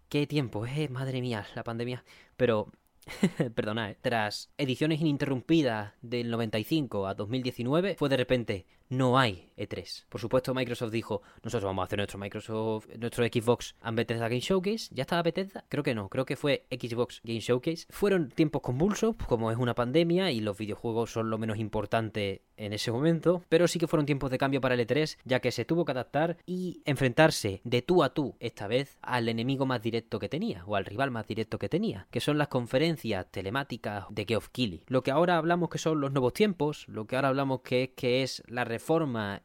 qué 0.09 0.25
tiempo, 0.27 0.65
eh, 0.65 0.87
madre 0.89 1.21
mía, 1.21 1.45
la 1.55 1.63
pandemia. 1.63 2.03
Pero 2.37 2.71
perdona, 3.55 3.91
¿eh? 3.91 3.97
tras 4.01 4.49
ediciones 4.57 5.01
ininterrumpidas 5.01 5.93
del 6.01 6.29
95 6.29 7.07
a 7.07 7.13
2019, 7.13 7.95
fue 7.97 8.09
de 8.09 8.17
repente, 8.17 8.65
no 8.97 9.17
hay 9.17 9.49
E3. 9.57 10.05
Por 10.09 10.21
supuesto, 10.21 10.53
Microsoft 10.53 10.91
dijo, 10.91 11.21
nosotros 11.43 11.67
vamos 11.67 11.83
a 11.83 11.85
hacer 11.85 11.97
nuestro 11.97 12.19
Microsoft, 12.19 12.87
nuestro 12.97 13.25
Xbox 13.25 13.75
and 13.81 13.97
Bethesda 13.97 14.27
Game 14.27 14.39
Showcase. 14.39 14.89
¿Ya 14.91 15.03
estaba 15.03 15.23
Bethesda? 15.23 15.65
Creo 15.69 15.83
que 15.83 15.95
no, 15.95 16.09
creo 16.09 16.25
que 16.25 16.35
fue 16.35 16.65
Xbox 16.69 17.21
Game 17.23 17.39
Showcase. 17.39 17.85
Fueron 17.89 18.29
tiempos 18.29 18.61
convulsos, 18.61 19.15
como 19.27 19.51
es 19.51 19.57
una 19.57 19.75
pandemia 19.75 20.31
y 20.31 20.41
los 20.41 20.57
videojuegos 20.57 21.11
son 21.11 21.29
lo 21.29 21.37
menos 21.37 21.57
importante 21.57 22.43
en 22.55 22.71
ese 22.71 22.91
momento, 22.91 23.43
pero 23.49 23.67
sí 23.67 23.79
que 23.79 23.87
fueron 23.87 24.05
tiempos 24.05 24.29
de 24.29 24.37
cambio 24.37 24.61
para 24.61 24.75
el 24.75 24.87
E3, 24.87 25.17
ya 25.25 25.39
que 25.39 25.51
se 25.51 25.65
tuvo 25.65 25.85
que 25.85 25.91
adaptar 25.91 26.37
y 26.45 26.81
enfrentarse 26.85 27.61
de 27.63 27.81
tú 27.81 28.03
a 28.03 28.13
tú, 28.13 28.35
esta 28.39 28.67
vez, 28.67 28.97
al 29.01 29.27
enemigo 29.27 29.65
más 29.65 29.81
directo 29.81 30.19
que 30.19 30.29
tenía, 30.29 30.63
o 30.67 30.75
al 30.75 30.85
rival 30.85 31.09
más 31.09 31.25
directo 31.25 31.57
que 31.57 31.67
tenía, 31.67 32.07
que 32.11 32.19
son 32.19 32.37
las 32.37 32.49
conferencias 32.49 33.25
telemáticas 33.31 34.05
de 34.11 34.25
Geoff 34.25 34.49
Keighley. 34.49 34.83
Lo 34.87 35.01
que 35.01 35.09
ahora 35.09 35.37
hablamos 35.37 35.69
que 35.69 35.79
son 35.79 35.99
los 35.99 36.11
nuevos 36.11 36.33
tiempos, 36.33 36.87
lo 36.87 37.05
que 37.05 37.15
ahora 37.15 37.29
hablamos 37.29 37.61
que 37.61 37.83
es, 37.83 37.89
que 37.95 38.21
es 38.21 38.43
la 38.47 38.63
reforma 38.63 38.82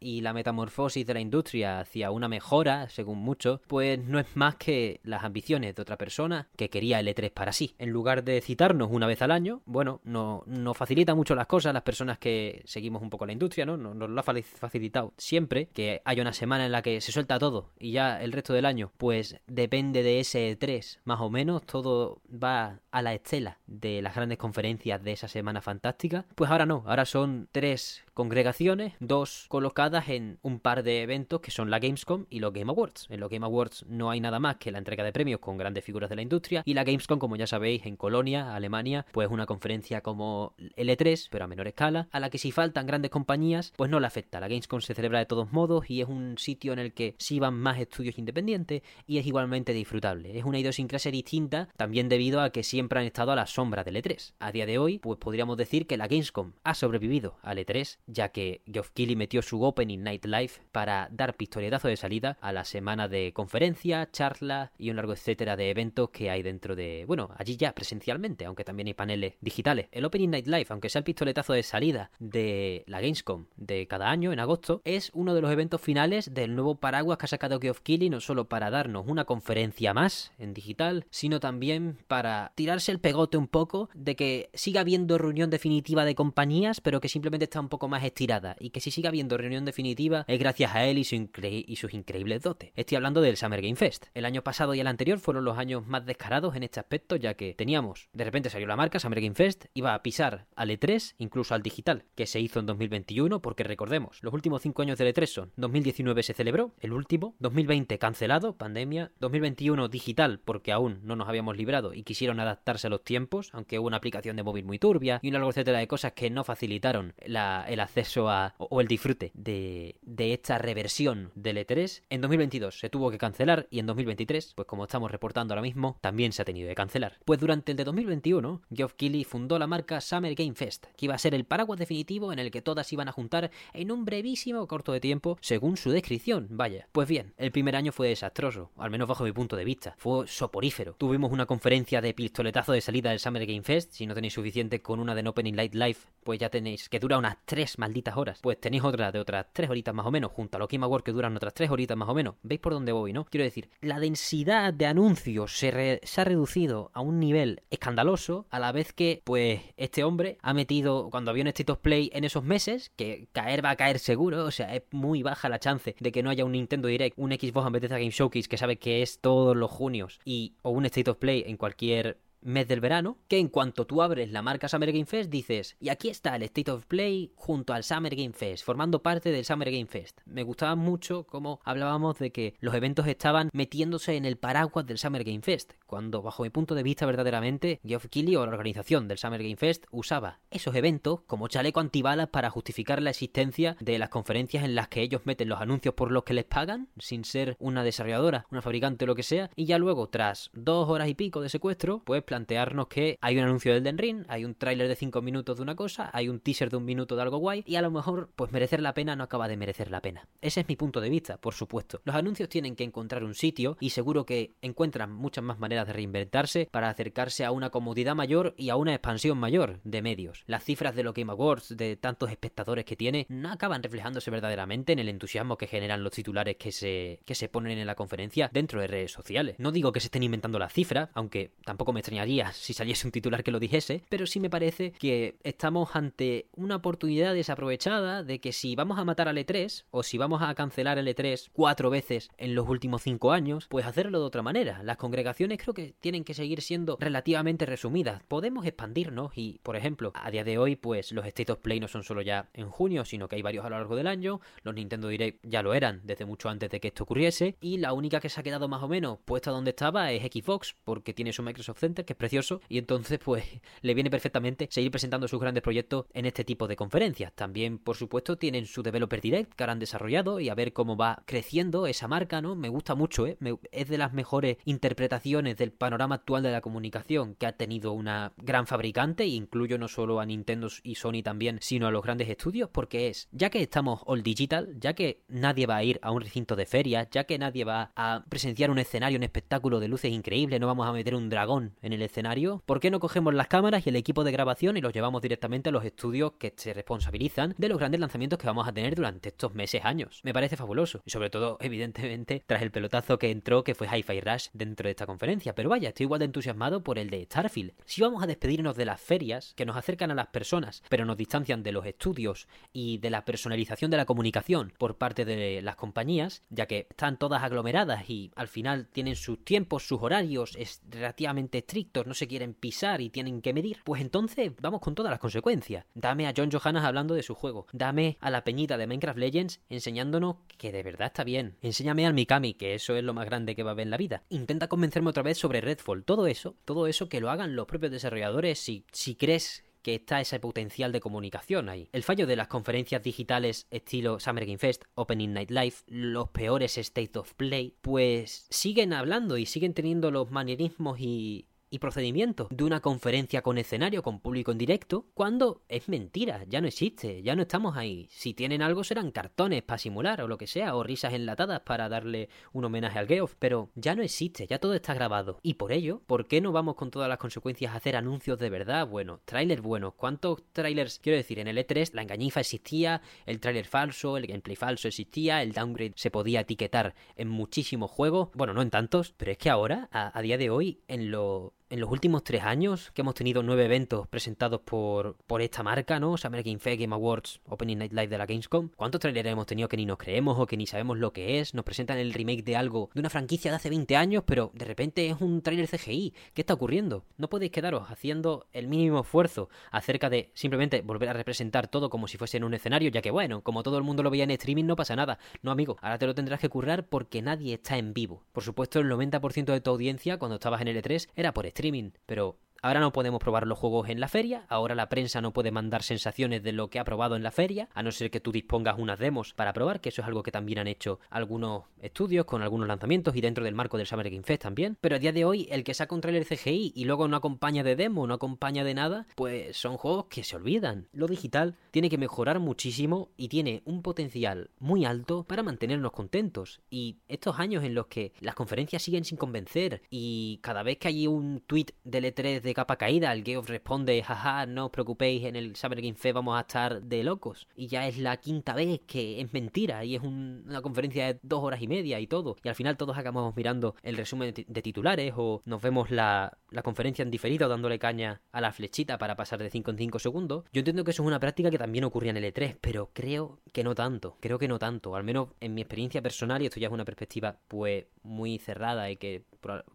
y 0.00 0.20
la 0.20 0.32
metamorfosis 0.32 1.06
de 1.06 1.14
la 1.14 1.20
industria 1.20 1.80
hacia 1.80 2.10
una 2.10 2.28
mejora, 2.28 2.88
según 2.88 3.18
muchos, 3.18 3.60
pues 3.66 3.98
no 3.98 4.18
es 4.18 4.26
más 4.34 4.56
que 4.56 5.00
las 5.04 5.24
ambiciones 5.24 5.74
de 5.74 5.82
otra 5.82 5.96
persona 5.96 6.48
que 6.56 6.70
quería 6.70 7.00
el 7.00 7.08
E3 7.08 7.30
para 7.32 7.52
sí. 7.52 7.74
En 7.78 7.90
lugar 7.90 8.24
de 8.24 8.40
citarnos 8.40 8.90
una 8.90 9.06
vez 9.06 9.22
al 9.22 9.30
año, 9.30 9.62
bueno, 9.64 10.00
no, 10.04 10.42
nos 10.46 10.76
facilita 10.76 11.14
mucho 11.14 11.34
las 11.34 11.46
cosas 11.46 11.72
las 11.72 11.82
personas 11.82 12.18
que 12.18 12.62
seguimos 12.64 13.02
un 13.02 13.10
poco 13.10 13.26
la 13.26 13.32
industria, 13.32 13.64
¿no? 13.64 13.76
Nos, 13.76 14.10
lo 14.10 14.20
ha 14.20 14.22
facilitado 14.22 15.12
siempre 15.16 15.68
que 15.72 16.02
haya 16.04 16.22
una 16.22 16.32
semana 16.32 16.66
en 16.66 16.72
la 16.72 16.82
que 16.82 17.00
se 17.00 17.12
suelta 17.12 17.38
todo 17.38 17.70
y 17.78 17.92
ya 17.92 18.22
el 18.22 18.32
resto 18.32 18.52
del 18.52 18.66
año, 18.66 18.92
pues 18.96 19.36
depende 19.46 20.02
de 20.02 20.20
ese 20.20 20.56
3, 20.56 21.00
más 21.04 21.20
o 21.20 21.30
menos, 21.30 21.64
todo 21.64 22.20
va 22.30 22.80
a 22.98 23.02
la 23.02 23.14
estela 23.14 23.58
de 23.66 24.02
las 24.02 24.14
grandes 24.14 24.38
conferencias 24.38 25.02
de 25.02 25.12
esa 25.12 25.28
semana 25.28 25.60
fantástica. 25.60 26.24
Pues 26.34 26.50
ahora 26.50 26.66
no, 26.66 26.82
ahora 26.86 27.04
son 27.04 27.48
tres 27.52 28.04
congregaciones, 28.12 28.94
dos 28.98 29.46
colocadas 29.48 30.08
en 30.08 30.38
un 30.42 30.58
par 30.58 30.82
de 30.82 31.02
eventos 31.02 31.40
que 31.40 31.52
son 31.52 31.70
la 31.70 31.78
Gamescom 31.78 32.26
y 32.28 32.40
los 32.40 32.52
Game 32.52 32.70
Awards. 32.70 33.06
En 33.10 33.20
los 33.20 33.30
Game 33.30 33.46
Awards 33.46 33.86
no 33.88 34.10
hay 34.10 34.20
nada 34.20 34.40
más 34.40 34.56
que 34.56 34.72
la 34.72 34.78
entrega 34.78 35.04
de 35.04 35.12
premios 35.12 35.38
con 35.38 35.56
grandes 35.56 35.84
figuras 35.84 36.10
de 36.10 36.16
la 36.16 36.22
industria 36.22 36.62
y 36.64 36.74
la 36.74 36.82
Gamescom, 36.82 37.20
como 37.20 37.36
ya 37.36 37.46
sabéis, 37.46 37.86
en 37.86 37.96
Colonia, 37.96 38.56
Alemania, 38.56 39.06
pues 39.12 39.28
una 39.30 39.46
conferencia 39.46 40.00
como 40.00 40.54
L3, 40.76 41.28
pero 41.30 41.44
a 41.44 41.46
menor 41.46 41.68
escala, 41.68 42.08
a 42.10 42.18
la 42.18 42.28
que 42.28 42.38
si 42.38 42.50
faltan 42.50 42.88
grandes 42.88 43.12
compañías, 43.12 43.72
pues 43.76 43.88
no 43.88 44.00
le 44.00 44.08
afecta. 44.08 44.40
La 44.40 44.48
Gamescom 44.48 44.80
se 44.80 44.94
celebra 44.94 45.20
de 45.20 45.26
todos 45.26 45.52
modos 45.52 45.88
y 45.88 46.00
es 46.00 46.08
un 46.08 46.38
sitio 46.38 46.72
en 46.72 46.80
el 46.80 46.94
que 46.94 47.14
sí 47.18 47.38
van 47.38 47.54
más 47.54 47.78
estudios 47.78 48.18
independientes 48.18 48.82
y 49.06 49.18
es 49.18 49.26
igualmente 49.26 49.72
disfrutable. 49.72 50.36
Es 50.36 50.44
una 50.44 50.58
idiosincrasia 50.58 51.12
distinta 51.12 51.68
también 51.76 52.08
debido 52.08 52.40
a 52.40 52.50
que 52.50 52.64
siempre 52.64 52.87
han 52.96 53.04
estado 53.04 53.32
a 53.32 53.36
la 53.36 53.46
sombra 53.46 53.84
del 53.84 53.96
E3. 53.96 54.34
A 54.38 54.52
día 54.52 54.66
de 54.66 54.78
hoy, 54.78 54.98
pues 54.98 55.18
podríamos 55.18 55.56
decir 55.56 55.86
que 55.86 55.96
la 55.96 56.08
Gamescom 56.08 56.52
ha 56.64 56.74
sobrevivido 56.74 57.36
al 57.42 57.58
E3 57.58 57.98
ya 58.06 58.30
que 58.30 58.62
Geoff 58.66 58.90
Keighley 58.90 59.16
metió 59.16 59.42
su 59.42 59.62
Opening 59.62 60.02
Night 60.02 60.24
Live 60.24 60.52
para 60.72 61.08
dar 61.10 61.36
pistoletazo 61.36 61.88
de 61.88 61.96
salida 61.96 62.38
a 62.40 62.52
la 62.52 62.64
semana 62.64 63.08
de 63.08 63.32
conferencias, 63.32 64.10
charlas 64.12 64.70
y 64.78 64.90
un 64.90 64.96
largo 64.96 65.12
etcétera 65.12 65.56
de 65.56 65.70
eventos 65.70 66.10
que 66.10 66.30
hay 66.30 66.42
dentro 66.42 66.76
de, 66.76 67.04
bueno, 67.06 67.30
allí 67.36 67.56
ya 67.56 67.74
presencialmente, 67.74 68.44
aunque 68.44 68.64
también 68.64 68.88
hay 68.88 68.94
paneles 68.94 69.34
digitales. 69.40 69.88
El 69.92 70.04
Opening 70.04 70.30
Night 70.30 70.46
Live, 70.46 70.66
aunque 70.70 70.88
sea 70.88 71.00
el 71.00 71.04
pistoletazo 71.04 71.52
de 71.52 71.62
salida 71.62 72.10
de 72.18 72.84
la 72.86 73.00
Gamescom 73.00 73.46
de 73.56 73.86
cada 73.86 74.10
año 74.10 74.32
en 74.32 74.40
agosto, 74.40 74.80
es 74.84 75.10
uno 75.14 75.34
de 75.34 75.40
los 75.40 75.50
eventos 75.50 75.80
finales 75.80 76.32
del 76.34 76.54
nuevo 76.54 76.76
paraguas 76.76 77.18
que 77.18 77.26
ha 77.26 77.28
sacado 77.28 77.60
Geoff 77.60 77.80
Keighley 77.80 78.10
no 78.10 78.20
solo 78.20 78.48
para 78.48 78.70
darnos 78.70 79.06
una 79.06 79.24
conferencia 79.24 79.94
más 79.94 80.32
en 80.38 80.54
digital, 80.54 81.06
sino 81.10 81.40
también 81.40 81.98
para 82.06 82.52
tirarse 82.68 82.92
el 82.92 83.00
pegote 83.00 83.38
un 83.38 83.48
poco 83.48 83.88
de 83.94 84.14
que 84.14 84.50
siga 84.52 84.82
habiendo 84.82 85.16
reunión 85.16 85.48
definitiva 85.48 86.04
de 86.04 86.14
compañías, 86.14 86.82
pero 86.82 87.00
que 87.00 87.08
simplemente 87.08 87.44
está 87.44 87.60
un 87.60 87.70
poco 87.70 87.88
más 87.88 88.04
estirada 88.04 88.56
y 88.60 88.68
que 88.68 88.80
si 88.80 88.90
sigue 88.90 89.08
habiendo 89.08 89.38
reunión 89.38 89.64
definitiva 89.64 90.26
es 90.28 90.38
gracias 90.38 90.74
a 90.74 90.84
él 90.84 90.98
y, 90.98 91.64
y, 91.66 91.76
sus 91.76 91.94
increíbles 91.94 92.42
dotes. 92.42 92.70
Estoy 92.76 92.96
hablando 92.96 93.22
del 93.22 93.38
Summer 93.38 93.62
Game 93.62 93.76
Fest. 93.76 94.08
El 94.12 94.26
año 94.26 94.44
pasado 94.44 94.74
y 94.74 94.80
el 94.80 94.86
anterior 94.86 95.18
fueron 95.18 95.46
los 95.46 95.56
años 95.56 95.86
más 95.86 96.04
descarados 96.04 96.56
en 96.56 96.62
este 96.62 96.78
aspecto 96.78 97.16
ya 97.16 97.32
que 97.32 97.54
teníamos, 97.54 98.10
de 98.12 98.24
repente 98.24 98.50
salió 98.50 98.66
la 98.66 98.76
marca 98.76 98.98
Summer 98.98 99.22
Game 99.22 99.34
Fest, 99.34 99.64
iba 99.72 99.94
a 99.94 100.02
pisar 100.02 100.46
al 100.54 100.68
E3, 100.68 101.14
incluso 101.16 101.54
al 101.54 101.62
digital, 101.62 102.04
que 102.14 102.26
se 102.26 102.38
hizo 102.38 102.60
en 102.60 102.66
2021 102.66 103.40
porque 103.40 103.64
recordemos, 103.64 104.22
los 104.22 104.34
últimos 104.34 104.60
5 104.60 104.82
años 104.82 104.98
del 104.98 105.14
E3 105.14 105.24
son 105.24 105.52
2019 105.56 106.22
se 106.22 106.34
celebró, 106.34 106.74
el 106.80 106.92
último, 106.92 107.34
2020 107.38 107.98
cancelado, 107.98 108.58
pandemia, 108.58 109.10
2021 109.20 109.88
digital 109.88 110.42
porque 110.44 110.72
aún 110.72 111.00
no 111.02 111.16
nos 111.16 111.28
habíamos 111.28 111.56
librado 111.56 111.94
y 111.94 112.02
quisieron 112.02 112.40
adaptarse 112.58 112.88
a 112.88 112.90
los 112.90 113.04
tiempos, 113.04 113.50
aunque 113.52 113.78
hubo 113.78 113.86
una 113.86 113.96
aplicación 113.96 114.36
de 114.36 114.42
móvil 114.42 114.64
muy 114.64 114.78
turbia 114.78 115.20
y 115.22 115.28
una 115.28 115.38
etcétera 115.48 115.78
de 115.78 115.88
cosas 115.88 116.12
que 116.12 116.30
no 116.30 116.44
facilitaron 116.44 117.14
el 117.18 117.36
acceso 117.80 118.28
a, 118.28 118.54
o 118.58 118.80
el 118.80 118.88
disfrute 118.88 119.30
de, 119.34 119.96
esta 120.18 120.58
reversión 120.58 121.30
del 121.34 121.56
E3. 121.56 122.02
En 122.10 122.20
2022 122.20 122.78
se 122.78 122.90
tuvo 122.90 123.10
que 123.10 123.18
cancelar 123.18 123.66
y 123.70 123.78
en 123.78 123.86
2023, 123.86 124.52
pues 124.54 124.66
como 124.66 124.84
estamos 124.84 125.10
reportando 125.10 125.54
ahora 125.54 125.62
mismo, 125.62 125.98
también 126.00 126.32
se 126.32 126.42
ha 126.42 126.44
tenido 126.44 126.68
que 126.68 126.74
cancelar. 126.74 127.18
Pues 127.24 127.40
durante 127.40 127.72
el 127.72 127.76
de 127.76 127.84
2021, 127.84 128.62
Geoff 128.74 128.94
Keighley 128.94 129.24
fundó 129.24 129.58
la 129.58 129.66
marca 129.66 130.00
Summer 130.00 130.34
Game 130.34 130.54
Fest, 130.54 130.86
que 130.96 131.06
iba 131.06 131.14
a 131.14 131.18
ser 131.18 131.34
el 131.34 131.44
paraguas 131.44 131.78
definitivo 131.78 132.32
en 132.32 132.38
el 132.38 132.50
que 132.50 132.62
todas 132.62 132.92
iban 132.92 133.08
a 133.08 133.12
juntar 133.12 133.50
en 133.72 133.90
un 133.90 134.04
brevísimo 134.04 134.66
corto 134.66 134.92
de 134.92 135.00
tiempo, 135.00 135.38
según 135.40 135.76
su 135.76 135.90
descripción, 135.90 136.48
vaya. 136.50 136.88
Pues 136.92 137.08
bien, 137.08 137.32
el 137.38 137.52
primer 137.52 137.76
año 137.76 137.92
fue 137.92 138.08
desastroso, 138.08 138.70
al 138.76 138.90
menos 138.90 139.08
bajo 139.08 139.24
mi 139.24 139.32
punto 139.32 139.56
de 139.56 139.64
vista. 139.64 139.94
Fue 139.98 140.26
soporífero. 140.26 140.94
Tuvimos 140.94 141.32
una 141.32 141.46
conferencia 141.46 142.00
de 142.00 142.14
pistoletazo 142.48 142.72
de 142.72 142.80
salida 142.80 143.10
del 143.10 143.18
Summer 143.18 143.44
Game 143.44 143.62
Fest, 143.62 143.92
si 143.92 144.06
no 144.06 144.14
tenéis 144.14 144.32
suficiente 144.32 144.80
con 144.80 145.00
una 145.00 145.14
de 145.14 145.28
Opening 145.28 145.54
Light 145.54 145.74
Live, 145.74 145.98
pues 146.24 146.38
ya 146.38 146.48
tenéis 146.48 146.88
que 146.88 146.98
dura 146.98 147.18
unas 147.18 147.36
tres 147.44 147.78
malditas 147.78 148.16
horas. 148.16 148.38
Pues 148.40 148.58
tenéis 148.58 148.84
otra 148.84 149.12
de 149.12 149.18
otras 149.18 149.46
tres 149.52 149.68
horitas 149.68 149.94
más 149.94 150.06
o 150.06 150.10
menos, 150.10 150.32
junto 150.32 150.56
a 150.56 150.66
Game 150.66 150.82
Awards 150.82 151.04
que 151.04 151.12
duran 151.12 151.36
otras 151.36 151.52
tres 151.52 151.70
horitas 151.70 151.94
más 151.94 152.08
o 152.08 152.14
menos. 152.14 152.36
¿Veis 152.42 152.58
por 152.58 152.72
dónde 152.72 152.92
voy, 152.92 153.12
no? 153.12 153.26
Quiero 153.26 153.44
decir, 153.44 153.68
la 153.82 154.00
densidad 154.00 154.72
de 154.72 154.86
anuncios 154.86 155.58
se, 155.58 156.00
se 156.02 156.20
ha 156.20 156.24
reducido 156.24 156.90
a 156.94 157.02
un 157.02 157.20
nivel 157.20 157.60
escandaloso, 157.68 158.46
a 158.48 158.58
la 158.58 158.72
vez 158.72 158.94
que, 158.94 159.20
pues, 159.24 159.60
este 159.76 160.02
hombre 160.02 160.38
ha 160.40 160.54
metido, 160.54 161.10
cuando 161.10 161.30
había 161.30 161.42
un 161.42 161.48
State 161.48 161.72
of 161.72 161.80
Play 161.80 162.10
en 162.14 162.24
esos 162.24 162.44
meses, 162.44 162.90
que 162.96 163.28
caer 163.32 163.62
va 163.62 163.70
a 163.70 163.76
caer 163.76 163.98
seguro, 163.98 164.46
o 164.46 164.50
sea, 164.50 164.74
es 164.74 164.84
muy 164.90 165.22
baja 165.22 165.50
la 165.50 165.58
chance 165.58 165.94
de 166.00 166.12
que 166.12 166.22
no 166.22 166.30
haya 166.30 166.46
un 166.46 166.52
Nintendo 166.52 166.88
Direct, 166.88 167.18
un 167.18 167.30
Xbox 167.32 167.66
en 167.66 167.72
Bethesda 167.74 167.98
Game 167.98 168.10
Showcase 168.10 168.48
que 168.48 168.56
sabe 168.56 168.78
que 168.78 169.02
es 169.02 169.20
todos 169.20 169.54
los 169.54 169.70
junios, 169.70 170.18
y, 170.24 170.54
o 170.62 170.70
un 170.70 170.86
State 170.86 171.10
of 171.10 171.18
Play 171.18 171.44
en 171.46 171.58
cualquier 171.58 172.16
mes 172.42 172.68
del 172.68 172.80
verano, 172.80 173.18
que 173.28 173.38
en 173.38 173.48
cuanto 173.48 173.86
tú 173.86 174.02
abres 174.02 174.30
la 174.30 174.42
marca 174.42 174.68
Summer 174.68 174.92
Game 174.92 175.06
Fest 175.06 175.30
dices, 175.30 175.76
y 175.80 175.88
aquí 175.88 176.08
está 176.08 176.36
el 176.36 176.42
State 176.44 176.70
of 176.70 176.86
Play 176.86 177.32
junto 177.34 177.72
al 177.72 177.84
Summer 177.84 178.14
Game 178.14 178.32
Fest, 178.32 178.64
formando 178.64 179.02
parte 179.02 179.30
del 179.30 179.44
Summer 179.44 179.70
Game 179.70 179.86
Fest. 179.86 180.20
Me 180.26 180.42
gustaba 180.42 180.74
mucho 180.76 181.24
cómo 181.24 181.60
hablábamos 181.64 182.18
de 182.18 182.32
que 182.32 182.54
los 182.60 182.74
eventos 182.74 183.06
estaban 183.06 183.50
metiéndose 183.52 184.16
en 184.16 184.24
el 184.24 184.36
paraguas 184.36 184.86
del 184.86 184.98
Summer 184.98 185.24
Game 185.24 185.42
Fest, 185.42 185.72
cuando 185.86 186.22
bajo 186.22 186.42
mi 186.42 186.50
punto 186.50 186.74
de 186.74 186.82
vista 186.82 187.06
verdaderamente, 187.06 187.80
Geoff 187.84 188.06
Keighley 188.10 188.36
o 188.36 188.44
la 188.46 188.52
organización 188.52 189.08
del 189.08 189.18
Summer 189.18 189.42
Game 189.42 189.56
Fest 189.56 189.86
usaba 189.90 190.40
esos 190.50 190.74
eventos 190.74 191.20
como 191.26 191.48
chaleco 191.48 191.80
antibalas 191.80 192.28
para 192.28 192.50
justificar 192.50 193.02
la 193.02 193.10
existencia 193.10 193.76
de 193.80 193.98
las 193.98 194.08
conferencias 194.08 194.64
en 194.64 194.74
las 194.74 194.88
que 194.88 195.02
ellos 195.02 195.22
meten 195.24 195.48
los 195.48 195.60
anuncios 195.60 195.94
por 195.94 196.10
los 196.10 196.24
que 196.24 196.34
les 196.34 196.44
pagan, 196.44 196.88
sin 196.98 197.24
ser 197.24 197.56
una 197.58 197.84
desarrolladora, 197.84 198.46
una 198.50 198.62
fabricante 198.62 199.04
o 199.04 199.06
lo 199.06 199.14
que 199.14 199.22
sea, 199.22 199.50
y 199.56 199.66
ya 199.66 199.78
luego, 199.78 200.08
tras 200.08 200.50
dos 200.52 200.88
horas 200.88 201.08
y 201.08 201.14
pico 201.14 201.40
de 201.40 201.48
secuestro, 201.48 202.02
pues 202.04 202.22
plantearnos 202.28 202.88
que 202.88 203.18
hay 203.22 203.38
un 203.38 203.44
anuncio 203.44 203.72
del 203.72 203.82
Den 203.82 203.96
Ring, 203.96 204.24
hay 204.28 204.44
un 204.44 204.54
tráiler 204.54 204.86
de 204.86 204.94
5 204.94 205.22
minutos 205.22 205.56
de 205.56 205.62
una 205.62 205.74
cosa, 205.74 206.10
hay 206.12 206.28
un 206.28 206.40
teaser 206.40 206.68
de 206.68 206.76
un 206.76 206.84
minuto 206.84 207.16
de 207.16 207.22
algo 207.22 207.38
guay 207.38 207.64
y 207.66 207.76
a 207.76 207.82
lo 207.82 207.90
mejor 207.90 208.30
pues 208.36 208.52
merecer 208.52 208.80
la 208.80 208.92
pena 208.92 209.16
no 209.16 209.24
acaba 209.24 209.48
de 209.48 209.56
merecer 209.56 209.90
la 209.90 210.02
pena. 210.02 210.28
Ese 210.42 210.60
es 210.60 210.68
mi 210.68 210.76
punto 210.76 211.00
de 211.00 211.08
vista, 211.08 211.38
por 211.38 211.54
supuesto. 211.54 212.02
Los 212.04 212.14
anuncios 212.14 212.50
tienen 212.50 212.76
que 212.76 212.84
encontrar 212.84 213.24
un 213.24 213.34
sitio 213.34 213.78
y 213.80 213.90
seguro 213.90 214.26
que 214.26 214.52
encuentran 214.60 215.10
muchas 215.10 215.42
más 215.42 215.58
maneras 215.58 215.86
de 215.86 215.94
reinventarse 215.94 216.68
para 216.70 216.90
acercarse 216.90 217.46
a 217.46 217.50
una 217.50 217.70
comodidad 217.70 218.14
mayor 218.14 218.54
y 218.58 218.68
a 218.68 218.76
una 218.76 218.92
expansión 218.92 219.38
mayor 219.38 219.80
de 219.84 220.02
medios. 220.02 220.44
Las 220.46 220.64
cifras 220.64 220.94
de 220.94 221.04
los 221.04 221.14
Game 221.14 221.32
Awards, 221.32 221.76
de 221.78 221.96
tantos 221.96 222.30
espectadores 222.30 222.84
que 222.84 222.96
tiene, 222.96 223.24
no 223.30 223.50
acaban 223.50 223.82
reflejándose 223.82 224.30
verdaderamente 224.30 224.92
en 224.92 224.98
el 224.98 225.08
entusiasmo 225.08 225.56
que 225.56 225.66
generan 225.66 226.04
los 226.04 226.12
titulares 226.12 226.56
que 226.56 226.72
se, 226.72 227.20
que 227.24 227.34
se 227.34 227.48
ponen 227.48 227.78
en 227.78 227.86
la 227.86 227.94
conferencia 227.94 228.50
dentro 228.52 228.80
de 228.80 228.86
redes 228.86 229.12
sociales. 229.12 229.56
No 229.58 229.72
digo 229.72 229.92
que 229.92 230.00
se 230.00 230.08
estén 230.08 230.22
inventando 230.22 230.58
las 230.58 230.72
cifras, 230.72 231.08
aunque 231.14 231.52
tampoco 231.64 231.92
me 231.92 232.02
extrañaría 232.18 232.52
si 232.52 232.72
saliese 232.72 233.06
un 233.06 233.12
titular 233.12 233.44
que 233.44 233.50
lo 233.50 233.60
dijese, 233.60 234.02
pero 234.08 234.26
sí 234.26 234.40
me 234.40 234.50
parece 234.50 234.92
que 234.92 235.36
estamos 235.44 235.94
ante 235.94 236.48
una 236.56 236.76
oportunidad 236.76 237.34
desaprovechada 237.34 238.24
de 238.24 238.40
que 238.40 238.52
si 238.52 238.74
vamos 238.74 238.98
a 238.98 239.04
matar 239.04 239.28
al 239.28 239.36
E3 239.36 239.84
o 239.90 240.02
si 240.02 240.18
vamos 240.18 240.42
a 240.42 240.54
cancelar 240.54 240.98
el 240.98 241.06
E3 241.06 241.48
cuatro 241.52 241.90
veces 241.90 242.30
en 242.36 242.54
los 242.54 242.68
últimos 242.68 243.02
cinco 243.02 243.32
años, 243.32 243.66
pues 243.68 243.86
hacerlo 243.86 244.18
de 244.18 244.26
otra 244.26 244.42
manera. 244.42 244.82
Las 244.82 244.96
congregaciones 244.96 245.58
creo 245.62 245.74
que 245.74 245.94
tienen 246.00 246.24
que 246.24 246.34
seguir 246.34 246.60
siendo 246.62 246.96
relativamente 246.98 247.66
resumidas. 247.66 248.22
Podemos 248.26 248.66
expandirnos 248.66 249.32
y, 249.36 249.60
por 249.62 249.76
ejemplo, 249.76 250.12
a 250.14 250.30
día 250.30 250.44
de 250.44 250.58
hoy, 250.58 250.76
pues 250.76 251.12
los 251.12 251.26
State 251.26 251.52
of 251.52 251.60
Play 251.60 251.78
no 251.80 251.88
son 251.88 252.02
solo 252.02 252.22
ya 252.22 252.48
en 252.52 252.68
junio, 252.68 253.04
sino 253.04 253.28
que 253.28 253.36
hay 253.36 253.42
varios 253.42 253.64
a 253.64 253.70
lo 253.70 253.76
largo 253.76 253.96
del 253.96 254.06
año. 254.06 254.40
Los 254.62 254.74
Nintendo 254.74 255.08
Direct 255.08 255.38
ya 255.44 255.62
lo 255.62 255.74
eran 255.74 256.00
desde 256.04 256.24
mucho 256.24 256.48
antes 256.48 256.70
de 256.70 256.80
que 256.80 256.88
esto 256.88 257.04
ocurriese. 257.04 257.56
Y 257.60 257.78
la 257.78 257.92
única 257.92 258.20
que 258.20 258.28
se 258.28 258.40
ha 258.40 258.42
quedado 258.42 258.68
más 258.68 258.82
o 258.82 258.88
menos 258.88 259.18
puesta 259.24 259.50
donde 259.50 259.70
estaba 259.70 260.10
es 260.12 260.22
Xbox, 260.22 260.74
porque 260.84 261.14
tiene 261.14 261.32
su 261.32 261.42
Microsoft 261.42 261.78
Center 261.78 262.07
que 262.08 262.14
es 262.14 262.18
precioso, 262.18 262.62
y 262.70 262.78
entonces 262.78 263.18
pues 263.22 263.44
le 263.82 263.94
viene 263.94 264.10
perfectamente 264.10 264.66
seguir 264.70 264.90
presentando 264.90 265.28
sus 265.28 265.38
grandes 265.38 265.62
proyectos 265.62 266.06
en 266.14 266.24
este 266.24 266.42
tipo 266.42 266.66
de 266.66 266.74
conferencias. 266.74 267.34
También, 267.34 267.78
por 267.78 267.96
supuesto, 267.96 268.38
tienen 268.38 268.64
su 268.64 268.82
Developer 268.82 269.20
Direct 269.20 269.52
que 269.52 269.64
han 269.64 269.78
desarrollado 269.78 270.40
y 270.40 270.48
a 270.48 270.54
ver 270.54 270.72
cómo 270.72 270.96
va 270.96 271.22
creciendo 271.26 271.86
esa 271.86 272.08
marca, 272.08 272.40
¿no? 272.40 272.56
Me 272.56 272.70
gusta 272.70 272.94
mucho, 272.94 273.26
¿eh? 273.26 273.36
es 273.70 273.88
de 273.88 273.98
las 273.98 274.14
mejores 274.14 274.56
interpretaciones 274.64 275.58
del 275.58 275.70
panorama 275.70 276.14
actual 276.14 276.42
de 276.42 276.50
la 276.50 276.62
comunicación 276.62 277.34
que 277.34 277.44
ha 277.44 277.52
tenido 277.52 277.92
una 277.92 278.32
gran 278.38 278.66
fabricante, 278.66 279.24
e 279.24 279.28
incluyo 279.28 279.76
no 279.76 279.88
solo 279.88 280.18
a 280.20 280.24
Nintendo 280.24 280.68
y 280.82 280.94
Sony 280.94 281.22
también, 281.22 281.58
sino 281.60 281.86
a 281.86 281.90
los 281.90 282.02
grandes 282.02 282.30
estudios, 282.30 282.70
porque 282.72 283.08
es, 283.08 283.28
ya 283.32 283.50
que 283.50 283.60
estamos 283.60 284.00
all 284.06 284.22
digital, 284.22 284.74
ya 284.78 284.94
que 284.94 285.24
nadie 285.28 285.66
va 285.66 285.76
a 285.76 285.84
ir 285.84 285.98
a 286.02 286.10
un 286.10 286.22
recinto 286.22 286.56
de 286.56 286.64
ferias, 286.64 287.08
ya 287.10 287.24
que 287.24 287.38
nadie 287.38 287.64
va 287.64 287.92
a 287.94 288.24
presenciar 288.30 288.70
un 288.70 288.78
escenario, 288.78 289.18
un 289.18 289.24
espectáculo 289.24 289.78
de 289.78 289.88
luces 289.88 290.10
increíble, 290.10 290.58
no 290.58 290.66
vamos 290.66 290.86
a 290.86 290.92
meter 290.92 291.14
un 291.14 291.28
dragón 291.28 291.74
en 291.82 291.92
el 291.92 291.97
escenario, 292.02 292.62
¿por 292.66 292.80
qué 292.80 292.90
no 292.90 293.00
cogemos 293.00 293.34
las 293.34 293.48
cámaras 293.48 293.86
y 293.86 293.90
el 293.90 293.96
equipo 293.96 294.24
de 294.24 294.32
grabación 294.32 294.76
y 294.76 294.80
los 294.80 294.92
llevamos 294.92 295.22
directamente 295.22 295.68
a 295.68 295.72
los 295.72 295.84
estudios 295.84 296.32
que 296.38 296.52
se 296.56 296.72
responsabilizan 296.74 297.54
de 297.58 297.68
los 297.68 297.78
grandes 297.78 298.00
lanzamientos 298.00 298.38
que 298.38 298.46
vamos 298.46 298.68
a 298.68 298.72
tener 298.72 298.94
durante 298.94 299.28
estos 299.30 299.54
meses, 299.54 299.84
años? 299.84 300.20
Me 300.22 300.32
parece 300.32 300.56
fabuloso. 300.56 301.00
Y 301.04 301.10
sobre 301.10 301.30
todo, 301.30 301.58
evidentemente, 301.60 302.42
tras 302.46 302.62
el 302.62 302.70
pelotazo 302.70 303.18
que 303.18 303.30
entró, 303.30 303.64
que 303.64 303.74
fue 303.74 303.88
Hi-Fi 303.88 304.20
Rush 304.20 304.48
dentro 304.52 304.86
de 304.86 304.90
esta 304.90 305.06
conferencia. 305.06 305.54
Pero 305.54 305.68
vaya, 305.68 305.88
estoy 305.88 306.04
igual 306.04 306.20
de 306.20 306.26
entusiasmado 306.26 306.82
por 306.82 306.98
el 306.98 307.10
de 307.10 307.24
Starfield. 307.24 307.72
Si 307.84 308.00
vamos 308.00 308.22
a 308.22 308.26
despedirnos 308.26 308.76
de 308.76 308.84
las 308.84 309.00
ferias, 309.00 309.54
que 309.54 309.66
nos 309.66 309.76
acercan 309.76 310.10
a 310.10 310.14
las 310.14 310.28
personas, 310.28 310.82
pero 310.88 311.04
nos 311.04 311.16
distancian 311.16 311.62
de 311.62 311.72
los 311.72 311.86
estudios 311.86 312.48
y 312.72 312.98
de 312.98 313.10
la 313.10 313.24
personalización 313.24 313.90
de 313.90 313.96
la 313.96 314.04
comunicación 314.04 314.72
por 314.78 314.96
parte 314.96 315.24
de 315.24 315.62
las 315.62 315.76
compañías, 315.76 316.42
ya 316.50 316.66
que 316.66 316.86
están 316.90 317.18
todas 317.18 317.42
aglomeradas 317.42 318.08
y 318.08 318.30
al 318.36 318.48
final 318.48 318.88
tienen 318.92 319.16
sus 319.16 319.44
tiempos, 319.44 319.86
sus 319.86 320.02
horarios 320.02 320.54
es 320.56 320.82
relativamente 320.88 321.58
estrictos, 321.58 321.87
no 322.06 322.14
se 322.14 322.28
quieren 322.28 322.54
pisar 322.54 323.00
y 323.00 323.10
tienen 323.10 323.42
que 323.42 323.52
medir, 323.52 323.78
pues 323.84 324.00
entonces 324.00 324.52
vamos 324.60 324.80
con 324.80 324.94
todas 324.94 325.10
las 325.10 325.18
consecuencias. 325.18 325.84
Dame 325.94 326.26
a 326.26 326.34
John 326.36 326.50
Johannes 326.50 326.84
hablando 326.84 327.14
de 327.14 327.22
su 327.22 327.34
juego, 327.34 327.66
dame 327.72 328.18
a 328.20 328.30
la 328.30 328.44
peñita 328.44 328.78
de 328.78 328.86
Minecraft 328.86 329.18
Legends 329.18 329.60
enseñándonos 329.68 330.36
que 330.56 330.72
de 330.72 330.82
verdad 330.82 331.08
está 331.08 331.24
bien, 331.24 331.56
enséñame 331.62 332.06
al 332.06 332.14
Mikami, 332.14 332.54
que 332.54 332.74
eso 332.74 332.96
es 332.96 333.04
lo 333.04 333.14
más 333.14 333.26
grande 333.26 333.54
que 333.54 333.62
va 333.62 333.70
a 333.70 333.72
haber 333.72 333.84
en 333.84 333.90
la 333.90 333.96
vida. 333.96 334.24
Intenta 334.28 334.68
convencerme 334.68 335.10
otra 335.10 335.22
vez 335.22 335.38
sobre 335.38 335.60
Redfall, 335.60 336.04
todo 336.04 336.26
eso, 336.26 336.56
todo 336.64 336.86
eso 336.86 337.08
que 337.08 337.20
lo 337.20 337.30
hagan 337.30 337.56
los 337.56 337.66
propios 337.66 337.92
desarrolladores 337.92 338.58
si, 338.58 338.84
si 338.92 339.14
crees 339.14 339.64
que 339.82 339.94
está 339.94 340.20
ese 340.20 340.40
potencial 340.40 340.92
de 340.92 341.00
comunicación 341.00 341.68
ahí. 341.68 341.88
El 341.92 342.02
fallo 342.02 342.26
de 342.26 342.36
las 342.36 342.48
conferencias 342.48 343.02
digitales 343.02 343.66
estilo 343.70 344.20
Summer 344.20 344.44
Game 344.44 344.58
Fest, 344.58 344.84
Opening 344.94 345.32
Night 345.32 345.50
Live, 345.50 345.76
los 345.86 346.28
peores 346.30 346.78
State 346.78 347.18
of 347.18 347.34
Play, 347.34 347.74
pues 347.80 348.46
siguen 348.50 348.92
hablando 348.92 349.38
y 349.38 349.46
siguen 349.46 349.74
teniendo 349.74 350.10
los 350.10 350.30
manierismos 350.30 351.00
y, 351.00 351.46
y 351.70 351.78
procedimiento 351.78 352.48
de 352.50 352.64
una 352.64 352.80
conferencia 352.80 353.42
con 353.42 353.58
escenario, 353.58 354.02
con 354.02 354.20
público 354.20 354.52
en 354.52 354.58
directo, 354.58 355.06
cuando 355.14 355.62
es 355.68 355.88
mentira, 355.88 356.44
ya 356.48 356.60
no 356.60 356.68
existe, 356.68 357.22
ya 357.22 357.36
no 357.36 357.42
estamos 357.42 357.76
ahí. 357.76 358.08
Si 358.10 358.34
tienen 358.34 358.62
algo 358.62 358.84
serán 358.84 359.10
cartones 359.10 359.62
para 359.62 359.78
simular 359.78 360.22
o 360.22 360.28
lo 360.28 360.38
que 360.38 360.46
sea, 360.46 360.74
o 360.74 360.82
risas 360.82 361.12
enlatadas 361.12 361.60
para 361.60 361.88
darle 361.88 362.28
un 362.52 362.64
homenaje 362.64 362.98
al 362.98 363.06
Geoff, 363.06 363.34
pero 363.38 363.70
ya 363.74 363.94
no 363.94 364.02
existe, 364.02 364.46
ya 364.46 364.58
todo 364.58 364.74
está 364.74 364.94
grabado. 364.94 365.38
Y 365.42 365.54
por 365.54 365.72
ello, 365.72 366.02
¿por 366.06 366.26
qué 366.26 366.40
no 366.40 366.52
vamos 366.52 366.76
con 366.76 366.90
todas 366.90 367.08
las 367.08 367.18
consecuencias 367.18 367.72
a 367.72 367.76
hacer 367.76 367.96
anuncios 367.96 368.38
de 368.38 368.50
verdad? 368.50 368.86
Bueno, 368.86 369.20
trailers 369.24 369.62
buenos. 369.62 369.94
¿Cuántos 369.94 370.42
trailers? 370.52 370.98
Quiero 370.98 371.16
decir, 371.16 371.38
en 371.38 371.48
el 371.48 371.58
E3 371.58 371.92
la 371.92 372.02
engañifa 372.02 372.40
existía, 372.40 373.02
el 373.26 373.40
trailer 373.40 373.66
falso, 373.66 374.16
el 374.16 374.26
gameplay 374.26 374.56
falso 374.56 374.88
existía, 374.88 375.42
el 375.42 375.52
downgrade 375.52 375.92
se 375.96 376.10
podía 376.10 376.40
etiquetar 376.40 376.94
en 377.16 377.28
muchísimos 377.28 377.90
juegos, 377.90 378.30
bueno, 378.34 378.54
no 378.54 378.62
en 378.62 378.70
tantos, 378.70 379.14
pero 379.16 379.32
es 379.32 379.38
que 379.38 379.50
ahora, 379.50 379.88
a 379.92 380.22
día 380.22 380.38
de 380.38 380.50
hoy, 380.50 380.80
en 380.88 381.10
lo 381.10 381.54
en 381.70 381.80
los 381.80 381.90
últimos 381.90 382.24
tres 382.24 382.42
años 382.42 382.90
que 382.92 383.02
hemos 383.02 383.14
tenido 383.14 383.42
nueve 383.42 383.66
eventos 383.66 384.08
presentados 384.08 384.60
por, 384.60 385.16
por 385.26 385.42
esta 385.42 385.62
marca, 385.62 386.00
¿no? 386.00 386.16
Summer 386.16 386.42
Game 386.42 386.58
Fest, 386.58 386.80
Game 386.80 386.94
Awards, 386.94 387.40
Opening 387.44 387.78
Night 387.78 387.92
Live 387.92 388.08
de 388.08 388.18
la 388.18 388.26
Gamescom. 388.26 388.70
¿Cuántos 388.74 389.00
trailers 389.00 389.28
hemos 389.28 389.46
tenido 389.46 389.68
que 389.68 389.76
ni 389.76 389.84
nos 389.84 389.98
creemos 389.98 390.38
o 390.38 390.46
que 390.46 390.56
ni 390.56 390.66
sabemos 390.66 390.98
lo 390.98 391.12
que 391.12 391.40
es? 391.40 391.54
Nos 391.54 391.64
presentan 391.64 391.98
el 391.98 392.14
remake 392.14 392.42
de 392.42 392.56
algo 392.56 392.90
de 392.94 393.00
una 393.00 393.10
franquicia 393.10 393.50
de 393.50 393.56
hace 393.56 393.68
20 393.68 393.96
años, 393.96 394.24
pero 394.26 394.50
de 394.54 394.64
repente 394.64 395.08
es 395.08 395.20
un 395.20 395.42
trailer 395.42 395.68
CGI. 395.68 396.14
¿Qué 396.32 396.42
está 396.42 396.54
ocurriendo? 396.54 397.04
No 397.16 397.28
podéis 397.28 397.52
quedaros 397.52 397.90
haciendo 397.90 398.46
el 398.52 398.68
mínimo 398.68 399.00
esfuerzo 399.00 399.50
acerca 399.70 400.08
de 400.08 400.30
simplemente 400.34 400.80
volver 400.80 401.10
a 401.10 401.12
representar 401.12 401.68
todo 401.68 401.90
como 401.90 402.08
si 402.08 402.16
fuese 402.16 402.38
en 402.38 402.44
un 402.44 402.54
escenario, 402.54 402.90
ya 402.90 403.02
que 403.02 403.10
bueno, 403.10 403.42
como 403.42 403.62
todo 403.62 403.76
el 403.76 403.84
mundo 403.84 404.02
lo 404.02 404.10
veía 404.10 404.24
en 404.24 404.30
streaming 404.30 404.64
no 404.64 404.76
pasa 404.76 404.96
nada. 404.96 405.18
No, 405.42 405.50
amigo, 405.50 405.76
ahora 405.82 405.98
te 405.98 406.06
lo 406.06 406.14
tendrás 406.14 406.40
que 406.40 406.48
currar 406.48 406.86
porque 406.86 407.20
nadie 407.20 407.54
está 407.54 407.76
en 407.76 407.92
vivo. 407.92 408.24
Por 408.32 408.42
supuesto, 408.42 408.80
el 408.80 408.90
90% 408.90 409.52
de 409.52 409.60
tu 409.60 409.70
audiencia 409.70 410.18
cuando 410.18 410.36
estabas 410.36 410.62
en 410.62 410.68
el 410.68 410.82
E3 410.82 411.08
era 411.14 411.34
por 411.34 411.44
streaming, 411.46 411.57
pero 412.06 412.38
Ahora 412.60 412.80
no 412.80 412.92
podemos 412.92 413.20
probar 413.20 413.46
los 413.46 413.56
juegos 413.56 413.88
en 413.88 414.00
la 414.00 414.08
feria, 414.08 414.44
ahora 414.48 414.74
la 414.74 414.88
prensa 414.88 415.20
no 415.20 415.32
puede 415.32 415.52
mandar 415.52 415.84
sensaciones 415.84 416.42
de 416.42 416.52
lo 416.52 416.68
que 416.70 416.80
ha 416.80 416.84
probado 416.84 417.14
en 417.14 417.22
la 417.22 417.30
feria, 417.30 417.68
a 417.72 417.84
no 417.84 417.92
ser 417.92 418.10
que 418.10 418.18
tú 418.18 418.32
dispongas 418.32 418.78
unas 418.78 418.98
demos 418.98 419.32
para 419.32 419.52
probar, 419.52 419.80
que 419.80 419.90
eso 419.90 420.02
es 420.02 420.08
algo 420.08 420.24
que 420.24 420.32
también 420.32 420.58
han 420.58 420.66
hecho 420.66 420.98
algunos 421.08 421.64
estudios 421.80 422.24
con 422.24 422.42
algunos 422.42 422.66
lanzamientos 422.66 423.14
y 423.14 423.20
dentro 423.20 423.44
del 423.44 423.54
marco 423.54 423.78
del 423.78 423.86
Summer 423.86 424.10
Game 424.10 424.24
Fest 424.24 424.42
también. 424.42 424.76
Pero 424.80 424.96
a 424.96 424.98
día 424.98 425.12
de 425.12 425.24
hoy, 425.24 425.46
el 425.52 425.62
que 425.62 425.72
saca 425.72 425.94
un 425.94 426.00
trailer 426.00 426.26
CGI 426.26 426.72
y 426.74 426.84
luego 426.84 427.06
no 427.06 427.16
acompaña 427.16 427.62
de 427.62 427.76
demo, 427.76 428.08
no 428.08 428.14
acompaña 428.14 428.64
de 428.64 428.74
nada, 428.74 429.06
pues 429.14 429.56
son 429.56 429.76
juegos 429.76 430.06
que 430.06 430.24
se 430.24 430.34
olvidan. 430.34 430.88
Lo 430.92 431.06
digital 431.06 431.54
tiene 431.70 431.88
que 431.88 431.98
mejorar 431.98 432.40
muchísimo 432.40 433.10
y 433.16 433.28
tiene 433.28 433.62
un 433.66 433.82
potencial 433.82 434.50
muy 434.58 434.84
alto 434.84 435.22
para 435.22 435.44
mantenernos 435.44 435.92
contentos. 435.92 436.60
Y 436.70 436.96
estos 437.06 437.38
años 437.38 437.62
en 437.62 437.74
los 437.74 437.86
que 437.86 438.12
las 438.20 438.34
conferencias 438.34 438.82
siguen 438.82 439.04
sin 439.04 439.16
convencer 439.16 439.82
y 439.90 440.40
cada 440.42 440.64
vez 440.64 440.78
que 440.78 440.88
hay 440.88 441.06
un 441.06 441.40
tweet 441.46 441.66
del 441.84 442.04
E3 442.04 442.40
de 442.40 442.47
capa 442.54 442.76
caída, 442.76 443.12
el 443.12 443.24
Geoff 443.24 443.48
responde, 443.48 444.02
jaja, 444.02 444.46
no 444.46 444.66
os 444.66 444.70
preocupéis, 444.70 445.24
en 445.24 445.36
el 445.36 445.56
Summer 445.56 445.80
Game 445.80 445.94
Fest 445.94 446.14
vamos 446.14 446.36
a 446.36 446.40
estar 446.40 446.82
de 446.82 447.02
locos. 447.04 447.48
Y 447.56 447.66
ya 447.66 447.86
es 447.86 447.98
la 447.98 448.16
quinta 448.18 448.54
vez 448.54 448.80
que 448.86 449.20
es 449.20 449.32
mentira 449.32 449.84
y 449.84 449.96
es 449.96 450.02
una 450.02 450.62
conferencia 450.62 451.06
de 451.06 451.20
dos 451.22 451.42
horas 451.42 451.62
y 451.62 451.68
media 451.68 452.00
y 452.00 452.06
todo. 452.06 452.36
Y 452.42 452.48
al 452.48 452.54
final 452.54 452.76
todos 452.76 452.96
acabamos 452.96 453.34
mirando 453.36 453.74
el 453.82 453.96
resumen 453.96 454.34
de, 454.34 454.62
titulares 454.62 455.14
o 455.16 455.42
nos 455.44 455.62
vemos 455.62 455.90
la, 455.90 456.38
la 456.50 456.62
conferencia 456.62 457.02
en 457.02 457.10
diferido 457.10 457.48
dándole 457.48 457.78
caña 457.78 458.20
a 458.32 458.40
la 458.40 458.52
flechita 458.52 458.98
para 458.98 459.16
pasar 459.16 459.38
de 459.38 459.50
5 459.50 459.70
en 459.70 459.78
5 459.78 459.98
segundos. 459.98 460.44
Yo 460.52 460.60
entiendo 460.60 460.84
que 460.84 460.90
eso 460.90 461.02
es 461.02 461.06
una 461.06 461.20
práctica 461.20 461.50
que 461.50 461.58
también 461.58 461.84
ocurría 461.84 462.10
en 462.10 462.16
el 462.16 462.32
E3, 462.32 462.58
pero 462.60 462.90
creo 462.92 463.40
que 463.52 463.64
no 463.64 463.74
tanto. 463.74 464.16
Creo 464.20 464.38
que 464.38 464.48
no 464.48 464.58
tanto. 464.58 464.96
Al 464.96 465.04
menos 465.04 465.28
en 465.40 465.54
mi 465.54 465.62
experiencia 465.62 466.02
personal, 466.02 466.42
y 466.42 466.46
esto 466.46 466.60
ya 466.60 466.68
es 466.68 466.72
una 466.72 466.84
perspectiva 466.84 467.38
pues 467.48 467.86
muy 468.02 468.38
cerrada 468.38 468.90
y 468.90 468.96
que 468.96 469.24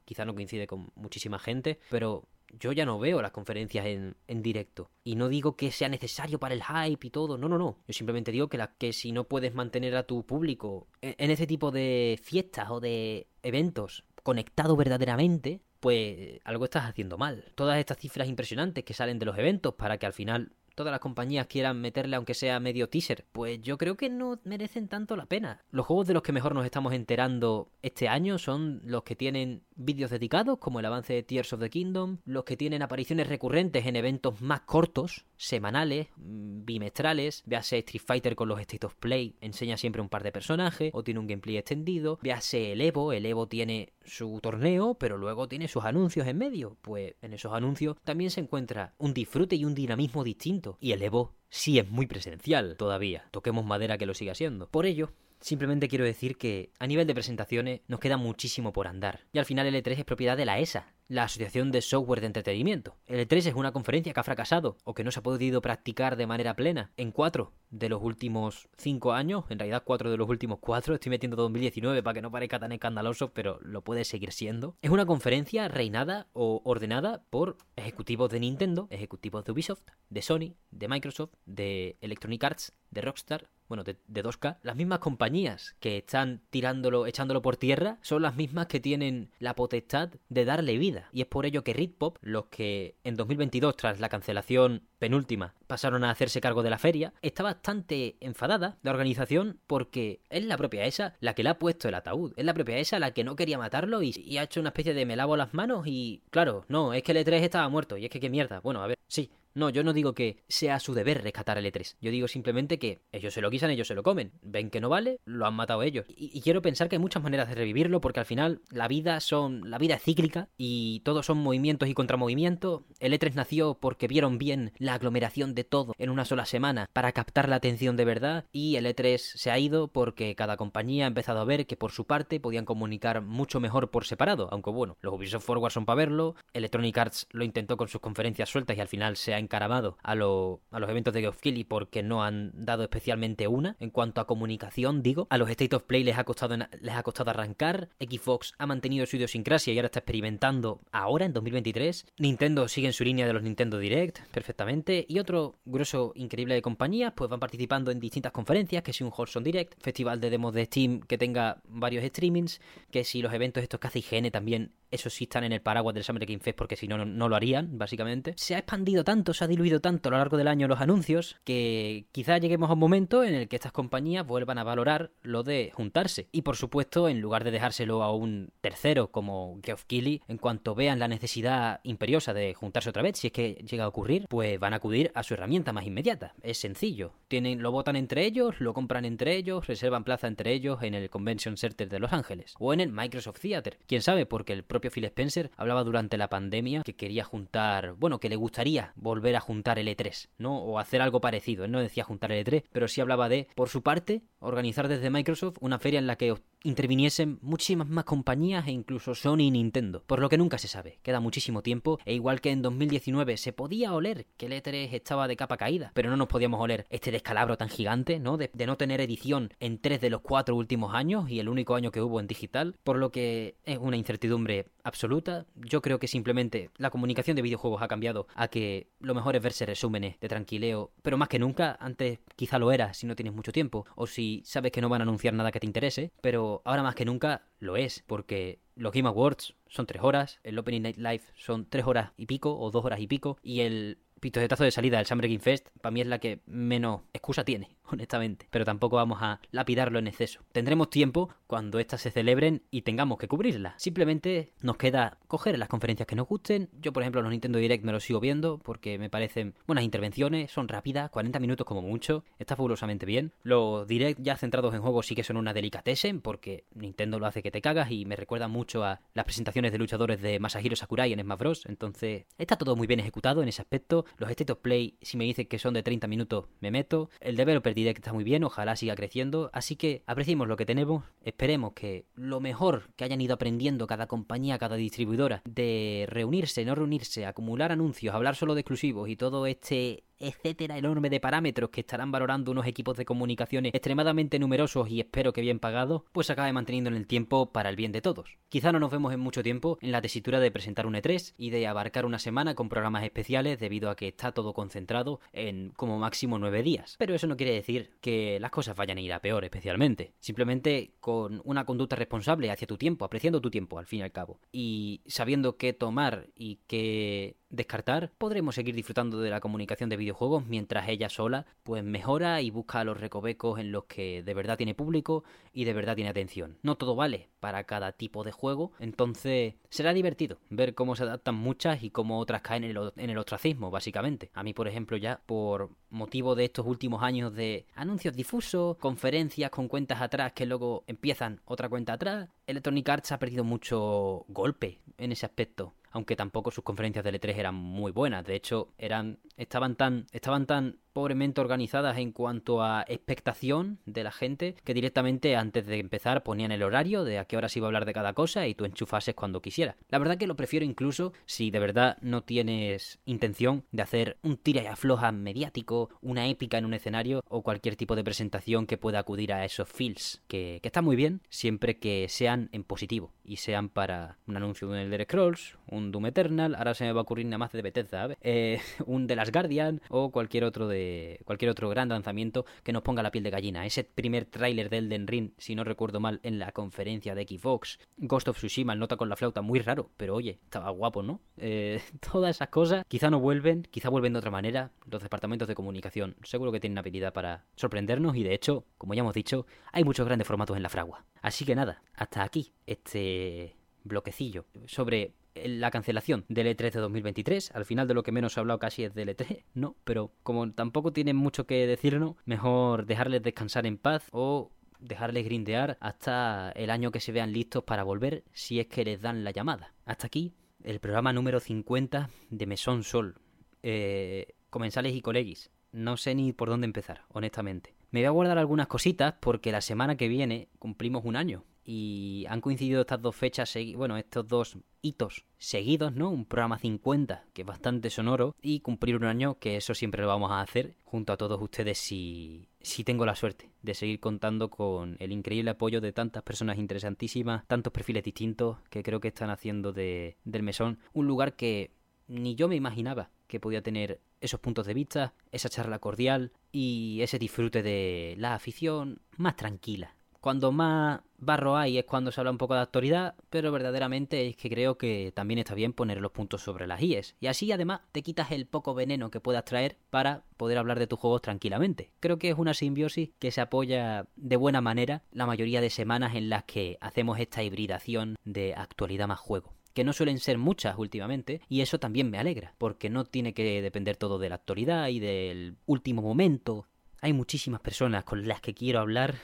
quizá 0.06 0.26
no 0.26 0.34
coincide 0.34 0.68
con 0.68 0.92
muchísima 0.96 1.40
gente, 1.40 1.80
pero 1.90 2.28
yo 2.60 2.72
ya 2.72 2.86
no 2.86 3.00
veo 3.00 3.22
las 3.22 3.32
conferencias 3.32 3.86
en, 3.86 4.16
en, 4.28 4.42
directo. 4.42 4.92
Y 5.04 5.16
no 5.16 5.30
digo 5.30 5.56
que 5.56 5.72
sea 5.72 5.90
necesario 5.90 6.40
para 6.40 6.54
el 6.54 6.64
hype 6.64 7.08
y 7.08 7.10
todo, 7.10 7.38
no, 7.38 7.50
no, 7.50 7.58
no. 7.58 7.80
Yo 7.88 7.94
simplemente 7.94 8.32
digo 8.32 8.48
que, 8.48 8.58
la, 8.58 8.74
que 8.78 8.94
si 8.94 9.12
no 9.12 9.26
puedes 9.26 9.54
mantener 9.54 9.96
a 9.96 10.04
tu 10.04 10.26
público 10.26 10.88
en, 11.02 11.16
en 11.18 11.32
ese 11.32 11.48
tipo 11.48 11.72
de 11.72 12.20
fiestas 12.22 12.70
o 12.70 12.80
de 12.80 13.28
eventos 13.42 14.04
conectado 14.24 14.76
verdaderamente, 14.76 15.62
pues 15.80 16.40
algo 16.46 16.66
estás 16.66 16.86
haciendo 16.86 17.18
mal. 17.18 17.52
Todas 17.56 17.78
estas 17.78 17.98
cifras 17.98 18.30
impresionantes 18.30 18.84
que 18.86 18.94
salen 18.94 19.20
de 19.20 19.26
los 19.26 19.38
eventos 19.38 19.74
para 19.74 19.98
que 19.98 20.06
al 20.06 20.14
final 20.14 20.54
todas 20.76 20.92
las 20.92 21.00
compañías 21.00 21.48
quieran 21.48 21.82
meterle 21.82 22.16
aunque 22.16 22.34
sea 22.34 22.60
medio 22.60 22.90
teaser, 22.90 23.26
pues 23.32 23.62
yo 23.62 23.78
creo 23.78 23.96
que 23.96 24.10
no 24.10 24.40
merecen 24.44 24.88
tanto 24.88 25.16
la 25.16 25.26
pena. 25.26 25.62
Los 25.72 25.86
juegos 25.86 26.08
de 26.08 26.14
los 26.14 26.24
que 26.24 26.32
mejor 26.32 26.54
nos 26.56 26.66
estamos 26.66 26.94
enterando 26.94 27.70
este 27.82 28.08
año 28.08 28.38
son 28.38 28.82
los 28.84 29.04
que 29.04 29.16
tienen 29.16 29.64
vídeos 29.76 30.12
dedicados, 30.12 30.60
como 30.60 30.80
el 30.80 30.86
avance 30.86 31.14
de 31.14 31.24
Tears 31.24 31.54
of 31.54 31.60
the 31.60 31.70
Kingdom, 31.70 32.18
los 32.26 32.44
que 32.44 32.58
tienen 32.58 32.82
apariciones 32.82 33.28
recurrentes 33.28 33.86
en 33.86 33.96
eventos 33.96 34.42
más 34.42 34.62
cortos, 34.62 35.26
semanales, 35.38 36.08
mm, 36.18 36.66
bimestrales, 36.66 37.44
véase 37.46 37.80
Street 37.80 38.04
Fighter 38.06 38.36
con 38.36 38.48
los 38.48 38.60
State 38.60 38.86
of 38.86 38.96
Play, 38.96 39.36
enseña 39.42 39.78
siempre 39.78 40.02
un 40.02 40.10
par 40.10 40.24
de 40.24 40.32
personajes, 40.32 40.92
o 40.94 41.04
tiene 41.04 41.20
un 41.20 41.28
gameplay 41.28 41.58
extendido, 41.58 42.20
véase 42.22 42.72
el 42.72 42.82
Evo, 42.82 43.14
el 43.14 43.26
Evo 43.26 43.48
tiene 43.48 43.94
su 44.06 44.40
torneo, 44.42 44.96
pero 44.96 45.18
luego 45.18 45.48
tiene 45.48 45.68
sus 45.68 45.86
anuncios 45.86 46.28
en 46.28 46.38
medio, 46.38 46.78
pues 46.82 47.16
en 47.22 47.34
esos 47.34 47.54
anuncios 47.54 47.98
también 48.04 48.32
se 48.32 48.42
encuentra 48.42 48.94
un 48.98 49.14
disfrute 49.14 49.56
y 49.56 49.66
un 49.66 49.76
dinamismo 49.76 50.24
distinto, 50.24 50.63
y 50.80 50.92
el 50.92 51.02
Evo 51.02 51.36
sí 51.50 51.80
es 51.80 51.90
muy 51.90 52.08
presencial 52.08 52.76
todavía, 52.78 53.28
toquemos 53.32 53.66
madera 53.66 53.98
que 53.98 54.06
lo 54.06 54.14
siga 54.14 54.36
siendo. 54.36 54.68
Por 54.68 54.86
ello, 54.86 55.12
Simplemente 55.44 55.90
quiero 55.90 56.06
decir 56.06 56.38
que 56.38 56.72
a 56.80 56.88
nivel 56.88 57.06
de 57.06 57.14
presentaciones 57.14 57.82
nos 57.90 58.00
queda 58.00 58.16
muchísimo 58.16 58.72
por 58.72 58.88
andar. 58.88 59.26
Y 59.34 59.40
al 59.40 59.46
final 59.46 59.68
el 59.68 59.76
E3 59.76 59.98
es 59.98 60.06
propiedad 60.06 60.38
de 60.38 60.46
la 60.46 60.60
ESA, 60.60 60.94
la 61.10 61.26
Asociación 61.26 61.70
de 61.70 61.82
Software 61.82 62.22
de 62.22 62.28
Entretenimiento. 62.28 62.96
El 63.08 63.28
E3 63.28 63.48
es 63.48 63.54
una 63.54 63.74
conferencia 63.74 64.14
que 64.14 64.20
ha 64.22 64.24
fracasado 64.24 64.78
o 64.86 64.94
que 64.94 65.04
no 65.04 65.12
se 65.12 65.20
ha 65.20 65.24
podido 65.24 65.62
practicar 65.62 66.16
de 66.16 66.28
manera 66.28 66.56
plena 66.56 66.94
en 66.96 67.12
cuatro 67.12 67.52
de 67.72 67.90
los 67.90 68.02
últimos 68.02 68.70
cinco 68.78 69.12
años, 69.12 69.44
en 69.50 69.60
realidad 69.60 69.84
cuatro 69.86 70.10
de 70.10 70.16
los 70.16 70.30
últimos 70.30 70.60
cuatro, 70.60 70.94
estoy 70.94 71.10
metiendo 71.10 71.36
2019 71.36 72.02
para 72.04 72.14
que 72.14 72.22
no 72.22 72.32
parezca 72.32 72.60
tan 72.60 72.72
escandaloso, 72.72 73.34
pero 73.34 73.60
lo 73.62 73.84
puede 73.84 74.06
seguir 74.06 74.32
siendo. 74.32 74.78
Es 74.82 74.92
una 74.92 75.06
conferencia 75.06 75.68
reinada 75.68 76.28
o 76.32 76.62
ordenada 76.64 77.26
por 77.30 77.58
ejecutivos 77.76 78.30
de 78.30 78.40
Nintendo, 78.40 78.88
ejecutivos 78.92 79.44
de 79.44 79.52
Ubisoft, 79.52 79.84
de 80.10 80.22
Sony, 80.22 80.56
de 80.72 80.88
Microsoft, 80.88 81.34
de 81.46 81.98
Electronic 82.00 82.44
Arts, 82.46 82.74
de 82.92 83.02
Rockstar, 83.02 83.50
bueno, 83.74 83.84
de, 83.84 84.24
2K, 84.24 84.58
las 84.62 84.76
mismas 84.76 85.00
compañías 85.00 85.76
que 85.80 85.98
están 85.98 86.42
tirándolo, 86.52 87.08
echándolo 87.08 87.42
por 87.42 87.58
tierra, 87.58 87.98
son 88.02 88.22
las 88.22 88.36
mismas 88.36 88.68
que 88.68 88.80
tienen 88.80 89.32
la 89.40 89.56
potestad 89.56 90.12
de 90.30 90.46
darle 90.46 90.78
vida. 90.78 91.10
Y 91.12 91.22
es 91.22 91.28
por 91.28 91.48
ello 91.48 91.64
que 91.64 91.74
Ritpop, 91.74 92.18
los 92.22 92.46
que 92.46 92.98
en 93.04 93.16
2022, 93.16 93.76
tras 93.76 94.00
la 94.00 94.10
cancelación 94.10 94.84
penúltima, 95.00 95.56
pasaron 95.66 96.04
a 96.04 96.12
hacerse 96.12 96.40
cargo 96.40 96.62
de 96.62 96.70
la 96.70 96.78
feria, 96.78 97.14
está 97.24 97.42
bastante 97.42 98.16
enfadada 98.20 98.78
la 98.84 98.92
organización 98.92 99.60
porque 99.66 100.22
es 100.30 100.46
la 100.46 100.58
propia 100.58 100.86
esa 100.86 101.16
la 101.20 101.34
que 101.34 101.42
le 101.42 101.50
ha 101.50 101.58
puesto 101.58 101.88
el 101.88 101.96
ataúd. 101.96 102.34
Es 102.36 102.46
la 102.46 102.54
propia 102.54 102.78
esa 102.78 103.00
la 103.00 103.12
que 103.12 103.24
no 103.24 103.36
quería 103.36 103.58
matarlo 103.58 104.04
y, 104.04 104.14
y 104.16 104.38
ha 104.38 104.44
hecho 104.44 104.60
una 104.60 104.70
especie 104.70 104.94
de 104.94 105.08
me 105.08 105.16
lavo 105.16 105.36
las 105.36 105.56
manos 105.56 105.88
y... 105.88 106.22
Claro, 106.30 106.64
no, 106.68 106.94
es 106.94 107.02
que 107.02 107.12
el 107.12 107.26
E3 107.26 107.42
estaba 107.42 107.68
muerto 107.70 107.98
y 107.98 108.06
es 108.06 108.12
que 108.12 108.20
qué 108.20 108.30
mierda. 108.30 108.60
Bueno, 108.60 108.84
a 108.84 108.88
ver, 108.88 109.00
sí, 109.08 109.32
no, 109.56 109.70
yo 109.70 109.84
no 109.84 109.94
digo 109.94 110.14
que 110.14 110.44
sea 110.48 110.80
su 110.80 110.94
deber 110.94 111.24
rescatar 111.24 111.58
el 111.58 111.66
E3. 111.66 111.96
Yo 112.02 112.12
digo 112.12 112.28
simplemente 112.28 112.80
que 112.80 113.02
ellos 113.12 113.34
se 113.34 113.42
lo 113.42 113.52
quisan, 113.52 113.70
ellos 113.70 113.88
se 113.88 113.96
lo 113.96 114.04
comen. 114.04 114.32
Ven 114.42 114.70
que 114.70 114.82
no 114.82 114.90
vale, 114.90 115.20
lo 115.26 115.46
han 115.46 115.54
matado 115.54 115.84
ellos. 115.84 116.06
Y, 116.10 116.42
quiero 116.42 116.62
pensar 116.62 116.90
que 116.90 116.96
hay 116.96 117.02
muchas 117.02 117.24
maneras 117.24 117.48
de 117.48 117.56
revivirlo 117.56 118.02
porque 118.02 118.20
al 118.20 118.26
final 118.26 118.62
la 118.70 118.88
vida 118.88 119.20
son 119.20 119.70
la 119.70 119.78
vida 119.78 119.96
es 119.96 120.04
cíclica 120.04 120.50
y 120.58 121.02
todos 121.02 121.26
son 121.26 121.38
movimientos 121.38 121.88
y 121.88 121.94
contramovimientos. 121.94 122.82
El 123.00 123.14
E3 123.14 123.34
nació 123.36 123.76
porque 123.76 124.08
vieron 124.08 124.38
bien 124.38 124.74
la 124.78 124.96
aglomeración 124.96 125.56
de 125.56 125.64
todo 125.64 125.94
en 125.98 126.10
una 126.10 126.26
sola 126.26 126.46
semana 126.46 126.90
para 126.92 127.12
captar 127.12 127.48
la 127.48 127.56
atención 127.56 127.96
de 127.96 128.06
verdad 128.06 128.46
y 128.52 128.76
el 128.76 128.86
E3 128.86 129.18
se 129.18 129.52
ha 129.52 129.60
ido 129.60 129.88
porque 129.88 130.36
cada 130.36 130.58
compañía 130.58 131.06
ha 131.06 131.08
empezado 131.08 131.40
a 131.40 131.46
ver 131.46 131.66
que 131.66 131.78
por 131.78 131.92
su 131.92 132.06
parte 132.06 132.40
podían 132.40 132.66
comunicar 132.66 133.22
mucho 133.22 133.60
mejor 133.60 133.92
por 133.92 134.06
separado, 134.06 134.50
aunque 134.52 134.72
bueno, 134.72 134.98
los 135.02 135.14
Ubisoft 135.14 135.46
Forward 135.46 135.72
son 135.72 135.86
para 135.86 135.98
verlo, 135.98 136.36
Electronic 136.54 136.98
Arts 136.98 137.28
lo 137.32 137.44
intentó 137.44 137.78
con 137.78 137.88
sus 137.88 138.02
conferencias 138.02 138.50
sueltas 138.50 138.78
y 138.78 138.82
al 138.82 138.88
final 138.88 139.16
se 139.16 139.34
ha 139.34 139.40
encaramado 139.44 139.98
a, 140.02 140.16
los 140.16 140.60
eventos 140.72 141.14
de 141.14 141.22
Geoff 141.22 141.40
Keighley 141.40 141.64
porque 141.64 142.04
no 142.04 142.24
han 142.24 142.52
dado 142.54 142.84
especialmente 142.84 143.48
una. 143.48 143.76
En 143.80 143.90
cuanto 143.90 144.22
a 144.22 144.28
comunicación, 144.28 145.04
digo, 145.04 145.28
a 145.30 145.38
los 145.38 145.50
State 145.50 145.76
of 145.76 145.84
Play 145.84 146.04
les 146.04 146.18
ha 146.18 146.24
costado, 146.24 146.58
les 146.58 146.96
ha 146.96 147.04
costado 147.04 147.30
arrancar. 147.30 147.90
Xbox 148.00 148.54
ha 148.58 148.66
mantenido 148.66 149.06
su 149.06 149.18
idiosincrasia 149.18 149.74
y 149.74 149.78
ahora 149.78 149.88
está 149.88 150.00
experimentando 150.00 150.82
ahora, 150.92 151.26
en 151.26 151.34
2023. 151.34 152.08
Nintendo 152.18 152.68
sigue 152.68 152.88
en 152.88 152.94
su 152.94 153.04
línea 153.04 153.28
de 153.28 153.34
los 153.34 153.44
Nintendo 153.44 153.78
Direct 153.78 154.20
perfectamente. 154.32 155.06
Y 155.08 155.20
otro 155.20 155.56
grueso 155.66 156.14
increíble 156.16 156.56
de 156.56 156.62
compañías, 156.62 157.14
pues 157.16 157.30
van 157.30 157.40
participando 157.40 157.92
en 157.92 158.00
distintas 158.00 158.32
conferencias, 158.32 158.84
que 158.84 158.94
si 158.94 159.04
un 159.04 159.12
Wholesome 159.16 159.44
Direct, 159.44 159.82
festival 159.82 160.20
de 160.20 160.30
demos 160.30 160.54
de 160.54 160.66
Steam 160.66 161.02
que 161.02 161.18
tenga 161.18 161.62
varios 161.68 162.04
streamings, 162.06 162.62
que 162.92 163.04
si 163.04 163.22
los 163.22 163.34
eventos 163.34 163.64
estos 163.64 163.80
que 163.80 163.88
hace 163.88 164.00
IGN 164.00 164.32
también 164.32 164.72
eso 164.94 165.10
sí 165.10 165.26
están 165.26 165.44
en 165.44 165.52
el 165.52 165.62
paraguas 165.62 165.96
del 165.96 166.04
Summer 166.04 166.26
Game 166.26 166.40
Fest 166.40 166.58
porque 166.58 166.76
si 166.76 166.88
no, 166.88 167.04
no 167.04 167.30
lo 167.30 167.36
harían, 167.36 167.78
básicamente. 167.78 168.34
Se 168.38 168.56
ha 168.56 168.60
expandido 168.60 169.04
tanto, 169.04 169.34
se 169.34 169.44
ha 169.44 169.48
diluido 169.48 169.82
tanto 169.82 170.10
a 170.10 170.12
lo 170.12 170.18
largo 170.18 170.38
del 170.38 170.48
año 170.48 170.68
los 170.68 170.82
anuncios 170.82 171.38
que 171.44 172.06
quizá 172.12 172.38
lleguemos 172.38 172.70
a 172.70 172.74
un 172.74 172.80
momento 172.80 173.24
en 173.24 173.34
el 173.34 173.48
que 173.48 173.56
estas 173.56 173.72
compañías 173.72 174.26
vuelvan 174.26 174.58
a 174.58 174.64
valorar 174.64 175.12
lo 175.22 175.44
de 175.44 175.72
juntarse. 175.74 176.28
Y 176.32 176.44
por 176.44 176.56
supuesto, 176.56 177.10
en 177.10 177.22
lugar 177.22 177.44
de 177.44 177.52
dejárselo 177.52 178.04
a 178.04 178.14
un 178.14 178.52
tercero 178.62 179.12
como 179.12 179.60
Geoff 179.64 179.86
Keighley, 179.86 180.22
en 180.28 180.38
cuanto 180.38 180.76
vean 180.76 181.00
la 181.00 181.08
necesidad 181.08 181.80
imperiosa 181.84 182.34
de 182.34 182.54
juntarse 182.54 182.90
otra 182.90 183.04
vez, 183.04 183.18
si 183.18 183.28
es 183.28 183.34
que 183.34 183.54
llega 183.68 183.86
a 183.86 183.88
ocurrir, 183.88 184.28
pues 184.30 184.60
van 184.60 184.74
a 184.74 184.78
acudir 184.78 185.12
a 185.16 185.24
su 185.24 185.34
herramienta 185.34 185.74
más 185.74 185.86
inmediata. 185.86 186.34
Es 186.42 186.60
sencillo. 186.60 187.14
Tienen, 187.28 187.62
lo 187.62 187.72
votan 187.72 187.96
entre 187.96 188.26
ellos, 188.26 188.60
lo 188.60 188.74
compran 188.74 189.06
entre 189.06 189.36
ellos, 189.36 189.68
reservan 189.68 190.04
plaza 190.04 190.28
entre 190.28 190.54
ellos 190.54 190.84
en 190.84 190.94
el 190.94 191.10
Convention 191.10 191.58
Center 191.58 191.90
de 191.90 192.00
Los 192.00 192.14
Ángeles 192.14 192.56
o 192.60 192.74
en 192.74 192.80
el 192.80 192.92
Microsoft 192.92 193.40
Theater. 193.40 193.80
Quién 193.88 194.02
sabe, 194.02 194.26
porque 194.26 194.54
el 194.54 194.64
propio 194.64 194.83
Phil 194.90 195.06
Spencer 195.06 195.52
hablaba 195.58 195.84
durante 195.84 196.18
la 196.18 196.30
pandemia 196.30 196.84
que 196.84 196.96
quería 196.96 197.24
juntar, 197.24 197.94
bueno, 197.94 198.20
que 198.20 198.30
le 198.30 198.36
gustaría 198.36 198.94
volver 198.96 199.36
a 199.36 199.42
juntar 199.42 199.80
el 199.80 199.88
E3, 199.88 200.30
¿no? 200.38 200.58
O 200.58 200.80
hacer 200.80 201.02
algo 201.02 201.22
parecido. 201.22 201.66
Él 201.66 201.72
no 201.72 201.80
decía 201.80 202.04
juntar 202.04 202.32
el 202.32 202.46
E3, 202.46 202.64
pero 202.72 202.88
sí 202.88 203.02
hablaba 203.02 203.30
de, 203.30 203.48
por 203.56 203.70
su 203.70 203.82
parte, 203.82 204.24
organizar 204.40 204.88
desde 204.88 205.10
Microsoft 205.10 205.58
una 205.62 205.80
feria 205.80 206.00
en 206.00 206.08
la 206.08 206.18
que 206.18 206.36
interviniesen 206.64 207.40
muchísimas 207.42 207.88
más 207.88 208.06
compañías 208.06 208.68
e 208.68 208.72
incluso 208.72 209.16
Sony 209.16 209.42
y 209.42 209.52
Nintendo, 209.52 210.04
por 210.06 210.20
lo 210.20 210.30
que 210.30 210.38
nunca 210.38 210.58
se 210.58 210.68
sabe, 210.68 211.00
queda 211.04 211.20
muchísimo 211.20 211.62
tiempo, 211.62 212.00
e 212.06 212.14
igual 212.14 212.42
que 212.42 212.52
en 212.52 212.62
2019 212.62 213.38
se 213.38 213.54
podía 213.54 213.94
oler 213.94 214.26
que 214.38 214.48
el 214.48 214.54
E3 214.54 214.94
estaba 214.94 215.28
de 215.28 215.36
capa 215.36 215.58
caída, 215.58 215.92
pero 215.94 216.10
no 216.10 216.18
nos 216.18 216.28
podíamos 216.28 216.62
oler 216.62 216.86
este 216.90 217.12
descalabro 217.12 217.58
tan 217.58 217.70
gigante, 217.70 218.20
¿no? 218.20 218.38
De, 218.38 218.50
de, 218.54 218.66
no 218.66 218.78
tener 218.78 219.02
edición 219.02 219.54
en 219.60 219.80
tres 219.80 220.02
de 220.02 220.10
los 220.10 220.22
cuatro 220.22 220.56
últimos 220.56 220.94
años 220.94 221.30
y 221.30 221.40
el 221.40 221.50
único 221.50 221.76
año 221.76 221.92
que 221.92 222.02
hubo 222.02 222.20
en 222.20 222.28
digital, 222.28 222.76
por 222.84 222.98
lo 222.98 223.12
que 223.12 223.56
es 223.66 223.78
una 223.78 223.98
incertidumbre 223.98 224.68
absoluta. 224.84 225.46
Yo 225.56 225.82
creo 225.82 226.00
que 226.00 226.08
simplemente 226.08 226.70
la 226.78 226.90
comunicación 226.90 227.36
de 227.36 227.42
videojuegos 227.42 227.82
ha 227.82 227.88
cambiado 227.88 228.28
a 228.36 228.48
que 228.48 228.88
lo 229.00 229.16
mejor 229.16 229.36
es 229.36 229.42
verse 229.42 229.66
resúmenes 229.66 230.20
de 230.20 230.30
tranquileo, 230.30 230.92
pero 231.02 231.18
más 231.18 231.30
que 231.30 231.40
nunca, 231.40 231.78
antes 231.80 232.20
quizá 232.36 232.60
lo 232.60 232.72
era 232.72 232.94
si 232.94 233.08
no 233.08 233.16
tienes 233.16 233.34
mucho 233.34 233.52
tiempo, 233.52 233.86
o 233.96 234.08
si 234.08 234.42
sabes 234.46 234.72
que 234.72 234.82
no 234.82 234.90
van 234.90 235.02
a 235.02 235.04
anunciar 235.04 235.34
nada 235.34 235.52
que 235.52 235.60
te 235.60 235.68
interese, 235.68 236.12
pero 236.22 236.62
ahora 236.66 236.84
más 236.84 236.96
que 236.96 237.06
nunca 237.06 237.44
lo 237.60 237.78
es, 237.78 238.04
porque 238.08 238.60
los 238.76 238.92
Game 238.92 239.08
Awards 239.08 239.56
son 239.68 239.86
tres 239.86 240.04
horas, 240.04 240.40
el 240.44 240.58
Opening 240.58 240.82
Night 240.82 240.98
Live 240.98 241.24
son 241.36 241.68
tres 241.70 241.86
horas 241.86 242.12
y 242.18 242.26
pico 242.26 242.58
o 242.58 242.72
dos 242.72 242.84
horas 242.86 243.00
y 243.00 243.08
pico, 243.08 243.38
y 243.42 243.62
el 243.62 244.00
pistoletazo 244.24 244.64
de 244.64 244.72
salida 244.72 244.98
del 244.98 245.06
Summer 245.06 245.28
Game 245.28 245.40
Fest 245.40 245.68
para 245.82 245.92
mí 245.92 246.00
es 246.00 246.08
la 246.08 246.20
que 246.20 246.40
menos 246.46 247.02
excusa 247.12 247.44
tiene, 247.44 247.76
honestamente. 247.92 248.48
Pero 248.50 248.64
tampoco 248.64 248.96
vamos 248.96 249.20
a 249.22 249.42
lapidarlo 249.52 250.00
en 250.00 250.08
exceso. 250.08 250.40
Tendremos 250.54 250.90
tiempo 250.90 251.30
cuando 251.46 251.78
éstas 251.78 252.02
se 252.02 252.10
celebren 252.10 252.64
y 252.72 252.84
tengamos 252.84 253.18
que 253.18 253.28
cubrirlas. 253.28 253.74
Simplemente 253.82 254.54
nos 254.62 254.78
queda 254.78 255.18
coger 255.28 255.60
las 255.60 255.68
conferencias 255.68 256.08
que 256.08 256.16
nos 256.16 256.28
gusten. 256.28 256.70
Yo, 256.80 256.94
por 256.94 257.04
ejemplo, 257.04 257.22
los 257.22 257.32
Nintendo 257.32 257.60
Direct 257.60 257.84
me 257.84 257.92
los 257.92 258.06
sigo 258.06 258.22
viendo 258.22 258.60
porque 258.60 258.98
me 258.98 259.10
parecen 259.10 259.56
buenas 259.68 259.84
intervenciones, 259.84 260.52
son 260.52 260.70
rápidas, 260.70 261.10
40 261.10 261.40
minutos 261.40 261.68
como 261.68 261.82
mucho, 261.82 262.24
está 262.40 262.56
fabulosamente 262.56 263.06
bien. 263.06 263.34
Los 263.44 263.86
Direct 263.88 264.22
ya 264.22 264.38
centrados 264.38 264.74
en 264.74 264.82
juegos 264.82 265.06
sí 265.06 265.16
que 265.16 265.24
son 265.26 265.36
una 265.36 265.54
delicatessen 265.54 266.22
porque 266.22 266.64
Nintendo 266.74 267.20
lo 267.20 267.26
hace 267.26 267.44
que 267.44 267.52
te 267.52 267.62
cagas 267.62 267.92
y 267.92 268.06
me 268.06 268.16
recuerda 268.16 268.48
mucho 268.48 268.86
a 268.86 269.02
las 269.14 269.26
presentaciones 269.26 269.74
de 269.74 269.80
luchadores 269.80 270.22
de 270.22 270.40
Masahiro 270.40 270.78
Sakurai 270.78 271.12
en 271.12 271.20
Smash 271.20 271.38
Bros. 271.38 271.66
Entonces, 271.66 272.26
está 272.38 272.56
todo 272.56 272.78
muy 272.78 272.88
bien 272.88 273.02
ejecutado 273.02 273.44
en 273.44 273.50
ese 273.50 273.62
aspecto. 273.62 274.06
Los 274.18 274.30
State 274.30 274.52
of 274.52 274.60
Play, 274.60 274.98
si 275.02 275.18
me 275.18 275.26
dicen 275.26 275.48
que 275.48 275.60
son 275.60 275.74
de 275.74 275.84
30 275.84 276.08
minutos, 276.08 276.46
me 276.60 276.72
meto. 276.72 277.10
El 277.20 277.36
Developer 277.36 277.74
Direct 277.74 278.00
está 278.00 278.14
muy 278.14 278.24
bien, 278.24 278.44
ojalá 278.44 278.76
siga 278.76 278.96
creciendo. 278.96 279.50
Así 279.54 279.76
que 279.76 280.04
apreciemos 280.06 280.48
lo 280.48 280.58
que 280.58 280.66
tenemos. 280.66 281.04
Esperemos 281.24 281.74
que 281.74 282.06
lo 282.16 282.40
mejor 282.40 282.90
que 282.96 283.04
hayan 283.04 283.22
ido 283.22 283.34
aprendiendo 283.34 283.88
cada 283.88 284.08
compañía, 284.08 284.58
cada 284.58 284.76
distribuidora, 284.76 285.42
de 285.46 286.06
reunirse, 286.10 286.66
no 286.66 286.76
reunirse, 286.76 287.26
acumular 287.26 287.72
anuncios, 287.72 288.16
hablar 288.16 288.36
solo 288.36 288.56
de 288.56 288.62
exclusivos 288.62 289.10
y 289.10 289.16
todo 289.16 289.46
este 289.46 290.04
etcétera, 290.20 290.78
enorme 290.78 291.10
de 291.10 291.20
parámetros 291.20 291.70
que 291.70 291.82
estarán 291.82 292.12
valorando 292.12 292.52
unos 292.52 292.68
equipos 292.68 292.98
de 292.98 293.06
comunicaciones 293.06 293.74
extremadamente 293.74 294.40
numerosos 294.40 294.90
y 294.90 295.00
espero 295.00 295.34
que 295.34 295.42
bien 295.42 295.60
pagados, 295.60 296.04
pues 296.12 296.30
acabe 296.30 296.54
manteniendo 296.54 296.90
en 296.90 296.96
el 296.96 297.08
tiempo 297.08 297.52
para 297.52 297.70
el 297.70 297.76
bien 297.76 297.92
de 297.92 298.02
todos. 298.02 298.38
Quizá 298.50 298.72
no 298.72 298.80
nos 298.80 298.92
vemos 298.92 299.14
en 299.14 299.20
mucho 299.20 299.44
tiempo 299.44 299.78
en 299.82 299.92
la 299.92 300.02
tesitura 300.02 300.40
de 300.40 300.52
presentar 300.52 300.86
un 300.86 300.96
E3 300.96 301.34
y 301.38 301.50
de 301.50 301.68
abarcar 301.68 302.06
una 302.06 302.20
semana 302.20 302.56
con 302.56 302.70
programas 302.70 303.04
especiales 303.04 303.60
debido 303.60 303.90
a 303.90 303.96
que 303.96 304.08
está 304.08 304.32
todo 304.32 304.54
concentrado 304.54 305.20
en 305.32 305.72
como 305.72 305.98
máximo 306.00 306.40
nueve 306.40 306.64
días. 306.64 306.96
Pero 307.00 307.16
eso 307.16 307.28
no 307.28 307.38
quiere 307.38 307.54
decir 307.54 307.92
que 308.02 308.40
las 308.40 308.52
cosas 308.52 308.76
vayan 308.76 308.98
a 308.98 309.02
ir 309.02 309.14
a 309.14 309.22
peor 309.22 309.44
especialmente. 309.44 310.14
Simplemente 310.20 310.94
con 311.00 311.42
una 311.46 311.66
conducta 311.66 311.96
responsable 311.96 312.52
hacia 312.52 312.68
tu 312.68 312.78
tiempo, 312.78 313.06
apreciando 313.06 313.42
tu 313.42 313.50
tiempo 313.50 313.80
al 313.80 313.86
fin 313.86 314.00
y 314.00 314.04
al 314.04 314.12
cabo. 314.12 314.40
Y 314.52 315.02
sabiendo 315.08 315.58
qué 315.58 315.74
tomar 315.74 316.28
y 316.36 316.60
qué 316.68 317.38
descartar, 317.54 318.12
podremos 318.18 318.56
seguir 318.56 318.76
disfrutando 318.76 319.20
de 319.22 319.30
la 319.30 319.40
comunicación 319.40 319.90
de 319.90 319.96
videojuegos 319.96 320.46
mientras 320.48 320.90
ella 320.90 321.08
sola 321.08 321.46
pues 321.64 321.84
mejora 321.84 322.42
y 322.42 322.50
busca 322.50 322.84
los 322.84 323.00
recovecos 323.00 323.60
en 323.60 323.72
los 323.72 323.86
que 323.86 324.24
de 324.24 324.34
verdad 324.34 324.58
tiene 324.58 324.74
público 324.74 325.24
y 325.54 325.64
de 325.66 325.74
verdad 325.74 325.96
tiene 325.96 326.10
atención. 326.10 326.58
No 326.64 326.76
todo 326.76 326.96
vale 326.96 327.30
para 327.40 327.64
cada 327.66 327.92
tipo 327.92 328.24
de 328.24 328.32
juego, 328.32 328.72
entonces 328.80 329.54
será 329.70 329.94
divertido 329.94 330.40
ver 330.50 330.74
cómo 330.74 330.96
se 330.96 331.04
adaptan 331.04 331.36
muchas 331.36 331.84
y 331.84 331.92
cómo 331.92 332.20
otras 332.20 332.42
caen 332.42 332.64
en 332.64 332.72
el, 332.72 332.92
en 332.96 333.10
el 333.10 333.18
ostracismo, 333.18 333.70
básicamente. 333.70 334.32
A 334.34 334.44
mí, 334.44 334.54
por 334.54 334.68
ejemplo, 334.68 334.98
ya 334.98 335.22
por 335.26 335.70
motivo 335.92 336.34
de 336.34 336.46
estos 336.46 336.66
últimos 336.66 337.04
años 337.04 337.36
de 337.36 337.68
anuncios 337.76 338.16
difusos, 338.16 338.78
conferencias 338.78 339.52
con 339.52 339.68
cuentas 339.68 340.02
atrás 340.02 340.34
que 340.34 340.48
luego 340.48 340.84
empiezan 340.88 341.42
otra 341.46 341.70
cuenta 341.70 341.94
atrás, 341.94 342.30
Electronic 342.48 342.90
Arts 342.90 343.12
ha 343.12 343.20
perdido 343.20 343.44
mucho 343.44 344.26
golpe 344.28 344.80
en 344.98 345.12
ese 345.12 345.26
aspecto 345.26 345.74
aunque 345.94 346.16
tampoco 346.16 346.52
sus 346.52 346.64
conferencias 346.64 347.06
de 347.06 347.14
L3 347.14 347.36
eran 347.38 347.56
muy 347.56 347.92
buenas. 347.92 348.26
De 348.26 348.36
hecho, 348.36 348.74
eran, 348.78 349.20
estaban 349.38 349.76
tan, 349.76 350.08
estaban 350.12 350.48
tan 350.48 350.80
pobremente 350.94 351.42
organizadas 351.42 351.98
en 351.98 352.12
cuanto 352.12 352.64
a 352.64 352.86
expectación 352.88 353.80
de 353.86 354.04
la 354.04 354.12
gente 354.12 354.56
que 354.64 354.74
directamente 354.74 355.36
antes 355.36 355.66
de 355.66 355.80
empezar 355.80 356.24
ponían 356.24 356.52
el 356.52 356.64
horario 356.64 357.04
de 357.04 357.20
a 357.20 357.26
qué 357.26 357.36
hora 357.36 357.50
se 357.50 357.60
iba 357.60 357.68
a 357.68 357.70
hablar 357.70 357.86
de 357.86 357.94
cada 357.94 358.14
cosa 358.14 358.48
y 358.48 358.56
tú 358.56 358.66
enchufases 358.66 359.16
cuando 359.16 359.42
quisieras. 359.42 359.76
La 359.90 359.98
verdad 359.98 360.18
que 360.18 360.28
lo 360.28 360.36
prefiero 360.36 360.66
incluso 360.66 361.14
si 361.26 361.52
de 361.52 361.60
verdad 361.60 361.98
no 362.02 362.24
tienes 362.24 363.00
intención 363.06 363.66
de 363.72 363.82
hacer 363.82 364.18
un 364.22 364.38
tira 364.38 364.64
y 364.64 364.68
afloja 364.68 365.12
mediático, 365.12 365.90
una 366.02 366.28
épica 366.28 366.58
en 366.58 366.66
un 366.66 366.74
escenario 366.74 367.24
o 367.28 367.42
cualquier 367.42 367.76
tipo 367.76 367.96
de 367.96 368.04
presentación 368.04 368.68
que 368.68 368.78
pueda 368.78 369.00
acudir 369.00 369.34
a 369.34 369.46
esos 369.46 369.68
feels, 369.68 370.22
que, 370.28 370.60
que 370.62 370.68
está 370.68 370.82
muy 370.82 370.96
bien 370.96 371.22
siempre 371.30 371.80
que 371.80 372.08
sean 372.10 372.50
en 372.52 372.64
positivo 372.64 373.12
y 373.26 373.38
sean 373.38 373.70
para 373.70 374.18
un 374.28 374.38
anuncio 374.38 374.68
de 374.68 374.74
un 374.74 374.80
Elder 374.80 375.04
Scrolls, 375.04 375.58
un 375.70 375.92
Doom 375.92 376.08
Eternal, 376.08 376.56
ahora 376.56 376.74
se 376.74 376.84
me 376.84 376.92
va 376.92 377.00
a 377.00 377.04
ocurrir 377.04 377.26
nada 377.26 377.38
más 377.38 377.52
de 377.52 377.62
Bethesda, 377.62 378.10
eh, 378.22 378.60
un 378.86 379.08
The 379.08 379.16
Last 379.16 379.34
Guardian 379.34 379.82
o 379.90 380.12
cualquier 380.12 380.44
otro 380.44 380.68
de 380.68 380.83
cualquier 381.26 381.52
otro 381.52 381.70
gran 381.70 381.90
lanzamiento 381.90 382.46
que 382.64 382.74
nos 382.74 382.84
ponga 382.84 383.04
la 383.04 383.12
piel 383.12 383.24
de 383.24 383.30
gallina. 383.30 383.66
Ese 383.66 383.84
primer 383.84 384.26
tráiler 384.26 384.70
de 384.70 384.78
Elden 384.78 385.08
Ring, 385.08 385.32
si 385.38 385.56
no 385.56 385.64
recuerdo 385.64 386.00
mal, 386.00 386.20
en 386.24 386.40
la 386.40 386.52
conferencia 386.52 387.16
de 387.16 387.24
Xbox, 387.24 387.80
Ghost 387.98 388.28
of 388.28 388.38
Tsushima, 388.38 388.74
el 388.74 388.80
nota 388.80 388.98
con 388.98 389.10
la 389.10 389.16
flauta, 389.16 389.42
muy 389.42 389.60
raro, 389.60 389.90
pero 389.98 390.16
oye, 390.16 390.40
estaba 390.44 390.70
guapo, 390.70 391.04
¿no? 391.04 391.22
Eh, 391.38 391.82
todas 392.12 392.36
esas 392.36 392.50
cosas 392.50 392.84
quizá 392.88 393.10
no 393.10 393.20
vuelven, 393.20 393.64
quizá 393.70 393.90
vuelven 393.90 394.14
de 394.14 394.20
otra 394.20 394.32
manera. 394.32 394.72
Los 394.90 395.02
departamentos 395.02 395.48
de 395.48 395.56
comunicación 395.56 396.16
seguro 396.24 396.52
que 396.52 396.60
tienen 396.60 396.78
habilidad 396.78 397.14
para 397.14 397.46
sorprendernos 397.56 398.16
y 398.16 398.24
de 398.24 398.34
hecho, 398.34 398.66
como 398.78 398.94
ya 398.94 399.02
hemos 399.02 399.14
dicho, 399.14 399.46
hay 399.72 399.84
muchos 399.84 400.06
grandes 400.06 400.28
formatos 400.28 400.58
en 400.58 400.64
la 400.64 400.70
fragua. 400.70 401.06
Así 401.22 401.46
que 401.46 401.56
nada, 401.56 401.82
hasta 401.96 402.24
aquí 402.24 402.54
este 402.66 403.56
bloquecillo 403.84 404.46
sobre 404.66 405.14
la 405.36 405.72
cancelación 405.72 406.26
del 406.28 406.48
E3 406.48 406.72
de 406.72 406.80
2023. 406.80 407.52
Al 407.52 407.66
final 407.66 407.88
de 407.88 407.94
lo 407.94 408.04
que 408.04 408.12
menos 408.12 408.36
he 408.36 408.40
hablado 408.40 408.60
casi 408.60 408.84
es 408.84 408.94
del 408.94 409.10
E3, 409.10 409.44
no, 409.54 409.76
pero 409.84 410.12
como 410.24 410.52
tampoco 410.52 410.94
tienen 410.94 411.16
mucho 411.16 411.46
que 411.46 411.68
decirnos, 411.68 412.16
mejor 412.26 412.86
dejarles 412.86 413.24
descansar 413.24 413.66
en 413.66 413.78
paz 413.78 414.08
o 414.12 414.52
dejarles 414.80 415.26
grindear 415.26 415.78
hasta 415.80 416.52
el 416.52 416.70
año 416.70 416.92
que 416.92 417.00
se 417.00 417.12
vean 417.12 417.32
listos 417.32 417.64
para 417.64 417.84
volver 417.84 418.24
si 418.34 418.60
es 418.60 418.68
que 418.68 418.84
les 418.84 419.02
dan 419.02 419.24
la 419.24 419.32
llamada. 419.32 419.74
Hasta 419.86 420.08
aquí 420.08 420.34
el 420.64 420.80
programa 420.80 421.14
número 421.14 421.40
50 421.40 422.10
de 422.30 422.46
Mesón 422.46 422.84
Sol. 422.84 423.16
Eh, 423.62 424.28
comensales 424.50 424.94
y 424.94 425.02
colegis. 425.02 425.52
No 425.72 425.98
sé 425.98 426.14
ni 426.14 426.34
por 426.34 426.50
dónde 426.50 426.66
empezar, 426.66 427.04
honestamente. 427.10 427.74
Me 427.92 428.02
voy 428.02 428.08
a 428.08 428.12
guardar 428.12 428.38
algunas 428.38 428.68
cositas 428.68 429.16
porque 429.20 429.52
la 429.52 429.62
semana 429.62 429.98
que 429.98 430.08
viene 430.08 430.50
cumplimos 430.60 431.06
un 431.06 431.16
año 431.16 431.44
y 431.66 432.26
han 432.30 432.42
coincidido 432.42 432.82
estas 432.82 433.02
dos 433.02 433.16
fechas, 433.16 433.56
bueno, 433.76 433.98
estos 433.98 434.28
dos 434.28 434.58
hitos 434.82 435.26
seguidos, 435.38 435.94
¿no? 435.94 436.10
Un 436.10 436.26
programa 436.26 436.58
50, 436.58 437.26
que 437.34 437.42
es 437.42 437.48
bastante 437.48 437.90
sonoro, 437.90 438.36
y 438.42 438.60
cumplir 438.60 438.96
un 438.96 439.06
año, 439.06 439.40
que 439.40 439.58
eso 439.58 439.74
siempre 439.74 440.02
lo 440.02 440.08
vamos 440.08 440.32
a 440.32 440.42
hacer 440.42 440.76
junto 440.84 441.14
a 441.14 441.18
todos 441.18 441.42
ustedes 441.42 441.78
si, 441.78 442.50
si 442.62 442.84
tengo 442.84 443.06
la 443.06 443.16
suerte 443.16 443.50
de 443.62 443.74
seguir 443.74 444.00
contando 444.00 444.50
con 444.50 444.98
el 445.00 445.12
increíble 445.12 445.52
apoyo 445.52 445.82
de 445.82 445.94
tantas 445.94 446.24
personas 446.24 446.58
interesantísimas, 446.58 447.48
tantos 447.48 447.74
perfiles 447.74 448.04
distintos 448.04 448.58
que 448.70 448.84
creo 448.84 449.00
que 449.00 449.08
están 449.08 449.30
haciendo 449.30 449.74
de, 449.74 450.18
del 450.24 450.44
mesón 450.44 450.80
un 450.94 451.08
lugar 451.08 451.36
que 451.36 451.72
ni 452.08 452.36
yo 452.36 452.48
me 452.48 452.56
imaginaba 452.56 453.10
que 453.28 453.40
podía 453.40 453.64
tener 453.64 454.02
esos 454.22 454.40
puntos 454.40 454.66
de 454.66 454.74
vista, 454.74 455.14
esa 455.32 455.50
charla 455.50 455.80
cordial 455.80 456.32
y 456.52 457.00
ese 457.02 457.20
disfrute 457.20 457.64
de 457.64 458.16
la 458.18 458.36
afición 458.36 459.02
más 459.18 459.36
tranquila, 459.36 459.96
cuando 460.24 460.54
más 460.54 461.02
barro 461.18 461.58
hay 461.58 461.78
es 461.78 461.84
cuando 461.84 462.10
se 462.10 462.22
habla 462.22 462.32
un 462.32 462.38
poco 462.38 462.54
de 462.54 462.62
actualidad, 462.62 463.16
pero 463.30 463.52
verdaderamente 463.52 464.30
es 464.30 464.38
que 464.38 464.50
creo 464.50 464.78
que 464.78 465.12
también 465.14 465.38
está 465.38 465.54
bien 465.54 465.74
poner 465.74 466.00
los 466.00 466.14
puntos 466.14 466.42
sobre 466.42 466.66
las 466.66 466.82
IES. 466.82 467.18
Y 467.20 467.28
así 467.28 467.52
además 467.52 467.82
te 467.92 468.04
quitas 468.04 468.32
el 468.32 468.46
poco 468.46 468.74
veneno 468.74 469.12
que 469.12 469.20
puedas 469.20 469.44
traer 469.44 469.76
para 469.90 470.24
poder 470.38 470.60
hablar 470.60 470.80
de 470.80 470.88
tus 470.88 470.98
juegos 470.98 471.22
tranquilamente. 471.22 471.92
Creo 472.00 472.20
que 472.20 472.30
es 472.30 472.38
una 472.38 472.54
simbiosis 472.54 473.10
que 473.20 473.32
se 473.32 473.42
apoya 473.42 474.08
de 474.16 474.38
buena 474.38 474.62
manera 474.62 475.04
la 475.12 475.26
mayoría 475.26 475.60
de 475.60 475.70
semanas 475.70 476.16
en 476.16 476.30
las 476.30 476.46
que 476.46 476.78
hacemos 476.80 477.20
esta 477.20 477.44
hibridación 477.44 478.16
de 478.24 478.56
actualidad 478.56 479.10
más 479.10 479.20
juego 479.20 479.52
que 479.74 479.84
no 479.84 479.92
suelen 479.92 480.20
ser 480.20 480.38
muchas 480.38 480.78
últimamente, 480.78 481.42
y 481.50 481.62
eso 481.62 481.80
también 481.80 482.12
me 482.12 482.20
alegra, 482.20 482.54
porque 482.60 482.92
no 482.92 483.06
tiene 483.06 483.34
que 483.34 483.60
depender 483.60 483.98
todo 483.98 484.20
de 484.20 484.30
la 484.30 484.36
actualidad 484.36 484.88
y 484.90 485.00
del 485.00 485.58
último 485.66 486.04
momento. 486.04 486.68
Hay 487.02 487.12
muchísimas 487.12 487.60
personas 487.60 488.04
con 488.04 488.28
las 488.28 488.40
que 488.40 488.54
quiero 488.54 488.80
hablar 488.80 489.16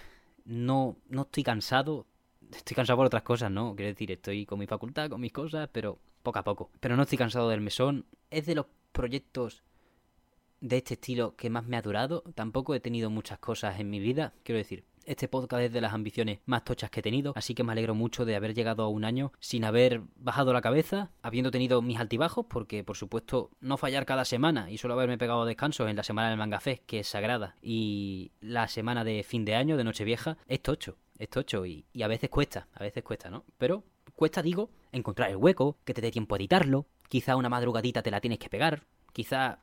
no, 0.50 0.98
no 1.10 1.22
estoy 1.22 1.44
cansado. 1.44 2.08
Estoy 2.52 2.76
cansado 2.76 2.98
por 2.98 3.06
otras 3.06 3.22
cosas, 3.22 3.52
¿no? 3.52 3.76
Quiero 3.76 3.92
decir, 3.92 4.12
estoy 4.12 4.46
con 4.46 4.58
mi 4.58 4.66
facultad, 4.66 5.10
con 5.10 5.22
mis 5.22 5.32
cosas, 5.32 5.70
pero 5.72 6.00
poco 6.24 6.40
a 6.40 6.44
poco. 6.44 6.72
Pero 6.80 6.96
no 6.96 7.04
estoy 7.04 7.20
cansado 7.20 7.50
del 7.50 7.62
mesón. 7.62 8.06
Es 8.32 8.48
de 8.48 8.56
los 8.56 8.66
proyectos 8.92 9.64
de 10.60 10.78
este 10.78 10.96
estilo 10.96 11.36
que 11.36 11.52
más 11.52 11.68
me 11.68 11.78
ha 11.78 11.84
durado. 11.84 12.24
Tampoco 12.34 12.74
he 12.74 12.80
tenido 12.80 13.12
muchas 13.12 13.38
cosas 13.38 13.80
en 13.80 13.92
mi 13.92 14.00
vida. 14.00 14.34
Quiero 14.44 14.58
decir, 14.58 14.84
este 15.10 15.28
podcast 15.28 15.64
es 15.64 15.74
de 15.74 15.82
las 15.82 15.94
ambiciones 15.94 16.40
más 16.46 16.64
tochas 16.64 16.92
que 16.92 17.00
he 17.00 17.04
tenido, 17.04 17.34
así 17.36 17.56
que 17.56 17.64
me 17.64 17.72
alegro 17.72 17.96
mucho 17.96 18.26
de 18.26 18.36
haber 18.36 18.54
llegado 18.54 18.84
a 18.84 18.90
un 18.90 19.04
año 19.04 19.34
sin 19.40 19.66
haber 19.66 20.02
bajado 20.16 20.54
la 20.54 20.62
cabeza, 20.62 21.10
habiendo 21.24 21.50
tenido 21.50 21.82
mis 21.82 22.00
altibajos, 22.00 22.46
porque 22.48 22.84
por 22.84 22.96
supuesto 22.96 23.50
no 23.60 23.78
fallar 23.78 24.06
cada 24.06 24.24
semana 24.24 24.70
y 24.70 24.78
solo 24.78 24.94
haberme 24.94 25.18
pegado 25.18 25.46
descansos 25.46 25.90
en 25.90 25.96
la 25.96 26.04
semana 26.04 26.30
del 26.30 26.38
Manga 26.38 26.60
Fest, 26.60 26.84
que 26.86 27.00
es 27.00 27.08
sagrada, 27.08 27.56
y 27.60 28.32
la 28.40 28.68
semana 28.68 29.04
de 29.04 29.24
fin 29.24 29.46
de 29.46 29.56
año, 29.56 29.78
de 29.78 29.84
Nochevieja, 29.84 30.38
es 30.48 30.62
tocho, 30.62 30.98
es 31.18 31.30
tocho 31.30 31.66
y, 31.66 31.86
y 31.92 32.04
a 32.04 32.08
veces 32.08 32.30
cuesta, 32.30 32.68
a 32.76 32.84
veces 32.84 33.04
cuesta, 33.04 33.32
¿no? 33.32 33.46
Pero 33.58 33.84
cuesta, 34.14 34.44
digo, 34.44 34.70
encontrar 34.92 35.32
el 35.32 35.38
hueco, 35.38 35.78
que 35.86 35.96
te 35.96 36.02
dé 36.02 36.12
tiempo 36.12 36.36
a 36.36 36.38
editarlo, 36.38 36.86
quizá 37.08 37.36
una 37.36 37.50
madrugadita 37.50 38.04
te 38.04 38.12
la 38.12 38.22
tienes 38.22 38.38
que 38.38 38.50
pegar, 38.50 38.84
quizá 39.12 39.58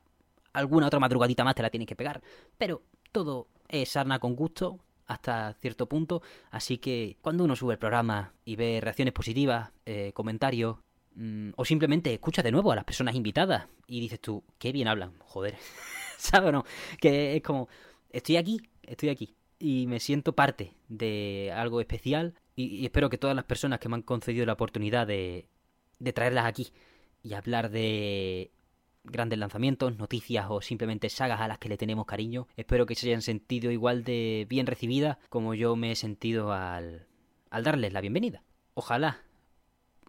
alguna 0.51 0.87
otra 0.87 0.99
madrugadita 0.99 1.45
más 1.45 1.55
te 1.55 1.61
la 1.61 1.69
tienes 1.69 1.87
que 1.87 1.95
pegar, 1.95 2.21
pero 2.57 2.81
todo 3.13 3.47
es 3.69 3.89
sarna 3.89 4.19
con 4.19 4.35
gusto 4.35 4.79
hasta 5.07 5.53
cierto 5.53 5.87
punto. 5.87 6.21
Así 6.51 6.77
que 6.77 7.17
cuando 7.21 7.43
uno 7.43 7.55
sube 7.55 7.73
el 7.73 7.79
programa 7.79 8.33
y 8.45 8.55
ve 8.55 8.79
reacciones 8.81 9.13
positivas, 9.13 9.71
eh, 9.85 10.11
comentarios, 10.13 10.77
mm, 11.15 11.51
o 11.55 11.65
simplemente 11.65 12.13
escucha 12.13 12.43
de 12.43 12.51
nuevo 12.51 12.71
a 12.71 12.75
las 12.75 12.85
personas 12.85 13.15
invitadas 13.15 13.67
y 13.87 13.99
dices 13.99 14.19
tú, 14.19 14.43
qué 14.59 14.71
bien 14.71 14.87
hablan, 14.87 15.13
joder. 15.19 15.55
¿Sabes 16.17 16.49
o 16.49 16.51
no? 16.51 16.65
Que 16.99 17.35
es 17.37 17.43
como, 17.43 17.69
estoy 18.09 18.37
aquí, 18.37 18.61
estoy 18.83 19.09
aquí. 19.09 19.35
Y 19.59 19.87
me 19.87 19.99
siento 19.99 20.35
parte 20.35 20.73
de 20.87 21.51
algo 21.55 21.81
especial 21.81 22.35
y, 22.55 22.85
espero 22.85 23.09
que 23.09 23.17
todas 23.17 23.35
las 23.35 23.45
personas 23.45 23.79
que 23.79 23.89
me 23.89 23.95
han 23.95 24.01
concedido 24.03 24.45
la 24.45 24.53
oportunidad 24.53 25.07
de, 25.07 25.47
de 25.99 26.13
traerlas 26.13 26.45
aquí 26.45 26.71
y 27.23 27.33
hablar 27.33 27.69
de 27.71 28.51
grandes 29.11 29.39
lanzamientos, 29.39 29.97
noticias 29.97 30.45
o 30.49 30.61
simplemente 30.61 31.09
sagas 31.09 31.41
a 31.41 31.47
las 31.47 31.57
que 31.57 31.69
le 31.69 31.77
tenemos 31.77 32.05
cariño. 32.05 32.47
Espero 32.55 32.85
que 32.85 32.95
se 32.95 33.07
hayan 33.07 33.21
sentido 33.21 33.71
igual 33.71 34.03
de 34.03 34.45
bien 34.49 34.67
recibidas 34.67 35.17
como 35.29 35.53
yo 35.53 35.75
me 35.75 35.91
he 35.91 35.95
sentido 35.95 36.53
al, 36.53 37.07
al 37.49 37.63
darles 37.63 37.93
la 37.93 38.01
bienvenida. 38.01 38.43
Ojalá 38.73 39.21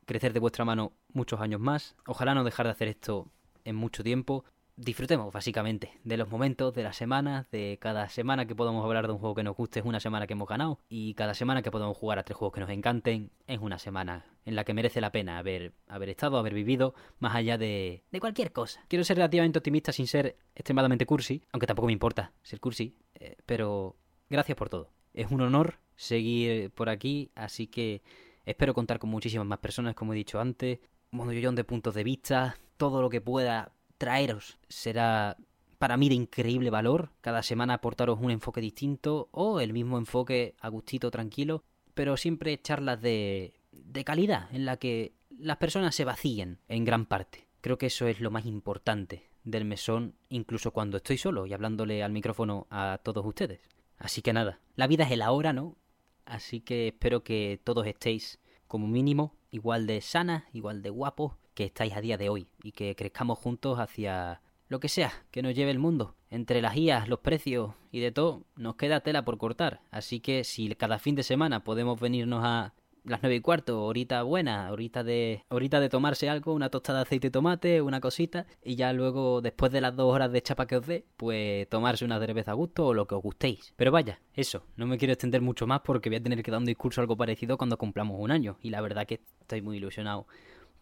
crecer 0.05 0.33
de 0.33 0.41
vuestra 0.41 0.65
mano 0.65 0.93
muchos 1.13 1.41
años 1.41 1.61
más. 1.61 1.97
Ojalá 2.07 2.35
no 2.35 2.45
dejar 2.45 2.67
de 2.67 2.73
hacer 2.73 2.89
esto 2.89 3.29
en 3.65 3.77
mucho 3.77 4.03
tiempo 4.03 4.45
disfrutemos 4.79 5.33
básicamente 5.33 5.99
de 6.05 6.17
los 6.17 6.31
momentos, 6.31 6.73
de 6.73 6.85
las 6.85 6.97
semanas, 6.97 7.51
de 7.51 7.79
cada 7.81 8.09
semana 8.09 8.47
que 8.47 8.55
podamos 8.55 8.85
hablar 8.85 9.07
de 9.07 9.13
un 9.13 9.19
juego 9.19 9.35
que 9.35 9.43
nos 9.43 9.57
guste 9.57 9.81
es 9.81 9.85
una 9.85 9.99
semana 9.99 10.27
que 10.27 10.35
hemos 10.35 10.49
ganado 10.49 10.79
y 10.89 11.15
cada 11.15 11.35
semana 11.35 11.63
que 11.63 11.71
podamos 11.71 11.97
jugar 11.97 12.19
a 12.19 12.23
tres 12.23 12.37
juegos 12.37 12.55
que 12.55 12.61
nos 12.61 12.71
encanten 12.71 13.31
es 13.47 13.59
una 13.59 13.79
semana 13.79 14.25
en 14.45 14.55
la 14.55 14.65
que 14.65 14.75
merece 14.75 15.01
la 15.01 15.11
pena 15.11 15.39
haber, 15.39 15.75
haber 15.89 16.09
estado, 16.09 16.39
haber 16.39 16.55
vivido, 16.55 16.95
más 17.19 17.35
allá 17.35 17.59
de, 17.59 18.05
de 18.11 18.21
cualquier 18.21 18.53
cosa. 18.53 18.83
Quiero 18.89 19.05
ser 19.05 19.17
relativamente 19.17 19.59
optimista 19.59 19.93
sin 19.93 20.07
ser 20.07 20.39
extremadamente 20.55 21.07
cursi, 21.07 21.43
aunque 21.53 21.67
tampoco 21.67 21.87
me 21.87 21.93
importa 21.93 22.33
ser 22.43 22.61
cursi, 22.61 22.97
eh, 23.15 23.37
pero 23.45 23.97
gracias 24.31 24.57
por 24.57 24.71
todo. 24.71 24.93
Es 25.13 25.31
un 25.31 25.41
honor 25.41 25.81
seguir 25.97 26.71
por 26.71 26.89
aquí, 26.89 27.33
así 27.35 27.67
que 27.67 28.03
espero 28.47 28.75
contar 28.75 29.01
con 29.01 29.11
muchísimas 29.11 29.47
más 29.47 29.59
personas, 29.59 29.97
como 29.97 30.13
he 30.13 30.17
dicho 30.17 30.41
antes, 30.41 30.79
un 31.11 31.19
montón 31.19 31.57
de 31.57 31.65
puntos 31.65 31.95
de 31.95 32.05
vista, 32.05 32.57
todo 32.77 33.03
lo 33.03 33.11
que 33.11 33.21
pueda 33.21 33.73
traeros 33.99 34.59
será 34.69 35.37
para 35.79 35.97
mí 35.97 36.09
de 36.09 36.15
increíble 36.15 36.71
valor. 36.71 37.11
Cada 37.21 37.43
semana 37.43 37.75
aportaros 37.75 38.19
un 38.21 38.31
enfoque 38.31 38.61
distinto 38.61 39.29
o 39.33 39.61
el 39.61 39.73
mismo 39.73 39.99
enfoque 39.99 40.55
a 40.61 40.69
gustito, 40.69 41.11
tranquilo, 41.11 41.63
pero 41.95 42.17
siempre 42.17 42.61
charlas 42.61 43.01
de, 43.01 43.55
de 43.73 44.05
calidad 44.05 44.49
en 44.55 44.65
la 44.65 44.77
que 44.77 45.15
las 45.39 45.59
personas 45.59 45.95
se 45.95 46.05
vacíen 46.05 46.59
en 46.69 46.85
gran 46.85 47.07
parte. 47.07 47.49
Creo 47.61 47.79
que 47.79 47.87
eso 47.87 48.07
es 48.07 48.21
lo 48.21 48.31
más 48.31 48.47
importante 48.47 49.29
del 49.45 49.65
mesón, 49.65 50.15
incluso 50.29 50.73
cuando 50.73 50.99
estoy 50.99 51.19
solo 51.19 51.47
y 51.47 51.53
hablándole 51.53 52.03
al 52.03 52.13
micrófono 52.13 52.67
a 52.71 53.01
todos 53.03 53.25
ustedes. 53.25 53.61
Así 53.99 54.23
que 54.23 54.33
nada, 54.33 54.61
la 54.77 54.87
vida 54.87 55.05
es 55.05 55.11
el 55.11 55.23
ahora, 55.23 55.53
¿no? 55.53 55.77
Así 56.25 56.61
que 56.61 56.89
espero 56.89 57.25
que 57.25 57.61
todos 57.65 57.87
estéis 57.87 58.39
como 58.67 58.87
mínimo 58.87 59.35
igual 59.51 59.87
de 59.87 60.01
sanas, 60.01 60.45
igual 60.53 60.83
de 60.83 60.91
guapos 60.91 61.35
que 61.59 61.65
estáis 61.65 61.97
a 61.97 62.01
día 62.01 62.17
de 62.17 62.29
hoy 62.29 62.47
y 62.63 62.71
que 62.71 62.95
crezcamos 62.95 63.37
juntos 63.37 63.81
hacia 63.81 64.41
lo 64.69 64.79
que 64.79 64.89
sea 64.89 65.13
que 65.33 65.43
nos 65.43 65.57
lleve 65.57 65.73
el 65.73 65.81
mundo. 65.81 66.15
Entre 66.31 66.63
las 66.63 66.77
guías, 66.77 67.09
los 67.09 67.19
precios 67.19 67.75
y 67.91 67.99
de 67.99 68.13
todo, 68.13 68.45
nos 68.55 68.77
queda 68.77 69.01
tela 69.01 69.25
por 69.25 69.39
cortar. 69.39 69.81
Así 69.91 70.21
que 70.21 70.45
si 70.45 70.73
cada 70.77 71.01
fin 71.01 71.17
de 71.17 71.25
semana 71.25 71.65
podemos 71.65 71.99
venirnos 71.99 72.45
a 72.45 72.75
las 73.03 73.25
nueve 73.25 73.35
y 73.35 73.41
cuarto, 73.41 73.83
horita 73.83 74.23
buena, 74.23 74.71
horita 74.71 75.03
de, 75.03 75.43
horita 75.49 75.81
de 75.81 75.89
tomarse 75.89 76.29
algo, 76.29 76.55
una 76.55 76.69
tostada 76.69 77.01
de 77.01 77.03
aceite 77.03 77.27
y 77.27 77.31
tomate, 77.31 77.83
una 77.83 78.01
cosita, 78.01 78.47
y 78.63 78.77
ya 78.77 78.93
luego, 78.93 79.41
después 79.41 79.73
de 79.73 79.81
las 79.81 79.97
dos 79.97 80.15
horas 80.15 80.31
de 80.31 80.43
chapa 80.43 80.69
que 80.69 80.77
os 80.77 80.87
dé, 80.87 81.07
pues 81.17 81.69
tomarse 81.69 82.05
una 82.05 82.21
cerveza 82.21 82.53
a 82.53 82.55
gusto 82.55 82.87
o 82.87 82.95
lo 82.95 83.09
que 83.09 83.17
os 83.17 83.23
gustéis. 83.23 83.75
Pero 83.75 83.91
vaya, 83.91 84.21
eso, 84.33 84.63
no 84.77 84.87
me 84.87 84.97
quiero 84.97 85.13
extender 85.13 85.41
mucho 85.41 85.67
más 85.67 85.81
porque 85.81 86.09
voy 86.09 86.19
a 86.19 86.23
tener 86.23 86.41
que 86.45 86.53
dar 86.53 86.61
un 86.61 86.67
discurso 86.67 87.01
algo 87.01 87.17
parecido 87.17 87.59
cuando 87.59 87.79
cumplamos 87.79 88.17
un 88.21 88.31
año, 88.31 88.59
y 88.63 88.71
la 88.71 88.81
verdad 88.81 89.09
que 89.09 89.23
estoy 89.41 89.61
muy 89.61 89.79
ilusionado 89.79 90.29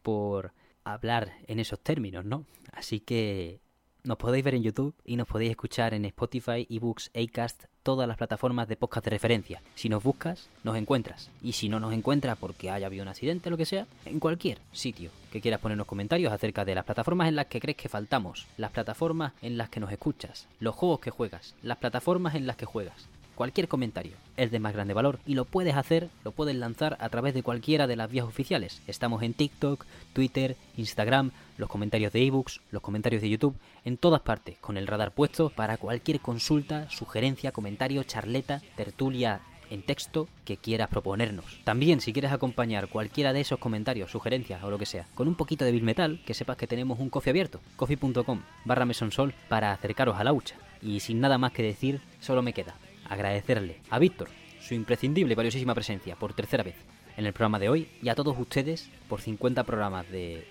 por 0.02 0.52
hablar 0.92 1.32
en 1.46 1.58
esos 1.58 1.80
términos, 1.80 2.24
¿no? 2.24 2.44
Así 2.72 3.00
que 3.00 3.60
nos 4.04 4.18
podéis 4.18 4.44
ver 4.44 4.54
en 4.54 4.62
YouTube 4.62 4.94
y 5.04 5.16
nos 5.16 5.26
podéis 5.26 5.50
escuchar 5.50 5.92
en 5.92 6.04
Spotify, 6.04 6.66
eBooks, 6.70 7.10
Acast, 7.14 7.64
todas 7.82 8.06
las 8.06 8.16
plataformas 8.16 8.68
de 8.68 8.76
podcast 8.76 9.04
de 9.04 9.10
referencia. 9.10 9.62
Si 9.74 9.88
nos 9.88 10.02
buscas, 10.02 10.48
nos 10.62 10.76
encuentras. 10.76 11.30
Y 11.42 11.52
si 11.52 11.68
no 11.68 11.80
nos 11.80 11.92
encuentras 11.92 12.38
porque 12.38 12.70
haya 12.70 12.86
habido 12.86 13.02
un 13.02 13.08
accidente 13.08 13.50
lo 13.50 13.56
que 13.56 13.66
sea, 13.66 13.86
en 14.04 14.20
cualquier 14.20 14.58
sitio 14.70 15.10
que 15.32 15.40
quieras 15.40 15.60
ponernos 15.60 15.88
comentarios 15.88 16.32
acerca 16.32 16.64
de 16.64 16.76
las 16.76 16.84
plataformas 16.84 17.28
en 17.28 17.36
las 17.36 17.46
que 17.46 17.60
crees 17.60 17.76
que 17.76 17.88
faltamos, 17.88 18.46
las 18.56 18.70
plataformas 18.70 19.32
en 19.42 19.58
las 19.58 19.70
que 19.70 19.80
nos 19.80 19.90
escuchas, 19.90 20.46
los 20.60 20.76
juegos 20.76 21.00
que 21.00 21.10
juegas, 21.10 21.54
las 21.62 21.78
plataformas 21.78 22.36
en 22.36 22.46
las 22.46 22.56
que 22.56 22.66
juegas 22.66 23.08
cualquier 23.36 23.68
comentario 23.68 24.16
es 24.36 24.50
de 24.50 24.58
más 24.58 24.72
grande 24.72 24.94
valor 24.94 25.20
y 25.24 25.34
lo 25.34 25.44
puedes 25.44 25.76
hacer, 25.76 26.08
lo 26.24 26.32
puedes 26.32 26.56
lanzar 26.56 26.96
a 27.00 27.08
través 27.10 27.34
de 27.34 27.42
cualquiera 27.42 27.86
de 27.86 27.94
las 27.94 28.10
vías 28.10 28.26
oficiales. 28.26 28.82
Estamos 28.88 29.22
en 29.22 29.34
TikTok, 29.34 29.84
Twitter, 30.12 30.56
Instagram, 30.76 31.30
los 31.58 31.68
comentarios 31.68 32.12
de 32.12 32.26
ebooks, 32.26 32.60
los 32.70 32.82
comentarios 32.82 33.22
de 33.22 33.30
YouTube, 33.30 33.56
en 33.84 33.98
todas 33.98 34.22
partes, 34.22 34.56
con 34.58 34.76
el 34.76 34.86
radar 34.86 35.12
puesto 35.12 35.50
para 35.50 35.76
cualquier 35.76 36.20
consulta, 36.20 36.90
sugerencia, 36.90 37.52
comentario, 37.52 38.02
charleta, 38.02 38.60
tertulia 38.74 39.42
en 39.68 39.82
texto 39.82 40.28
que 40.44 40.56
quieras 40.56 40.88
proponernos. 40.88 41.44
También, 41.64 42.00
si 42.00 42.12
quieres 42.12 42.32
acompañar 42.32 42.88
cualquiera 42.88 43.32
de 43.32 43.40
esos 43.40 43.58
comentarios, 43.58 44.10
sugerencias 44.10 44.62
o 44.62 44.70
lo 44.70 44.78
que 44.78 44.86
sea, 44.86 45.06
con 45.14 45.28
un 45.28 45.34
poquito 45.34 45.64
de 45.64 45.72
Bill 45.72 45.82
Metal, 45.82 46.22
que 46.24 46.34
sepas 46.34 46.56
que 46.56 46.66
tenemos 46.66 47.00
un 47.00 47.10
coffee 47.10 47.30
abierto, 47.30 47.60
coffee.com 47.76 48.42
barra 48.64 48.84
mesonsol 48.84 49.34
para 49.48 49.72
acercaros 49.72 50.16
a 50.18 50.24
la 50.24 50.32
hucha. 50.32 50.56
Y 50.80 51.00
sin 51.00 51.20
nada 51.20 51.36
más 51.36 51.52
que 51.52 51.62
decir, 51.62 52.00
solo 52.20 52.42
me 52.42 52.52
queda 52.52 52.76
agradecerle 53.08 53.80
a 53.90 53.98
Víctor 53.98 54.28
su 54.60 54.74
imprescindible 54.74 55.32
y 55.32 55.36
valiosísima 55.36 55.74
presencia 55.74 56.16
por 56.16 56.34
tercera 56.34 56.64
vez 56.64 56.74
en 57.16 57.26
el 57.26 57.32
programa 57.32 57.58
de 57.58 57.68
hoy 57.68 57.88
y 58.02 58.08
a 58.08 58.14
todos 58.14 58.36
ustedes 58.38 58.90
por 59.08 59.20
50 59.20 59.64
programas 59.64 60.08
de 60.10 60.46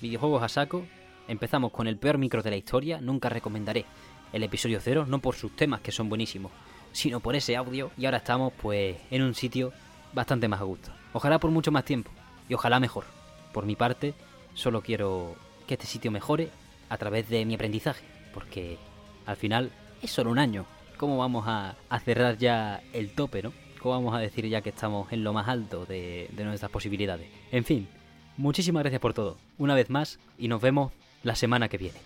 videojuegos 0.00 0.42
a 0.42 0.48
saco. 0.48 0.84
Empezamos 1.28 1.70
con 1.70 1.86
el 1.86 1.96
peor 1.96 2.18
micro 2.18 2.42
de 2.42 2.50
la 2.50 2.56
historia, 2.56 3.00
nunca 3.00 3.28
recomendaré 3.28 3.84
el 4.32 4.42
episodio 4.42 4.80
cero, 4.80 5.04
no 5.06 5.20
por 5.20 5.34
sus 5.34 5.54
temas 5.54 5.80
que 5.80 5.92
son 5.92 6.08
buenísimos, 6.08 6.50
sino 6.92 7.20
por 7.20 7.36
ese 7.36 7.56
audio 7.56 7.90
y 7.96 8.06
ahora 8.06 8.18
estamos 8.18 8.52
pues 8.60 8.96
en 9.10 9.22
un 9.22 9.34
sitio 9.34 9.72
bastante 10.12 10.48
más 10.48 10.60
a 10.60 10.64
gusto. 10.64 10.90
Ojalá 11.12 11.38
por 11.38 11.50
mucho 11.50 11.70
más 11.70 11.84
tiempo 11.84 12.10
y 12.48 12.54
ojalá 12.54 12.80
mejor. 12.80 13.04
Por 13.52 13.66
mi 13.66 13.76
parte, 13.76 14.14
solo 14.54 14.82
quiero 14.82 15.36
que 15.66 15.74
este 15.74 15.86
sitio 15.86 16.10
mejore 16.10 16.50
a 16.88 16.96
través 16.98 17.28
de 17.28 17.44
mi 17.44 17.54
aprendizaje, 17.54 18.04
porque 18.34 18.78
al 19.26 19.36
final 19.36 19.70
es 20.02 20.10
solo 20.10 20.30
un 20.30 20.38
año, 20.38 20.66
cómo 21.02 21.18
vamos 21.18 21.46
a, 21.48 21.74
cerrar 22.04 22.38
ya 22.38 22.80
el 22.92 23.10
tope, 23.10 23.42
¿no? 23.42 23.52
¿Cómo 23.80 23.96
vamos 23.96 24.14
a 24.14 24.20
decir 24.20 24.46
ya 24.46 24.60
que 24.60 24.68
estamos 24.68 25.12
en 25.12 25.24
lo 25.24 25.32
más 25.32 25.48
alto 25.48 25.84
de, 25.84 26.30
nuestras 26.36 26.70
posibilidades? 26.70 27.26
En 27.50 27.64
fin, 27.64 27.88
muchísimas 28.36 28.84
gracias 28.84 29.00
por 29.00 29.12
todo, 29.12 29.36
una 29.58 29.74
vez 29.74 29.90
más, 29.90 30.20
y 30.38 30.46
nos 30.46 30.60
vemos 30.60 30.92
la 31.24 31.34
semana 31.34 31.68
que 31.68 31.76
viene. 31.76 31.98